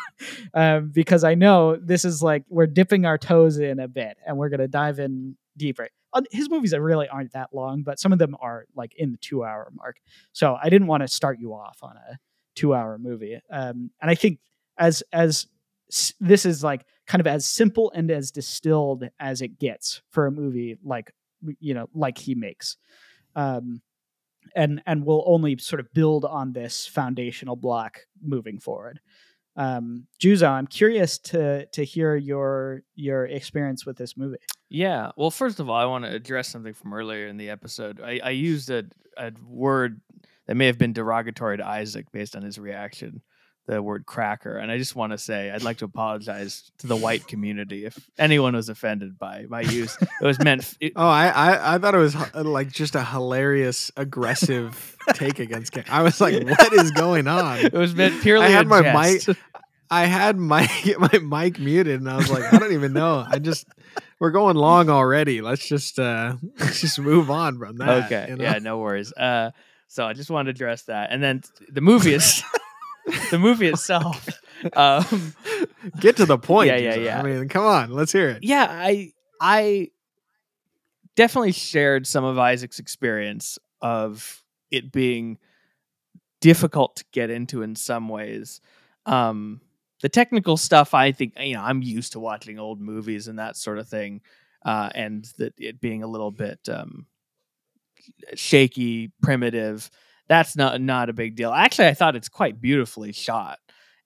um, 0.54 0.90
because 0.92 1.24
I 1.24 1.34
know 1.34 1.76
this 1.76 2.04
is 2.04 2.22
like 2.22 2.44
we're 2.48 2.66
dipping 2.66 3.06
our 3.06 3.18
toes 3.18 3.58
in 3.58 3.78
a 3.78 3.88
bit 3.88 4.16
and 4.26 4.36
we're 4.36 4.48
gonna 4.48 4.68
dive 4.68 4.98
in 4.98 5.36
deeper. 5.56 5.88
Uh, 6.12 6.22
His 6.30 6.50
movies 6.50 6.74
really 6.76 7.08
aren't 7.08 7.32
that 7.32 7.50
long, 7.52 7.82
but 7.82 7.98
some 7.98 8.12
of 8.12 8.18
them 8.18 8.36
are 8.40 8.66
like 8.74 8.94
in 8.96 9.12
the 9.12 9.18
two 9.18 9.44
hour 9.44 9.70
mark. 9.74 9.96
So 10.32 10.56
I 10.60 10.68
didn't 10.70 10.88
want 10.88 11.02
to 11.02 11.08
start 11.08 11.38
you 11.38 11.54
off 11.54 11.78
on 11.82 11.96
a 11.96 12.18
two 12.56 12.74
hour 12.74 12.98
movie. 12.98 13.40
Um, 13.50 13.90
and 14.00 14.10
I 14.10 14.14
think 14.14 14.38
as 14.78 15.02
as 15.12 15.46
this 16.20 16.46
is 16.46 16.64
like 16.64 16.84
kind 17.06 17.20
of 17.20 17.26
as 17.26 17.46
simple 17.46 17.92
and 17.94 18.10
as 18.10 18.30
distilled 18.30 19.04
as 19.20 19.42
it 19.42 19.58
gets 19.58 20.02
for 20.10 20.26
a 20.26 20.30
movie 20.30 20.76
like 20.84 21.12
you 21.60 21.74
know 21.74 21.88
like 21.94 22.18
he 22.18 22.34
makes 22.34 22.76
um 23.36 23.82
and 24.56 24.82
and 24.86 25.04
we'll 25.04 25.24
only 25.26 25.56
sort 25.58 25.80
of 25.80 25.92
build 25.92 26.24
on 26.24 26.52
this 26.52 26.86
foundational 26.86 27.56
block 27.56 28.00
moving 28.22 28.58
forward 28.58 29.00
um 29.56 30.06
Juzo, 30.20 30.48
i'm 30.48 30.66
curious 30.66 31.18
to 31.18 31.66
to 31.66 31.84
hear 31.84 32.16
your 32.16 32.82
your 32.94 33.26
experience 33.26 33.84
with 33.84 33.96
this 33.96 34.16
movie 34.16 34.38
Yeah. 34.74 35.12
Well, 35.16 35.30
first 35.30 35.60
of 35.60 35.70
all, 35.70 35.76
I 35.76 35.84
want 35.84 36.04
to 36.04 36.10
address 36.10 36.48
something 36.48 36.74
from 36.74 36.94
earlier 36.94 37.28
in 37.28 37.36
the 37.36 37.50
episode. 37.50 38.00
I, 38.00 38.20
I 38.24 38.30
used 38.30 38.70
a, 38.70 38.84
a 39.16 39.30
word 39.46 40.00
that 40.46 40.56
may 40.56 40.66
have 40.66 40.78
been 40.78 40.92
derogatory 40.92 41.58
to 41.58 41.66
Isaac 41.66 42.10
based 42.10 42.34
on 42.34 42.42
his 42.42 42.58
reaction, 42.58 43.22
the 43.66 43.82
word 43.82 44.04
cracker. 44.06 44.56
And 44.58 44.70
I 44.70 44.78
just 44.78 44.94
want 44.94 45.12
to 45.12 45.18
say 45.18 45.50
I'd 45.50 45.62
like 45.62 45.78
to 45.78 45.84
apologize 45.86 46.70
to 46.78 46.86
the 46.86 46.96
white 46.96 47.26
community 47.26 47.84
if 47.86 47.98
anyone 48.18 48.54
was 48.54 48.68
offended 48.68 49.18
by 49.18 49.46
my 49.48 49.62
use. 49.62 49.96
It 50.00 50.24
was 50.24 50.38
meant. 50.38 50.76
It, 50.80 50.92
Oh, 50.96 51.06
I, 51.06 51.28
I 51.28 51.74
I 51.74 51.78
thought 51.78 51.94
it 51.94 51.98
was 51.98 52.14
like 52.34 52.70
just 52.70 52.94
a 52.94 53.04
hilarious, 53.04 53.90
aggressive 53.96 54.96
take 55.14 55.38
against. 55.38 55.76
I 55.90 56.02
was 56.02 56.20
like, 56.20 56.42
what 56.46 56.72
is 56.72 56.90
going 56.90 57.26
on? 57.26 57.58
it 57.58 57.72
was 57.72 57.94
meant 57.94 58.20
purely. 58.22 58.46
I 58.46 58.50
had 58.50 58.66
my 58.66 58.82
jest. 58.82 59.28
mic- 59.28 59.36
I 59.90 60.06
had 60.06 60.36
my 60.36 60.68
my 60.98 61.18
mic 61.44 61.58
muted, 61.58 62.00
and 62.00 62.08
I 62.08 62.16
was 62.16 62.30
like, 62.30 62.52
I 62.52 62.58
don't 62.58 62.72
even 62.72 62.92
know. 62.92 63.24
I 63.28 63.38
just 63.38 63.66
we're 64.18 64.30
going 64.30 64.56
long 64.56 64.88
already. 64.90 65.40
Let's 65.40 65.66
just 65.66 65.98
uh 65.98 66.36
let's 66.60 66.80
just 66.80 66.98
move 66.98 67.30
on 67.30 67.58
from 67.58 67.76
that. 67.78 68.06
okay. 68.06 68.26
you 68.30 68.36
know? 68.36 68.44
Yeah. 68.44 68.58
No 68.58 68.78
worries. 68.78 69.12
Uh, 69.12 69.50
so 69.88 70.04
I 70.06 70.12
just 70.12 70.30
wanted 70.30 70.46
to 70.46 70.50
address 70.64 70.82
that, 70.84 71.12
and 71.12 71.22
then 71.22 71.42
the 71.68 71.80
movie 71.80 72.14
is 72.14 72.42
the 73.30 73.38
movie 73.38 73.68
itself. 73.68 74.28
Um, 74.72 75.34
Get 76.00 76.16
to 76.16 76.24
the 76.24 76.38
point. 76.42 76.68
Yeah, 76.68 76.76
yeah, 76.76 76.94
yeah. 76.94 77.20
I 77.20 77.22
mean, 77.22 77.48
come 77.50 77.66
on, 77.66 77.90
let's 77.90 78.12
hear 78.12 78.30
it. 78.30 78.42
yeah, 78.42 78.66
I 78.70 79.12
I 79.38 79.90
definitely 81.16 81.52
shared 81.52 82.06
some 82.06 82.24
of 82.24 82.38
Isaac's 82.38 82.78
experience 82.78 83.58
of 83.82 84.42
it 84.70 84.90
being 84.90 85.36
difficult 86.40 86.96
to 86.96 87.04
get 87.12 87.28
into 87.28 87.60
in 87.60 87.76
some 87.76 88.08
ways. 88.08 88.62
Um, 89.04 89.60
the 90.00 90.08
technical 90.08 90.56
stuff, 90.56 90.94
I 90.94 91.12
think, 91.12 91.34
you 91.38 91.54
know, 91.54 91.62
I'm 91.62 91.82
used 91.82 92.12
to 92.12 92.20
watching 92.20 92.58
old 92.58 92.80
movies 92.80 93.28
and 93.28 93.38
that 93.38 93.58
sort 93.58 93.78
of 93.78 93.86
thing, 93.86 94.22
uh, 94.64 94.88
and 94.94 95.26
that 95.36 95.52
it 95.58 95.78
being 95.78 96.02
a 96.02 96.06
little 96.08 96.30
bit 96.30 96.60
um, 96.70 97.06
shaky, 98.34 99.12
primitive. 99.22 99.90
That's 100.28 100.56
not 100.56 100.80
not 100.80 101.10
a 101.10 101.12
big 101.12 101.36
deal. 101.36 101.52
Actually, 101.52 101.88
I 101.88 101.94
thought 101.94 102.16
it's 102.16 102.28
quite 102.28 102.60
beautifully 102.60 103.12
shot, 103.12 103.58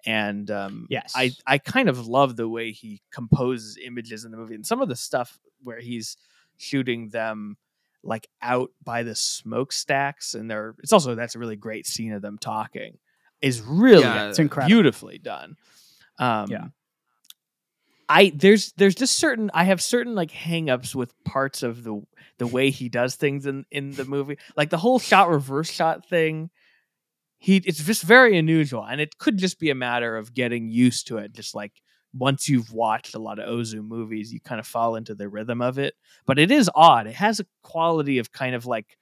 and 0.05 0.51
um, 0.51 0.87
Yes. 0.91 1.13
I 1.15 1.33
I 1.47 1.59
kind 1.59 1.89
of 1.89 2.07
love 2.07 2.37
the 2.37 2.49
way 2.49 2.73
he 2.73 3.03
composes 3.13 3.79
images 3.83 4.25
in 4.25 4.31
the 4.31 4.37
movie, 4.37 4.55
and 4.55 4.67
some 4.67 4.81
of 4.83 4.89
the 4.89 4.97
stuff 4.97 5.39
where 5.63 5.81
he's 5.81 6.17
shooting 6.57 7.09
them 7.11 7.57
like 8.03 8.29
out 8.43 8.71
by 8.85 9.03
the 9.03 9.15
smokestacks, 9.15 10.35
and 10.35 10.51
they're 10.51 10.75
it's 10.83 10.93
also 10.93 11.15
that's 11.15 11.35
a 11.35 11.39
really 11.39 11.57
great 11.57 11.87
scene 11.87 12.13
of 12.13 12.23
them 12.23 12.39
talking. 12.39 12.99
Is 13.41 13.61
really 13.61 14.03
Yeah, 14.03 14.29
it's 14.29 14.39
incredible 14.39 14.69
beautifully 14.69 15.19
done. 15.19 15.57
Um, 16.19 16.51
Yeah. 16.51 16.67
I 18.09 18.33
there's 18.35 18.73
there's 18.73 18.95
just 18.95 19.17
certain 19.17 19.51
I 19.55 19.65
have 19.65 19.83
certain 19.83 20.15
like 20.15 20.31
hangups 20.31 20.95
with 20.95 21.13
parts 21.25 21.63
of 21.63 21.85
the 21.85 22.03
the 22.39 22.47
way 22.47 22.71
he 22.71 22.89
does 22.89 23.17
things 23.17 23.47
in 23.47 23.65
in 23.71 23.93
the 23.93 24.05
movie, 24.05 24.39
like 24.57 24.71
the 24.71 24.79
whole 24.79 24.99
shot 24.99 25.29
reverse 25.29 25.71
shot 25.71 26.09
thing. 26.09 26.51
He 27.39 27.57
it's 27.59 27.85
just 27.85 28.03
very 28.05 28.39
unusual, 28.39 28.85
and 28.85 29.01
it 29.01 29.19
could 29.19 29.39
just 29.39 29.61
be 29.61 29.71
a 29.71 29.75
matter 29.75 30.17
of 30.17 30.35
getting 30.35 30.69
used 30.71 31.09
to 31.09 31.19
it. 31.19 31.33
Just 31.35 31.55
like 31.55 31.73
once 32.15 32.49
you've 32.49 32.73
watched 32.73 33.15
a 33.15 33.19
lot 33.21 33.39
of 33.39 33.49
Ozu 33.49 33.85
movies, 33.87 34.33
you 34.33 34.41
kind 34.41 34.59
of 34.61 34.67
fall 34.67 34.97
into 34.97 35.15
the 35.15 35.29
rhythm 35.29 35.63
of 35.63 35.79
it. 35.79 35.95
But 36.27 36.39
it 36.39 36.51
is 36.51 36.71
odd. 36.75 37.07
It 37.07 37.15
has 37.15 37.41
a 37.41 37.47
quality 37.63 38.19
of 38.19 38.33
kind 38.33 38.55
of 38.55 38.67
like 38.67 38.97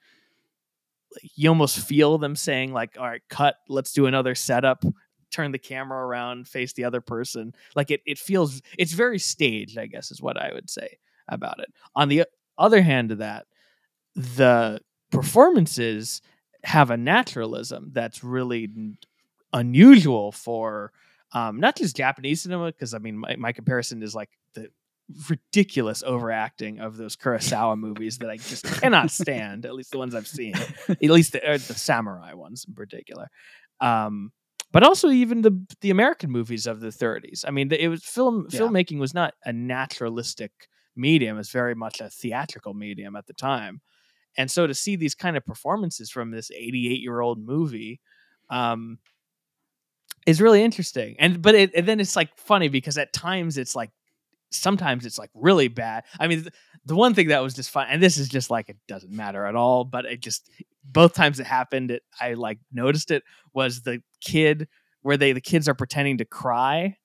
you 1.35 1.49
almost 1.49 1.79
feel 1.79 2.17
them 2.17 2.35
saying 2.35 2.73
like, 2.73 2.97
"All 2.99 3.05
right, 3.05 3.21
cut. 3.29 3.55
Let's 3.69 3.93
do 3.93 4.05
another 4.05 4.35
setup." 4.35 4.83
Turn 5.31 5.51
the 5.51 5.59
camera 5.59 6.05
around, 6.05 6.47
face 6.47 6.73
the 6.73 6.85
other 6.85 7.01
person. 7.01 7.53
Like 7.75 7.91
it, 7.91 8.01
it 8.05 8.17
feels 8.17 8.61
it's 8.77 8.93
very 8.93 9.19
staged. 9.19 9.77
I 9.77 9.87
guess 9.87 10.11
is 10.11 10.21
what 10.21 10.41
I 10.41 10.51
would 10.53 10.69
say 10.69 10.97
about 11.27 11.59
it. 11.59 11.73
On 11.95 12.09
the 12.09 12.25
other 12.57 12.81
hand 12.81 13.11
of 13.11 13.17
that, 13.19 13.45
the 14.15 14.79
performances 15.11 16.21
have 16.63 16.89
a 16.89 16.97
naturalism 16.97 17.91
that's 17.93 18.23
really 18.23 18.69
unusual 19.53 20.31
for 20.31 20.91
um, 21.33 21.59
not 21.59 21.75
just 21.75 21.95
Japanese 21.95 22.41
cinema, 22.41 22.67
because 22.67 22.93
I 22.93 22.99
mean, 22.99 23.17
my, 23.17 23.35
my 23.35 23.51
comparison 23.51 24.01
is 24.01 24.15
like 24.15 24.29
the 24.53 24.69
ridiculous 25.29 26.03
overacting 26.03 26.79
of 26.79 26.97
those 26.97 27.15
Kurosawa 27.15 27.77
movies 27.77 28.17
that 28.19 28.29
I 28.29 28.37
just 28.37 28.65
cannot 28.65 29.11
stand. 29.11 29.65
At 29.65 29.75
least 29.75 29.91
the 29.91 29.97
ones 29.97 30.15
I've 30.15 30.27
seen, 30.27 30.55
at 30.89 31.01
least 31.01 31.33
the, 31.33 31.39
the 31.39 31.75
samurai 31.75 32.33
ones 32.33 32.65
in 32.67 32.73
particular. 32.73 33.29
Um, 33.79 34.31
but 34.71 34.83
also 34.83 35.09
even 35.09 35.41
the 35.41 35.59
the 35.81 35.89
American 35.89 36.31
movies 36.31 36.67
of 36.67 36.79
the 36.79 36.87
30s. 36.87 37.45
I 37.47 37.51
mean, 37.51 37.71
it 37.71 37.87
was 37.87 38.03
film 38.03 38.47
yeah. 38.49 38.59
filmmaking 38.59 38.99
was 38.99 39.13
not 39.13 39.33
a 39.45 39.53
naturalistic 39.53 40.51
medium; 40.95 41.37
it's 41.37 41.51
very 41.51 41.75
much 41.75 42.01
a 42.01 42.09
theatrical 42.09 42.73
medium 42.73 43.15
at 43.15 43.27
the 43.27 43.33
time. 43.33 43.81
And 44.37 44.51
so 44.51 44.67
to 44.67 44.73
see 44.73 44.95
these 44.95 45.15
kind 45.15 45.35
of 45.35 45.45
performances 45.45 46.11
from 46.11 46.31
this 46.31 46.51
88 46.51 47.01
year 47.01 47.21
old 47.21 47.39
movie, 47.39 47.99
um, 48.49 48.99
is 50.27 50.41
really 50.41 50.61
interesting. 50.61 51.15
And 51.19 51.41
but 51.41 51.55
it, 51.55 51.71
and 51.73 51.87
then 51.87 51.99
it's 51.99 52.15
like 52.15 52.29
funny 52.37 52.67
because 52.67 52.97
at 52.97 53.13
times 53.13 53.57
it's 53.57 53.75
like 53.75 53.89
sometimes 54.51 55.05
it's 55.05 55.17
like 55.17 55.29
really 55.33 55.67
bad. 55.67 56.03
I 56.19 56.27
mean, 56.27 56.47
the, 56.85 56.95
one 56.95 57.13
thing 57.13 57.27
that 57.29 57.43
was 57.43 57.53
just 57.53 57.69
fun, 57.69 57.87
and 57.89 58.01
this 58.01 58.17
is 58.17 58.29
just 58.29 58.49
like 58.49 58.69
it 58.69 58.77
doesn't 58.87 59.11
matter 59.11 59.45
at 59.45 59.55
all, 59.55 59.83
but 59.83 60.05
it 60.05 60.21
just 60.21 60.49
both 60.85 61.13
times 61.13 61.39
it 61.39 61.45
happened, 61.45 61.91
it, 61.91 62.03
I 62.19 62.33
like 62.33 62.59
noticed 62.71 63.11
it 63.11 63.23
was 63.53 63.81
the 63.81 64.01
kid 64.21 64.67
where 65.01 65.17
they 65.17 65.33
the 65.33 65.41
kids 65.41 65.67
are 65.67 65.73
pretending 65.73 66.17
to 66.19 66.25
cry. 66.25 66.97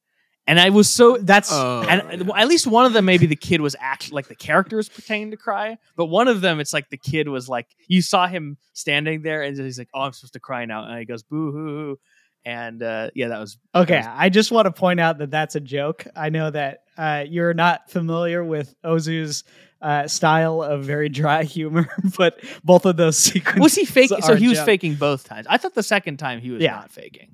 And 0.44 0.58
I 0.58 0.70
was 0.70 0.90
so 0.90 1.18
that's 1.18 1.50
oh, 1.52 1.86
and 1.88 2.26
yeah. 2.26 2.34
at 2.36 2.48
least 2.48 2.66
one 2.66 2.84
of 2.84 2.92
them 2.92 3.04
maybe 3.04 3.26
the 3.26 3.36
kid 3.36 3.60
was 3.60 3.76
actually 3.78 4.16
like 4.16 4.26
the 4.26 4.34
character 4.34 4.76
was 4.76 4.88
pretending 4.88 5.30
to 5.30 5.36
cry, 5.36 5.78
but 5.96 6.06
one 6.06 6.26
of 6.26 6.40
them 6.40 6.58
it's 6.58 6.72
like 6.72 6.90
the 6.90 6.96
kid 6.96 7.28
was 7.28 7.48
like 7.48 7.68
you 7.86 8.02
saw 8.02 8.26
him 8.26 8.56
standing 8.72 9.22
there 9.22 9.42
and 9.42 9.56
he's 9.56 9.78
like, 9.78 9.88
"Oh, 9.94 10.00
I'm 10.00 10.12
supposed 10.12 10.32
to 10.32 10.40
cry 10.40 10.64
now," 10.64 10.84
and 10.84 10.98
he 10.98 11.04
goes, 11.04 11.22
"Boo 11.22 11.52
hoo." 11.52 11.98
And 12.44 12.82
uh, 12.82 13.10
yeah, 13.14 13.28
that 13.28 13.38
was 13.38 13.58
okay. 13.74 14.00
That 14.00 14.14
was- 14.14 14.20
I 14.20 14.28
just 14.28 14.50
want 14.52 14.66
to 14.66 14.72
point 14.72 15.00
out 15.00 15.18
that 15.18 15.30
that's 15.30 15.54
a 15.54 15.60
joke. 15.60 16.06
I 16.16 16.30
know 16.30 16.50
that 16.50 16.84
uh, 16.96 17.24
you're 17.28 17.54
not 17.54 17.90
familiar 17.90 18.44
with 18.44 18.74
Ozu's 18.82 19.44
uh, 19.80 20.06
style 20.08 20.62
of 20.62 20.84
very 20.84 21.08
dry 21.08 21.44
humor, 21.44 21.88
but 22.16 22.42
both 22.64 22.86
of 22.86 22.96
those 22.96 23.18
sequences 23.18 23.60
was 23.60 23.74
he 23.74 23.84
faking? 23.84 24.22
So 24.22 24.36
he 24.36 24.48
was 24.48 24.58
joke. 24.58 24.66
faking 24.66 24.94
both 24.94 25.24
times. 25.24 25.46
I 25.48 25.58
thought 25.58 25.74
the 25.74 25.82
second 25.82 26.18
time 26.18 26.40
he 26.40 26.50
was 26.50 26.62
yeah. 26.62 26.72
not 26.72 26.90
faking. 26.90 27.30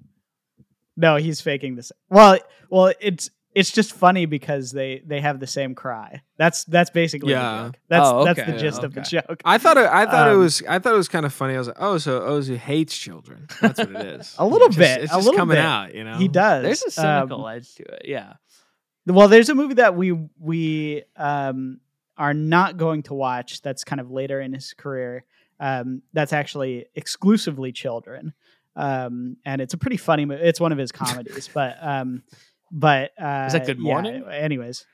No, 0.97 1.17
he's 1.17 1.41
faking 1.41 1.77
this. 1.77 1.93
Well, 2.11 2.39
well, 2.71 2.93
it's 3.01 3.31
it's 3.59 3.73
just 3.73 3.93
funny 3.93 4.25
because 4.25 4.71
they 4.71 5.03
they 5.05 5.21
have 5.21 5.41
the 5.41 5.47
same 5.49 5.75
cry. 5.75 6.23
That's 6.37 6.63
that's 6.65 6.91
basically 6.91 7.33
yeah. 7.33 7.73
That's 7.89 8.09
oh, 8.09 8.21
okay. 8.21 8.35
that's 8.35 8.53
the 8.53 8.57
gist 8.57 8.63
yeah, 8.63 8.79
okay. 8.79 8.87
of 8.87 8.95
the 8.95 9.01
joke. 9.01 9.43
I 9.45 9.59
thought 9.59 9.77
it, 9.77 9.87
I 9.87 10.07
thought 10.07 10.29
um, 10.29 10.35
it 10.35 10.37
was 10.37 10.63
I 10.69 10.79
thought 10.79 10.95
it 10.95 10.97
was 10.97 11.09
kind 11.09 11.27
of 11.27 11.33
funny. 11.33 11.57
I 11.57 11.59
was 11.59 11.67
like, 11.67 11.77
oh, 11.81 11.99
so 11.99 12.21
Ozu 12.21 12.57
hates 12.57 12.97
children. 12.97 13.49
That's 13.61 13.81
what 13.81 13.91
it 13.91 14.07
is. 14.21 14.33
a 14.39 14.47
little 14.47 14.69
it's 14.69 14.77
bit. 14.77 15.01
Just, 15.01 15.03
it's 15.03 15.13
a 15.13 15.17
just 15.17 15.25
little 15.27 15.39
coming 15.39 15.57
bit. 15.57 15.65
out. 15.65 15.93
You 15.93 16.05
know, 16.05 16.19
he 16.19 16.29
does. 16.29 16.63
There's 16.63 16.85
a 16.85 16.91
cynical 16.93 17.47
um, 17.47 17.57
edge 17.57 17.75
to 17.75 17.83
it. 17.83 18.03
Yeah. 18.05 18.35
Well, 19.07 19.27
there's 19.27 19.49
a 19.49 19.57
movie 19.57 19.75
that 19.75 19.97
we 19.97 20.13
we 20.39 21.03
um, 21.17 21.81
are 22.17 22.35
not 22.35 22.77
going 22.77 23.03
to 23.05 23.15
watch. 23.15 23.61
That's 23.63 23.83
kind 23.83 24.01
of 24.01 24.13
later 24.13 24.41
in 24.41 24.53
his 24.53 24.73
career. 24.73 25.25
Um, 25.59 26.03
that's 26.13 26.33
actually 26.33 26.87
exclusively 26.95 27.73
children. 27.73 28.35
Um, 28.77 29.37
and 29.45 29.61
it's 29.61 29.75
a 29.75 29.79
pretty 29.79 29.97
funny 29.97 30.27
movie. 30.27 30.45
It's 30.45 30.61
one 30.61 30.71
of 30.71 30.79
his 30.79 30.93
comedies, 31.03 31.51
but 31.53 31.77
um, 31.81 32.23
but 32.71 33.13
uh, 33.21 33.45
is 33.47 33.53
that 33.53 33.67
Good 33.67 33.79
Morning? 33.79 34.25
Yeah, 34.27 34.35
anyways, 34.35 34.87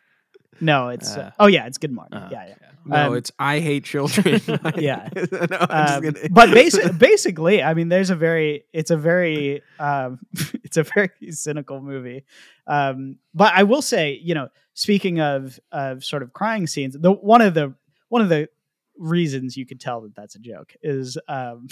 no, 0.61 0.89
it's 0.89 1.17
uh, 1.17 1.33
oh 1.39 1.47
yeah, 1.47 1.67
it's 1.67 1.79
Good 1.79 1.93
Morning. 1.93 2.15
Uh, 2.15 2.29
yeah, 2.31 2.47
yeah. 2.49 2.55
No, 2.87 3.09
um, 3.09 3.17
it's 3.17 3.33
I 3.39 3.61
hate 3.61 3.85
children. 3.85 4.41
yeah, 4.77 5.09
no, 5.33 5.67
um, 5.71 6.15
but 6.31 6.51
basically, 6.51 6.93
basically, 6.99 7.63
I 7.63 7.75
mean, 7.75 7.89
there's 7.89 8.11
a 8.11 8.17
very, 8.17 8.65
it's 8.73 8.91
a 8.91 8.97
very, 8.97 9.63
um, 9.79 10.19
it's 10.63 10.77
a 10.77 10.83
very 10.83 11.11
cynical 11.31 11.81
movie. 11.81 12.25
Um, 12.67 13.17
but 13.33 13.53
I 13.55 13.63
will 13.63 13.83
say, 13.83 14.21
you 14.23 14.35
know, 14.35 14.49
speaking 14.75 15.21
of 15.21 15.59
of 15.73 16.05
sort 16.05 16.23
of 16.23 16.33
crying 16.33 16.67
scenes, 16.67 16.97
the 16.99 17.13
one 17.13 17.41
of 17.41 17.55
the 17.55 17.75
one 18.09 18.21
of 18.21 18.29
the 18.29 18.49
reasons 18.97 19.57
you 19.57 19.67
could 19.67 19.81
tell 19.81 20.03
that 20.03 20.15
that's 20.15 20.37
a 20.37 20.39
joke 20.39 20.75
is 20.83 21.19
um, 21.27 21.69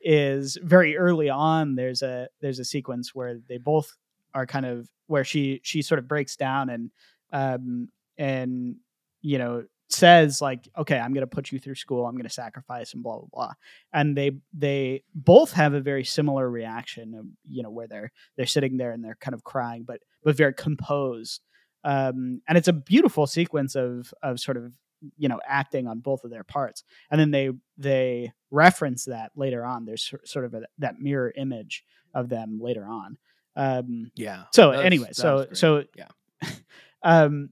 is 0.00 0.58
very 0.62 0.96
early 0.96 1.30
on. 1.30 1.76
There's 1.76 2.02
a 2.02 2.28
there's 2.40 2.58
a 2.58 2.64
sequence 2.64 3.14
where 3.14 3.38
they 3.48 3.58
both 3.58 3.96
are 4.34 4.46
kind 4.46 4.66
of 4.66 4.88
where 5.06 5.24
she 5.24 5.60
she 5.62 5.82
sort 5.82 5.98
of 5.98 6.08
breaks 6.08 6.36
down 6.36 6.70
and 6.70 6.90
um 7.32 7.88
and 8.18 8.76
you 9.22 9.38
know 9.38 9.64
says 9.88 10.40
like 10.40 10.68
okay 10.78 10.98
i'm 10.98 11.12
going 11.12 11.22
to 11.22 11.26
put 11.26 11.50
you 11.50 11.58
through 11.58 11.74
school 11.74 12.06
i'm 12.06 12.14
going 12.14 12.22
to 12.22 12.30
sacrifice 12.30 12.94
and 12.94 13.02
blah 13.02 13.18
blah 13.18 13.26
blah. 13.32 13.52
And 13.92 14.16
they 14.16 14.32
they 14.52 15.02
both 15.14 15.52
have 15.52 15.74
a 15.74 15.80
very 15.80 16.04
similar 16.04 16.48
reaction 16.48 17.14
of, 17.14 17.26
you 17.44 17.62
know 17.62 17.70
where 17.70 17.88
they're 17.88 18.12
they're 18.36 18.46
sitting 18.46 18.76
there 18.76 18.92
and 18.92 19.04
they're 19.04 19.18
kind 19.20 19.34
of 19.34 19.42
crying 19.42 19.84
but 19.86 20.00
but 20.22 20.36
very 20.36 20.54
composed. 20.54 21.40
Um 21.82 22.40
and 22.48 22.56
it's 22.56 22.68
a 22.68 22.72
beautiful 22.72 23.26
sequence 23.26 23.74
of 23.74 24.14
of 24.22 24.38
sort 24.38 24.56
of 24.56 24.72
you 25.16 25.28
know 25.28 25.40
acting 25.46 25.88
on 25.88 25.98
both 25.98 26.22
of 26.24 26.30
their 26.30 26.44
parts. 26.44 26.84
And 27.10 27.20
then 27.20 27.32
they 27.32 27.50
they 27.76 28.32
reference 28.50 29.06
that 29.06 29.32
later 29.34 29.64
on. 29.64 29.86
There's 29.86 30.14
sort 30.24 30.44
of 30.44 30.54
a, 30.54 30.62
that 30.78 31.00
mirror 31.00 31.32
image 31.36 31.84
of 32.14 32.28
them 32.28 32.60
later 32.60 32.84
on 32.84 33.16
um, 33.60 34.10
yeah. 34.16 34.44
So 34.52 34.70
anyway, 34.70 35.10
so 35.12 35.48
so 35.52 35.84
yeah, 35.94 36.08
um, 37.02 37.50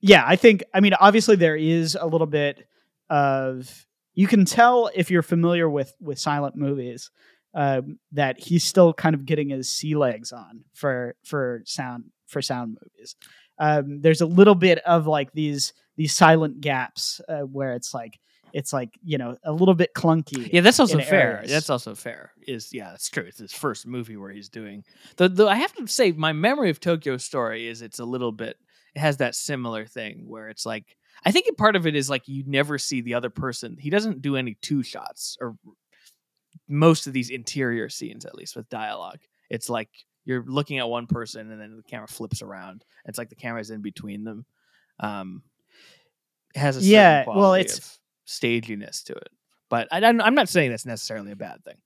yeah. 0.00 0.22
I 0.24 0.36
think 0.36 0.62
I 0.72 0.78
mean 0.78 0.94
obviously 0.94 1.34
there 1.34 1.56
is 1.56 1.96
a 2.00 2.06
little 2.06 2.28
bit 2.28 2.68
of 3.10 3.86
you 4.14 4.28
can 4.28 4.44
tell 4.44 4.88
if 4.94 5.10
you're 5.10 5.22
familiar 5.22 5.68
with 5.68 5.92
with 6.00 6.20
silent 6.20 6.54
movies 6.54 7.10
um, 7.54 7.98
that 8.12 8.38
he's 8.38 8.62
still 8.62 8.92
kind 8.92 9.16
of 9.16 9.26
getting 9.26 9.48
his 9.48 9.68
sea 9.68 9.96
legs 9.96 10.30
on 10.30 10.64
for 10.74 11.16
for 11.24 11.62
sound 11.64 12.04
for 12.28 12.40
sound 12.40 12.78
movies. 12.80 13.16
Um, 13.58 14.00
there's 14.00 14.20
a 14.20 14.26
little 14.26 14.54
bit 14.54 14.78
of 14.86 15.08
like 15.08 15.32
these 15.32 15.72
these 15.96 16.14
silent 16.14 16.60
gaps 16.60 17.20
uh, 17.28 17.40
where 17.40 17.72
it's 17.72 17.92
like 17.92 18.20
it's 18.52 18.72
like 18.72 18.90
you 19.02 19.18
know 19.18 19.36
a 19.44 19.52
little 19.52 19.74
bit 19.74 19.94
clunky. 19.94 20.52
Yeah, 20.52 20.60
that's 20.60 20.80
also 20.80 20.98
fair. 20.98 21.36
Areas. 21.38 21.50
That's 21.50 21.70
also 21.70 21.94
fair. 21.94 22.32
Is 22.46 22.70
yeah, 22.72 22.90
that's 22.90 23.08
true. 23.08 23.24
It's 23.24 23.38
his 23.38 23.52
first 23.52 23.86
movie 23.86 24.16
where 24.16 24.30
he's 24.30 24.48
doing 24.48 24.84
the 25.16 25.46
I 25.46 25.56
have 25.56 25.72
to 25.74 25.86
say, 25.86 26.12
my 26.12 26.32
memory 26.32 26.70
of 26.70 26.80
Tokyo 26.80 27.16
Story 27.16 27.68
is 27.68 27.82
it's 27.82 27.98
a 27.98 28.04
little 28.04 28.32
bit. 28.32 28.56
It 28.94 29.00
has 29.00 29.18
that 29.18 29.34
similar 29.34 29.86
thing 29.86 30.24
where 30.26 30.48
it's 30.48 30.66
like 30.66 30.96
I 31.24 31.32
think 31.32 31.54
part 31.56 31.76
of 31.76 31.86
it 31.86 31.96
is 31.96 32.08
like 32.08 32.28
you 32.28 32.44
never 32.46 32.78
see 32.78 33.00
the 33.00 33.14
other 33.14 33.30
person. 33.30 33.76
He 33.78 33.90
doesn't 33.90 34.22
do 34.22 34.36
any 34.36 34.56
two 34.60 34.82
shots 34.82 35.36
or 35.40 35.56
most 36.68 37.06
of 37.06 37.12
these 37.12 37.30
interior 37.30 37.88
scenes, 37.88 38.24
at 38.24 38.34
least 38.34 38.56
with 38.56 38.68
dialogue. 38.68 39.20
It's 39.50 39.68
like 39.68 39.88
you're 40.24 40.44
looking 40.46 40.78
at 40.78 40.88
one 40.88 41.06
person 41.06 41.50
and 41.50 41.60
then 41.60 41.76
the 41.76 41.82
camera 41.82 42.08
flips 42.08 42.42
around. 42.42 42.84
It's 43.06 43.18
like 43.18 43.30
the 43.30 43.34
camera's 43.34 43.70
in 43.70 43.80
between 43.80 44.24
them. 44.24 44.44
Um, 45.00 45.42
it 46.54 46.58
has 46.58 46.76
a 46.76 46.80
yeah. 46.80 47.24
Well, 47.26 47.54
it's 47.54 47.78
of, 47.78 47.98
staginess 48.28 49.02
to 49.04 49.14
it. 49.14 49.30
But 49.70 49.88
I, 49.90 49.98
am 50.00 50.34
not 50.34 50.48
saying 50.48 50.70
that's 50.70 50.86
necessarily 50.86 51.32
a 51.32 51.36
bad 51.36 51.64
thing. 51.64 51.76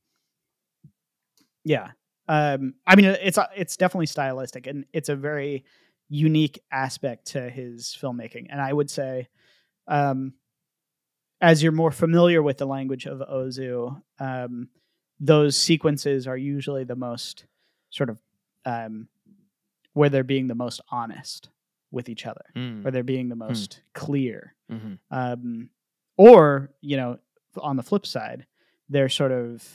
Yeah, 1.64 1.90
um, 2.28 2.74
I 2.86 2.96
mean 2.96 3.06
it's 3.06 3.38
it's 3.56 3.76
definitely 3.76 4.06
stylistic, 4.06 4.66
and 4.66 4.84
it's 4.92 5.08
a 5.08 5.16
very 5.16 5.64
unique 6.08 6.60
aspect 6.70 7.28
to 7.28 7.48
his 7.48 7.96
filmmaking. 8.00 8.46
And 8.50 8.60
I 8.60 8.72
would 8.72 8.90
say, 8.90 9.28
um, 9.88 10.34
as 11.40 11.62
you're 11.62 11.72
more 11.72 11.92
familiar 11.92 12.42
with 12.42 12.58
the 12.58 12.66
language 12.66 13.06
of 13.06 13.18
Ozu, 13.20 14.00
um, 14.18 14.68
those 15.20 15.56
sequences 15.56 16.26
are 16.26 16.36
usually 16.36 16.84
the 16.84 16.96
most 16.96 17.46
sort 17.90 18.10
of 18.10 18.18
um, 18.64 19.08
where 19.92 20.08
they're 20.08 20.24
being 20.24 20.48
the 20.48 20.54
most 20.54 20.80
honest 20.90 21.48
with 21.92 22.08
each 22.08 22.26
other, 22.26 22.44
mm. 22.56 22.82
where 22.82 22.90
they're 22.90 23.04
being 23.04 23.28
the 23.28 23.34
hmm. 23.34 23.46
most 23.46 23.70
mm. 23.70 23.80
clear. 23.94 24.54
Mm-hmm. 24.70 24.94
Um, 25.10 25.68
or 26.16 26.70
you 26.80 26.96
know 26.96 27.18
on 27.56 27.76
the 27.76 27.82
flip 27.82 28.06
side 28.06 28.46
they're 28.88 29.08
sort 29.08 29.32
of 29.32 29.66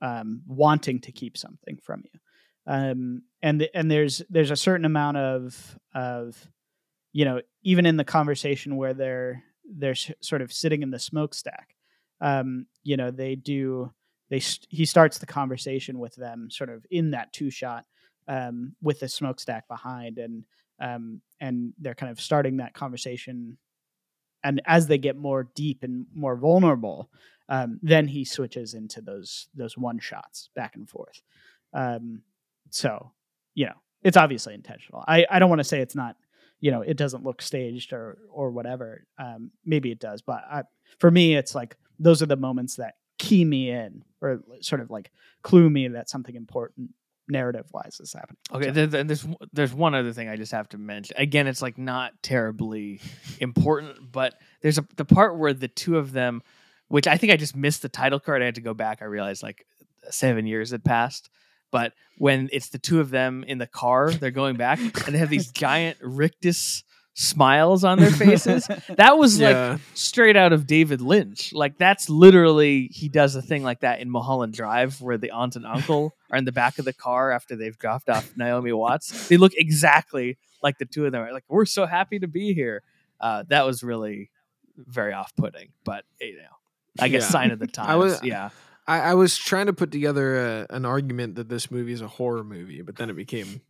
um, 0.00 0.42
wanting 0.46 1.00
to 1.00 1.12
keep 1.12 1.36
something 1.36 1.78
from 1.82 2.04
you. 2.04 2.20
Um, 2.66 3.22
and 3.42 3.60
the, 3.60 3.76
and 3.76 3.90
there's 3.90 4.22
there's 4.28 4.50
a 4.50 4.56
certain 4.56 4.84
amount 4.84 5.16
of 5.16 5.78
of 5.94 6.48
you 7.12 7.24
know 7.24 7.40
even 7.62 7.86
in 7.86 7.96
the 7.96 8.04
conversation 8.04 8.76
where 8.76 8.94
they're 8.94 9.42
they're 9.64 9.94
sort 9.94 10.42
of 10.42 10.52
sitting 10.52 10.82
in 10.82 10.90
the 10.90 10.98
smokestack 10.98 11.74
um, 12.20 12.66
you 12.82 12.96
know 12.96 13.10
they 13.10 13.34
do 13.34 13.90
they 14.28 14.40
he 14.68 14.84
starts 14.84 15.18
the 15.18 15.26
conversation 15.26 15.98
with 15.98 16.14
them 16.16 16.50
sort 16.50 16.68
of 16.68 16.84
in 16.90 17.12
that 17.12 17.32
two 17.32 17.50
shot 17.50 17.86
um, 18.28 18.74
with 18.82 19.00
the 19.00 19.08
smokestack 19.08 19.66
behind 19.66 20.18
and 20.18 20.44
um, 20.80 21.22
and 21.40 21.72
they're 21.78 21.94
kind 21.94 22.12
of 22.12 22.20
starting 22.20 22.58
that 22.58 22.74
conversation 22.74 23.56
and 24.48 24.62
as 24.64 24.86
they 24.86 24.96
get 24.96 25.16
more 25.16 25.48
deep 25.54 25.82
and 25.82 26.06
more 26.14 26.34
vulnerable, 26.34 27.10
um, 27.50 27.78
then 27.82 28.08
he 28.08 28.24
switches 28.24 28.72
into 28.72 29.02
those 29.02 29.48
those 29.54 29.76
one 29.76 29.98
shots 29.98 30.48
back 30.56 30.74
and 30.74 30.88
forth. 30.88 31.20
Um, 31.74 32.22
so 32.70 33.12
you 33.54 33.66
know, 33.66 33.74
it's 34.02 34.16
obviously 34.16 34.54
intentional. 34.54 35.04
I 35.06 35.26
I 35.30 35.38
don't 35.38 35.50
want 35.50 35.60
to 35.60 35.64
say 35.64 35.80
it's 35.80 35.94
not. 35.94 36.16
You 36.60 36.72
know, 36.72 36.80
it 36.80 36.96
doesn't 36.96 37.22
look 37.22 37.42
staged 37.42 37.92
or 37.92 38.18
or 38.32 38.50
whatever. 38.50 39.04
Um, 39.18 39.50
maybe 39.64 39.92
it 39.92 40.00
does, 40.00 40.22
but 40.22 40.42
I, 40.50 40.62
for 40.98 41.10
me, 41.10 41.36
it's 41.36 41.54
like 41.54 41.76
those 42.00 42.22
are 42.22 42.26
the 42.26 42.36
moments 42.36 42.76
that 42.76 42.94
key 43.18 43.44
me 43.44 43.70
in 43.70 44.02
or 44.22 44.40
sort 44.60 44.80
of 44.80 44.90
like 44.90 45.10
clue 45.42 45.68
me 45.68 45.88
that 45.88 46.08
something 46.08 46.34
important 46.34 46.90
narrative 47.28 47.66
wise 47.72 47.98
is 48.00 48.12
happening. 48.12 48.38
Okay, 48.52 48.66
So- 48.66 48.72
there, 48.72 48.86
there- 48.86 49.04
there's 49.04 49.26
there's 49.52 49.74
one 49.74 49.94
other 49.94 50.12
thing 50.12 50.28
I 50.28 50.36
just 50.36 50.52
have 50.52 50.68
to 50.70 50.78
mention. 50.78 51.16
Again, 51.18 51.46
it's 51.46 51.62
like 51.62 51.78
not 51.78 52.12
terribly 52.22 53.00
important, 53.40 54.10
but 54.12 54.34
there's 54.62 54.78
a 54.78 54.86
the 54.96 55.04
part 55.04 55.36
where 55.38 55.52
the 55.52 55.68
two 55.68 55.98
of 55.98 56.12
them, 56.12 56.42
which 56.88 57.06
I 57.06 57.16
think 57.16 57.32
I 57.32 57.36
just 57.36 57.54
missed 57.56 57.82
the 57.82 57.88
title 57.88 58.20
card. 58.20 58.42
I 58.42 58.46
had 58.46 58.54
to 58.56 58.60
go 58.60 58.74
back. 58.74 59.02
I 59.02 59.04
realized 59.06 59.42
like 59.42 59.66
seven 60.10 60.46
years 60.46 60.70
had 60.70 60.84
passed. 60.84 61.30
But 61.70 61.92
when 62.16 62.48
it's 62.50 62.70
the 62.70 62.78
two 62.78 62.98
of 62.98 63.10
them 63.10 63.44
in 63.46 63.58
the 63.58 63.66
car, 63.66 64.10
they're 64.10 64.30
going 64.30 64.56
back, 64.56 64.78
and 64.80 65.14
they 65.14 65.18
have 65.18 65.28
these 65.28 65.52
giant 65.52 65.98
rictus 66.00 66.82
smiles 67.20 67.82
on 67.82 67.98
their 67.98 68.12
faces. 68.12 68.68
That 68.96 69.18
was 69.18 69.40
like 69.40 69.80
straight 69.94 70.36
out 70.36 70.52
of 70.52 70.66
David 70.66 71.00
Lynch. 71.00 71.52
Like 71.52 71.76
that's 71.76 72.08
literally 72.08 72.88
he 72.92 73.08
does 73.08 73.34
a 73.34 73.42
thing 73.42 73.62
like 73.64 73.80
that 73.80 73.98
in 74.00 74.08
Mulholland 74.08 74.54
Drive 74.54 75.00
where 75.00 75.18
the 75.18 75.32
aunt 75.32 75.56
and 75.56 75.66
uncle 75.66 76.14
are 76.30 76.38
in 76.38 76.44
the 76.44 76.52
back 76.52 76.78
of 76.78 76.84
the 76.84 76.92
car 76.92 77.32
after 77.32 77.56
they've 77.56 77.76
dropped 77.76 78.08
off 78.08 78.36
Naomi 78.36 78.72
Watts. 78.72 79.26
They 79.28 79.36
look 79.36 79.52
exactly 79.56 80.38
like 80.62 80.78
the 80.78 80.84
two 80.84 81.06
of 81.06 81.12
them. 81.12 81.22
Are 81.22 81.32
like 81.32 81.44
we're 81.48 81.64
so 81.66 81.86
happy 81.86 82.20
to 82.20 82.28
be 82.28 82.54
here. 82.54 82.82
Uh, 83.20 83.42
that 83.48 83.66
was 83.66 83.82
really 83.82 84.30
very 84.76 85.12
off-putting, 85.12 85.70
but 85.84 86.04
you 86.20 86.36
know, 86.36 86.42
I 87.00 87.08
guess 87.08 87.22
Yeah. 87.24 87.28
sign 87.30 87.50
of 87.50 87.58
the 87.58 87.66
times. 87.66 87.88
I 87.90 87.96
was- 87.96 88.22
yeah, 88.22 88.50
I, 88.86 89.00
I 89.00 89.14
was 89.14 89.36
trying 89.36 89.66
to 89.66 89.72
put 89.72 89.90
together 89.90 90.36
a, 90.36 90.66
an 90.70 90.84
argument 90.86 91.34
that 91.34 91.48
this 91.48 91.68
movie 91.68 91.92
is 91.92 92.00
a 92.00 92.06
horror 92.08 92.44
movie, 92.44 92.80
but 92.82 92.94
then 92.96 93.10
it 93.10 93.16
became 93.16 93.60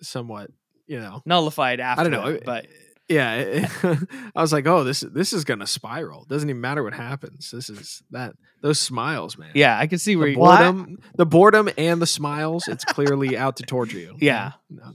somewhat, 0.00 0.50
you 0.86 0.98
know, 1.00 1.22
nullified 1.26 1.80
after. 1.80 2.00
I 2.00 2.04
don't 2.04 2.12
know, 2.12 2.32
that, 2.32 2.44
but 2.44 2.66
yeah. 3.08 3.34
it- 3.36 3.70
I 4.34 4.40
was 4.40 4.52
like, 4.52 4.66
oh, 4.66 4.84
this 4.84 5.00
this 5.00 5.32
is 5.32 5.44
gonna 5.44 5.66
spiral. 5.66 6.24
Doesn't 6.26 6.48
even 6.48 6.60
matter 6.60 6.82
what 6.82 6.94
happens. 6.94 7.50
This 7.50 7.68
is 7.70 8.02
that 8.10 8.34
those 8.62 8.80
smiles, 8.80 9.36
man. 9.38 9.50
yeah, 9.54 9.78
I 9.78 9.86
can 9.86 9.98
see 9.98 10.16
where 10.16 10.26
the 10.26 10.32
you. 10.32 10.38
Well, 10.38 10.50
I- 10.50 10.70
boredom, 10.70 10.98
the 11.16 11.26
boredom, 11.26 11.68
and 11.76 12.00
the 12.00 12.06
smiles. 12.06 12.68
It's 12.68 12.84
clearly 12.84 13.36
out 13.44 13.56
to 13.56 13.62
torture 13.64 13.98
you. 13.98 14.16
Yeah. 14.20 14.52
No. 14.70 14.92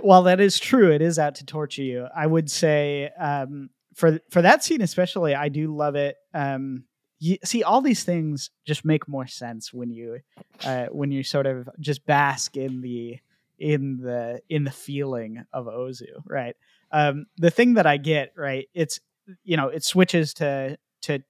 While 0.00 0.24
that 0.24 0.40
is 0.40 0.58
true, 0.58 0.92
it 0.92 1.00
is 1.02 1.18
out 1.18 1.36
to 1.36 1.46
torture 1.46 1.82
you. 1.82 2.06
I 2.14 2.26
would 2.26 2.50
say 2.50 3.10
um, 3.18 3.70
for 3.94 4.18
for 4.30 4.42
that 4.42 4.64
scene 4.64 4.82
especially, 4.82 5.34
I 5.34 5.48
do 5.48 5.74
love 5.74 5.94
it. 5.94 6.16
Um, 6.34 6.84
you, 7.20 7.36
see, 7.44 7.62
all 7.62 7.80
these 7.80 8.02
things 8.04 8.50
just 8.66 8.84
make 8.84 9.08
more 9.08 9.26
sense 9.26 9.72
when 9.72 9.90
you 9.90 10.18
uh, 10.64 10.86
when 10.86 11.10
you 11.12 11.22
sort 11.22 11.46
of 11.46 11.68
just 11.80 12.04
bask 12.06 12.56
in 12.56 12.80
the 12.80 13.18
in 13.58 13.98
the 13.98 14.40
in 14.48 14.64
the 14.64 14.70
feeling 14.70 15.44
of 15.52 15.66
Ozu, 15.66 16.22
right? 16.26 16.56
Um, 16.92 17.26
the 17.36 17.50
thing 17.50 17.74
that 17.74 17.86
I 17.86 17.96
get 17.96 18.32
right, 18.36 18.68
it's 18.74 19.00
you 19.44 19.56
know, 19.56 19.68
it 19.68 19.84
switches 19.84 20.34
to 20.34 20.78
to 21.02 21.22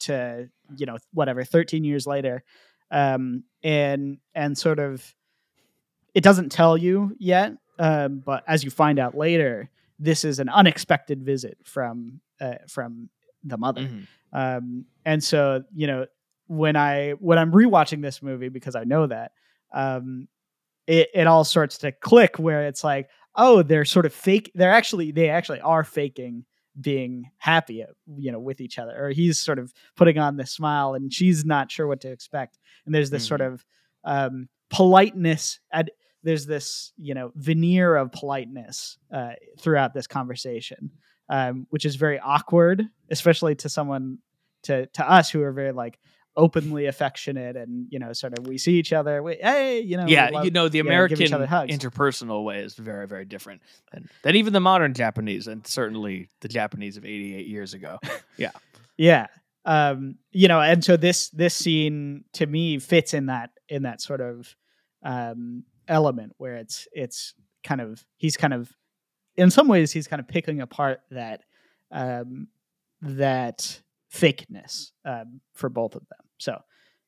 to 0.00 0.48
you 0.76 0.86
know 0.86 0.98
whatever 1.12 1.44
13 1.44 1.84
years 1.84 2.06
later, 2.06 2.42
um, 2.90 3.44
and 3.62 4.18
and 4.34 4.56
sort 4.56 4.78
of 4.78 5.14
it 6.14 6.22
doesn't 6.22 6.50
tell 6.50 6.76
you 6.76 7.14
yet, 7.18 7.52
um, 7.78 8.22
but 8.24 8.44
as 8.46 8.62
you 8.64 8.70
find 8.70 8.98
out 8.98 9.16
later, 9.16 9.68
this 9.98 10.24
is 10.24 10.38
an 10.38 10.48
unexpected 10.48 11.22
visit 11.22 11.58
from 11.64 12.20
uh, 12.40 12.56
from 12.68 13.08
the 13.42 13.56
mother. 13.56 13.82
Mhm. 13.82 14.06
Um, 14.32 14.86
and 15.04 15.22
so, 15.22 15.62
you 15.74 15.86
know, 15.86 16.06
when 16.46 16.76
I 16.76 17.12
when 17.12 17.38
I'm 17.38 17.52
rewatching 17.52 18.02
this 18.02 18.22
movie 18.22 18.48
because 18.48 18.74
I 18.74 18.84
know 18.84 19.06
that, 19.06 19.32
um, 19.72 20.28
it 20.86 21.08
it 21.14 21.26
all 21.26 21.44
starts 21.44 21.78
to 21.78 21.92
click 21.92 22.38
where 22.38 22.66
it's 22.66 22.84
like, 22.84 23.08
oh, 23.36 23.62
they're 23.62 23.84
sort 23.84 24.06
of 24.06 24.14
fake. 24.14 24.50
They're 24.54 24.72
actually 24.72 25.12
they 25.12 25.28
actually 25.28 25.60
are 25.60 25.84
faking 25.84 26.44
being 26.80 27.30
happy, 27.38 27.82
uh, 27.84 27.86
you 28.16 28.32
know, 28.32 28.40
with 28.40 28.60
each 28.60 28.78
other. 28.78 28.94
Or 28.96 29.10
he's 29.10 29.38
sort 29.38 29.58
of 29.58 29.72
putting 29.96 30.18
on 30.18 30.36
this 30.36 30.50
smile, 30.50 30.94
and 30.94 31.12
she's 31.12 31.44
not 31.44 31.70
sure 31.70 31.86
what 31.86 32.00
to 32.02 32.10
expect. 32.10 32.58
And 32.86 32.94
there's 32.94 33.10
this 33.10 33.26
sort 33.26 33.40
of 33.40 33.64
um, 34.04 34.48
politeness. 34.70 35.60
And 35.72 35.90
there's 36.22 36.46
this 36.46 36.92
you 36.96 37.14
know 37.14 37.32
veneer 37.34 37.96
of 37.96 38.12
politeness 38.12 38.98
uh, 39.12 39.32
throughout 39.58 39.94
this 39.94 40.06
conversation 40.06 40.90
um, 41.28 41.66
which 41.70 41.84
is 41.84 41.96
very 41.96 42.18
awkward, 42.18 42.84
especially 43.10 43.54
to 43.56 43.68
someone 43.68 44.18
to 44.64 44.86
to 44.86 45.08
us 45.08 45.30
who 45.30 45.42
are 45.42 45.52
very 45.52 45.72
like 45.72 45.98
openly 46.36 46.86
affectionate 46.86 47.56
and 47.56 47.86
you 47.90 47.98
know 47.98 48.12
sort 48.12 48.36
of 48.38 48.46
we 48.46 48.58
see 48.58 48.72
each 48.74 48.92
other, 48.92 49.22
we, 49.22 49.36
hey, 49.40 49.80
you 49.80 49.96
know, 49.96 50.06
yeah, 50.06 50.30
love- 50.32 50.44
you 50.44 50.50
know, 50.50 50.68
the 50.68 50.78
you 50.78 50.84
know, 50.84 50.88
American 50.90 51.32
other 51.32 51.46
hugs. 51.46 51.72
interpersonal 51.76 52.44
way 52.44 52.60
is 52.60 52.74
very, 52.74 53.06
very 53.06 53.24
different 53.24 53.62
than, 53.92 54.08
than 54.22 54.36
even 54.36 54.52
the 54.52 54.60
modern 54.60 54.94
Japanese, 54.94 55.46
and 55.46 55.66
certainly 55.66 56.28
the 56.40 56.48
Japanese 56.48 56.96
of 56.96 57.04
88 57.04 57.46
years 57.46 57.74
ago. 57.74 57.98
Yeah. 58.36 58.50
Yeah, 58.96 59.26
um, 59.64 60.16
you 60.32 60.46
know, 60.48 60.60
and 60.60 60.84
so 60.84 60.96
this 60.96 61.28
this 61.30 61.54
scene 61.54 62.24
to 62.34 62.46
me 62.46 62.78
fits 62.78 63.14
in 63.14 63.26
that 63.26 63.50
in 63.68 63.82
that 63.84 64.00
sort 64.00 64.20
of 64.20 64.54
um, 65.04 65.64
element 65.88 66.32
where 66.38 66.54
it's 66.56 66.86
it's 66.92 67.34
kind 67.62 67.80
of 67.80 68.04
he's 68.16 68.36
kind 68.36 68.52
of 68.54 68.70
in 69.36 69.50
some 69.50 69.68
ways 69.68 69.90
he's 69.92 70.06
kind 70.06 70.20
of 70.20 70.28
picking 70.28 70.60
apart 70.60 71.00
that 71.10 71.42
um, 71.90 72.48
that 73.02 73.80
fakeness 74.12 74.92
um, 75.04 75.40
for 75.54 75.68
both 75.68 75.94
of 75.94 76.02
them. 76.08 76.23
So 76.44 76.60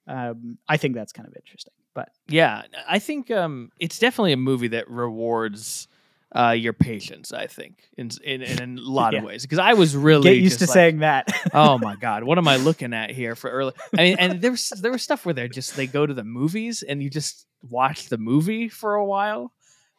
um, 0.08 0.58
I 0.68 0.76
think 0.76 0.94
that's 0.94 1.12
kind 1.12 1.28
of 1.28 1.34
interesting. 1.36 1.72
But 1.94 2.10
Yeah, 2.28 2.62
I 2.88 2.98
think 2.98 3.30
um, 3.30 3.70
it's 3.78 3.98
definitely 3.98 4.32
a 4.32 4.36
movie 4.36 4.68
that 4.68 4.90
rewards 4.90 5.88
uh, 6.34 6.50
your 6.50 6.72
patience. 6.72 7.32
I 7.32 7.46
think 7.46 7.74
in 7.96 8.10
in, 8.24 8.42
in 8.42 8.78
a 8.78 8.82
lot 8.82 9.12
Yeah. 9.12 9.20
of 9.20 9.24
ways 9.24 9.42
because 9.42 9.58
I 9.58 9.74
was 9.74 9.96
really 9.96 10.30
get 10.34 10.42
used 10.42 10.58
to 10.58 10.64
like, 10.66 10.74
saying 10.74 10.98
that. 10.98 11.32
oh 11.54 11.78
my 11.78 11.96
god, 12.00 12.24
what 12.24 12.36
am 12.38 12.48
I 12.48 12.56
looking 12.56 12.92
at 12.92 13.10
here 13.10 13.34
for 13.34 13.48
early? 13.50 13.72
I 13.96 14.02
mean, 14.02 14.16
and 14.18 14.40
there 14.42 14.50
was 14.50 14.68
there 14.80 14.92
was 14.92 15.02
stuff 15.02 15.24
where 15.24 15.32
they 15.34 15.48
just 15.48 15.76
they 15.76 15.86
go 15.86 16.04
to 16.06 16.12
the 16.14 16.24
movies 16.24 16.82
and 16.82 17.02
you 17.02 17.08
just 17.10 17.46
watch 17.70 18.08
the 18.08 18.18
movie 18.18 18.68
for 18.68 18.94
a 18.94 19.04
while. 19.04 19.52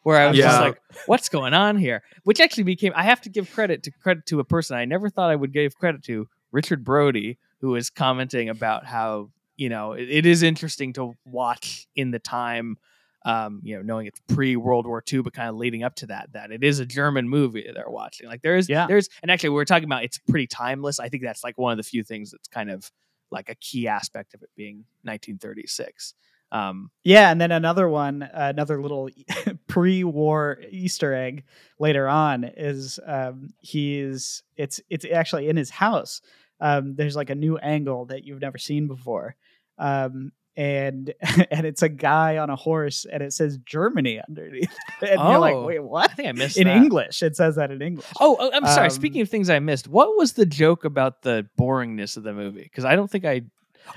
Where 0.04 0.16
I 0.20 0.26
was 0.28 0.36
just 0.38 0.60
like, 0.60 0.80
"What's 1.06 1.28
going 1.28 1.54
on 1.54 1.76
here?" 1.76 2.02
Which 2.24 2.40
actually 2.40 2.62
became. 2.64 2.92
I 2.94 3.02
have 3.02 3.20
to 3.22 3.28
give 3.28 3.50
credit 3.52 3.82
to 3.82 3.90
credit 3.90 4.24
to 4.26 4.38
a 4.40 4.44
person 4.44 4.76
I 4.76 4.84
never 4.84 5.10
thought 5.10 5.30
I 5.30 5.36
would 5.36 5.52
give 5.52 5.76
credit 5.76 6.02
to, 6.04 6.28
Richard 6.52 6.84
Brody, 6.84 7.36
who 7.60 7.70
was 7.70 7.90
commenting 7.90 8.48
about 8.48 8.86
how 8.86 9.30
you 9.56 9.68
know 9.68 9.92
it, 9.92 10.08
it 10.08 10.26
is 10.26 10.42
interesting 10.42 10.92
to 10.94 11.14
watch 11.26 11.86
in 11.96 12.10
the 12.10 12.18
time, 12.18 12.76
um, 13.24 13.60
you 13.64 13.76
know, 13.76 13.82
knowing 13.82 14.06
it's 14.06 14.20
pre 14.28 14.56
World 14.56 14.86
War 14.86 15.02
II, 15.12 15.22
but 15.22 15.32
kind 15.32 15.48
of 15.48 15.56
leading 15.56 15.82
up 15.82 15.94
to 15.96 16.06
that. 16.06 16.32
That 16.32 16.50
it 16.52 16.62
is 16.62 16.78
a 16.78 16.86
German 16.86 17.28
movie 17.28 17.66
they're 17.74 17.90
watching. 17.90 18.28
Like 18.28 18.42
there 18.42 18.56
is, 18.56 18.68
Yeah. 18.68 18.86
there's, 18.86 19.08
and 19.22 19.30
actually 19.30 19.50
we 19.50 19.54
we're 19.56 19.64
talking 19.64 19.84
about 19.88 20.04
it's 20.04 20.18
pretty 20.18 20.46
timeless. 20.46 21.00
I 21.00 21.08
think 21.08 21.22
that's 21.24 21.42
like 21.42 21.58
one 21.58 21.72
of 21.72 21.76
the 21.76 21.82
few 21.82 22.02
things 22.04 22.30
that's 22.30 22.48
kind 22.48 22.70
of 22.70 22.90
like 23.30 23.48
a 23.48 23.54
key 23.56 23.88
aspect 23.88 24.34
of 24.34 24.42
it 24.42 24.50
being 24.56 24.84
1936. 25.02 26.14
Um, 26.50 26.90
Yeah, 27.04 27.30
and 27.30 27.38
then 27.40 27.52
another 27.52 27.88
one, 27.90 28.22
another 28.32 28.80
little 28.80 29.10
pre-war 29.66 30.60
Easter 30.70 31.12
egg 31.14 31.44
later 31.78 32.08
on 32.08 32.44
is 32.44 32.98
um, 33.06 33.50
he's 33.60 34.42
it's 34.56 34.80
it's 34.88 35.04
actually 35.04 35.48
in 35.48 35.56
his 35.56 35.70
house. 35.70 36.20
Um, 36.60 36.94
there's 36.96 37.16
like 37.16 37.30
a 37.30 37.34
new 37.34 37.56
angle 37.58 38.06
that 38.06 38.24
you've 38.24 38.40
never 38.40 38.58
seen 38.58 38.86
before, 38.88 39.36
um, 39.78 40.32
and 40.56 41.12
and 41.50 41.66
it's 41.66 41.82
a 41.82 41.88
guy 41.88 42.38
on 42.38 42.50
a 42.50 42.56
horse, 42.56 43.06
and 43.10 43.22
it 43.22 43.32
says 43.32 43.58
Germany 43.64 44.20
underneath, 44.28 44.74
and 45.00 45.20
you're 45.20 45.38
like, 45.38 45.54
Oh, 45.54 45.64
wait, 45.66 45.76
I 45.76 45.80
what? 45.80 46.10
think 46.12 46.28
I 46.28 46.32
missed 46.32 46.56
In 46.56 46.66
that. 46.66 46.76
English, 46.76 47.22
it 47.22 47.36
says 47.36 47.56
that 47.56 47.70
in 47.70 47.80
English. 47.80 48.06
Oh, 48.20 48.36
oh, 48.40 48.50
I'm 48.52 48.66
sorry. 48.66 48.86
Um, 48.86 48.90
Speaking 48.90 49.20
of 49.20 49.28
things 49.28 49.50
I 49.50 49.58
missed, 49.60 49.86
what 49.88 50.16
was 50.16 50.32
the 50.32 50.46
joke 50.46 50.84
about 50.84 51.22
the 51.22 51.46
boringness 51.58 52.16
of 52.16 52.24
the 52.24 52.32
movie? 52.32 52.62
Because 52.64 52.84
I 52.84 52.96
don't 52.96 53.10
think 53.10 53.24
I. 53.24 53.42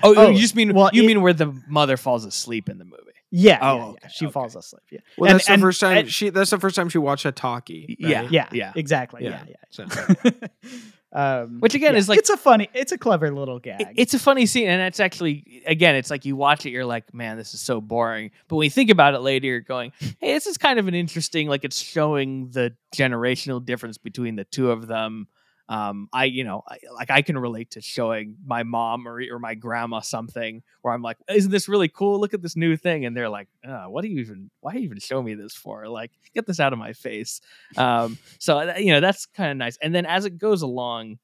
Oh, 0.04 0.14
Oh, 0.16 0.30
you 0.30 0.40
just 0.40 0.56
mean 0.56 0.74
well, 0.74 0.90
you 0.94 1.04
it- 1.04 1.08
mean 1.08 1.22
where 1.22 1.34
the 1.34 1.52
mother 1.68 1.98
falls 1.98 2.26
asleep 2.26 2.70
in 2.70 2.78
the 2.78 2.86
movie? 2.86 2.98
Yeah, 3.34 3.60
Oh, 3.62 3.76
yeah, 3.76 3.82
yeah. 3.84 3.90
okay, 3.92 4.08
she 4.14 4.26
okay. 4.26 4.32
falls 4.34 4.56
asleep. 4.56 4.84
Yeah, 4.92 5.00
Well, 5.18 5.30
And- 5.32 5.36
that's 5.40 5.48
the 5.48 5.54
and- 5.54 5.62
first 5.62 5.80
time 5.82 5.98
and- 5.98 6.12
she. 6.12 6.30
That's 6.30 6.50
the 6.52 6.60
first 6.60 6.76
time 6.76 6.90
she 6.90 6.98
watched 7.00 7.26
a 7.26 7.32
talkie. 7.32 7.96
Yeah. 8.00 8.22
right? 8.22 8.32
yeah, 8.32 8.48
Yeah. 8.52 8.72
exactly. 8.76 9.24
Yeah. 9.24 9.44
Yeah, 9.50 9.56
So- 9.70 9.86
yeah. 10.26 10.32
um, 11.14 11.60
Which 11.60 11.76
again 11.76 11.94
yeah, 11.94 12.00
is 12.00 12.08
like 12.10 12.20
it's 12.20 12.30
a 12.30 12.38
funny, 12.38 12.70
it's 12.74 12.92
a 12.92 12.98
clever 12.98 13.32
little 13.32 13.60
gag. 13.60 13.82
It- 13.82 13.88
It's 13.98 14.14
a 14.14 14.20
funny 14.20 14.46
scene, 14.46 14.68
and 14.68 14.82
it's 14.82 15.00
actually 15.00 15.64
again, 15.66 15.96
it's 15.96 16.10
like 16.10 16.26
you 16.26 16.36
watch 16.36 16.66
it, 16.66 16.70
you're 16.72 16.86
like, 16.86 17.14
man, 17.14 17.38
this 17.38 17.54
is 17.54 17.62
so 17.62 17.82
boring. 17.82 18.32
But 18.48 18.56
when 18.58 18.66
you 18.66 18.70
think 18.72 18.90
about 18.90 19.14
it 19.14 19.20
later, 19.20 19.48
you're 19.48 19.60
going, 19.62 19.92
hey, 20.00 20.34
this 20.34 20.48
is 20.48 20.58
kind 20.58 20.80
of 20.80 20.88
an 20.88 20.94
interesting, 20.96 21.48
like 21.48 21.64
it's 21.64 21.82
showing 21.82 22.50
the 22.52 22.74
generational 22.96 23.64
difference 23.64 23.98
between 23.98 24.36
the 24.36 24.44
two 24.46 24.72
of 24.72 24.88
them. 24.88 25.28
Um, 25.72 26.10
I, 26.12 26.26
you 26.26 26.44
know, 26.44 26.64
I, 26.68 26.80
like 26.94 27.10
I 27.10 27.22
can 27.22 27.38
relate 27.38 27.72
to 27.72 27.82
showing 27.82 28.36
my 28.46 28.64
mom 28.64 29.08
or 29.08 29.22
or 29.32 29.40
my 29.40 29.56
grandma 29.56 30.02
something 30.02 30.64
where 30.82 30.94
I'm 30.94 31.02
like, 31.02 31.18
"Isn't 31.30 31.50
this 31.52 31.70
really 31.70 31.88
cool? 31.88 32.20
Look 32.20 32.34
at 32.34 32.42
this 32.42 32.58
new 32.58 32.76
thing," 32.76 33.06
and 33.06 33.16
they're 33.16 33.30
like, 33.30 33.48
uh, 33.66 33.86
"What 33.86 34.02
do 34.02 34.10
you 34.10 34.20
even? 34.20 34.52
Why 34.60 34.74
you 34.74 34.82
even 34.82 35.00
show 35.00 35.22
me 35.24 35.34
this 35.34 35.54
for? 35.56 35.88
Like, 35.88 36.12
get 36.36 36.46
this 36.46 36.60
out 36.60 36.74
of 36.74 36.80
my 36.80 36.92
face." 36.94 37.40
Um, 37.78 38.18
so 38.38 38.60
uh, 38.60 38.74
you 38.78 38.92
know, 38.92 39.00
that's 39.00 39.26
kind 39.26 39.50
of 39.52 39.58
nice. 39.58 39.78
And 39.82 39.96
then 39.96 40.06
as 40.06 40.26
it 40.26 40.38
goes 40.38 40.62
along, 40.62 41.20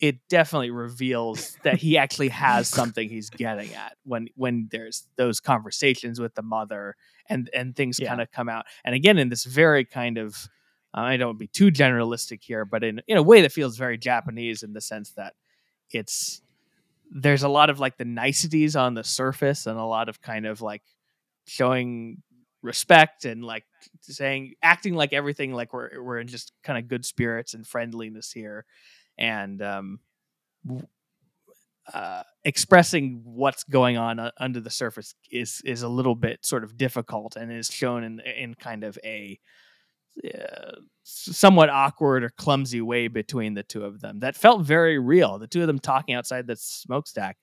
it 0.00 0.16
definitely 0.28 0.70
reveals 0.70 1.56
that 1.64 1.78
he 1.78 1.98
actually 1.98 2.28
has 2.30 2.68
something 2.68 3.08
he's 3.08 3.30
getting 3.30 3.72
at 3.74 3.96
when 4.04 4.28
when 4.34 4.68
there's 4.72 5.06
those 5.16 5.40
conversations 5.40 6.20
with 6.20 6.34
the 6.34 6.42
mother 6.42 6.96
and 7.28 7.48
and 7.54 7.76
things 7.76 7.98
Yeah. 8.00 8.08
kind 8.08 8.20
of 8.20 8.30
come 8.32 8.48
out. 8.48 8.64
And 8.84 8.94
again, 8.94 9.18
in 9.18 9.28
this 9.28 9.44
very 9.44 9.84
kind 9.84 10.18
of 10.18 10.48
I 11.04 11.16
don't 11.16 11.38
be 11.38 11.46
too 11.46 11.70
generalistic 11.70 12.42
here, 12.42 12.64
but 12.64 12.84
in 12.84 13.00
in 13.06 13.16
a 13.16 13.22
way 13.22 13.42
that 13.42 13.52
feels 13.52 13.76
very 13.76 13.98
Japanese 13.98 14.62
in 14.62 14.72
the 14.72 14.80
sense 14.80 15.10
that 15.12 15.34
it's 15.90 16.42
there's 17.10 17.42
a 17.42 17.48
lot 17.48 17.70
of 17.70 17.80
like 17.80 17.96
the 17.96 18.04
niceties 18.04 18.76
on 18.76 18.94
the 18.94 19.04
surface 19.04 19.66
and 19.66 19.78
a 19.78 19.84
lot 19.84 20.08
of 20.08 20.20
kind 20.20 20.46
of 20.46 20.60
like 20.60 20.82
showing 21.46 22.22
respect 22.62 23.24
and 23.24 23.44
like 23.44 23.64
saying 24.02 24.54
acting 24.62 24.94
like 24.94 25.12
everything 25.12 25.52
like 25.52 25.72
we're 25.72 26.02
we're 26.02 26.18
in 26.18 26.26
just 26.26 26.52
kind 26.64 26.78
of 26.78 26.88
good 26.88 27.04
spirits 27.04 27.54
and 27.54 27.66
friendliness 27.66 28.32
here 28.32 28.64
and 29.16 29.62
um 29.62 30.00
uh, 31.94 32.22
expressing 32.44 33.22
what's 33.24 33.64
going 33.64 33.96
on 33.96 34.18
uh, 34.18 34.30
under 34.38 34.60
the 34.60 34.70
surface 34.70 35.14
is 35.30 35.62
is 35.64 35.82
a 35.82 35.88
little 35.88 36.14
bit 36.14 36.44
sort 36.44 36.62
of 36.64 36.76
difficult 36.76 37.36
and 37.36 37.50
is 37.50 37.68
shown 37.68 38.04
in 38.04 38.20
in 38.20 38.54
kind 38.54 38.84
of 38.84 38.98
a 39.04 39.38
uh, 40.24 40.72
somewhat 41.04 41.70
awkward 41.70 42.24
or 42.24 42.30
clumsy 42.30 42.80
way 42.80 43.08
between 43.08 43.54
the 43.54 43.62
two 43.62 43.84
of 43.84 44.00
them 44.00 44.20
that 44.20 44.36
felt 44.36 44.62
very 44.62 44.98
real. 44.98 45.38
The 45.38 45.46
two 45.46 45.60
of 45.62 45.66
them 45.66 45.78
talking 45.78 46.14
outside 46.14 46.46
the 46.46 46.56
smokestack 46.56 47.38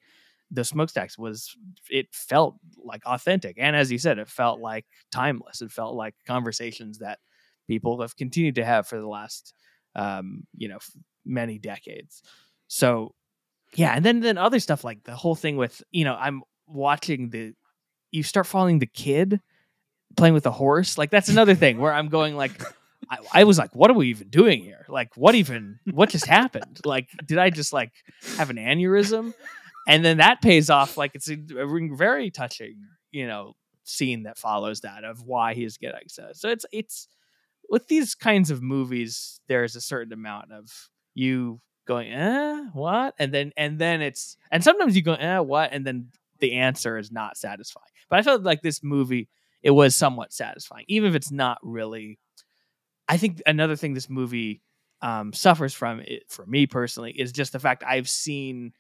the 0.52 0.64
smokestacks 0.64 1.18
was 1.18 1.56
it 1.90 2.08
felt 2.14 2.56
like 2.78 3.04
authentic. 3.06 3.58
And 3.60 3.76
as 3.76 3.92
you 3.92 3.98
said 3.98 4.20
it 4.20 4.30
felt 4.30 4.60
like 4.60 4.86
timeless. 5.12 5.62
It 5.62 5.72
felt 5.72 5.96
like 5.96 6.14
conversations 6.28 7.00
that 7.00 7.20
people 7.68 8.00
have 8.02 8.16
continued 8.16 8.56
to 8.56 8.66
have 8.66 8.88
for 8.88 9.00
the 9.00 9.08
last 9.08 9.54
um 9.96 10.46
you 10.56 10.68
know 10.68 10.80
many 11.26 11.58
decades. 11.58 12.22
So 12.68 13.16
yeah 13.76 13.94
and 13.96 14.06
then 14.06 14.20
then 14.20 14.38
other 14.38 14.60
stuff 14.60 14.84
like 14.84 15.04
the 15.04 15.16
whole 15.16 15.36
thing 15.36 15.58
with 15.58 15.82
you 15.92 16.04
know 16.04 16.16
i'm 16.16 16.42
watching 16.68 17.30
the 17.30 17.54
you 18.12 18.24
start 18.24 18.48
following 18.48 18.80
the 18.80 18.86
kid 18.86 19.40
playing 20.16 20.34
with 20.34 20.44
the 20.44 20.52
horse? 20.52 20.98
Like 20.98 21.10
that's 21.10 21.30
another 21.30 21.56
thing 21.56 21.78
where 21.78 21.94
i'm 21.94 22.10
going 22.10 22.36
like 22.36 22.62
I, 23.10 23.18
I 23.34 23.44
was 23.44 23.58
like 23.58 23.76
what 23.76 23.92
are 23.92 23.94
we 23.94 24.10
even 24.10 24.30
doing 24.30 24.64
here? 24.64 24.86
Like 24.90 25.16
what 25.16 25.36
even 25.36 25.80
what 25.92 26.10
just 26.10 26.26
happened? 26.26 26.80
Like 26.86 27.10
did 27.26 27.38
i 27.38 27.50
just 27.50 27.74
like 27.74 27.92
have 28.38 28.50
an 28.50 28.58
aneurysm? 28.58 29.34
And 29.88 30.04
then 30.04 30.18
that 30.18 30.42
pays 30.42 30.70
off 30.70 30.98
like 30.98 31.12
it's 31.14 31.30
a, 31.30 31.38
a 31.58 31.96
very 31.96 32.32
touching 32.32 32.88
you 33.12 33.28
know 33.28 33.56
scene 33.84 34.24
that 34.24 34.38
follows 34.38 34.82
that 34.82 35.04
of 35.04 35.22
why 35.24 35.54
he's 35.54 35.78
getting 35.78 36.08
so. 36.08 36.30
so 36.34 36.50
it's 36.50 36.66
it's 36.72 37.08
with 37.70 37.88
these 37.88 38.16
kinds 38.16 38.50
of 38.50 38.64
movies 38.64 39.40
there's 39.48 39.76
a 39.76 39.82
certain 39.82 40.12
amount 40.12 40.52
of 40.52 40.90
you 41.14 41.62
going 41.86 42.12
eh 42.12 42.64
what? 42.74 43.14
And 43.20 43.34
then 43.34 43.52
and 43.56 43.80
then 43.80 44.02
it's 44.02 44.38
and 44.52 44.64
sometimes 44.64 44.96
you 44.96 45.02
go 45.02 45.14
eh 45.14 45.40
what? 45.40 45.72
And 45.72 45.86
then 45.86 46.10
the 46.40 46.54
answer 46.54 46.98
is 46.98 47.12
not 47.12 47.38
satisfying. 47.38 47.86
But 48.10 48.20
i 48.20 48.22
felt 48.22 48.44
like 48.44 48.62
this 48.62 48.84
movie 48.84 49.30
it 49.66 49.72
was 49.72 49.96
somewhat 49.96 50.32
satisfying 50.32 50.86
even 50.88 51.10
if 51.10 51.16
it's 51.16 51.32
not 51.32 51.58
really. 51.62 52.20
I 53.08 53.18
think 53.18 53.42
another 53.46 53.76
thing 53.76 53.94
this 53.94 54.10
movie 54.10 54.62
um, 55.02 55.34
suffers 55.34 55.74
from 55.74 56.00
it 56.00 56.24
for 56.30 56.46
me 56.46 56.68
personally 56.68 57.12
is 57.12 57.32
just 57.32 57.52
the 57.52 57.60
fact 57.60 57.84
i've 57.86 58.10
seen 58.10 58.72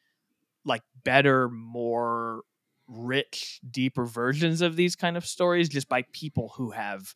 like 0.63 0.81
better 1.03 1.49
more 1.49 2.41
rich 2.87 3.59
deeper 3.69 4.05
versions 4.05 4.61
of 4.61 4.75
these 4.75 4.95
kind 4.95 5.17
of 5.17 5.25
stories 5.25 5.69
just 5.69 5.89
by 5.89 6.03
people 6.13 6.53
who 6.55 6.71
have 6.71 7.13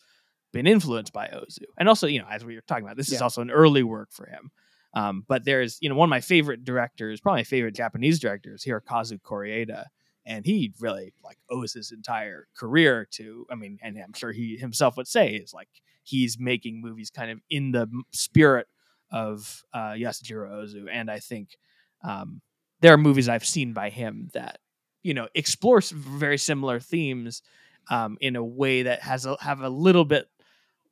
been 0.52 0.68
influenced 0.68 1.14
by 1.14 1.28
ozu. 1.28 1.64
And 1.78 1.88
also 1.88 2.08
you 2.08 2.20
know 2.20 2.28
as 2.30 2.44
we 2.44 2.56
were 2.56 2.62
talking 2.68 2.84
about 2.84 2.98
this 2.98 3.12
is 3.12 3.22
also 3.22 3.42
an 3.42 3.52
early 3.52 3.84
work 3.84 4.10
for 4.12 4.28
him. 4.28 4.52
Um, 4.96 5.24
but 5.28 5.46
there's 5.46 5.78
you 5.82 5.90
know 5.90 5.96
one 5.96 6.08
of 6.08 6.12
my 6.12 6.22
favorite 6.22 6.64
directors 6.64 7.22
probably 7.22 7.40
my 7.40 7.44
favorite 7.44 7.76
japanese 7.76 8.20
directors 8.20 8.64
hirokazu 8.64 9.20
koreeda 9.22 9.86
and 10.30 10.46
he 10.46 10.72
really 10.80 11.12
like 11.24 11.38
owes 11.50 11.74
his 11.74 11.92
entire 11.92 12.48
career 12.56 13.08
to 13.12 13.46
i 13.52 13.56
mean 13.56 13.78
and 13.82 13.98
i'm 13.98 14.14
sure 14.14 14.32
he 14.32 14.56
himself 14.56 14.96
would 14.96 15.08
say 15.08 15.34
is 15.34 15.54
like 15.54 15.68
he's 16.04 16.40
making 16.40 16.82
movies 16.82 17.10
kind 17.10 17.32
of 17.32 17.40
in 17.50 17.72
the 17.72 17.88
spirit 18.12 18.68
of 19.12 19.64
uh, 19.74 19.92
yasujiro 19.92 20.50
ozu. 20.50 20.86
And 20.90 21.12
i 21.12 21.20
think 21.20 21.58
um, 22.04 22.42
there 22.80 22.94
are 22.94 22.98
movies 22.98 23.28
i've 23.28 23.46
seen 23.46 23.74
by 23.74 23.90
him 23.90 24.30
that 24.34 24.60
you 25.04 25.14
know 25.14 25.28
explore 25.34 25.82
very 25.82 26.38
similar 26.38 26.80
themes 26.80 27.42
um, 27.90 28.18
in 28.22 28.36
a 28.36 28.44
way 28.44 28.84
that 28.84 29.02
has 29.02 29.26
a, 29.26 29.36
have 29.42 29.62
a 29.62 29.70
little 29.70 30.06
bit 30.06 30.30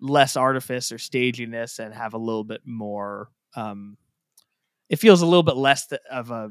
less 0.01 0.35
artifice 0.35 0.91
or 0.91 0.97
staginess 0.97 1.79
and 1.79 1.93
have 1.93 2.13
a 2.13 2.17
little 2.17 2.43
bit 2.43 2.61
more 2.65 3.29
um, 3.55 3.97
it 4.89 4.97
feels 4.99 5.21
a 5.21 5.25
little 5.25 5.43
bit 5.43 5.57
less 5.57 5.91
of 6.11 6.31
a 6.31 6.49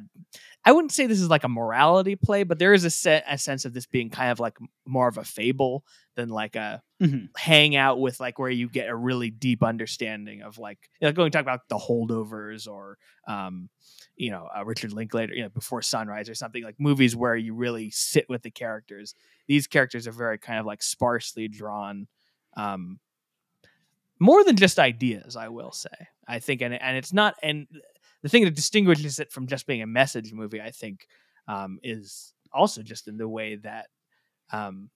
i 0.64 0.72
wouldn't 0.72 0.92
say 0.92 1.06
this 1.06 1.20
is 1.20 1.28
like 1.30 1.44
a 1.44 1.48
morality 1.48 2.16
play 2.16 2.42
but 2.42 2.58
there 2.58 2.72
is 2.74 2.84
a, 2.84 2.90
se- 2.90 3.22
a 3.28 3.38
sense 3.38 3.64
of 3.64 3.72
this 3.72 3.86
being 3.86 4.10
kind 4.10 4.30
of 4.30 4.38
like 4.40 4.56
more 4.86 5.08
of 5.08 5.18
a 5.18 5.24
fable 5.24 5.84
than 6.16 6.28
like 6.28 6.56
a 6.56 6.82
Mhm. 7.02 7.28
hang 7.36 7.76
out 7.76 8.00
with 8.00 8.20
like 8.20 8.38
where 8.38 8.48
you 8.48 8.70
get 8.70 8.88
a 8.88 8.96
really 8.96 9.28
deep 9.30 9.62
understanding 9.62 10.40
of 10.40 10.56
like 10.56 10.78
you 10.98 11.06
know, 11.06 11.12
going 11.12 11.30
to 11.30 11.36
talk 11.36 11.42
about 11.44 11.68
the 11.68 11.76
holdovers 11.76 12.66
or 12.66 12.96
um 13.28 13.68
you 14.16 14.30
know 14.30 14.48
uh, 14.56 14.64
richard 14.64 14.94
linklater 14.94 15.34
you 15.34 15.42
know 15.42 15.50
before 15.50 15.82
sunrise 15.82 16.30
or 16.30 16.34
something 16.34 16.62
like 16.64 16.76
movies 16.78 17.14
where 17.14 17.36
you 17.36 17.52
really 17.54 17.90
sit 17.90 18.24
with 18.30 18.40
the 18.42 18.50
characters 18.50 19.14
these 19.46 19.66
characters 19.66 20.06
are 20.06 20.12
very 20.12 20.38
kind 20.38 20.58
of 20.58 20.64
like 20.64 20.82
sparsely 20.82 21.48
drawn 21.48 22.06
um 22.56 22.98
more 24.18 24.42
than 24.44 24.56
just 24.56 24.78
ideas 24.78 25.36
i 25.36 25.48
will 25.48 25.72
say 25.72 25.90
i 26.26 26.38
think 26.38 26.62
and, 26.62 26.74
and 26.74 26.96
it's 26.96 27.12
not 27.12 27.34
and 27.42 27.66
the 28.22 28.28
thing 28.28 28.44
that 28.44 28.54
distinguishes 28.54 29.18
it 29.18 29.30
from 29.30 29.46
just 29.46 29.66
being 29.66 29.82
a 29.82 29.86
message 29.86 30.32
movie 30.32 30.60
i 30.60 30.70
think 30.70 31.06
um 31.48 31.78
is 31.82 32.32
also 32.52 32.82
just 32.82 33.08
in 33.08 33.16
the 33.16 33.28
way 33.28 33.56
that 33.56 33.86
um 34.52 34.90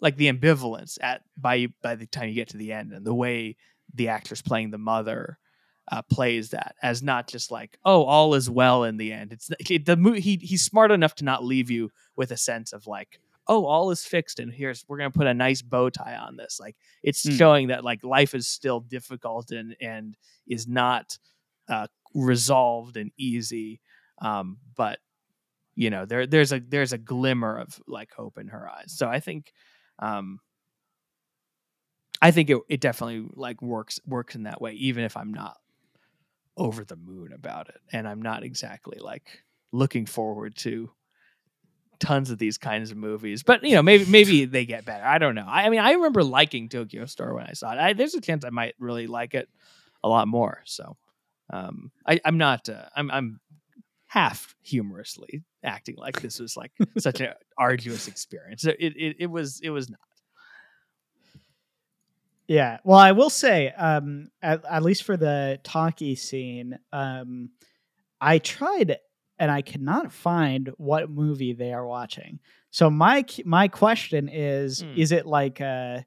like 0.00 0.16
the 0.16 0.30
ambivalence 0.32 0.98
at 1.02 1.22
by 1.36 1.66
by 1.82 1.94
the 1.94 2.06
time 2.06 2.28
you 2.28 2.34
get 2.34 2.48
to 2.48 2.56
the 2.56 2.72
end 2.72 2.92
and 2.92 3.04
the 3.06 3.14
way 3.14 3.56
the 3.94 4.08
actress 4.08 4.42
playing 4.42 4.70
the 4.70 4.78
mother 4.78 5.38
uh, 5.92 6.00
plays 6.10 6.50
that 6.50 6.74
as 6.82 7.02
not 7.02 7.28
just 7.28 7.50
like 7.50 7.78
oh 7.84 8.04
all 8.04 8.34
is 8.34 8.48
well 8.48 8.84
in 8.84 8.96
the 8.96 9.12
end 9.12 9.32
it's 9.32 9.50
it, 9.70 9.84
the 9.84 9.96
mo- 9.96 10.12
he 10.14 10.36
he's 10.36 10.64
smart 10.64 10.90
enough 10.90 11.14
to 11.14 11.24
not 11.24 11.44
leave 11.44 11.70
you 11.70 11.90
with 12.16 12.30
a 12.30 12.36
sense 12.38 12.72
of 12.72 12.86
like 12.86 13.20
oh 13.48 13.66
all 13.66 13.90
is 13.90 14.02
fixed 14.04 14.38
and 14.40 14.50
here's 14.50 14.82
we're 14.88 14.96
gonna 14.96 15.10
put 15.10 15.26
a 15.26 15.34
nice 15.34 15.60
bow 15.60 15.90
tie 15.90 16.16
on 16.16 16.36
this 16.36 16.58
like 16.58 16.74
it's 17.02 17.24
Mm. 17.26 17.36
showing 17.36 17.68
that 17.68 17.84
like 17.84 18.02
life 18.02 18.34
is 18.34 18.48
still 18.48 18.80
difficult 18.80 19.50
and 19.50 19.76
and 19.80 20.16
is 20.48 20.66
not 20.66 21.18
uh, 21.68 21.86
resolved 22.14 22.96
and 22.96 23.10
easy 23.16 23.80
um 24.20 24.58
but 24.76 24.98
you 25.74 25.90
know 25.90 26.06
there 26.06 26.26
there's 26.26 26.52
a 26.52 26.60
there's 26.60 26.92
a 26.92 26.98
glimmer 26.98 27.58
of 27.58 27.80
like 27.86 28.12
hope 28.12 28.38
in 28.38 28.48
her 28.48 28.68
eyes. 28.70 28.92
So 28.92 29.08
i 29.08 29.20
think 29.20 29.52
um 29.98 30.38
i 32.22 32.30
think 32.30 32.50
it, 32.50 32.58
it 32.68 32.80
definitely 32.80 33.28
like 33.34 33.60
works 33.60 34.00
works 34.06 34.34
in 34.34 34.44
that 34.44 34.60
way 34.60 34.72
even 34.74 35.04
if 35.04 35.16
i'm 35.16 35.34
not 35.34 35.56
over 36.56 36.84
the 36.84 36.96
moon 36.96 37.32
about 37.32 37.68
it 37.68 37.80
and 37.92 38.06
i'm 38.06 38.22
not 38.22 38.44
exactly 38.44 38.98
like 39.00 39.42
looking 39.72 40.06
forward 40.06 40.54
to 40.54 40.90
tons 41.98 42.30
of 42.30 42.38
these 42.38 42.58
kinds 42.58 42.90
of 42.90 42.96
movies. 42.96 43.42
But 43.42 43.64
you 43.64 43.74
know 43.74 43.82
maybe 43.82 44.04
maybe 44.06 44.44
they 44.44 44.66
get 44.66 44.84
better. 44.84 45.04
I 45.04 45.18
don't 45.18 45.34
know. 45.34 45.46
I, 45.46 45.64
I 45.64 45.70
mean 45.70 45.80
i 45.80 45.92
remember 45.92 46.22
liking 46.22 46.68
Tokyo 46.68 47.06
Story 47.06 47.34
when 47.34 47.46
i 47.46 47.52
saw 47.52 47.72
it. 47.72 47.78
I, 47.78 47.92
there's 47.92 48.14
a 48.14 48.20
chance 48.20 48.44
i 48.44 48.50
might 48.50 48.74
really 48.78 49.06
like 49.06 49.34
it 49.34 49.48
a 50.02 50.08
lot 50.08 50.28
more 50.28 50.60
so 50.64 50.96
um 51.50 51.90
I, 52.06 52.20
i'm 52.24 52.38
not 52.38 52.68
uh, 52.68 52.86
i'm 52.96 53.10
i'm 53.10 53.40
half 54.06 54.54
humorously 54.62 55.42
acting 55.64 55.96
like 55.96 56.20
this 56.20 56.38
was 56.38 56.56
like 56.56 56.72
such 56.98 57.20
an 57.20 57.32
arduous 57.58 58.08
experience 58.08 58.64
it, 58.64 58.76
it 58.78 59.16
it 59.18 59.26
was 59.26 59.60
it 59.62 59.70
was 59.70 59.90
not 59.90 59.98
Yeah. 62.46 62.78
Well, 62.84 62.98
I 62.98 63.12
will 63.12 63.30
say, 63.30 63.70
um, 63.70 64.28
at, 64.42 64.64
at 64.66 64.82
least 64.82 65.04
for 65.04 65.16
the 65.16 65.58
talkie 65.62 66.14
scene, 66.14 66.78
um, 66.92 67.50
I 68.20 68.38
tried 68.38 68.98
and 69.38 69.50
I 69.50 69.62
cannot 69.62 70.12
find 70.12 70.70
what 70.76 71.10
movie 71.10 71.54
they 71.54 71.72
are 71.72 71.86
watching. 71.86 72.38
So 72.70 72.90
my 72.90 73.24
my 73.44 73.68
question 73.68 74.28
is: 74.28 74.80
Hmm. 74.82 74.92
Is 74.96 75.12
it 75.12 75.26
like 75.26 75.60
a 75.60 76.04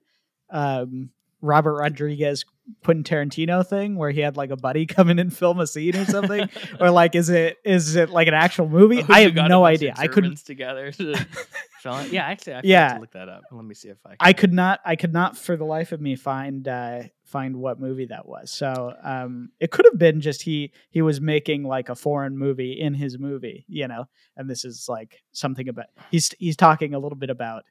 um, 0.50 1.10
Robert 1.42 1.76
Rodriguez 1.76 2.46
Quentin 2.84 3.04
Tarantino 3.04 3.66
thing 3.66 3.96
where 3.96 4.12
he 4.12 4.20
had 4.22 4.38
like 4.38 4.50
a 4.52 4.58
buddy 4.58 4.86
come 4.96 5.10
in 5.10 5.20
and 5.20 5.36
film 5.36 5.60
a 5.60 5.68
scene 5.68 5.96
or 5.96 6.06
something, 6.06 6.50
or 6.80 6.90
like 6.92 7.16
is 7.16 7.30
it 7.30 7.58
is 7.64 7.96
it 7.96 8.10
like 8.10 8.28
an 8.28 8.34
actual 8.34 8.68
movie? 8.70 9.04
I 9.08 9.22
have 9.22 9.36
no 9.36 9.66
idea. 9.66 9.94
I 9.98 10.08
couldn't 10.08 10.38
together 10.46 10.92
to 10.92 11.16
film 11.82 12.00
it. 12.02 12.12
yeah 12.12 12.26
actually 12.26 12.54
I 12.56 12.58
Yeah. 12.58 12.62
yeah 12.64 12.94
to 12.96 13.00
look 13.02 13.12
that 13.12 13.30
up 13.30 13.44
let 13.52 13.64
me 13.64 13.76
see 13.76 13.90
if 13.90 13.98
i 14.06 14.10
can 14.10 14.18
I 14.20 14.34
could 14.34 14.52
not 14.54 14.80
I 14.84 14.96
could 14.96 15.14
not 15.14 15.38
for 15.38 15.56
the 15.56 15.64
life 15.64 15.92
of 15.92 16.02
me 16.02 16.16
find 16.16 16.68
uh 16.68 17.04
find 17.24 17.58
what 17.58 17.80
movie 17.80 18.06
that 18.06 18.26
was. 18.26 18.50
So 18.52 18.94
um, 19.04 19.50
it 19.60 19.70
could 19.70 19.86
have 19.92 20.00
been 20.00 20.22
just 20.22 20.42
he 20.44 20.72
he 20.90 21.02
was 21.02 21.20
making 21.20 21.64
like 21.64 21.90
a 21.90 21.96
foreign 21.96 22.38
movie 22.38 22.72
in 22.80 22.94
his 22.94 23.20
movie, 23.20 23.66
you 23.68 23.88
know. 23.88 24.06
And 24.38 24.50
this 24.50 24.64
is 24.64 24.86
like 24.88 25.22
something 25.34 25.68
about 25.68 25.88
he's 26.10 26.34
he's 26.40 26.56
talking 26.56 26.94
a 26.94 27.00
little 27.00 27.18
bit 27.18 27.30
about 27.30 27.64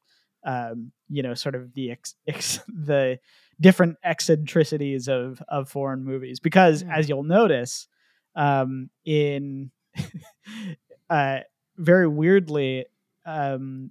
um, 0.45 0.93
you 1.09 1.23
know 1.23 1.33
sort 1.35 1.55
of 1.55 1.73
the 1.75 1.91
ex, 1.91 2.15
ex, 2.29 2.61
the 2.69 3.19
different 3.61 3.97
eccentricities 4.05 5.09
of 5.09 5.43
of 5.49 5.69
foreign 5.69 6.05
movies 6.05 6.41
because 6.41 6.83
Yeah. 6.83 6.97
as 6.97 7.09
you'll 7.09 7.23
notice 7.25 7.89
um, 8.35 8.91
in 9.05 9.71
uh, 11.11 11.39
very 11.77 12.07
weirdly 12.09 12.87
um, 13.25 13.91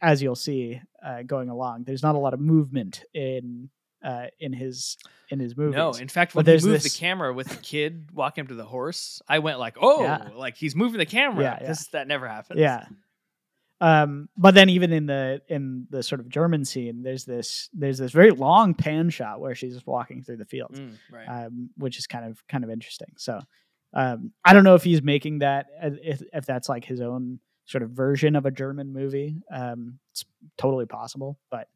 as 0.00 0.22
you'll 0.22 0.34
see 0.34 0.80
uh, 1.04 1.22
going 1.22 1.48
along 1.48 1.84
there's 1.84 2.02
not 2.02 2.14
a 2.14 2.18
lot 2.18 2.34
of 2.34 2.40
movement 2.40 3.04
in 3.14 3.70
uh, 4.04 4.26
in 4.38 4.52
his 4.52 4.96
in 5.30 5.40
his 5.40 5.56
movies 5.56 5.74
No, 5.74 5.90
in 5.92 6.06
fact, 6.08 6.32
But 6.32 6.40
when 6.40 6.44
he 6.46 6.52
there's 6.52 6.64
moved 6.64 6.84
this- 6.84 6.94
the 6.94 6.98
camera 7.00 7.32
with 7.34 7.48
the 7.48 7.56
kid 7.62 8.08
walking 8.12 8.42
up 8.42 8.48
to 8.48 8.54
the 8.54 8.64
horse, 8.64 9.20
I 9.26 9.40
went 9.40 9.58
like, 9.58 9.76
"Oh, 9.80 10.02
Yeah. 10.04 10.28
like 10.36 10.56
he's 10.56 10.76
moving 10.76 10.98
the 10.98 11.06
camera." 11.06 11.42
Yeah, 11.42 11.58
yeah. 11.60 11.66
This 11.66 11.88
that 11.88 12.06
never 12.06 12.28
happens. 12.28 12.60
yeah 12.60 12.84
um 13.80 14.28
but 14.36 14.54
then 14.54 14.68
even 14.70 14.92
in 14.92 15.06
the 15.06 15.42
in 15.48 15.86
the 15.90 16.02
sort 16.02 16.20
of 16.20 16.28
german 16.28 16.64
scene 16.64 17.02
there's 17.02 17.24
this 17.26 17.68
there's 17.74 17.98
this 17.98 18.10
very 18.12 18.30
long 18.30 18.72
pan 18.74 19.10
shot 19.10 19.38
where 19.40 19.54
she's 19.54 19.74
just 19.74 19.86
walking 19.86 20.22
through 20.22 20.36
the 20.38 20.44
fields 20.46 20.78
Mm, 20.80 20.92
right. 21.12 21.26
um 21.44 21.70
which 21.76 21.98
is 21.98 22.06
kind 22.06 22.24
of 22.24 22.42
kind 22.48 22.64
of 22.64 22.70
interesting. 22.70 23.12
So 23.16 23.40
um 23.94 24.32
i 24.44 24.52
don't 24.54 24.64
know 24.64 24.74
if 24.76 24.82
he's 24.84 25.02
making 25.02 25.40
that 25.40 25.66
uh, 25.82 25.90
if, 26.02 26.22
if 26.32 26.46
that's 26.46 26.68
like 26.68 26.84
his 26.84 27.00
own 27.00 27.38
sort 27.66 27.82
of 27.82 27.90
version 27.90 28.34
of 28.36 28.46
a 28.46 28.50
german 28.50 28.92
movie. 28.92 29.36
Um 29.52 29.98
it's 30.12 30.24
totally 30.56 30.86
possible 30.86 31.38
but 31.50 31.68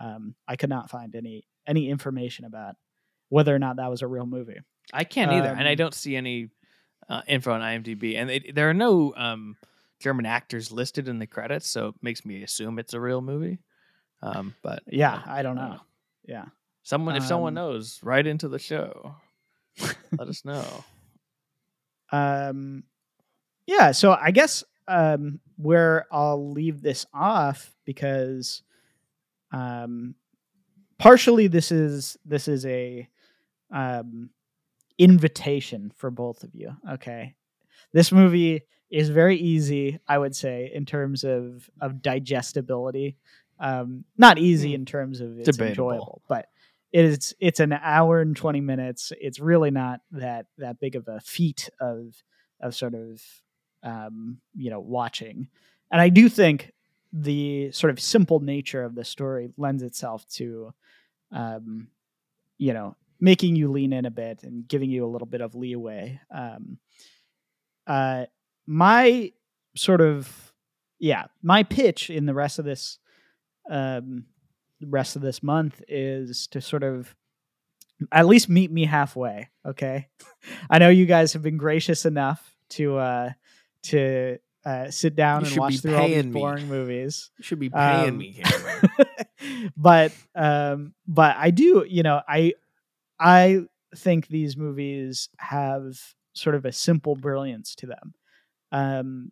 um 0.00 0.34
i 0.48 0.56
could 0.56 0.70
not 0.70 0.90
find 0.90 1.14
any 1.14 1.46
any 1.66 1.88
information 1.88 2.44
about 2.46 2.74
whether 3.28 3.54
or 3.54 3.58
not 3.58 3.76
that 3.76 3.88
was 3.90 4.02
a 4.02 4.06
real 4.06 4.26
movie. 4.26 4.58
I 4.92 5.04
can't 5.04 5.32
either, 5.32 5.48
and 5.48 5.66
I 5.66 5.72
um, 5.72 5.76
don't 5.76 5.94
see 5.94 6.14
any 6.14 6.50
uh, 7.08 7.22
info 7.26 7.52
on 7.52 7.62
IMDb, 7.62 8.16
and 8.16 8.30
it, 8.30 8.54
there 8.54 8.68
are 8.68 8.74
no 8.74 9.14
um, 9.16 9.56
German 10.00 10.26
actors 10.26 10.70
listed 10.72 11.08
in 11.08 11.18
the 11.18 11.26
credits, 11.26 11.68
so 11.68 11.88
it 11.88 11.94
makes 12.02 12.24
me 12.24 12.42
assume 12.42 12.78
it's 12.78 12.94
a 12.94 13.00
real 13.00 13.20
movie. 13.22 13.58
Um, 14.22 14.54
but 14.62 14.82
yeah 14.86 15.22
i 15.26 15.42
don't 15.42 15.56
know 15.56 15.80
yeah 16.26 16.46
Someone, 16.82 17.16
if 17.16 17.24
someone 17.24 17.50
Um, 17.58 17.64
knows, 17.66 18.00
write 18.02 18.26
into 18.26 18.48
the 18.48 18.58
show. 18.58 19.14
Let 20.18 20.28
us 20.28 20.44
know. 20.44 20.64
um 22.12 22.84
yeah 23.66 23.92
so 23.92 24.12
i 24.20 24.30
guess 24.30 24.62
um 24.88 25.40
where 25.56 26.06
i'll 26.12 26.52
leave 26.52 26.80
this 26.82 27.06
off 27.14 27.74
because 27.84 28.62
um 29.52 30.14
partially 30.98 31.46
this 31.46 31.72
is 31.72 32.16
this 32.24 32.48
is 32.48 32.64
a 32.66 33.08
um 33.72 34.30
invitation 34.98 35.90
for 35.96 36.10
both 36.10 36.44
of 36.44 36.54
you 36.54 36.70
okay 36.90 37.34
this 37.92 38.12
movie 38.12 38.62
is 38.94 39.08
very 39.10 39.36
easy 39.36 39.98
i 40.08 40.16
would 40.16 40.34
say 40.36 40.70
in 40.74 40.84
terms 40.86 41.24
of 41.24 41.68
of 41.80 42.00
digestibility 42.00 43.16
um 43.60 44.04
not 44.16 44.38
easy 44.38 44.70
Hmm. 44.70 44.74
in 44.76 44.84
terms 44.86 45.20
of 45.20 45.38
it's 45.38 45.56
Debatable. 45.56 45.90
enjoyable 45.90 46.22
but 46.28 46.46
it's 46.92 47.34
it's 47.40 47.60
an 47.60 47.72
hour 47.72 48.20
and 48.20 48.36
20 48.36 48.60
minutes 48.60 49.12
it's 49.20 49.40
really 49.40 49.70
not 49.72 50.00
that 50.12 50.46
that 50.58 50.78
big 50.80 50.94
of 50.96 51.08
a 51.08 51.20
feat 51.20 51.68
of 51.80 52.22
of 52.60 52.74
sort 52.74 52.94
of 52.94 53.20
um 53.82 54.38
you 54.54 54.70
know 54.70 54.80
watching 54.80 55.48
and 55.90 56.00
i 56.00 56.08
do 56.08 56.28
think 56.28 56.72
the 57.12 57.70
sort 57.72 57.90
of 57.90 57.98
simple 58.00 58.40
nature 58.40 58.84
of 58.84 58.94
the 58.94 59.04
story 59.04 59.50
lends 59.56 59.82
itself 59.82 60.26
to 60.28 60.72
um 61.32 61.88
you 62.58 62.72
know 62.72 62.96
making 63.20 63.56
you 63.56 63.70
lean 63.70 63.92
in 63.92 64.04
a 64.04 64.10
bit 64.10 64.42
and 64.44 64.68
giving 64.68 64.90
you 64.90 65.04
a 65.04 65.10
little 65.12 65.26
bit 65.26 65.40
of 65.40 65.54
leeway 65.54 66.20
um 66.30 66.78
uh 67.86 68.24
my 68.66 69.32
sort 69.76 70.00
of 70.00 70.52
yeah 70.98 71.24
my 71.42 71.62
pitch 71.62 72.10
in 72.10 72.26
the 72.26 72.34
rest 72.34 72.58
of 72.58 72.64
this 72.64 72.98
um 73.70 74.24
rest 74.82 75.16
of 75.16 75.22
this 75.22 75.42
month 75.42 75.82
is 75.88 76.46
to 76.48 76.60
sort 76.60 76.82
of 76.82 77.14
at 78.12 78.26
least 78.26 78.48
meet 78.48 78.70
me 78.70 78.84
halfway 78.84 79.48
okay? 79.66 80.08
I 80.70 80.78
know 80.78 80.88
you 80.90 81.06
guys 81.06 81.32
have 81.32 81.42
been 81.42 81.56
gracious 81.56 82.04
enough 82.04 82.56
to 82.70 82.96
uh 82.98 83.30
to 83.84 84.38
uh 84.64 84.90
sit 84.90 85.14
down 85.14 85.44
and 85.44 85.56
watch 85.56 85.78
through 85.80 85.94
all 85.94 86.06
these 86.08 86.16
paying 86.22 86.32
me. 86.32 86.40
boring 86.40 86.68
movies. 86.68 87.30
You 87.38 87.44
should 87.44 87.58
be 87.60 87.70
paying 87.70 88.08
Um, 88.10 88.18
me, 88.18 88.42
but 89.76 90.12
um 90.34 90.94
but 91.06 91.36
i 91.38 91.50
do 91.50 91.84
you 91.88 92.02
know 92.02 92.20
i 92.28 92.54
i 93.20 93.60
think 93.96 94.26
these 94.28 94.56
movies 94.56 95.28
have 95.38 95.98
sort 96.34 96.54
of 96.56 96.64
a 96.64 96.72
simple 96.72 97.14
brilliance 97.14 97.74
to 97.76 97.86
them 97.86 98.14
um 98.74 99.30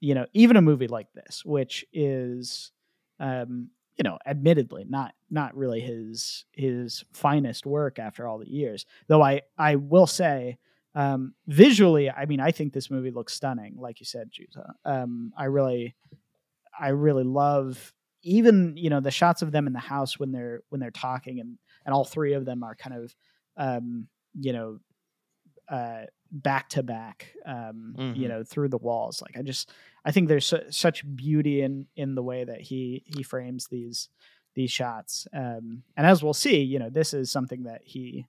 you 0.00 0.14
know 0.14 0.26
even 0.34 0.56
a 0.56 0.62
movie 0.62 0.86
like 0.86 1.10
this 1.14 1.42
which 1.44 1.84
is 1.92 2.70
um 3.18 3.70
you 3.96 4.04
know 4.04 4.18
admittedly 4.26 4.84
not 4.88 5.14
not 5.30 5.56
really 5.56 5.80
his 5.80 6.44
his 6.52 7.04
finest 7.12 7.64
work 7.66 7.98
after 7.98 8.28
all 8.28 8.38
the 8.38 8.48
years 8.50 8.84
though 9.08 9.22
i 9.22 9.40
i 9.58 9.76
will 9.76 10.06
say 10.06 10.58
um 10.94 11.34
visually 11.46 12.10
i 12.10 12.26
mean 12.26 12.40
i 12.40 12.50
think 12.50 12.72
this 12.72 12.90
movie 12.90 13.10
looks 13.10 13.32
stunning 13.32 13.74
like 13.78 13.98
you 13.98 14.06
said 14.06 14.30
Juzo. 14.30 14.70
um 14.84 15.32
i 15.38 15.44
really 15.44 15.94
i 16.78 16.88
really 16.88 17.24
love 17.24 17.92
even 18.22 18.76
you 18.76 18.90
know 18.90 19.00
the 19.00 19.10
shots 19.10 19.40
of 19.40 19.52
them 19.52 19.66
in 19.66 19.72
the 19.72 19.78
house 19.78 20.18
when 20.18 20.32
they're 20.32 20.60
when 20.68 20.80
they're 20.80 20.90
talking 20.90 21.40
and 21.40 21.56
and 21.86 21.94
all 21.94 22.04
three 22.04 22.34
of 22.34 22.44
them 22.44 22.62
are 22.62 22.74
kind 22.74 22.96
of 22.96 23.14
um 23.56 24.06
you 24.38 24.52
know 24.52 24.78
uh 25.68 26.02
back 26.32 26.68
to 26.68 26.82
back 26.82 27.34
um 27.46 27.94
you 28.14 28.26
Mhm. 28.26 28.28
know 28.28 28.44
through 28.44 28.68
the 28.68 28.78
walls 28.78 29.20
like 29.20 29.36
i 29.36 29.42
just 29.42 29.70
i 30.04 30.10
think 30.12 30.28
there's 30.28 30.46
su- 30.46 30.70
such 30.70 31.04
beauty 31.16 31.60
in 31.62 31.86
in 31.96 32.14
the 32.14 32.22
way 32.22 32.44
that 32.44 32.60
he 32.60 33.02
he 33.06 33.22
frames 33.22 33.66
these 33.66 34.08
these 34.54 34.70
shots 34.70 35.26
um 35.32 35.82
and 35.96 36.06
as 36.06 36.22
we'll 36.22 36.32
see 36.34 36.60
you 36.62 36.78
know 36.78 36.88
this 36.90 37.12
is 37.14 37.30
something 37.32 37.64
that 37.64 37.80
he 37.84 38.26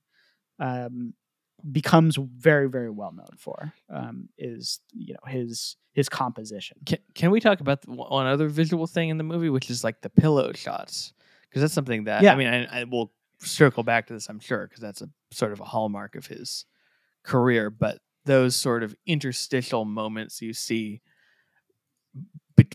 um 0.60 1.14
becomes 1.72 2.16
very 2.18 2.68
very 2.68 2.90
well 2.90 3.12
known 3.12 3.36
for 3.38 3.74
um 3.90 4.30
is 4.38 4.80
you 4.94 5.14
know 5.14 5.30
his 5.30 5.76
his 5.94 6.10
composition 6.10 6.78
Can, 6.86 6.98
can 7.14 7.30
we 7.32 7.40
talk 7.40 7.60
about 7.60 7.82
the, 7.84 7.92
one 7.92 8.26
other 8.26 8.48
visual 8.48 8.88
thing 8.88 9.10
in 9.10 9.18
the 9.18 9.24
movie, 9.26 9.50
which 9.50 9.70
is 9.70 9.84
like 9.84 10.00
the 10.02 10.10
pillow 10.10 10.54
shots? 10.54 11.12
Because 11.50 11.62
that's 11.64 11.74
something 11.74 12.06
that 12.06 12.24
Yeah. 12.24 12.32
I 12.34 12.36
mean, 12.38 12.48
I, 12.48 12.80
I 12.80 12.84
will 12.86 13.12
circle 13.40 13.84
back 13.84 14.08
to 14.08 14.14
this, 14.14 14.30
I'm 14.30 14.40
sure, 14.40 14.68
because 14.68 14.80
that's 14.80 15.02
a 15.02 15.10
sort 15.32 15.52
of 15.52 15.60
a 15.60 15.66
hallmark 15.66 16.16
of 16.16 16.26
his 16.28 16.66
career. 17.24 17.70
But 17.70 18.00
those 18.26 18.56
sort 18.56 18.84
of 18.84 18.96
interstitial 19.06 19.86
moments 19.86 20.42
you 20.42 20.54
see, 20.54 21.02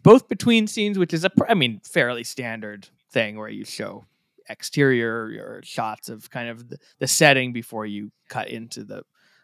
both 0.03 0.29
between 0.29 0.67
scenes, 0.67 0.99
which 0.99 1.15
is 1.15 1.25
a, 1.25 1.31
I 1.49 1.55
mean, 1.55 1.81
fairly 1.85 2.25
standard 2.25 2.89
thing 3.13 3.39
where 3.39 3.49
you 3.49 3.65
show 3.65 4.05
exterior 4.49 5.13
or 5.13 5.61
shots 5.65 6.09
of 6.09 6.31
kind 6.31 6.49
of 6.49 6.69
the, 6.69 6.79
the 6.99 7.07
setting 7.07 7.53
before 7.53 7.87
you 7.87 8.11
cut 8.29 8.49
into 8.49 8.85
the 8.85 9.03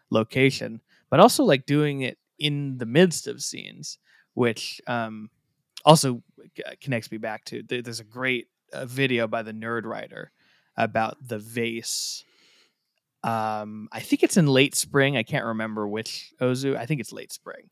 location, 0.09 0.81
but 1.09 1.19
also 1.19 1.43
like 1.43 1.65
doing 1.65 2.01
it 2.01 2.17
in 2.39 2.77
the 2.77 2.85
midst 2.85 3.27
of 3.27 3.43
scenes, 3.43 3.99
which 4.33 4.81
um, 4.87 5.29
also 5.85 6.21
connects 6.81 7.11
me 7.11 7.17
back 7.17 7.45
to 7.45 7.63
there's 7.63 7.99
a 7.99 8.05
great 8.05 8.47
uh, 8.73 8.85
video 8.85 9.27
by 9.27 9.43
the 9.43 9.53
Nerdwriter 9.53 10.27
about 10.75 11.17
the 11.25 11.39
vase. 11.39 12.23
Um, 13.23 13.87
I 13.91 14.01
think 14.01 14.23
it's 14.23 14.37
in 14.37 14.47
late 14.47 14.75
spring. 14.75 15.15
I 15.15 15.23
can't 15.23 15.45
remember 15.45 15.87
which 15.87 16.33
Ozu. 16.41 16.75
I 16.75 16.85
think 16.85 16.99
it's 16.99 17.13
late 17.13 17.31
spring, 17.31 17.69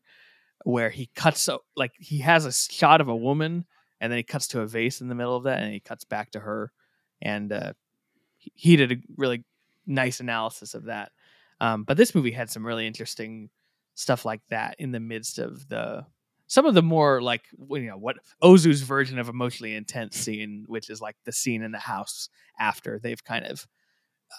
where 0.64 0.90
he 0.90 1.10
cuts 1.14 1.42
so 1.42 1.60
like 1.76 1.92
he 1.98 2.18
has 2.18 2.46
a 2.46 2.52
shot 2.52 3.00
of 3.00 3.08
a 3.08 3.16
woman, 3.16 3.66
and 4.00 4.10
then 4.10 4.16
he 4.16 4.22
cuts 4.22 4.48
to 4.48 4.60
a 4.60 4.66
vase 4.66 5.00
in 5.00 5.08
the 5.08 5.14
middle 5.14 5.36
of 5.36 5.44
that, 5.44 5.62
and 5.62 5.72
he 5.72 5.80
cuts 5.80 6.04
back 6.04 6.30
to 6.32 6.40
her, 6.40 6.72
and 7.20 7.52
uh, 7.52 7.72
he, 8.38 8.76
did 8.76 8.92
a 8.92 8.96
really 9.16 9.44
nice 9.86 10.20
analysis 10.20 10.74
of 10.74 10.84
that. 10.84 11.12
Um, 11.60 11.84
but 11.84 11.96
this 11.96 12.14
movie 12.14 12.32
had 12.32 12.50
some 12.50 12.66
really 12.66 12.86
interesting 12.86 13.50
stuff 13.94 14.24
like 14.24 14.40
that 14.48 14.76
in 14.78 14.90
the 14.90 15.00
midst 15.00 15.38
of 15.38 15.68
the 15.68 16.06
some 16.46 16.66
of 16.66 16.74
the 16.74 16.82
more 16.82 17.22
like 17.22 17.42
you 17.70 17.86
know 17.86 17.96
what 17.96 18.16
Ozu's 18.42 18.82
version 18.82 19.18
of 19.18 19.28
emotionally 19.28 19.74
intense 19.74 20.16
scene, 20.16 20.64
which 20.66 20.90
is 20.90 21.00
like 21.00 21.16
the 21.24 21.32
scene 21.32 21.62
in 21.62 21.72
the 21.72 21.78
house 21.78 22.28
after 22.58 22.98
they've 22.98 23.22
kind 23.22 23.46
of 23.46 23.66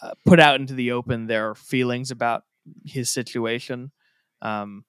uh, 0.02 0.12
put 0.26 0.40
out 0.40 0.60
into 0.60 0.74
the 0.74 0.92
open 0.92 1.28
their 1.28 1.56
feelings 1.56 2.12
about 2.12 2.44
his 2.86 3.10
situation, 3.10 3.92
um, 4.42 4.84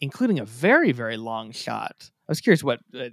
including 0.00 0.38
a 0.38 0.44
very 0.44 0.92
very 0.92 1.16
long 1.16 1.52
shot. 1.52 2.10
I 2.28 2.30
was 2.30 2.40
curious 2.40 2.62
what 2.62 2.80
uh, 2.98 3.08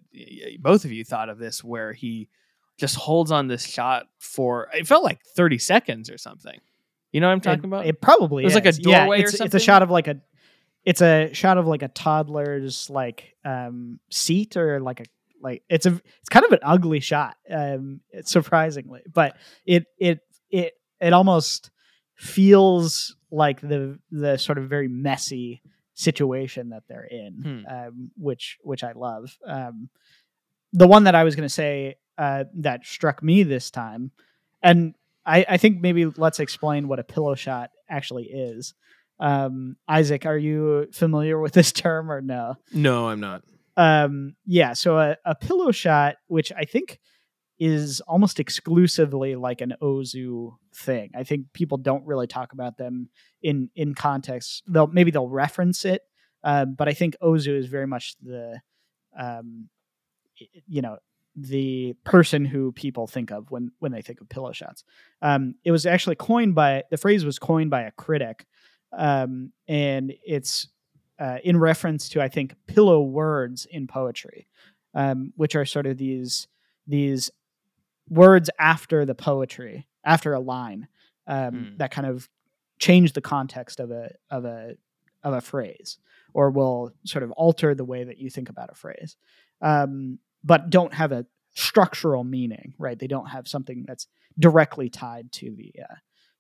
both 0.60 0.86
of 0.86 0.92
you 0.92 1.04
thought 1.04 1.30
of 1.30 1.40
this, 1.40 1.64
where 1.64 1.94
he 1.94 2.30
just 2.78 2.96
holds 2.96 3.32
on 3.32 3.48
this 3.48 3.66
shot 3.66 4.06
for 4.20 4.68
it 4.74 4.88
felt 4.88 5.04
like 5.04 5.20
thirty 5.36 5.58
seconds 5.58 6.10
or 6.10 6.18
something. 6.18 6.60
You 7.12 7.22
know 7.22 7.28
what 7.28 7.34
I'm 7.34 7.42
talking 7.42 7.64
it, 7.64 7.68
about? 7.68 7.86
It 7.86 8.02
probably 8.02 8.44
It 8.44 8.46
was 8.46 8.56
like 8.56 8.66
a 8.66 8.70
is. 8.70 8.80
Yeah, 8.80 9.00
doorway 9.00 9.24
or 9.24 9.28
it's, 9.28 9.40
It's 9.40 9.56
a 9.56 9.60
shot 9.60 9.82
of 9.82 9.90
like 9.90 10.08
a, 10.08 10.22
it's 10.86 11.02
a 11.02 11.34
shot 11.34 11.58
of 11.58 11.66
like 11.66 11.82
a 11.82 11.88
toddler's 11.88 12.90
like 12.90 13.34
um 13.44 14.00
seat 14.12 14.56
or 14.56 14.80
like 14.80 15.00
a 15.00 15.06
like 15.42 15.64
it's 15.70 15.86
a 15.86 16.00
it's 16.20 16.30
kind 16.30 16.46
of 16.46 16.52
an 16.52 16.60
ugly 16.62 17.00
shot 17.00 17.38
um 17.50 18.02
surprisingly, 18.24 19.02
but 19.12 19.36
it 19.66 19.86
it 19.98 20.20
it 20.50 20.74
it 21.00 21.14
almost 21.14 21.72
feels 22.16 23.16
like 23.32 23.62
the 23.62 24.00
the 24.12 24.38
sort 24.38 24.58
of 24.58 24.70
very 24.70 24.88
messy 24.88 25.62
situation 25.94 26.70
that 26.70 26.84
they're 26.88 27.04
in, 27.10 27.64
Hmm. 27.68 27.74
um, 27.76 28.12
which 28.18 28.58
which 28.64 28.84
I 28.84 28.92
love. 28.94 29.38
Um, 29.46 29.90
the 30.74 30.88
one 30.88 31.06
that 31.06 31.16
I 31.16 31.24
was 31.24 31.36
going 31.36 31.48
to 31.48 31.54
say 31.54 31.96
uh, 32.18 32.46
that 32.56 32.86
struck 32.86 33.24
me 33.24 33.44
this 33.44 33.72
time, 33.72 34.12
and 34.62 34.96
I, 35.26 35.46
I 35.50 35.58
think 35.58 35.82
maybe 35.82 36.06
let's 36.06 36.40
explain 36.40 36.88
what 36.88 37.00
a 37.00 37.04
pillow 37.04 37.36
shot 37.36 37.72
actually 37.90 38.26
is. 38.26 38.74
Um, 39.20 39.78
Isaac, 39.88 40.26
are 40.26 40.38
you 40.38 40.88
familiar 40.94 41.40
with 41.40 41.54
this 41.54 41.72
term 41.84 42.12
or 42.12 42.22
no? 42.22 42.56
No, 42.74 43.10
I'm 43.10 43.20
not. 43.20 43.44
Um, 43.76 44.36
yeah, 44.46 44.74
so 44.74 44.98
a, 45.00 45.18
a 45.26 45.36
pillow 45.36 45.72
shot, 45.72 46.16
which 46.28 46.52
I 46.52 46.66
think 46.66 47.00
is 47.60 48.02
almost 48.02 48.40
exclusively 48.40 49.36
like 49.36 49.62
an 49.62 49.74
Ozu 49.82 50.56
thing. 50.76 51.12
I 51.16 51.24
think 51.24 51.54
people 51.54 51.78
don't 51.78 52.06
really 52.06 52.28
talk 52.28 52.54
about 52.54 52.78
them 52.78 53.10
in 53.42 53.70
in 53.76 53.96
context. 53.96 54.64
They'll 54.68 54.88
maybe 54.88 55.12
they'll 55.12 55.30
reference 55.30 55.86
it, 55.86 56.04
uh, 56.44 56.66
but 56.66 56.88
I 56.88 56.94
think 56.94 57.16
Ozu 57.22 57.58
is 57.58 57.68
very 57.68 57.88
much 57.88 58.16
the, 58.22 58.60
um, 59.18 59.70
you 60.68 60.82
know, 60.82 60.98
the 61.36 61.94
person 62.04 62.46
who 62.46 62.72
people 62.72 63.08
think 63.08 63.32
of 63.32 63.50
when 63.52 63.72
when 63.80 63.92
they 63.92 64.02
think 64.02 64.22
of 64.22 64.30
pillow 64.30 64.52
shots. 64.52 64.84
Um, 65.22 65.56
it 65.64 65.72
was 65.72 65.86
actually 65.86 66.16
coined 66.16 66.56
by 66.56 66.84
the 66.92 66.98
phrase 66.98 67.26
was 67.26 67.40
coined 67.40 67.70
by 67.70 67.82
a 67.82 67.92
critic, 67.92 68.46
um, 68.96 69.52
and 69.68 70.14
it's 70.26 70.68
uh, 71.20 71.38
in 71.44 71.58
reference 71.58 72.10
to 72.10 72.22
I 72.22 72.28
think 72.28 72.56
pillow 72.68 73.02
words 73.02 73.66
in 73.70 73.88
poetry, 73.88 74.48
um, 74.94 75.34
which 75.36 75.56
are 75.56 75.66
sort 75.66 75.88
of 75.88 75.98
these 75.98 76.48
these 76.88 77.30
words 78.10 78.50
after 78.60 79.06
the 79.06 79.16
poetry, 79.16 79.88
after 80.04 80.34
a 80.34 80.40
line, 80.40 80.88
um, 81.28 81.54
Hmm. 81.72 81.78
that 81.78 81.92
kind 81.92 82.08
of 82.08 82.30
change 82.80 83.14
the 83.14 83.22
context 83.22 83.80
of 83.80 83.92
a 83.92 84.12
of 84.30 84.46
a 84.46 84.76
of 85.24 85.34
a 85.34 85.42
phrase, 85.42 85.98
or 86.34 86.50
will 86.52 86.92
sort 87.06 87.24
of 87.24 87.32
alter 87.32 87.74
the 87.76 87.84
way 87.86 88.04
that 88.04 88.18
you 88.18 88.30
think 88.30 88.50
about 88.50 88.70
a 88.72 88.76
phrase, 88.76 89.18
um, 89.62 90.20
but 90.44 90.70
don't 90.70 90.94
have 90.94 91.12
a 91.12 91.26
structural 91.54 92.24
meaning, 92.24 92.74
right? 92.78 93.00
They 93.00 93.08
don't 93.08 93.26
have 93.28 93.48
something 93.48 93.84
that's 93.88 94.08
directly 94.38 94.90
tied 94.90 95.32
to 95.34 95.52
the 95.56 95.74
uh, 95.90 95.96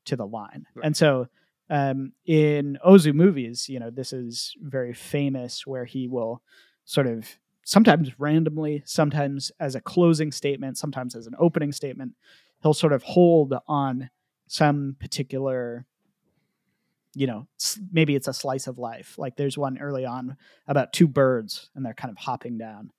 to 0.06 0.16
the 0.16 0.28
line, 0.28 0.66
Right. 0.76 0.86
and 0.86 0.96
so 0.96 1.28
um, 1.70 2.14
in 2.26 2.78
Ozu 2.86 3.14
movies, 3.14 3.68
you 3.68 3.78
know, 3.80 3.90
this 3.90 4.14
is 4.14 4.56
very 4.62 4.94
famous 4.94 5.68
where 5.68 5.84
he 5.84 6.08
will 6.08 6.42
sort 6.86 7.08
of 7.08 7.28
sometimes 7.68 8.18
randomly, 8.18 8.82
sometimes 8.86 9.52
as 9.60 9.76
a 9.76 9.82
closing 9.82 10.32
statement, 10.32 10.78
sometimes 10.78 11.14
as 11.16 11.28
an 11.28 11.36
opening 11.38 11.74
statement, 11.74 12.14
he'll 12.64 12.74
sort 12.74 12.94
of 12.94 13.04
hold 13.04 13.54
on 13.68 14.10
some 14.48 14.96
particular, 15.02 15.86
you 17.14 17.28
know, 17.28 17.46
maybe 17.92 18.16
it's 18.16 18.30
a 18.30 18.34
slice 18.34 18.68
of 18.68 18.78
life. 18.78 19.16
Like 19.18 19.36
there's 19.36 19.58
one 19.58 19.78
early 19.80 20.06
on 20.06 20.38
about 20.66 20.94
two 20.94 21.10
birds 21.10 21.70
and 21.76 21.86
they're 21.86 21.94
kind 21.94 22.10
of 22.10 22.18
hopping 22.18 22.58
down. 22.58 22.90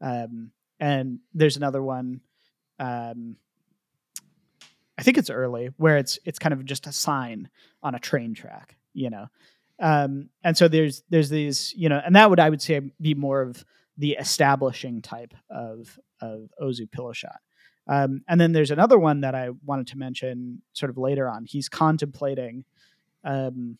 Um, 0.00 0.50
and 0.80 1.20
there's 1.32 1.56
another 1.56 1.80
one, 1.80 2.20
um, 2.80 3.36
I 4.98 5.04
think 5.04 5.18
it's 5.18 5.30
early 5.30 5.70
where 5.76 5.98
it's 5.98 6.18
it's 6.24 6.40
kind 6.40 6.52
of 6.52 6.64
just 6.64 6.88
a 6.88 6.92
sign 6.92 7.48
on 7.80 7.94
a 7.94 8.00
train 8.00 8.34
track, 8.34 8.76
you 8.92 9.10
know. 9.10 9.26
Um, 9.78 10.30
and 10.42 10.56
so 10.56 10.66
there's 10.66 11.04
there's 11.10 11.28
these, 11.28 11.72
you 11.76 11.88
know, 11.88 12.00
and 12.04 12.16
that 12.16 12.28
would 12.28 12.40
I 12.40 12.50
would 12.50 12.62
say 12.62 12.80
be 13.00 13.14
more 13.14 13.42
of 13.42 13.64
the 13.98 14.12
establishing 14.12 15.02
type 15.02 15.34
of 15.50 15.98
of 16.20 16.50
Ozu 16.60 16.90
pillow 16.90 17.12
shot. 17.12 17.40
Um, 17.88 18.22
and 18.28 18.40
then 18.40 18.52
there's 18.52 18.70
another 18.70 18.98
one 18.98 19.20
that 19.20 19.34
I 19.34 19.50
wanted 19.64 19.86
to 19.88 19.98
mention 19.98 20.62
sort 20.72 20.90
of 20.90 20.98
later 20.98 21.28
on. 21.28 21.44
He's 21.44 21.68
contemplating, 21.68 22.64
um, 23.22 23.78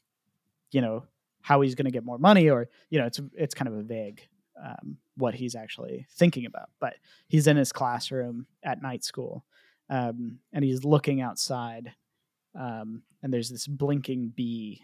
you 0.70 0.80
know, 0.80 1.04
how 1.40 1.60
he's 1.60 1.74
going 1.74 1.86
to 1.86 1.90
get 1.90 2.04
more 2.04 2.18
money, 2.18 2.48
or 2.50 2.68
you 2.90 2.98
know, 2.98 3.06
it's 3.06 3.20
it's 3.34 3.54
kind 3.54 3.68
of 3.68 3.74
a 3.74 3.82
vague 3.82 4.22
um, 4.62 4.98
what 5.16 5.34
he's 5.34 5.54
actually 5.54 6.06
thinking 6.12 6.46
about. 6.46 6.70
But 6.80 6.94
he's 7.28 7.46
in 7.46 7.56
his 7.56 7.72
classroom 7.72 8.46
at 8.62 8.82
night 8.82 9.04
school, 9.04 9.44
um, 9.90 10.38
and 10.52 10.64
he's 10.64 10.84
looking 10.84 11.20
outside, 11.20 11.92
um, 12.58 13.02
and 13.22 13.32
there's 13.32 13.48
this 13.48 13.66
blinking 13.66 14.32
bee. 14.36 14.82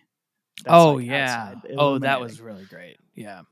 that's, 0.64 0.74
oh 0.74 0.94
like, 0.94 1.06
yeah. 1.06 1.54
Oh, 1.76 1.98
that 1.98 2.20
was 2.20 2.40
really 2.40 2.64
great. 2.64 2.98
Yeah. 3.14 3.42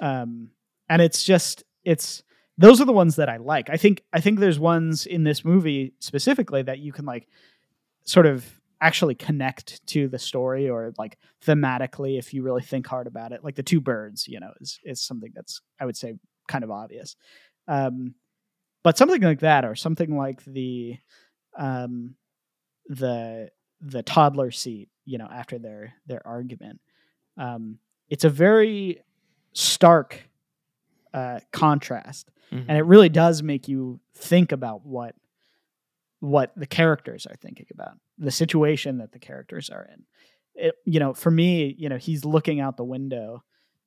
um, 0.00 0.50
and 0.90 1.00
it's 1.00 1.24
just 1.24 1.64
it's 1.84 2.22
those 2.58 2.78
are 2.78 2.84
the 2.84 2.92
ones 2.92 3.16
that 3.16 3.30
I 3.30 3.38
like. 3.38 3.70
I 3.70 3.78
think 3.78 4.02
I 4.12 4.20
think 4.20 4.38
there's 4.38 4.58
ones 4.58 5.06
in 5.06 5.24
this 5.24 5.44
movie 5.44 5.94
specifically 6.00 6.62
that 6.64 6.80
you 6.80 6.92
can 6.92 7.06
like 7.06 7.26
sort 8.04 8.26
of 8.26 8.44
actually 8.82 9.14
connect 9.14 9.86
to 9.86 10.08
the 10.08 10.18
story 10.18 10.68
or 10.68 10.92
like 10.98 11.16
thematically 11.46 12.18
if 12.18 12.34
you 12.34 12.42
really 12.42 12.62
think 12.62 12.86
hard 12.86 13.06
about 13.06 13.32
it. 13.32 13.44
Like 13.44 13.54
the 13.54 13.62
two 13.62 13.80
birds, 13.80 14.28
you 14.28 14.40
know, 14.40 14.50
is 14.60 14.78
is 14.84 15.00
something 15.00 15.30
that's 15.34 15.62
I 15.80 15.86
would 15.86 15.96
say 15.96 16.16
kind 16.48 16.64
of 16.64 16.70
obvious. 16.70 17.16
Um, 17.68 18.14
but 18.82 18.98
something 18.98 19.22
like 19.22 19.40
that 19.40 19.64
or 19.64 19.76
something 19.76 20.16
like 20.16 20.44
the 20.44 20.98
um, 21.56 22.16
the 22.88 23.50
the 23.80 24.02
toddler 24.02 24.50
seat, 24.50 24.88
you 25.04 25.18
know, 25.18 25.28
after 25.32 25.58
their 25.58 25.94
their 26.06 26.26
argument. 26.26 26.80
Um, 27.38 27.78
it's 28.08 28.24
a 28.24 28.30
very 28.30 29.02
stark 29.52 30.29
uh, 31.14 31.40
contrast, 31.52 32.30
Mhm. 32.52 32.64
and 32.68 32.78
it 32.78 32.82
really 32.84 33.08
does 33.08 33.42
make 33.42 33.68
you 33.68 34.00
think 34.14 34.52
about 34.52 34.84
what 34.86 35.14
what 36.20 36.52
the 36.54 36.66
characters 36.66 37.26
are 37.26 37.36
thinking 37.36 37.66
about, 37.72 37.98
the 38.18 38.30
situation 38.30 38.98
that 38.98 39.10
the 39.12 39.18
characters 39.18 39.70
are 39.70 39.88
in. 39.90 40.04
It, 40.54 40.74
you 40.84 41.00
know, 41.00 41.14
for 41.14 41.30
me, 41.30 41.74
you 41.78 41.88
know, 41.88 41.96
he's 41.96 42.24
looking 42.26 42.60
out 42.60 42.76
the 42.76 42.84
window 42.84 43.42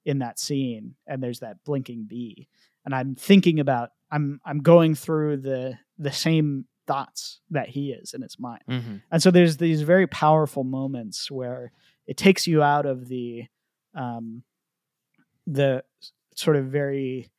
in 0.05 0.19
that 0.19 0.39
scene, 0.39 0.95
and 1.05 1.21
there's 1.21 1.39
that 1.41 1.63
blinking 1.63 2.05
bee, 2.05 2.47
and 2.85 2.95
I'm 2.95 3.15
thinking 3.15 3.59
about, 3.59 3.91
I'm 4.11 4.41
I'm 4.45 4.59
going 4.59 4.95
through 4.95 5.37
the 5.37 5.77
the 5.97 6.11
same 6.11 6.65
thoughts 6.87 7.39
that 7.51 7.69
he 7.69 7.91
is 7.91 8.13
in 8.13 8.21
his 8.21 8.37
mind. 8.39 8.63
Mhm. 8.67 9.01
And 9.11 9.21
so 9.23 9.31
there's 9.31 9.55
these 9.57 9.83
very 9.83 10.05
powerful 10.07 10.63
moments 10.65 11.31
where 11.31 11.71
it 12.07 12.17
takes 12.17 12.45
you 12.47 12.61
out 12.63 12.85
of 12.85 13.07
the 13.07 13.45
um, 13.93 14.43
the 15.45 15.83
sort 16.35 16.55
of 16.55 16.65
very 16.65 17.29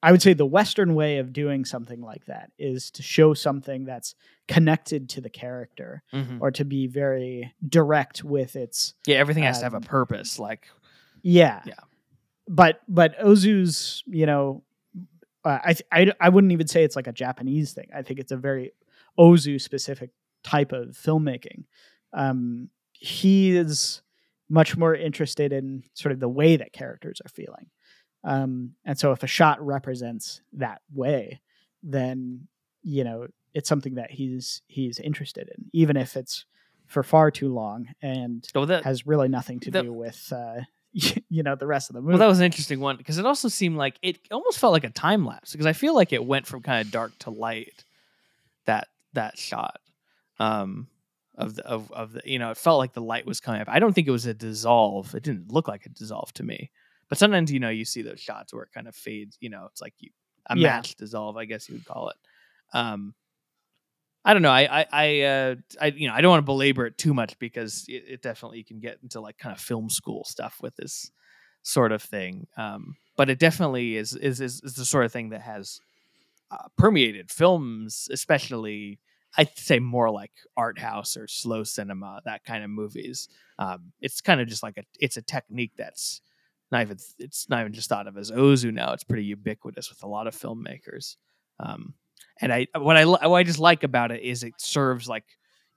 I 0.00 0.12
would 0.12 0.22
say 0.22 0.32
the 0.32 0.46
Western 0.46 0.94
way 0.94 1.18
of 1.18 1.32
doing 1.32 1.64
something 1.64 2.00
like 2.00 2.26
that 2.26 2.52
is 2.56 2.88
to 2.92 3.02
show 3.02 3.34
something 3.34 3.84
that's 3.84 4.14
connected 4.46 5.08
to 5.10 5.20
the 5.20 5.28
character 5.30 6.04
Mhm. 6.14 6.38
or 6.40 6.52
to 6.52 6.64
be 6.64 6.86
very 6.86 7.52
direct 7.68 8.22
with 8.22 8.54
its 8.54 8.94
Yeah, 9.08 9.16
everything 9.16 9.42
has 9.42 9.58
to 9.58 9.64
have 9.64 9.74
a 9.74 9.78
um, 9.78 9.82
purpose. 9.82 10.38
Like, 10.38 10.68
yeah 11.22 11.62
Yeah. 11.66 11.74
but 12.46 12.80
but 12.88 13.18
Ozu's 13.18 14.04
you 14.06 14.26
know 14.26 14.62
uh, 15.44 15.58
I, 15.64 15.72
th- 15.72 15.88
I 15.90 16.12
I 16.20 16.28
wouldn't 16.28 16.52
even 16.52 16.68
say 16.68 16.84
it's 16.84 16.94
like 16.96 17.06
a 17.08 17.12
Japanese 17.12 17.72
thing 17.72 17.88
I 17.94 18.02
think 18.02 18.20
it's 18.20 18.32
a 18.32 18.36
very 18.36 18.72
Ozu 19.18 19.60
specific 19.60 20.10
type 20.44 20.70
of 20.70 20.90
filmmaking 20.90 21.64
um 22.12 22.70
he 22.92 23.56
is 23.56 24.02
much 24.48 24.76
more 24.76 24.94
interested 24.94 25.52
in 25.52 25.82
sort 25.94 26.12
of 26.12 26.20
the 26.20 26.28
way 26.28 26.56
that 26.56 26.72
characters 26.72 27.20
are 27.24 27.28
feeling 27.28 27.66
um 28.24 28.74
and 28.84 28.98
so 28.98 29.12
if 29.12 29.22
a 29.22 29.26
shot 29.26 29.64
represents 29.64 30.40
that 30.52 30.80
way 30.92 31.40
then 31.82 32.46
you 32.82 33.04
know 33.04 33.26
it's 33.54 33.68
something 33.68 33.94
that 33.94 34.10
he's 34.10 34.62
he's 34.66 34.98
interested 34.98 35.48
in 35.56 35.66
even 35.72 35.96
if 35.96 36.16
it's 36.16 36.44
for 36.86 37.02
far 37.02 37.30
too 37.30 37.52
long 37.52 37.86
and 38.02 38.48
that 38.64 38.84
has 38.84 39.06
really 39.06 39.28
nothing 39.28 39.60
to 39.60 39.70
that- 39.70 39.82
do 39.82 39.92
with 39.92 40.32
uh 40.32 40.60
you 40.92 41.42
know 41.42 41.54
the 41.54 41.66
rest 41.66 41.90
of 41.90 41.94
the 41.94 42.00
movie 42.00 42.12
well, 42.12 42.18
that 42.18 42.26
was 42.26 42.38
an 42.38 42.46
interesting 42.46 42.80
one 42.80 42.96
because 42.96 43.18
it 43.18 43.26
also 43.26 43.48
seemed 43.48 43.76
like 43.76 43.98
it 44.02 44.18
almost 44.30 44.58
felt 44.58 44.72
like 44.72 44.84
a 44.84 44.90
time 44.90 45.26
lapse 45.26 45.52
because 45.52 45.66
I 45.66 45.74
feel 45.74 45.94
like 45.94 46.12
it 46.14 46.24
went 46.24 46.46
from 46.46 46.62
kind 46.62 46.84
of 46.84 46.90
dark 46.90 47.16
to 47.20 47.30
light. 47.30 47.84
That 48.64 48.88
that 49.12 49.36
shot, 49.38 49.80
um, 50.38 50.88
of 51.34 51.54
the 51.56 51.66
of 51.66 51.92
of 51.92 52.12
the 52.14 52.22
you 52.24 52.38
know 52.38 52.50
it 52.50 52.56
felt 52.56 52.78
like 52.78 52.94
the 52.94 53.02
light 53.02 53.26
was 53.26 53.38
coming 53.38 53.60
up. 53.60 53.68
I 53.68 53.78
don't 53.78 53.92
think 53.92 54.08
it 54.08 54.12
was 54.12 54.26
a 54.26 54.34
dissolve. 54.34 55.14
It 55.14 55.22
didn't 55.22 55.52
look 55.52 55.68
like 55.68 55.84
a 55.84 55.90
dissolve 55.90 56.32
to 56.34 56.42
me. 56.42 56.70
But 57.08 57.18
sometimes 57.18 57.52
you 57.52 57.60
know 57.60 57.70
you 57.70 57.84
see 57.84 58.02
those 58.02 58.20
shots 58.20 58.52
where 58.52 58.64
it 58.64 58.72
kind 58.74 58.88
of 58.88 58.94
fades. 58.96 59.36
You 59.40 59.50
know, 59.50 59.66
it's 59.70 59.80
like 59.80 59.94
you 59.98 60.10
a 60.50 60.56
Yeah. 60.56 60.76
match 60.78 60.96
dissolve, 60.96 61.36
I 61.36 61.44
guess 61.44 61.68
you 61.68 61.74
would 61.74 61.84
call 61.84 62.08
it. 62.10 62.16
Um, 62.72 63.14
I 64.24 64.32
don't 64.32 64.42
know. 64.42 64.50
I 64.50 64.80
I 64.82 64.86
I, 64.92 65.20
uh, 65.22 65.54
I 65.80 65.86
you 65.86 66.08
know 66.08 66.14
I 66.14 66.20
don't 66.20 66.30
want 66.30 66.42
to 66.42 66.46
belabor 66.46 66.86
it 66.86 66.98
too 66.98 67.14
much 67.14 67.38
because 67.38 67.84
it, 67.88 68.04
it 68.08 68.22
definitely 68.22 68.62
can 68.62 68.80
get 68.80 68.98
into 69.02 69.20
like 69.20 69.38
kind 69.38 69.54
of 69.54 69.60
film 69.60 69.88
school 69.88 70.24
stuff 70.24 70.58
with 70.60 70.76
this 70.76 71.10
sort 71.62 71.92
of 71.92 72.02
thing. 72.02 72.46
Um, 72.56 72.96
but 73.16 73.30
it 73.30 73.38
definitely 73.38 73.96
is 73.96 74.14
is 74.14 74.40
is, 74.40 74.60
is 74.62 74.74
the 74.74 74.84
sort 74.84 75.04
of 75.04 75.12
thing 75.12 75.30
that 75.30 75.42
has 75.42 75.80
uh, 76.50 76.68
permeated 76.78 77.30
films, 77.30 78.08
especially 78.12 79.00
I'd 79.36 79.56
say 79.58 79.78
more 79.80 80.10
like 80.10 80.32
art 80.56 80.78
house 80.78 81.16
or 81.16 81.28
slow 81.28 81.64
cinema, 81.64 82.22
that 82.24 82.44
kind 82.44 82.64
of 82.64 82.70
movies. 82.70 83.28
Um, 83.58 83.92
it's 84.00 84.20
kind 84.20 84.40
of 84.40 84.48
just 84.48 84.62
like 84.62 84.78
a 84.78 84.84
it's 85.00 85.16
a 85.16 85.22
technique 85.22 85.72
that's 85.78 86.22
not 86.70 86.82
even 86.82 86.98
it's 87.18 87.48
not 87.48 87.60
even 87.60 87.72
just 87.72 87.88
thought 87.88 88.06
of 88.06 88.16
as 88.16 88.30
Ozu 88.30 88.72
now. 88.72 88.92
It's 88.92 89.04
pretty 89.04 89.24
ubiquitous 89.24 89.88
with 89.90 90.02
a 90.02 90.08
lot 90.08 90.26
of 90.26 90.34
filmmakers. 90.34 91.16
Um, 91.60 91.94
and 92.40 92.52
I 92.52 92.66
what 92.76 92.96
I 92.96 93.04
what 93.04 93.38
I 93.38 93.42
just 93.42 93.58
like 93.58 93.82
about 93.82 94.12
it 94.12 94.22
is 94.22 94.42
it 94.42 94.54
serves 94.58 95.08
like 95.08 95.24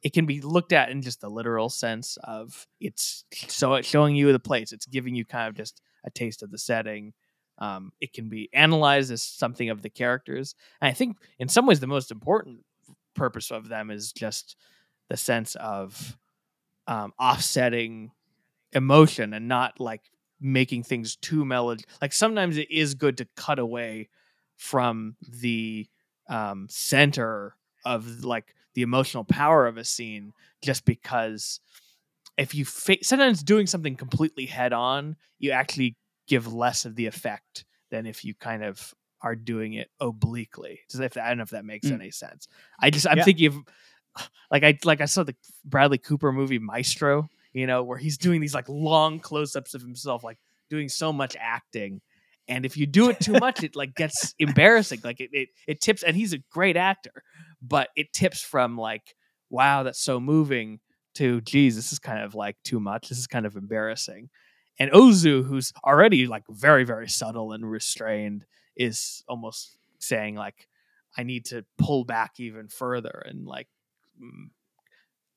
it 0.04 0.14
can 0.14 0.26
be 0.26 0.42
looked 0.42 0.74
at 0.74 0.90
in 0.90 1.02
just 1.02 1.22
the 1.22 1.30
literal 1.30 1.70
sense 1.70 2.18
of 2.24 2.68
it's 2.80 3.24
so 3.48 3.76
it's 3.76 3.88
showing 3.88 4.16
you 4.16 4.32
the 4.32 4.40
place. 4.40 4.72
It's 4.72 4.86
giving 4.86 5.16
you 5.16 5.26
kind 5.26 5.48
of 5.48 5.56
just 5.56 5.82
a 6.04 6.10
taste 6.10 6.44
of 6.44 6.52
the 6.52 6.58
setting. 6.58 7.14
Um, 7.60 7.92
it 8.02 8.14
can 8.14 8.28
be 8.28 8.50
analyzed 8.54 9.12
as 9.12 9.22
something 9.22 9.70
of 9.70 9.84
the 9.84 9.90
characters. 9.90 10.56
And 10.82 10.90
I 10.90 10.94
think 10.94 11.18
in 11.38 11.48
some 11.48 11.68
ways 11.68 11.80
the 11.80 11.88
most 11.88 12.12
important 12.12 12.66
purpose 13.14 13.52
of 13.52 13.70
them 13.70 13.92
is 13.92 14.12
just 14.12 14.56
the 15.10 15.18
sense 15.18 15.56
of 15.56 16.18
um, 16.88 17.14
offsetting 17.20 18.12
emotion 18.74 19.34
and 19.34 19.48
not 19.48 19.80
like 19.80 20.02
making 20.42 20.84
things 20.84 21.16
too 21.16 21.46
melod. 21.46 21.84
Like 22.02 22.14
sometimes 22.14 22.58
it 22.58 22.70
is 22.72 22.96
good 22.96 23.18
to 23.18 23.28
cut 23.36 23.60
away 23.60 24.10
from 24.58 25.16
the 25.42 25.88
um, 26.30 26.68
center 26.70 27.56
of 27.86 28.24
like 28.24 28.54
the 28.74 28.82
emotional 28.82 29.24
power 29.24 29.68
of 29.68 29.78
a 29.78 29.84
scene 29.84 30.34
just 30.62 30.86
because 30.86 31.60
if 32.38 32.56
you 32.56 32.64
fa- 32.66 33.04
sometimes 33.04 33.44
doing 33.44 33.68
something 33.68 33.96
completely 33.96 34.46
head 34.46 34.72
on 34.72 35.16
you 35.40 35.52
actually 35.52 35.96
give 36.28 36.54
less 36.54 36.86
of 36.86 36.96
the 36.96 37.06
effect 37.08 37.66
than 37.90 38.06
if 38.06 38.24
you 38.24 38.34
kind 38.36 38.64
of 38.64 38.94
are 39.22 39.36
doing 39.36 39.74
it 39.74 39.90
obliquely 40.00 40.80
if 40.94 41.18
i 41.18 41.28
don't 41.28 41.38
know 41.38 41.44
if 41.44 41.50
that 41.50 41.66
makes 41.66 41.88
Mm. 41.88 41.96
any 41.96 42.12
sense 42.12 42.48
i 42.80 42.90
just 42.90 43.08
i'm 43.08 43.18
Yeah. 43.18 43.24
thinking 43.26 43.48
of 43.48 43.58
like 44.52 44.64
i 44.64 44.78
like 44.86 45.02
i 45.02 45.06
saw 45.06 45.24
the 45.24 45.36
bradley 45.66 45.98
cooper 45.98 46.32
movie 46.32 46.60
maestro 46.60 47.28
you 47.54 47.68
know 47.68 47.84
where 47.84 47.98
he's 47.98 48.18
doing 48.18 48.42
these 48.42 48.54
like 48.54 48.70
long 48.70 49.20
close-ups 49.20 49.74
of 49.74 49.82
himself 49.82 50.24
like 50.24 50.38
doing 50.70 50.90
so 50.90 51.12
much 51.12 51.36
acting. 51.40 52.02
And 52.48 52.66
if 52.66 52.76
you 52.76 52.86
do 52.86 53.10
it 53.10 53.20
too 53.20 53.34
much 53.34 53.64
it 53.64 53.76
like 53.76 53.96
gets 53.96 54.34
embarrassing. 54.40 55.02
Like 55.04 55.20
it, 55.20 55.30
it 55.32 55.50
it 55.68 55.82
tips 55.82 56.04
and 56.04 56.16
he's 56.16 56.34
a 56.34 56.40
great 56.52 56.78
actor 56.78 57.24
but 57.62 57.90
it 57.96 58.14
tips 58.14 58.42
from 58.42 58.78
like 58.78 59.16
wow 59.50 59.84
that's 59.84 60.02
so 60.02 60.20
moving 60.20 60.80
to 61.14 61.42
geez 61.42 61.76
this 61.76 61.92
is 61.92 62.00
kind 62.00 62.24
of 62.24 62.36
like 62.36 62.58
too 62.64 62.80
much. 62.80 63.10
This 63.10 63.18
is 63.18 63.28
kind 63.28 63.46
of 63.46 63.56
embarrassing. 63.56 64.30
And 64.80 64.92
ozu 64.92 65.46
who's 65.46 65.72
already 65.86 66.28
like 66.28 66.44
very 66.50 66.84
very 66.84 67.10
subtle 67.10 67.52
and 67.52 67.70
restrained 67.70 68.46
is 68.76 69.24
almost 69.28 69.78
saying 70.00 70.36
like 70.36 70.68
i 71.18 71.24
need 71.24 71.46
to 71.46 71.64
pull 71.78 72.04
back 72.04 72.40
even 72.40 72.68
further 72.68 73.24
and 73.26 73.46
like 73.46 73.68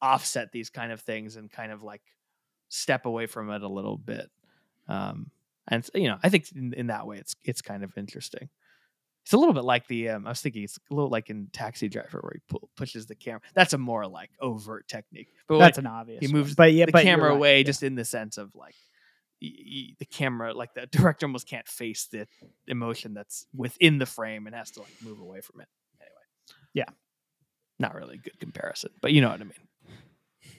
offset 0.04 0.52
these 0.52 0.70
kind 0.70 0.92
of 0.92 1.00
things 1.00 1.36
and 1.36 1.50
kind 1.50 1.72
of 1.72 1.82
like 1.82 2.02
step 2.68 3.06
away 3.06 3.26
from 3.26 3.50
it 3.50 3.62
a 3.62 3.68
little 3.68 3.96
bit 3.96 4.30
um 4.88 5.30
and 5.68 5.88
you 5.94 6.08
know 6.08 6.18
i 6.22 6.28
think 6.28 6.50
in, 6.54 6.72
in 6.74 6.86
that 6.88 7.06
way 7.06 7.16
it's 7.18 7.34
it's 7.44 7.62
kind 7.62 7.82
of 7.84 7.96
interesting 7.96 8.48
it's 9.24 9.32
a 9.32 9.38
little 9.38 9.54
bit 9.54 9.64
like 9.64 9.86
the 9.86 10.10
um, 10.10 10.26
I 10.26 10.28
was 10.28 10.42
thinking 10.42 10.64
it's 10.64 10.78
a 10.90 10.94
little 10.94 11.08
like 11.08 11.30
in 11.30 11.48
Taxi 11.50 11.88
Driver 11.88 12.20
where 12.22 12.32
he 12.34 12.40
pu- 12.46 12.68
pushes 12.76 13.06
the 13.06 13.14
camera. 13.14 13.40
That's 13.54 13.72
a 13.72 13.78
more 13.78 14.06
like 14.06 14.28
overt 14.38 14.86
technique. 14.86 15.28
But 15.48 15.60
That's 15.60 15.78
an 15.78 15.86
obvious. 15.86 16.20
he 16.20 16.26
one. 16.26 16.40
moves 16.40 16.54
but 16.54 16.74
yeah, 16.74 16.84
the 16.84 16.92
but 16.92 17.04
camera 17.04 17.30
right, 17.30 17.34
away 17.36 17.56
yeah. 17.56 17.64
just 17.64 17.82
in 17.82 17.94
the 17.94 18.04
sense 18.04 18.36
of 18.36 18.54
like 18.54 18.74
the 19.40 19.96
camera, 20.10 20.52
like 20.52 20.74
the 20.74 20.84
director 20.92 21.24
almost 21.24 21.48
can't 21.48 21.66
face 21.66 22.06
the 22.12 22.26
emotion 22.66 23.14
that's 23.14 23.46
within 23.56 23.96
the 23.96 24.04
frame 24.04 24.46
and 24.46 24.54
has 24.54 24.70
to 24.72 24.80
like 24.80 24.92
move 25.02 25.20
away 25.20 25.40
from 25.40 25.62
it. 25.62 25.68
Anyway, 26.02 26.60
Yeah. 26.74 26.90
not 27.78 27.94
really 27.94 28.16
a 28.16 28.18
good 28.18 28.38
comparison, 28.38 28.90
but 29.00 29.12
you 29.12 29.22
know 29.22 29.30
what 29.30 29.40
I 29.40 29.44
mean. 29.44 29.63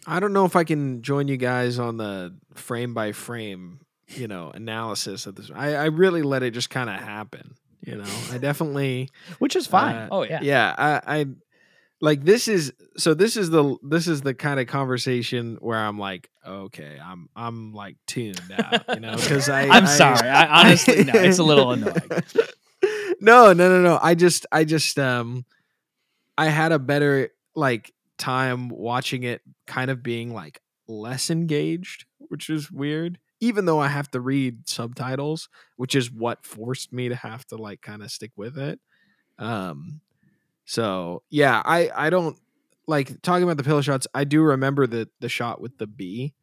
I 0.08 0.20
don't 0.20 0.34
know 0.34 0.46
if 0.46 0.56
I 0.56 0.64
can 0.64 1.02
join 1.02 1.28
you 1.28 1.38
guys 1.38 1.80
on 1.80 1.98
the 1.98 2.36
frame 2.54 2.94
by 2.94 3.12
frame, 3.12 3.80
you 4.08 4.28
know, 4.28 4.52
analysis 4.54 5.26
of 5.26 5.36
this. 5.36 5.50
I, 5.54 5.74
I 5.76 5.86
really 5.86 6.22
let 6.22 6.44
it 6.44 6.52
just 6.52 6.70
kind 6.70 6.90
of 6.90 6.96
happen. 7.00 7.56
You 7.82 7.98
know, 7.98 8.06
I 8.32 8.38
definitely, 8.40 9.10
which 9.40 9.56
is 9.56 9.68
fine. 9.68 9.96
Uh, 9.96 10.08
Oh 10.12 10.24
yeah, 10.24 10.40
yeah, 10.42 10.74
I, 10.78 11.20
I 11.20 11.26
like 12.02 12.24
this 12.24 12.48
is 12.48 12.74
so 12.98 13.14
this 13.14 13.38
is 13.38 13.50
the 13.52 13.78
this 13.84 14.08
is 14.08 14.22
the 14.22 14.34
kind 14.34 14.60
of 14.60 14.68
conversation 14.68 15.58
where 15.62 15.78
I'm 15.78 15.98
like, 16.00 16.30
okay, 16.46 17.00
I'm 17.04 17.30
I'm 17.36 17.74
like 17.74 17.98
tuned 18.08 18.42
out, 18.58 18.84
you 18.94 19.00
know, 19.02 19.16
because 19.16 19.50
I 19.50 19.64
I'm 19.70 19.84
I- 19.86 19.88
sorry. 19.88 20.28
I 20.30 20.62
honestly 20.62 21.04
no, 21.04 21.14
it's 21.16 21.38
a 21.40 21.44
little 21.44 21.72
annoying. 21.72 22.02
no, 23.20 23.54
no, 23.54 23.70
no, 23.70 23.82
no. 23.82 24.00
I 24.02 24.16
just, 24.16 24.46
I 24.52 24.64
just, 24.66 24.98
um, 25.00 25.46
I 26.38 26.48
had 26.48 26.72
a 26.72 26.80
better 26.80 27.30
like 27.56 27.94
time 28.18 28.70
watching 28.70 29.24
it, 29.24 29.42
kind 29.68 29.90
of 29.92 30.02
being 30.04 30.34
like 30.34 30.62
less 30.88 31.30
engaged, 31.30 32.06
which 32.18 32.50
is 32.50 32.72
weird. 32.72 33.20
Even 33.42 33.66
though 33.66 33.80
I 33.80 33.88
have 33.90 34.10
to 34.12 34.22
read 34.22 34.68
subtitles, 34.68 35.50
which 35.76 35.94
is 35.96 36.10
what 36.12 36.46
forced 36.46 36.94
me 36.94 37.10
to 37.10 37.16
have 37.16 37.46
to 37.48 37.58
like 37.58 37.82
kind 37.82 38.02
of 38.02 38.10
stick 38.10 38.32
with 38.36 38.58
it. 38.58 38.80
Um, 39.38 40.00
so 40.66 41.22
yeah, 41.30 41.62
I, 41.66 41.92
I 41.94 42.10
don't 42.10 42.38
like 42.88 43.22
talking 43.22 43.44
about 43.44 43.58
the 43.58 43.64
pillow 43.64 43.82
shots. 43.82 44.08
I 44.14 44.24
do 44.24 44.42
remember 44.42 44.88
the 44.88 45.10
the 45.20 45.30
shot 45.30 45.60
with 45.62 45.78
the 45.78 45.88
bee. 45.88 46.34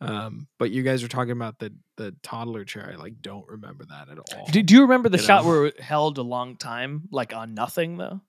Um, 0.00 0.46
but 0.58 0.70
you 0.70 0.84
guys 0.84 1.02
are 1.02 1.08
talking 1.08 1.32
about 1.32 1.58
the 1.58 1.72
the 1.96 2.14
toddler 2.22 2.64
chair. 2.64 2.90
I 2.92 2.96
like 2.96 3.20
don't 3.20 3.46
remember 3.48 3.84
that 3.86 4.08
at 4.08 4.18
all. 4.18 4.46
Do, 4.46 4.62
do 4.62 4.74
you 4.74 4.82
remember 4.82 5.08
the 5.08 5.18
You 5.18 5.24
shot 5.24 5.42
know? 5.42 5.50
where 5.50 5.66
it 5.66 5.80
held 5.80 6.18
a 6.18 6.22
long 6.22 6.56
time, 6.56 7.08
like 7.10 7.34
on 7.34 7.52
nothing 7.54 7.98
though? 7.98 8.20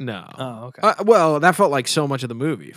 No. 0.00 0.26
Oh, 0.36 0.64
okay. 0.68 0.80
Uh, 0.82 0.94
well, 1.04 1.38
that 1.40 1.54
felt 1.54 1.70
like 1.70 1.86
so 1.86 2.08
much 2.08 2.22
of 2.24 2.28
the 2.28 2.34
movie. 2.34 2.74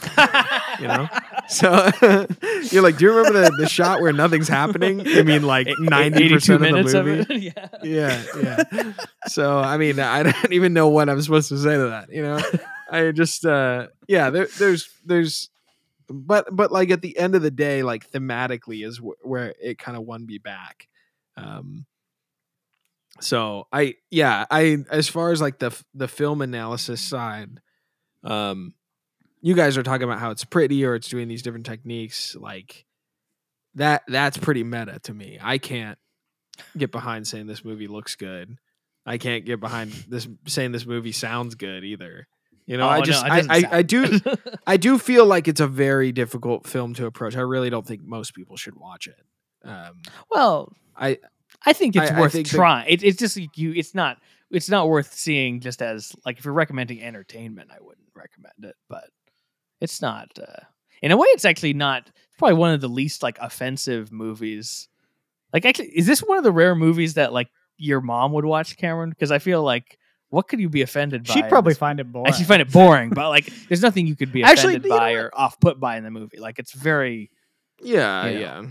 you 0.80 0.88
know? 0.88 1.08
So 1.50 1.90
you're 2.72 2.82
like, 2.82 2.98
do 2.98 3.06
you 3.06 3.14
remember 3.14 3.42
the, 3.42 3.52
the 3.60 3.68
shot 3.68 4.00
where 4.02 4.14
nothing's 4.14 4.48
happening? 4.48 5.06
I 5.06 5.24
mean, 5.24 5.44
like 5.44 5.68
ninety 5.78 6.26
82 6.26 6.36
percent 6.36 6.78
of 6.78 6.90
the 6.90 7.04
movie. 7.04 7.48
of 7.50 7.54
yeah. 7.84 8.24
yeah, 8.42 8.64
yeah. 8.72 8.94
So 9.28 9.60
I 9.60 9.78
mean, 9.78 10.00
I 10.00 10.24
don't 10.24 10.54
even 10.54 10.74
know 10.74 10.88
what 10.88 11.10
I'm 11.10 11.22
supposed 11.22 11.50
to 11.50 11.58
say 11.58 11.76
to 11.76 11.90
that. 11.90 12.12
You 12.14 12.24
know, 12.24 12.42
I 12.90 13.12
just, 13.12 13.46
uh 13.46 13.88
yeah. 14.08 14.30
There, 14.30 14.48
there's, 14.58 14.90
there's, 15.06 15.50
but, 16.10 16.48
but 16.50 16.72
like 16.72 16.90
at 16.92 17.02
the 17.02 17.18
end 17.18 17.36
of 17.36 17.42
the 17.42 17.52
day, 17.52 17.84
like 17.84 18.10
thematically 18.10 18.86
is 18.86 19.00
wh- 19.00 19.24
where 19.28 19.54
it 19.62 19.78
kind 19.78 19.98
of 19.98 20.04
won 20.04 20.26
me 20.26 20.38
back. 20.38 20.88
Um. 21.36 21.86
So 23.24 23.68
I, 23.72 23.96
yeah, 24.12 24.46
I 24.52 24.78
as 24.92 25.08
far 25.08 25.32
as 25.32 25.42
like 25.42 25.58
the 25.60 25.72
the 25.94 26.08
film 26.08 26.42
analysis 26.42 27.02
side, 27.02 27.62
um, 28.24 28.74
you 29.42 29.56
guys 29.56 29.78
are 29.78 29.84
talking 29.84 30.04
about 30.04 30.20
how 30.20 30.32
it's 30.32 30.44
pretty 30.44 30.86
or 30.86 30.96
it's 30.96 31.08
doing 31.08 31.28
these 31.28 31.42
different 31.42 31.66
techniques, 31.66 32.36
like 32.36 32.86
that. 33.76 34.04
That's 34.08 34.38
pretty 34.38 34.64
meta 34.64 35.00
to 35.04 35.14
me. 35.14 35.40
I 35.42 35.58
can't 35.58 35.98
get 36.78 36.92
behind 36.92 37.26
saying 37.26 37.48
this 37.48 37.64
movie 37.64 37.88
looks 37.88 38.16
good. 38.16 38.58
I 39.06 39.18
can't 39.18 39.46
get 39.46 39.60
behind 39.60 39.92
this 40.10 40.28
saying 40.48 40.74
this 40.74 40.86
movie 40.86 41.12
sounds 41.14 41.56
good 41.56 41.84
either. 41.86 42.28
You 42.66 42.78
know, 42.78 42.88
Oh, 42.88 42.92
I 42.92 43.02
just 43.02 43.26
it 43.26 43.32
I, 43.32 43.40
I, 43.50 43.64
I 43.78 43.82
do. 43.84 44.20
I 44.68 44.78
do 44.78 44.98
feel 44.98 45.26
like 45.26 45.48
it's 45.48 45.62
a 45.62 45.68
very 45.68 46.12
difficult 46.12 46.68
film 46.68 46.94
to 46.96 47.06
approach. 47.06 47.36
I 47.36 47.42
really 47.42 47.70
don't 47.70 47.88
think 47.88 48.02
most 48.04 48.34
people 48.34 48.58
should 48.58 48.76
watch 48.76 49.08
it. 49.08 49.24
Um, 49.66 50.02
well, 50.30 50.74
I 50.96 51.20
I 51.66 51.74
think 51.74 51.96
it's 51.96 52.12
I- 52.12 52.16
I 52.16 52.20
worth 52.20 52.34
think 52.34 52.50
that- 52.50 52.56
trying. 52.56 52.88
It, 52.90 53.04
it's 53.04 53.18
just 53.18 53.38
like 53.38 53.58
you. 53.58 53.74
It's 53.74 53.94
not. 53.96 54.18
It's 54.52 54.70
not 54.70 54.88
worth 54.88 55.14
seeing 55.14 55.60
just 55.62 55.82
as 55.82 56.14
like 56.26 56.38
if 56.38 56.46
you're 56.46 56.54
recommending 56.54 57.02
entertainment. 57.02 57.72
I 57.72 57.78
wouldn't 57.82 58.08
recommend 58.16 58.54
it, 58.64 58.76
but 58.90 59.06
it's 59.82 60.02
not. 60.02 60.30
Uh, 60.40 60.64
in 61.02 61.12
a 61.12 61.18
way, 61.18 61.28
it's 61.30 61.46
actually 61.46 61.74
not. 61.74 62.08
It's 62.08 62.38
probably 62.38 62.58
one 62.58 62.74
of 62.74 62.82
the 62.82 62.88
least 62.90 63.24
like 63.24 63.38
offensive 63.40 64.12
movies. 64.12 64.88
Like, 65.52 65.66
actually, 65.66 65.90
is 65.90 66.06
this 66.06 66.22
one 66.22 66.38
of 66.38 66.44
the 66.44 66.52
rare 66.52 66.76
movies 66.76 67.16
that 67.16 67.34
like 67.34 67.50
your 67.78 68.02
mom 68.02 68.32
would 68.34 68.46
watch, 68.46 68.78
Cameron? 68.78 69.10
Because 69.10 69.32
I 69.32 69.40
feel 69.40 69.64
like 69.64 69.98
what 70.30 70.48
could 70.48 70.60
you 70.60 70.70
be 70.70 70.82
offended 70.82 71.26
by? 71.26 71.34
She'd 71.34 71.50
probably 71.50 71.74
find 71.76 72.00
it 72.00 72.12
boring. 72.12 72.28
Actually, 72.28 72.46
find 72.46 72.62
it 72.62 72.72
boring, 72.72 73.10
but 73.12 73.30
like, 73.30 73.46
there's 73.68 73.82
nothing 73.82 74.08
you 74.08 74.16
could 74.16 74.32
be 74.32 74.44
Actually, 74.44 74.74
offended 74.76 74.84
you 74.86 74.90
know 74.90 74.98
by 74.98 75.12
or 75.14 75.30
off 75.34 75.60
put 75.60 75.80
by 75.80 75.98
in 75.98 76.04
the 76.04 76.10
movie. 76.12 76.40
Like, 76.40 76.58
it's 76.60 76.74
very 76.74 77.30
yeah, 77.82 78.26
You 78.28 78.34
know. 78.34 78.40
yeah. 78.40 78.66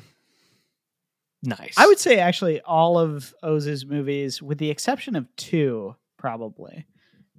Nice. 1.43 1.74
I 1.77 1.86
would 1.86 1.98
say 1.98 2.19
actually 2.19 2.60
all 2.60 2.98
of 2.98 3.35
Ozu's 3.43 3.85
movies, 3.85 4.40
with 4.40 4.59
the 4.59 4.70
exception 4.70 5.16
of 5.16 5.27
two, 5.36 5.97
probably, 6.16 6.86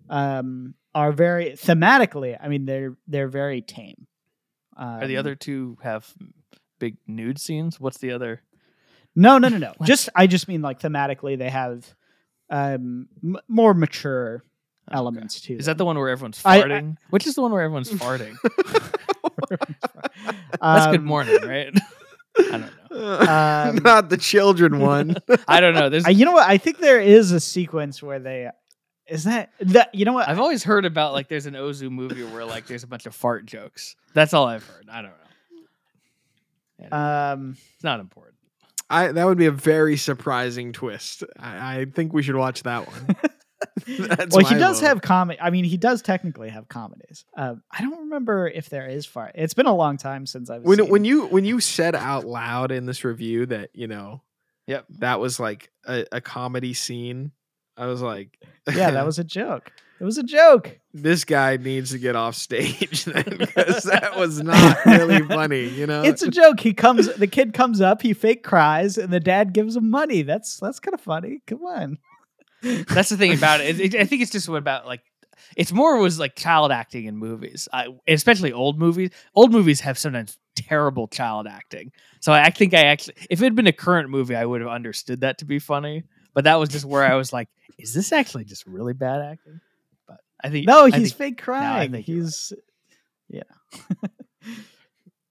um, 0.09 0.73
are 0.93 1.11
very 1.11 1.51
thematically. 1.51 2.37
I 2.41 2.49
mean, 2.49 2.65
they're 2.65 2.97
they're 3.07 3.29
very 3.29 3.61
tame. 3.61 4.07
Um, 4.75 4.87
Are 5.03 5.07
the 5.07 5.17
other 5.17 5.35
two 5.35 5.77
have 5.83 6.11
big 6.79 6.97
nude 7.07 7.39
scenes? 7.39 7.79
What's 7.79 7.99
the 7.99 8.11
other? 8.11 8.41
No, 9.15 9.37
no, 9.37 9.47
no, 9.47 9.57
no. 9.57 9.73
Just 9.83 10.09
I 10.15 10.27
just 10.27 10.47
mean 10.47 10.61
like 10.61 10.79
thematically, 10.81 11.37
they 11.37 11.49
have 11.49 11.85
um, 12.49 13.07
m- 13.23 13.37
more 13.47 13.73
mature 13.73 14.43
Okay. 14.89 14.97
elements 14.97 15.39
to. 15.41 15.53
Is 15.55 15.67
that 15.67 15.77
the 15.77 15.85
one 15.85 15.97
where 15.97 16.09
everyone's 16.09 16.41
I- 16.43 16.57
I- 16.57 16.63
farting? 16.63 16.97
Which 17.09 17.25
is 17.25 17.35
the 17.35 17.41
one 17.41 17.53
where 17.53 17.61
everyone's 17.61 17.89
farting? 17.89 18.35
That's 19.49 20.57
That's 20.61 20.87
Good 20.91 21.03
Morning, 21.03 21.37
right? 21.41 21.73
I 22.37 22.41
don't 22.51 22.61
know. 22.61 22.69
Um, 23.03 23.75
Not 23.83 24.09
the 24.09 24.17
children 24.17 24.79
one. 24.79 25.17
I 25.47 25.59
don't 25.59 25.73
know. 25.73 25.89
There's. 25.89 26.07
You 26.07 26.25
know 26.25 26.31
what? 26.31 26.47
I 26.47 26.57
think 26.57 26.79
there 26.79 26.99
is 26.99 27.31
a 27.31 27.39
sequence 27.39 28.01
where 28.01 28.19
they. 28.19 28.49
Is 29.07 29.25
that 29.25 29.51
that? 29.59 29.93
You 29.93 30.05
know 30.05 30.13
what? 30.13 30.29
I've 30.29 30.39
always 30.39 30.63
heard 30.63 30.85
about 30.85 31.13
like 31.13 31.27
there's 31.27 31.45
an 31.45 31.55
Ozu 31.55 31.91
movie 31.91 32.23
where 32.23 32.45
like 32.45 32.67
there's 32.67 32.83
a 32.83 32.87
bunch 32.87 33.05
of 33.05 33.13
fart 33.13 33.45
jokes. 33.45 33.95
That's 34.13 34.33
all 34.33 34.47
I've 34.47 34.65
heard. 34.65 34.87
I 34.89 35.01
don't 35.01 35.11
know. 35.11 35.67
Yeah, 36.79 37.31
um, 37.33 37.57
it's 37.75 37.83
not 37.83 37.99
important. 37.99 38.35
I 38.89 39.11
that 39.11 39.25
would 39.25 39.37
be 39.37 39.47
a 39.47 39.51
very 39.51 39.97
surprising 39.97 40.71
twist. 40.71 41.23
I, 41.37 41.79
I 41.79 41.85
think 41.85 42.13
we 42.13 42.23
should 42.23 42.35
watch 42.35 42.63
that 42.63 42.87
one. 42.87 43.15
That's 43.87 44.35
well, 44.35 44.45
he 44.45 44.55
my 44.55 44.59
does 44.59 44.79
vote. 44.79 44.87
have 44.87 45.01
comedy. 45.01 45.39
I 45.41 45.49
mean, 45.49 45.63
he 45.65 45.77
does 45.77 46.01
technically 46.01 46.49
have 46.49 46.67
comedies. 46.67 47.25
Um, 47.37 47.63
I 47.71 47.81
don't 47.81 47.99
remember 48.01 48.47
if 48.47 48.69
there 48.69 48.87
is 48.87 49.05
far. 49.05 49.31
It's 49.35 49.53
been 49.53 49.65
a 49.65 49.75
long 49.75 49.97
time 49.97 50.25
since 50.25 50.49
I've 50.49 50.63
when 50.63 50.79
seen. 50.79 50.89
when 50.89 51.05
you 51.05 51.25
when 51.27 51.45
you 51.45 51.59
said 51.59 51.95
out 51.95 52.25
loud 52.25 52.71
in 52.71 52.85
this 52.85 53.03
review 53.03 53.45
that 53.47 53.69
you 53.73 53.87
know 53.87 54.21
Yep. 54.67 54.85
that 54.99 55.19
was 55.19 55.39
like 55.39 55.71
a, 55.85 56.05
a 56.11 56.21
comedy 56.21 56.73
scene. 56.73 57.31
I 57.75 57.87
was 57.87 58.01
like, 58.01 58.37
yeah, 58.73 58.91
that 58.91 59.05
was 59.05 59.19
a 59.19 59.23
joke. 59.23 59.71
It 59.99 60.03
was 60.05 60.17
a 60.17 60.23
joke. 60.23 60.79
this 60.93 61.23
guy 61.23 61.55
needs 61.57 61.91
to 61.91 61.97
get 61.97 62.15
off 62.15 62.35
stage 62.35 63.05
because 63.37 63.83
that 63.83 64.17
was 64.17 64.41
not 64.43 64.85
really 64.85 65.21
funny. 65.21 65.69
You 65.69 65.87
know, 65.87 66.03
It's 66.03 66.21
a 66.21 66.29
joke. 66.29 66.59
He 66.59 66.73
comes. 66.73 67.13
The 67.15 67.27
kid 67.27 67.53
comes 67.53 67.79
up. 67.79 68.01
He 68.01 68.13
fake 68.13 68.43
cries, 68.43 68.97
and 68.97 69.13
the 69.13 69.19
dad 69.21 69.53
gives 69.53 69.75
him 69.77 69.89
money. 69.89 70.21
That's 70.23 70.59
that's 70.59 70.79
kind 70.79 70.93
of 70.93 70.99
funny. 71.01 71.41
Come 71.47 71.63
on. 71.65 71.97
That's 72.63 73.09
the 73.09 73.17
thing 73.17 73.33
about 73.37 73.61
it. 73.61 73.79
It- 73.79 73.95
I 73.95 74.05
think 74.05 74.21
it's 74.21 74.31
just 74.31 74.47
about 74.47 74.85
like 74.85 75.01
it's 75.57 75.71
more 75.71 75.97
was 75.99 76.17
like 76.19 76.35
child 76.35 76.71
acting 76.71 77.05
in 77.05 77.17
movies, 77.17 77.67
I, 77.73 77.87
especially 78.07 78.53
old 78.53 78.79
movies. 78.79 79.09
Old 79.35 79.51
movies 79.51 79.81
have 79.81 79.97
sometimes 79.97 80.37
terrible 80.55 81.07
child 81.07 81.47
acting. 81.47 81.91
So 82.21 82.31
I 82.31 82.49
think 82.49 82.73
I 82.73 82.85
actually, 82.85 83.15
if 83.29 83.41
it 83.41 83.43
had 83.45 83.55
been 83.55 83.67
a 83.67 83.73
current 83.73 84.09
movie, 84.09 84.35
I 84.35 84.45
would 84.45 84.61
have 84.61 84.69
understood 84.69 85.21
that 85.21 85.39
to 85.39 85.45
be 85.45 85.59
funny. 85.59 86.03
But 86.33 86.45
that 86.45 86.55
was 86.55 86.69
just 86.69 86.85
where 86.85 87.03
I 87.03 87.15
was 87.15 87.31
like, 87.33 87.49
is 87.77 87.93
this 87.93 88.11
actually 88.11 88.45
just 88.45 88.65
really 88.65 88.93
bad 88.93 89.21
acting? 89.21 89.59
But 90.07 90.17
I 90.43 90.49
think 90.49 90.65
No, 90.67 90.85
he's 90.85 91.13
think- 91.13 91.37
fake 91.37 91.41
crying. 91.43 91.91
think 91.91 92.07
you're 92.07 92.17
right. 92.19 92.23
he's 92.25 92.53
yeah. 93.29 93.43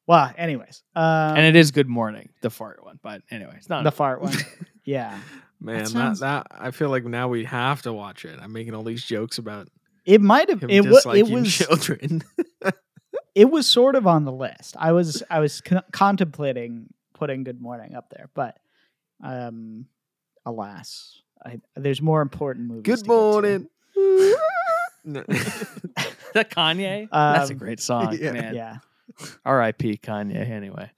well, 0.07 0.33
anyways, 0.37 0.83
um, 0.95 1.37
and 1.37 1.47
it 1.47 1.57
is 1.57 1.71
Good 1.71 1.89
Morning, 1.89 2.29
the 2.41 2.51
fart 2.51 2.85
one. 2.85 2.99
But 3.03 3.23
anyway, 3.31 3.55
it's 3.57 3.69
not 3.69 3.85
the 3.85 3.93
fart 3.93 4.21
one. 4.23 4.35
Yeah, 4.85 5.17
man. 5.63 5.79
That, 5.85 5.89
sounds- 5.89 6.21
that 6.21 6.47
I 6.51 6.71
feel 6.71 6.89
like 6.91 7.05
now 7.05 7.29
we 7.29 7.45
have 7.45 7.83
to 7.83 7.93
watch 7.93 8.25
it. 8.25 8.39
I'm 8.41 8.53
making 8.53 8.75
all 8.75 8.83
these 8.83 9.05
jokes 9.05 9.39
about 9.39 9.69
it 10.05 10.21
might 10.21 10.49
have. 10.51 10.63
him 10.63 10.71
It 10.71 10.85
was. 10.87 11.07
It 11.07 11.29
was. 11.31 11.53
children. 11.55 12.23
It 13.35 13.51
was 13.51 13.67
sort 13.67 13.95
of 13.95 14.07
on 14.07 14.27
the 14.27 14.33
list. 14.33 14.77
I 14.79 14.93
was. 14.93 15.23
I 15.31 15.41
was 15.41 15.63
con- 15.63 15.83
contemplating 15.91 16.93
putting 17.15 17.45
Good 17.45 17.63
Morning 17.63 17.95
up 17.95 18.11
there, 18.11 18.29
but 18.35 18.59
um, 19.25 19.87
alas, 20.45 21.23
I, 21.43 21.59
there's 21.75 22.03
more 22.03 22.21
important 22.21 22.67
movies. 22.69 22.83
Good 22.83 23.07
morning. 23.07 23.69
No. 25.05 25.23
that 26.35 26.51
Kanye. 26.51 27.09
That's 27.11 27.51
a 27.51 27.55
Um, 27.55 27.59
great 27.59 27.81
song, 27.81 28.17
yeah. 28.21 28.33
man. 28.33 28.55
Yeah, 28.55 28.77
R.I.P. 29.45 29.97
Kanye. 29.99 30.37
Anyway, 30.49 30.91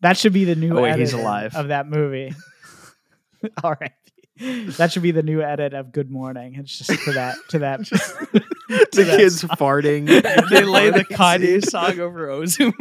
that 0.00 0.16
should 0.16 0.32
be 0.32 0.44
the 0.44 0.56
new 0.56 0.76
Oh, 0.76 0.82
wait, 0.82 0.98
he's 0.98 1.12
alive. 1.12 1.54
of 1.54 1.68
that 1.68 1.86
movie. 1.88 2.34
All 3.64 3.76
right. 3.80 3.92
That 4.76 4.92
should 4.92 5.02
be 5.02 5.10
the 5.10 5.22
new 5.24 5.42
edit 5.42 5.74
of 5.74 5.90
Good 5.90 6.10
Morning. 6.10 6.54
It's 6.54 6.78
just 6.78 7.02
to 7.04 7.12
that 7.12 7.36
to 7.48 7.58
that 7.58 7.84
to 7.86 7.94
the 8.92 9.02
that 9.04 9.18
kids 9.18 9.40
song. 9.40 9.50
farting. 9.50 10.06
they 10.50 10.62
lay 10.64 10.90
the 10.90 11.04
Farting 11.04 11.60
Kanye 11.60 11.64
song 11.64 11.98
over 11.98 12.28
Ozu. 12.28 12.72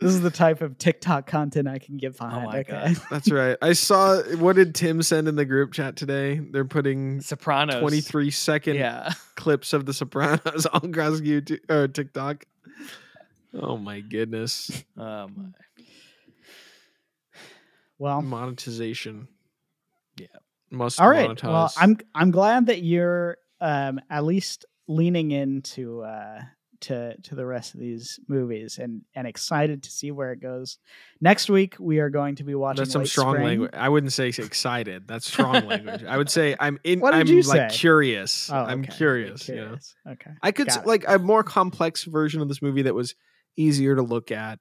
this 0.00 0.12
is 0.12 0.20
the 0.20 0.30
type 0.30 0.60
of 0.60 0.78
TikTok 0.78 1.26
content 1.26 1.68
I 1.68 1.78
can 1.78 1.96
get 1.96 2.16
behind. 2.16 2.46
Oh 2.46 2.50
my 2.50 2.58
okay. 2.60 2.94
God. 2.94 2.96
That's 3.10 3.30
right. 3.30 3.56
I 3.60 3.72
saw. 3.72 4.22
What 4.36 4.56
did 4.56 4.74
Tim 4.74 5.02
send 5.02 5.28
in 5.28 5.36
the 5.36 5.44
group 5.44 5.72
chat 5.72 5.96
today? 5.96 6.38
They're 6.38 6.64
putting 6.64 7.20
Sopranos. 7.20 7.80
23 7.80 8.30
second 8.30 8.76
Yeah. 8.76 9.12
clips 9.36 9.72
of 9.72 9.86
The 9.86 9.92
Sopranos 9.94 10.66
on 10.66 10.90
across 10.90 11.20
YouTube 11.20 11.60
or 11.70 11.88
TikTok. 11.88 12.44
Oh 13.54 13.76
my 13.76 14.00
goodness! 14.00 14.70
Oh 14.96 15.28
my. 15.28 15.48
Well, 17.98 18.22
Monetization. 18.22 19.28
Yeah. 20.18 20.26
Must 20.70 21.00
all 21.00 21.08
right. 21.08 21.28
monetize. 21.30 21.48
Well, 21.48 21.72
I'm 21.76 21.98
I'm 22.14 22.30
glad 22.30 22.66
that 22.66 22.82
you're 22.82 23.38
um 23.60 24.00
at 24.10 24.24
least 24.24 24.66
leaning 24.86 25.30
into 25.30 26.02
uh 26.02 26.40
to 26.80 27.16
to 27.22 27.34
the 27.34 27.44
rest 27.44 27.74
of 27.74 27.80
these 27.80 28.20
movies 28.28 28.78
and 28.78 29.02
and 29.14 29.26
excited 29.26 29.82
to 29.84 29.90
see 29.90 30.10
where 30.12 30.30
it 30.32 30.40
goes. 30.40 30.78
Next 31.20 31.48
week 31.50 31.74
we 31.80 31.98
are 31.98 32.10
going 32.10 32.36
to 32.36 32.44
be 32.44 32.54
watching 32.54 32.82
That's 32.82 32.92
some 32.92 33.02
Late 33.02 33.08
strong 33.08 33.32
Spring. 33.34 33.44
language. 33.46 33.70
I 33.72 33.88
wouldn't 33.88 34.12
say 34.12 34.28
excited. 34.28 35.08
That's 35.08 35.26
strong 35.26 35.66
language. 35.66 36.04
I 36.04 36.16
would 36.16 36.30
say 36.30 36.54
I'm 36.60 36.78
in. 36.84 37.00
What 37.00 37.12
did 37.12 37.20
I'm 37.20 37.26
you 37.28 37.42
like 37.42 37.72
say? 37.72 37.78
curious. 37.78 38.50
Oh, 38.52 38.56
I'm 38.56 38.80
okay. 38.82 38.92
curious. 38.92 39.48
You 39.48 39.56
know? 39.56 39.62
Curious. 39.62 39.96
Okay. 40.08 40.30
I 40.42 40.52
could 40.52 40.68
s- 40.68 40.76
Got 40.76 40.84
it. 40.84 40.88
like 40.88 41.04
a 41.08 41.18
more 41.18 41.42
complex 41.42 42.04
version 42.04 42.42
of 42.42 42.48
this 42.48 42.62
movie 42.62 42.82
that 42.82 42.94
was 42.94 43.16
easier 43.58 43.96
to 43.96 44.02
look 44.02 44.30
at. 44.30 44.58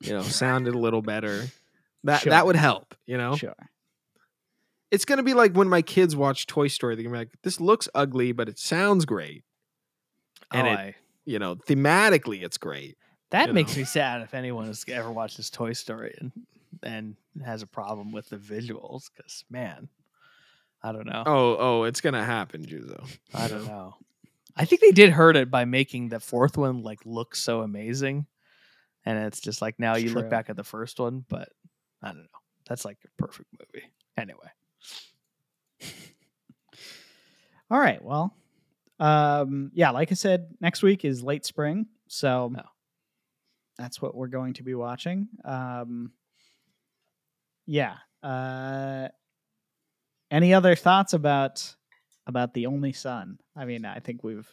You 0.00 0.12
know, 0.12 0.22
sounded 0.22 0.74
a 0.74 0.78
little 0.78 1.02
better. 1.02 1.46
That 2.04 2.20
Sure. 2.22 2.30
that 2.30 2.46
would 2.46 2.54
help. 2.56 2.94
You 3.06 3.18
know, 3.18 3.34
Sure. 3.34 3.54
it's 4.90 5.04
gonna 5.04 5.22
be 5.24 5.34
like 5.34 5.54
when 5.54 5.68
my 5.68 5.82
kids 5.82 6.14
watch 6.14 6.46
Toy 6.46 6.68
Story. 6.68 6.94
They're 6.94 7.02
gonna 7.04 7.14
be 7.14 7.18
like, 7.18 7.32
"This 7.42 7.60
looks 7.60 7.88
ugly, 7.94 8.30
but 8.32 8.48
it 8.48 8.58
sounds 8.58 9.04
great." 9.04 9.44
And 10.52 10.66
oh, 10.68 10.70
it- 10.70 10.76
I- 10.78 10.94
You 11.24 11.38
know, 11.38 11.56
thematically, 11.56 12.42
it's 12.42 12.56
great. 12.58 12.96
that 13.30 13.52
makes 13.52 13.74
know. 13.76 13.80
me 13.80 13.84
sad 13.84 14.22
if 14.22 14.32
anyone 14.32 14.66
has 14.66 14.84
ever 14.88 15.10
watched 15.12 15.36
this 15.36 15.50
Toy 15.50 15.72
Story 15.72 16.14
and 16.20 16.32
and 16.82 17.16
has 17.44 17.60
a 17.62 17.66
problem 17.66 18.12
with 18.12 18.28
the 18.28 18.36
visuals 18.36 19.10
because 19.14 19.44
man, 19.50 19.88
I 20.82 20.92
don't 20.92 21.06
know. 21.06 21.24
Oh, 21.26 21.56
oh, 21.58 21.82
it's 21.84 22.00
gonna 22.00 22.24
happen, 22.24 22.64
Juzo. 22.64 23.04
I 23.34 23.48
don't 23.48 23.66
know? 23.66 23.96
I 24.56 24.64
think 24.64 24.80
they 24.80 24.90
did 24.90 25.10
hurt 25.10 25.36
it 25.36 25.50
by 25.50 25.64
making 25.64 26.08
the 26.08 26.20
fourth 26.20 26.56
one 26.56 26.82
like 26.82 26.98
look 27.04 27.36
so 27.36 27.60
amazing, 27.62 28.26
and 29.04 29.18
it's 29.26 29.40
just 29.40 29.62
like 29.62 29.78
now 29.78 29.94
It's 29.94 30.02
you 30.04 30.10
look 30.14 30.28
back 30.30 30.50
at 30.50 30.56
the 30.56 30.64
first 30.64 30.98
one, 30.98 31.24
but 31.28 31.48
I 32.02 32.08
don't 32.08 32.18
know. 32.22 32.24
That's 32.68 32.84
like 32.84 32.98
a 33.04 33.22
perfect 33.22 33.48
movie. 33.52 33.86
Anyway, 34.16 34.50
All 37.70 37.78
right. 37.78 38.02
Well, 38.02 38.34
um, 38.98 39.70
yeah, 39.74 39.90
like 39.90 40.10
I 40.10 40.14
said, 40.14 40.48
next 40.60 40.82
week 40.82 41.04
is 41.04 41.22
late 41.22 41.44
spring, 41.44 41.86
so 42.08 42.52
Oh. 42.56 42.62
that's 43.76 44.00
what 44.02 44.14
we're 44.14 44.28
going 44.28 44.54
to 44.54 44.62
be 44.62 44.74
watching. 44.74 45.28
Um, 45.44 46.12
yeah. 47.66 47.96
Uh, 48.22 49.08
any 50.30 50.52
other 50.54 50.74
thoughts 50.74 51.12
about 51.12 51.74
about 52.28 52.54
the 52.54 52.66
only 52.66 52.92
son? 52.92 53.38
I 53.56 53.64
mean, 53.64 53.84
I 53.84 53.98
think 53.98 54.22
we've, 54.22 54.46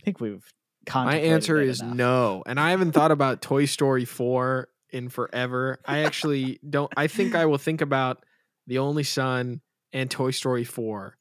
I 0.00 0.04
think 0.04 0.20
we've. 0.20 0.44
My 0.92 1.16
answer 1.18 1.60
is 1.60 1.80
enough. 1.80 1.94
no, 1.96 2.42
and 2.46 2.58
I 2.58 2.70
haven't 2.70 2.92
thought 2.92 3.12
about 3.12 3.40
Toy 3.42 3.66
Story 3.66 4.04
four 4.04 4.68
in 4.90 5.08
forever. 5.10 5.78
I 5.86 6.00
actually 6.00 6.58
don't. 6.68 6.92
I 6.96 7.06
think 7.06 7.34
I 7.36 7.46
will 7.46 7.58
think 7.58 7.80
about 7.82 8.24
The 8.66 8.78
Only 8.78 9.04
Son 9.04 9.60
and 9.92 10.10
Toy 10.10 10.30
Story 10.32 10.64
four 10.64 11.16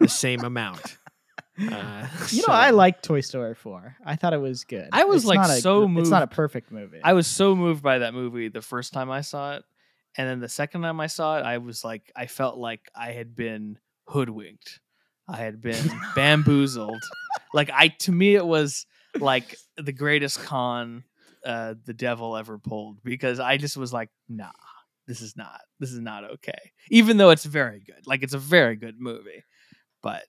the 0.00 0.08
same 0.08 0.44
amount. 0.44 0.98
Uh, 1.58 2.06
You 2.32 2.42
so- 2.42 2.52
know, 2.52 2.58
I 2.58 2.68
like 2.68 3.00
Toy 3.00 3.20
Story 3.22 3.54
four. 3.54 3.96
I 4.04 4.16
thought 4.16 4.34
it 4.34 4.40
was 4.42 4.64
good. 4.64 4.90
I 4.92 5.04
was, 5.04 5.22
It's 5.22 5.26
like, 5.28 5.38
not 5.38 5.48
a 5.48 5.54
so 5.62 5.88
gr- 5.88 6.00
It's 6.00 6.10
not 6.10 6.22
a 6.22 6.26
perfect 6.26 6.70
movie. 6.70 6.98
I 7.02 7.14
was 7.14 7.26
so 7.26 7.56
moved 7.56 7.82
by 7.82 8.00
that 8.00 8.12
movie 8.12 8.48
the 8.48 8.60
first 8.60 8.92
time 8.92 9.10
I 9.10 9.22
saw 9.22 9.56
it, 9.56 9.64
and 10.18 10.28
then 10.28 10.40
the 10.40 10.50
second 10.50 10.82
time 10.82 11.00
I 11.00 11.06
saw 11.06 11.38
it, 11.38 11.44
I 11.44 11.56
was 11.56 11.82
like, 11.82 12.12
I 12.14 12.26
felt 12.26 12.58
like 12.58 12.80
I 12.94 13.12
had 13.12 13.34
been 13.34 13.78
hoodwinked. 14.06 14.80
I 15.28 15.36
had 15.36 15.60
been 15.60 15.90
bamboozled. 16.14 17.02
Like 17.52 17.70
I, 17.72 17.88
to 17.88 18.12
me, 18.12 18.34
it 18.34 18.46
was 18.46 18.86
like 19.18 19.56
the 19.76 19.92
greatest 19.92 20.42
con 20.44 21.04
uh, 21.44 21.74
the 21.84 21.94
devil 21.94 22.36
ever 22.36 22.58
pulled 22.58 23.02
because 23.02 23.40
I 23.40 23.56
just 23.56 23.76
was 23.76 23.92
like, 23.92 24.10
nah, 24.28 24.50
this 25.06 25.20
is 25.20 25.36
not, 25.36 25.60
this 25.78 25.92
is 25.92 26.00
not 26.00 26.24
okay. 26.24 26.72
Even 26.90 27.16
though 27.16 27.30
it's 27.30 27.44
very 27.44 27.80
good, 27.80 28.06
like 28.06 28.22
it's 28.22 28.34
a 28.34 28.38
very 28.38 28.76
good 28.76 29.00
movie, 29.00 29.44
but 30.02 30.24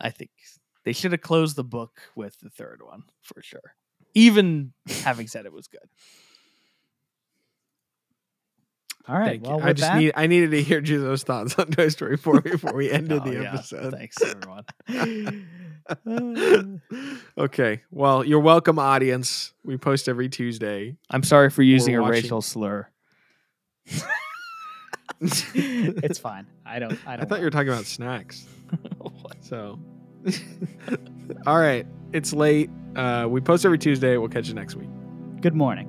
I 0.00 0.10
think 0.10 0.30
they 0.84 0.92
should 0.92 1.12
have 1.12 1.20
closed 1.20 1.56
the 1.56 1.64
book 1.64 2.00
with 2.16 2.38
the 2.40 2.50
third 2.50 2.80
one 2.82 3.04
for 3.22 3.42
sure. 3.42 3.74
Even 4.14 4.72
having 5.02 5.26
said 5.26 5.46
it 5.46 5.52
was 5.52 5.68
good. 5.68 5.88
All 9.08 9.18
right. 9.18 9.42
Thank 9.42 9.46
you. 9.46 9.56
Well, 9.56 9.66
I 9.66 9.72
just 9.72 9.90
that, 9.90 9.98
need 9.98 10.12
I 10.14 10.26
needed 10.26 10.52
to 10.52 10.62
hear 10.62 10.80
Juzo's 10.80 11.24
thoughts 11.24 11.58
on 11.58 11.70
Toy 11.72 11.88
Story 11.88 12.16
four 12.16 12.40
before 12.40 12.72
we 12.72 12.90
ended 12.90 13.22
Oh, 13.24 13.28
the 13.28 13.42
yeah. 13.42 13.54
episode. 13.54 13.92
Thanks, 13.92 14.16
everyone. 14.22 14.64
okay. 17.38 17.80
Well, 17.90 18.24
you're 18.24 18.40
welcome, 18.40 18.78
audience. 18.78 19.52
We 19.64 19.76
post 19.76 20.08
every 20.08 20.28
Tuesday. 20.28 20.96
I'm 21.10 21.24
sorry 21.24 21.50
for 21.50 21.62
using 21.62 21.96
a 21.96 22.02
racial 22.02 22.42
slur. 22.42 22.88
it's 25.20 26.18
fine. 26.18 26.46
I 26.64 26.78
don't. 26.78 26.98
I 27.06 27.16
don't. 27.16 27.24
I 27.24 27.28
thought 27.28 27.38
you 27.38 27.44
were 27.44 27.50
talking 27.50 27.68
about 27.70 27.86
snacks. 27.86 28.46
So, 29.40 29.78
all 31.46 31.58
right. 31.58 31.86
It's 32.12 32.32
late. 32.32 32.70
Uh, 32.94 33.26
we 33.28 33.40
post 33.40 33.64
every 33.64 33.78
Tuesday. 33.78 34.16
We'll 34.16 34.28
catch 34.28 34.46
you 34.48 34.54
next 34.54 34.76
week. 34.76 34.90
Good 35.40 35.54
morning. 35.54 35.88